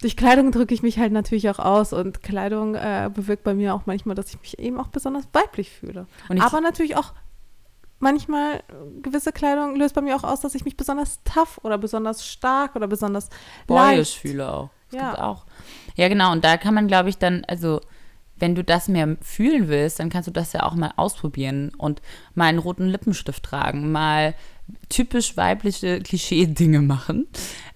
Durch 0.00 0.16
Kleidung 0.16 0.50
drücke 0.50 0.72
ich 0.72 0.82
mich 0.82 0.98
halt 0.98 1.12
natürlich 1.12 1.50
auch 1.50 1.58
aus 1.58 1.92
und 1.92 2.22
Kleidung 2.22 2.74
äh, 2.74 3.10
bewirkt 3.12 3.44
bei 3.44 3.54
mir 3.54 3.74
auch 3.74 3.82
manchmal, 3.84 4.14
dass 4.14 4.30
ich 4.30 4.40
mich 4.40 4.58
eben 4.58 4.80
auch 4.80 4.88
besonders 4.88 5.24
weiblich 5.34 5.70
fühle. 5.70 6.06
Aber 6.38 6.62
natürlich 6.62 6.96
auch 6.96 7.12
manchmal 7.98 8.62
gewisse 9.02 9.30
Kleidung 9.30 9.76
löst 9.76 9.94
bei 9.94 10.00
mir 10.00 10.16
auch 10.16 10.24
aus, 10.24 10.40
dass 10.40 10.54
ich 10.54 10.64
mich 10.64 10.76
besonders 10.76 11.20
tough 11.24 11.60
oder 11.62 11.78
besonders 11.78 12.26
stark 12.26 12.74
oder 12.76 12.88
besonders 12.88 13.28
boyish 13.66 14.18
fühle 14.18 14.50
auch. 14.50 14.70
Das 14.90 15.00
ja. 15.00 15.22
auch. 15.22 15.44
Ja, 15.94 16.08
genau. 16.08 16.32
Und 16.32 16.44
da 16.44 16.56
kann 16.56 16.74
man, 16.74 16.88
glaube 16.88 17.10
ich, 17.10 17.18
dann, 17.18 17.44
also 17.46 17.80
wenn 18.40 18.54
du 18.54 18.64
das 18.64 18.88
mehr 18.88 19.16
fühlen 19.20 19.68
willst, 19.68 20.00
dann 20.00 20.10
kannst 20.10 20.26
du 20.26 20.32
das 20.32 20.52
ja 20.52 20.64
auch 20.64 20.74
mal 20.74 20.92
ausprobieren 20.96 21.72
und 21.76 22.02
mal 22.34 22.46
einen 22.46 22.58
roten 22.58 22.86
Lippenstift 22.86 23.42
tragen, 23.42 23.92
mal 23.92 24.34
typisch 24.88 25.36
weibliche 25.36 26.00
Klischee-Dinge 26.00 26.80
machen 26.80 27.26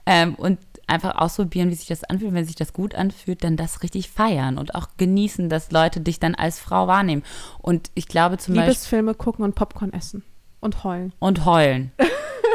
ähm, 0.07 0.35
und 0.35 0.59
einfach 0.87 1.17
ausprobieren, 1.17 1.71
wie 1.71 1.75
sich 1.75 1.89
das 1.89 2.05
anfühlt. 2.05 2.35
Wenn 2.35 2.45
sich 2.45 2.57
das 2.57 2.73
gut 2.73 2.95
anfühlt, 2.95 3.43
dann 3.43 3.57
das 3.57 3.83
richtig 3.83 4.11
feiern 4.11 4.59
und 4.59 4.75
auch 4.75 4.89
genießen, 4.97 5.49
dass 5.49 5.71
Leute 5.71 6.01
dich 6.01 6.21
dann 6.21 6.35
als 6.35 6.59
Frau 6.59 6.87
wahrnehmen. 6.87 7.23
Und 7.61 7.91
ich 7.95 8.09
glaube 8.09 8.39
zum 8.39 8.55
Liebesfilme 8.55 8.55
Beispiel. 8.55 8.73
Liebesfilme 8.73 9.15
gucken 9.15 9.45
und 9.45 9.55
Popcorn 9.55 9.93
essen. 9.93 10.25
Und 10.61 10.85
heulen. 10.85 11.13
Und 11.19 11.45
heulen. 11.45 11.93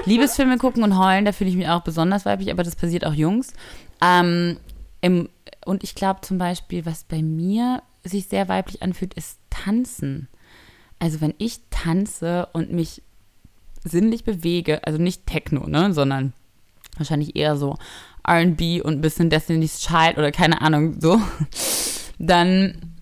Liebesfilme 0.06 0.57
gucken 0.57 0.84
und 0.84 0.98
heulen, 0.98 1.26
da 1.26 1.31
fühle 1.31 1.49
ich 1.49 1.56
mich 1.56 1.68
auch 1.68 1.81
besonders 1.81 2.26
weiblich, 2.26 2.52
aber 2.52 2.64
das 2.64 2.76
passiert 2.76 3.06
auch 3.06 3.14
Jungs. 3.14 3.53
Ähm, 4.02 4.57
im, 5.01 5.30
und 5.65 5.84
ich 5.84 5.95
glaube 5.95 6.21
zum 6.21 6.38
Beispiel, 6.38 6.85
was 6.85 7.03
bei 7.03 7.21
mir 7.21 7.81
sich 8.03 8.27
sehr 8.27 8.47
weiblich 8.47 8.81
anfühlt, 8.81 9.13
ist 9.13 9.39
Tanzen. 9.49 10.27
Also 10.99 11.21
wenn 11.21 11.34
ich 11.38 11.61
tanze 11.69 12.47
und 12.53 12.71
mich 12.71 13.01
sinnlich 13.84 14.23
bewege, 14.23 14.85
also 14.85 14.99
nicht 14.99 15.26
Techno, 15.26 15.67
ne, 15.67 15.93
sondern 15.93 16.34
wahrscheinlich 16.97 17.35
eher 17.35 17.55
so 17.55 17.77
RB 18.27 18.84
und 18.84 18.95
ein 18.95 19.01
bisschen 19.01 19.30
Destiny's 19.30 19.80
Child 19.80 20.17
oder 20.17 20.31
keine 20.31 20.61
Ahnung, 20.61 20.99
so, 20.99 21.21
dann, 22.19 22.95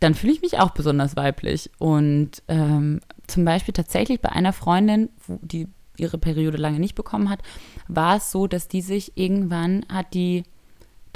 dann 0.00 0.14
fühle 0.14 0.32
ich 0.32 0.42
mich 0.42 0.58
auch 0.58 0.70
besonders 0.70 1.16
weiblich. 1.16 1.70
Und 1.78 2.42
ähm, 2.48 3.00
zum 3.26 3.44
Beispiel 3.44 3.74
tatsächlich 3.74 4.20
bei 4.20 4.30
einer 4.30 4.52
Freundin, 4.52 5.08
die 5.26 5.68
ihre 5.98 6.18
Periode 6.18 6.58
lange 6.58 6.78
nicht 6.78 6.94
bekommen 6.94 7.30
hat, 7.30 7.40
war 7.88 8.16
es 8.16 8.30
so, 8.30 8.46
dass 8.46 8.68
die 8.68 8.82
sich 8.82 9.16
irgendwann 9.16 9.84
hat 9.88 10.14
die 10.14 10.44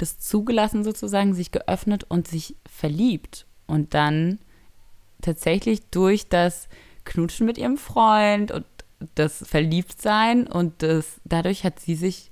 das 0.01 0.19
zugelassen 0.19 0.83
sozusagen, 0.83 1.33
sich 1.33 1.51
geöffnet 1.51 2.05
und 2.07 2.27
sich 2.27 2.55
verliebt. 2.65 3.45
Und 3.67 3.93
dann 3.93 4.39
tatsächlich 5.21 5.89
durch 5.91 6.27
das 6.27 6.67
Knutschen 7.05 7.45
mit 7.45 7.57
ihrem 7.57 7.77
Freund 7.77 8.51
und 8.51 8.65
das 9.15 9.43
Verliebtsein 9.47 10.47
und 10.47 10.83
das, 10.83 11.21
dadurch 11.23 11.63
hat 11.63 11.79
sie 11.79 11.95
sich, 11.95 12.31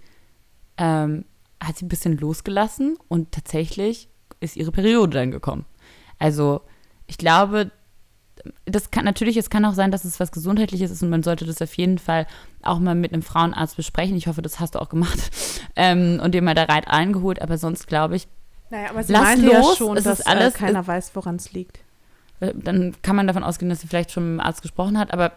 ähm, 0.77 1.25
hat 1.61 1.77
sie 1.77 1.85
ein 1.85 1.89
bisschen 1.89 2.17
losgelassen 2.17 2.97
und 3.07 3.31
tatsächlich 3.31 4.09
ist 4.39 4.55
ihre 4.55 4.71
Periode 4.71 5.17
dann 5.17 5.31
gekommen. 5.31 5.65
Also 6.17 6.61
ich 7.07 7.17
glaube, 7.17 7.71
das 8.65 8.91
kann 8.91 9.05
natürlich, 9.05 9.37
es 9.37 9.49
kann 9.49 9.65
auch 9.65 9.73
sein, 9.73 9.91
dass 9.91 10.05
es 10.05 10.19
was 10.19 10.31
Gesundheitliches 10.31 10.91
ist 10.91 11.03
und 11.03 11.09
man 11.09 11.23
sollte 11.23 11.45
das 11.45 11.61
auf 11.61 11.73
jeden 11.75 11.97
Fall 11.97 12.27
auch 12.61 12.79
mal 12.79 12.95
mit 12.95 13.13
einem 13.13 13.21
Frauenarzt 13.21 13.77
besprechen. 13.77 14.15
Ich 14.15 14.27
hoffe, 14.27 14.41
das 14.41 14.59
hast 14.59 14.75
du 14.75 14.79
auch 14.79 14.89
gemacht 14.89 15.19
ähm, 15.75 16.19
und 16.23 16.33
dir 16.33 16.41
mal 16.41 16.55
da 16.55 16.63
reit 16.63 16.87
eingeholt. 16.87 17.41
Aber 17.41 17.57
sonst 17.57 17.87
glaube 17.87 18.15
ich, 18.15 18.27
naja, 18.69 18.89
aber 18.91 19.03
sie 19.03 19.13
lass 19.13 19.37
los, 19.37 19.51
ja 19.51 19.75
schon, 19.75 19.97
es 19.97 20.03
dass 20.03 20.19
ist 20.19 20.27
alles, 20.27 20.55
äh, 20.55 20.57
keiner 20.57 20.85
weiß, 20.85 21.11
woran 21.15 21.37
es 21.37 21.51
liegt. 21.53 21.79
Äh, 22.39 22.53
dann 22.55 22.95
kann 23.01 23.15
man 23.15 23.27
davon 23.27 23.43
ausgehen, 23.43 23.69
dass 23.69 23.81
sie 23.81 23.87
vielleicht 23.87 24.11
schon 24.11 24.35
mit 24.35 24.39
dem 24.39 24.45
Arzt 24.45 24.61
gesprochen 24.61 24.97
hat. 24.97 25.11
Aber 25.13 25.31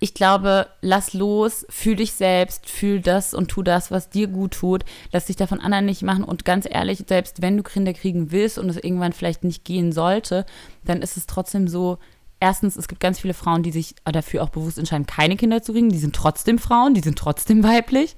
ich 0.00 0.14
glaube, 0.14 0.66
lass 0.80 1.12
los, 1.12 1.66
fühl 1.68 1.96
dich 1.96 2.12
selbst, 2.12 2.68
fühl 2.68 3.00
das 3.00 3.34
und 3.34 3.48
tu 3.48 3.62
das, 3.62 3.90
was 3.90 4.10
dir 4.10 4.26
gut 4.26 4.52
tut. 4.52 4.84
Lass 5.12 5.26
dich 5.26 5.36
davon 5.36 5.60
anderen 5.60 5.86
nicht 5.86 6.02
machen. 6.02 6.24
Und 6.24 6.44
ganz 6.44 6.66
ehrlich, 6.68 7.04
selbst 7.06 7.42
wenn 7.42 7.56
du 7.56 7.62
Kinder 7.62 7.92
kriegen 7.92 8.32
willst 8.32 8.58
und 8.58 8.68
es 8.68 8.76
irgendwann 8.76 9.12
vielleicht 9.12 9.44
nicht 9.44 9.64
gehen 9.64 9.92
sollte, 9.92 10.46
dann 10.84 11.02
ist 11.02 11.16
es 11.16 11.26
trotzdem 11.26 11.68
so, 11.68 11.98
erstens, 12.40 12.76
es 12.76 12.88
gibt 12.88 13.00
ganz 13.00 13.20
viele 13.20 13.34
Frauen, 13.34 13.62
die 13.62 13.70
sich 13.70 13.94
dafür 14.04 14.42
auch 14.42 14.50
bewusst 14.50 14.78
entscheiden, 14.78 15.06
keine 15.06 15.36
Kinder 15.36 15.62
zu 15.62 15.72
kriegen. 15.72 15.90
Die 15.90 15.98
sind 15.98 16.14
trotzdem 16.14 16.58
Frauen, 16.58 16.94
die 16.94 17.00
sind 17.00 17.18
trotzdem 17.18 17.62
weiblich. 17.64 18.16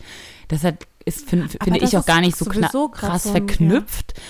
Deshalb 0.51 0.87
ist, 1.05 1.29
find, 1.29 1.57
finde 1.63 1.81
ich, 1.81 1.97
auch 1.97 2.07
gar 2.07 2.21
nicht 2.21 2.37
so 2.37 2.89
krass 2.89 3.29
verknüpft. 3.29 4.15
Ja. 4.17 4.23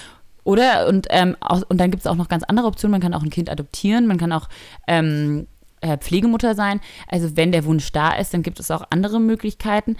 Oder? 0.45 0.87
Und, 0.89 1.07
ähm, 1.11 1.37
und 1.69 1.79
dann 1.79 1.91
gibt 1.91 2.03
es 2.03 2.07
auch 2.07 2.17
noch 2.17 2.29
ganz 2.29 2.45
andere 2.45 2.67
Optionen. 2.67 2.93
Man 2.93 3.01
kann 3.01 3.15
auch 3.15 3.23
ein 3.23 3.31
Kind 3.31 3.49
adoptieren, 3.49 4.07
man 4.07 4.19
kann 4.19 4.33
auch 4.33 4.49
ähm, 4.87 5.47
äh, 5.85 5.99
Pflegemutter 5.99 6.55
sein. 6.55 6.81
Also 7.09 7.37
wenn 7.37 7.53
der 7.53 7.65
Wunsch 7.65 7.93
da 7.93 8.15
ist, 8.15 8.33
dann 8.33 8.43
gibt 8.43 8.59
es 8.59 8.71
auch 8.71 8.85
andere 8.91 9.21
Möglichkeiten. 9.21 9.97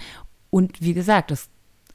Und 0.49 0.81
wie 0.81 0.93
gesagt, 0.93 1.31
das 1.31 1.49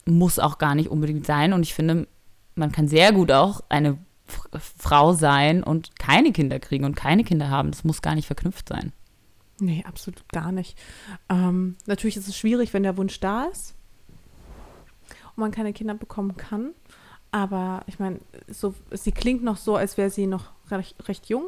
muss 0.07 0.39
auch 0.39 0.59
gar 0.59 0.75
nicht 0.75 0.91
unbedingt 0.91 1.27
sein. 1.27 1.53
Und 1.53 1.63
ich 1.63 1.75
finde, 1.75 2.07
man 2.55 2.73
kann 2.73 2.89
sehr 2.89 3.13
gut 3.13 3.33
auch 3.33 3.61
eine 3.69 3.99
Frau 4.79 5.13
sein 5.13 5.65
und 5.65 5.99
keine 5.99 6.33
Kinder 6.33 6.61
kriegen 6.61 6.85
und 6.85 6.95
keine 6.95 7.25
Kinder 7.25 7.51
haben. 7.51 7.73
Das 7.73 7.85
muss 7.85 8.01
gar 8.01 8.15
nicht 8.15 8.27
verknüpft 8.27 8.69
sein. 8.69 8.93
Nee, 9.59 9.85
absolut 9.87 10.27
gar 10.29 10.53
nicht. 10.53 10.79
Ähm, 11.29 11.77
natürlich 11.87 12.17
ist 12.17 12.29
es 12.29 12.37
schwierig, 12.37 12.73
wenn 12.73 12.85
der 12.85 12.97
Wunsch 12.97 13.19
da 13.21 13.45
ist 13.45 13.75
und 15.35 15.39
man 15.39 15.51
keine 15.51 15.73
Kinder 15.73 15.95
bekommen 15.95 16.37
kann. 16.37 16.71
Aber 17.33 17.83
ich 17.87 17.99
meine, 17.99 18.21
so, 18.49 18.75
sie 18.93 19.13
klingt 19.13 19.43
noch 19.43 19.57
so, 19.57 19.77
als 19.77 19.97
wäre 19.97 20.11
sie 20.11 20.27
noch 20.27 20.51
recht, 20.71 21.09
recht 21.09 21.29
jung. 21.29 21.47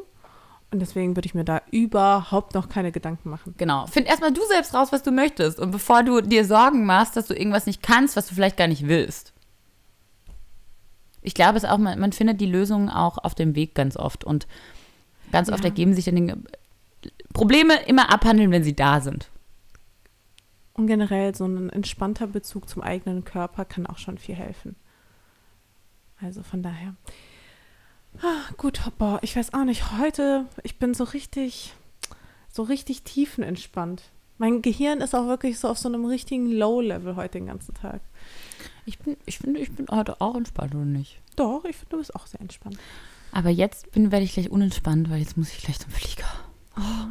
Und 0.73 0.79
deswegen 0.79 1.15
würde 1.15 1.27
ich 1.27 1.35
mir 1.35 1.43
da 1.43 1.61
überhaupt 1.69 2.55
noch 2.55 2.67
keine 2.67 2.91
Gedanken 2.91 3.29
machen. 3.29 3.53
Genau. 3.57 3.85
Find 3.85 4.07
erstmal 4.07 4.33
du 4.33 4.41
selbst 4.47 4.73
raus, 4.73 4.91
was 4.91 5.03
du 5.03 5.11
möchtest. 5.11 5.59
Und 5.59 5.69
bevor 5.69 6.01
du 6.01 6.19
dir 6.19 6.45
Sorgen 6.45 6.87
machst, 6.87 7.15
dass 7.15 7.27
du 7.27 7.35
irgendwas 7.35 7.67
nicht 7.67 7.83
kannst, 7.83 8.15
was 8.15 8.25
du 8.25 8.33
vielleicht 8.33 8.57
gar 8.57 8.67
nicht 8.67 8.87
willst. 8.87 9.33
Ich 11.21 11.35
glaube 11.35 11.59
es 11.59 11.63
auch, 11.63 11.77
man, 11.77 11.99
man 11.99 12.11
findet 12.11 12.41
die 12.41 12.47
Lösungen 12.47 12.89
auch 12.89 13.19
auf 13.19 13.35
dem 13.35 13.53
Weg 13.53 13.75
ganz 13.75 13.95
oft. 13.95 14.23
Und 14.23 14.47
ganz 15.31 15.49
ja. 15.49 15.53
oft 15.53 15.63
ergeben 15.63 15.93
sich 15.93 16.05
dann 16.05 16.15
Dinge. 16.15 16.37
Probleme 17.33 17.75
immer 17.85 18.11
abhandeln, 18.11 18.49
wenn 18.49 18.63
sie 18.63 18.75
da 18.75 18.99
sind. 18.99 19.29
Und 20.73 20.87
generell 20.87 21.35
so 21.35 21.45
ein 21.45 21.69
entspannter 21.69 22.25
Bezug 22.25 22.67
zum 22.67 22.81
eigenen 22.81 23.23
Körper 23.23 23.63
kann 23.63 23.85
auch 23.85 23.99
schon 23.99 24.17
viel 24.17 24.33
helfen. 24.33 24.75
Also 26.19 26.41
von 26.41 26.63
daher. 26.63 26.95
Gut, 28.57 28.79
boah, 28.97 29.19
ich 29.21 29.35
weiß 29.35 29.53
auch 29.53 29.65
nicht. 29.65 29.97
Heute, 29.97 30.45
ich 30.63 30.77
bin 30.77 30.93
so 30.93 31.03
richtig, 31.03 31.73
so 32.51 32.63
richtig 32.63 33.03
tiefenentspannt. 33.03 34.03
Mein 34.37 34.61
Gehirn 34.61 35.01
ist 35.01 35.13
auch 35.13 35.27
wirklich 35.27 35.59
so 35.59 35.67
auf 35.67 35.77
so 35.77 35.89
einem 35.89 36.05
richtigen 36.05 36.51
Low-Level 36.51 37.15
heute 37.15 37.39
den 37.39 37.47
ganzen 37.47 37.73
Tag. 37.73 38.01
Ich 38.85 38.99
bin, 38.99 39.17
ich 39.25 39.39
finde, 39.39 39.59
ich 39.59 39.71
bin 39.71 39.87
heute 39.89 40.21
auch 40.21 40.35
entspannt, 40.35 40.75
oder 40.75 40.85
nicht? 40.85 41.19
Doch, 41.35 41.65
ich 41.65 41.75
finde, 41.75 41.91
du 41.91 41.97
bist 41.97 42.15
auch 42.15 42.27
sehr 42.27 42.41
entspannt. 42.41 42.77
Aber 43.31 43.49
jetzt 43.49 43.91
bin, 43.91 44.11
werde 44.11 44.25
ich 44.25 44.33
gleich 44.33 44.51
unentspannt, 44.51 45.09
weil 45.09 45.19
jetzt 45.19 45.37
muss 45.37 45.51
ich 45.51 45.63
gleich 45.63 45.79
zum 45.79 45.91
Flieger. 45.91 46.29
Oh. 46.77 47.07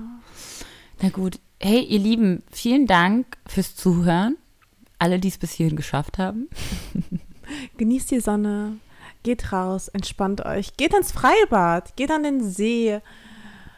Na 1.01 1.09
gut. 1.11 1.41
Hey, 1.61 1.81
ihr 1.81 1.99
Lieben, 1.99 2.43
vielen 2.51 2.87
Dank 2.87 3.39
fürs 3.47 3.77
Zuhören. 3.77 4.37
Alle, 4.99 5.19
die 5.19 5.29
es 5.29 5.39
bis 5.39 5.53
hierhin 5.53 5.77
geschafft 5.77 6.19
haben. 6.19 6.49
Genießt 7.77 8.11
die 8.11 8.21
Sonne, 8.21 8.79
geht 9.23 9.53
raus, 9.53 9.89
entspannt 9.89 10.45
euch, 10.45 10.77
geht 10.77 10.95
ins 10.95 11.13
Freibad, 11.13 11.97
geht 11.97 12.11
an 12.11 12.23
den 12.23 12.43
See. 12.43 13.01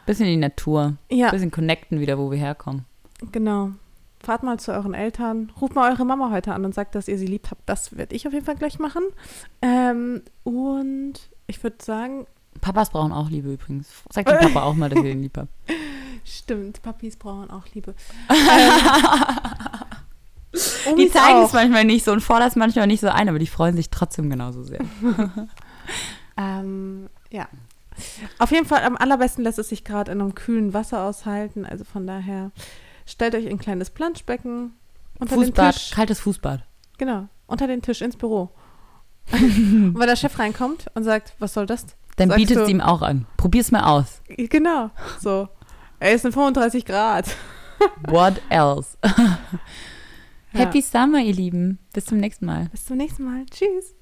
Bisschen 0.05 0.25
in 0.25 0.33
die 0.33 0.37
Natur. 0.37 0.93
Ja. 1.09 1.31
Bisschen 1.31 1.51
connecten 1.51 1.99
wieder, 1.99 2.17
wo 2.17 2.31
wir 2.31 2.37
herkommen. 2.37 2.85
Genau. 3.31 3.71
Fahrt 4.19 4.43
mal 4.43 4.59
zu 4.59 4.71
euren 4.71 4.93
Eltern, 4.93 5.51
ruft 5.61 5.75
mal 5.75 5.91
eure 5.91 6.05
Mama 6.05 6.31
heute 6.31 6.53
an 6.53 6.65
und 6.65 6.73
sagt, 6.73 6.95
dass 6.95 7.07
ihr 7.07 7.17
sie 7.17 7.27
liebt 7.27 7.51
habt. 7.51 7.61
Das 7.67 7.95
werde 7.95 8.15
ich 8.15 8.27
auf 8.27 8.33
jeden 8.33 8.45
Fall 8.45 8.55
gleich 8.55 8.79
machen. 8.79 9.03
Ähm, 9.61 10.23
und 10.43 11.13
ich 11.47 11.61
würde 11.63 11.77
sagen. 11.83 12.25
Papas 12.61 12.89
brauchen 12.89 13.11
auch 13.11 13.29
Liebe 13.29 13.53
übrigens. 13.53 13.87
Sag 14.11 14.25
dem 14.25 14.39
Papa 14.39 14.63
auch 14.63 14.73
mal, 14.73 14.89
dass 14.89 15.03
ihr 15.03 15.11
ihn 15.11 15.21
lieb 15.21 15.37
habt. 15.37 15.49
Stimmt, 16.25 16.81
Papis 16.81 17.17
brauchen 17.17 17.51
auch 17.51 17.65
Liebe. 17.73 17.93
ähm, 18.29 19.94
die 20.97 21.09
zeigen 21.09 21.43
es 21.43 21.53
manchmal 21.53 21.83
nicht 21.83 22.05
so 22.05 22.11
und 22.11 22.21
fordern 22.21 22.47
es 22.47 22.55
manchmal 22.55 22.87
nicht 22.87 23.01
so 23.01 23.09
ein, 23.09 23.29
aber 23.29 23.39
die 23.39 23.47
freuen 23.47 23.75
sich 23.75 23.89
trotzdem 23.89 24.29
genauso 24.29 24.63
sehr. 24.63 24.79
ähm, 26.37 27.09
ja. 27.31 27.47
Auf 28.39 28.51
jeden 28.51 28.65
Fall 28.65 28.83
am 28.83 28.97
allerbesten 28.97 29.43
lässt 29.43 29.59
es 29.59 29.69
sich 29.69 29.83
gerade 29.83 30.11
in 30.11 30.21
einem 30.21 30.35
kühlen 30.35 30.73
Wasser 30.73 31.03
aushalten. 31.03 31.65
Also 31.65 31.83
von 31.85 32.05
daher 32.05 32.51
stellt 33.05 33.35
euch 33.35 33.47
ein 33.47 33.57
kleines 33.57 33.89
Planschbecken 33.89 34.73
unter 35.19 35.35
Fußbad, 35.35 35.65
den 35.65 35.71
Tisch. 35.71 35.91
kaltes 35.91 36.19
Fußbad. 36.19 36.63
Genau, 36.97 37.27
unter 37.47 37.67
den 37.67 37.81
Tisch 37.81 38.01
ins 38.01 38.17
Büro. 38.17 38.51
und 39.31 39.97
wenn 39.97 40.07
der 40.07 40.15
Chef 40.15 40.37
reinkommt 40.37 40.85
und 40.93 41.03
sagt, 41.03 41.35
was 41.39 41.53
soll 41.53 41.65
das? 41.65 41.85
Dann 42.17 42.29
bietet 42.29 42.57
es 42.57 42.69
ihm 42.69 42.81
auch 42.81 43.01
an. 43.01 43.25
Probier's 43.37 43.71
mal 43.71 43.83
aus. 43.83 44.21
Genau, 44.27 44.91
so. 45.19 45.49
Er 45.99 46.13
ist 46.13 46.25
in 46.25 46.31
35 46.31 46.85
Grad. 46.85 47.25
What 48.07 48.41
else? 48.49 48.97
Happy 50.57 50.81
Summer, 50.81 51.19
ihr 51.19 51.33
Lieben. 51.33 51.79
Bis 51.93 52.05
zum 52.05 52.19
nächsten 52.19 52.45
Mal. 52.45 52.69
Bis 52.71 52.85
zum 52.85 52.97
nächsten 52.97 53.23
Mal. 53.23 53.45
Tschüss. 53.47 53.95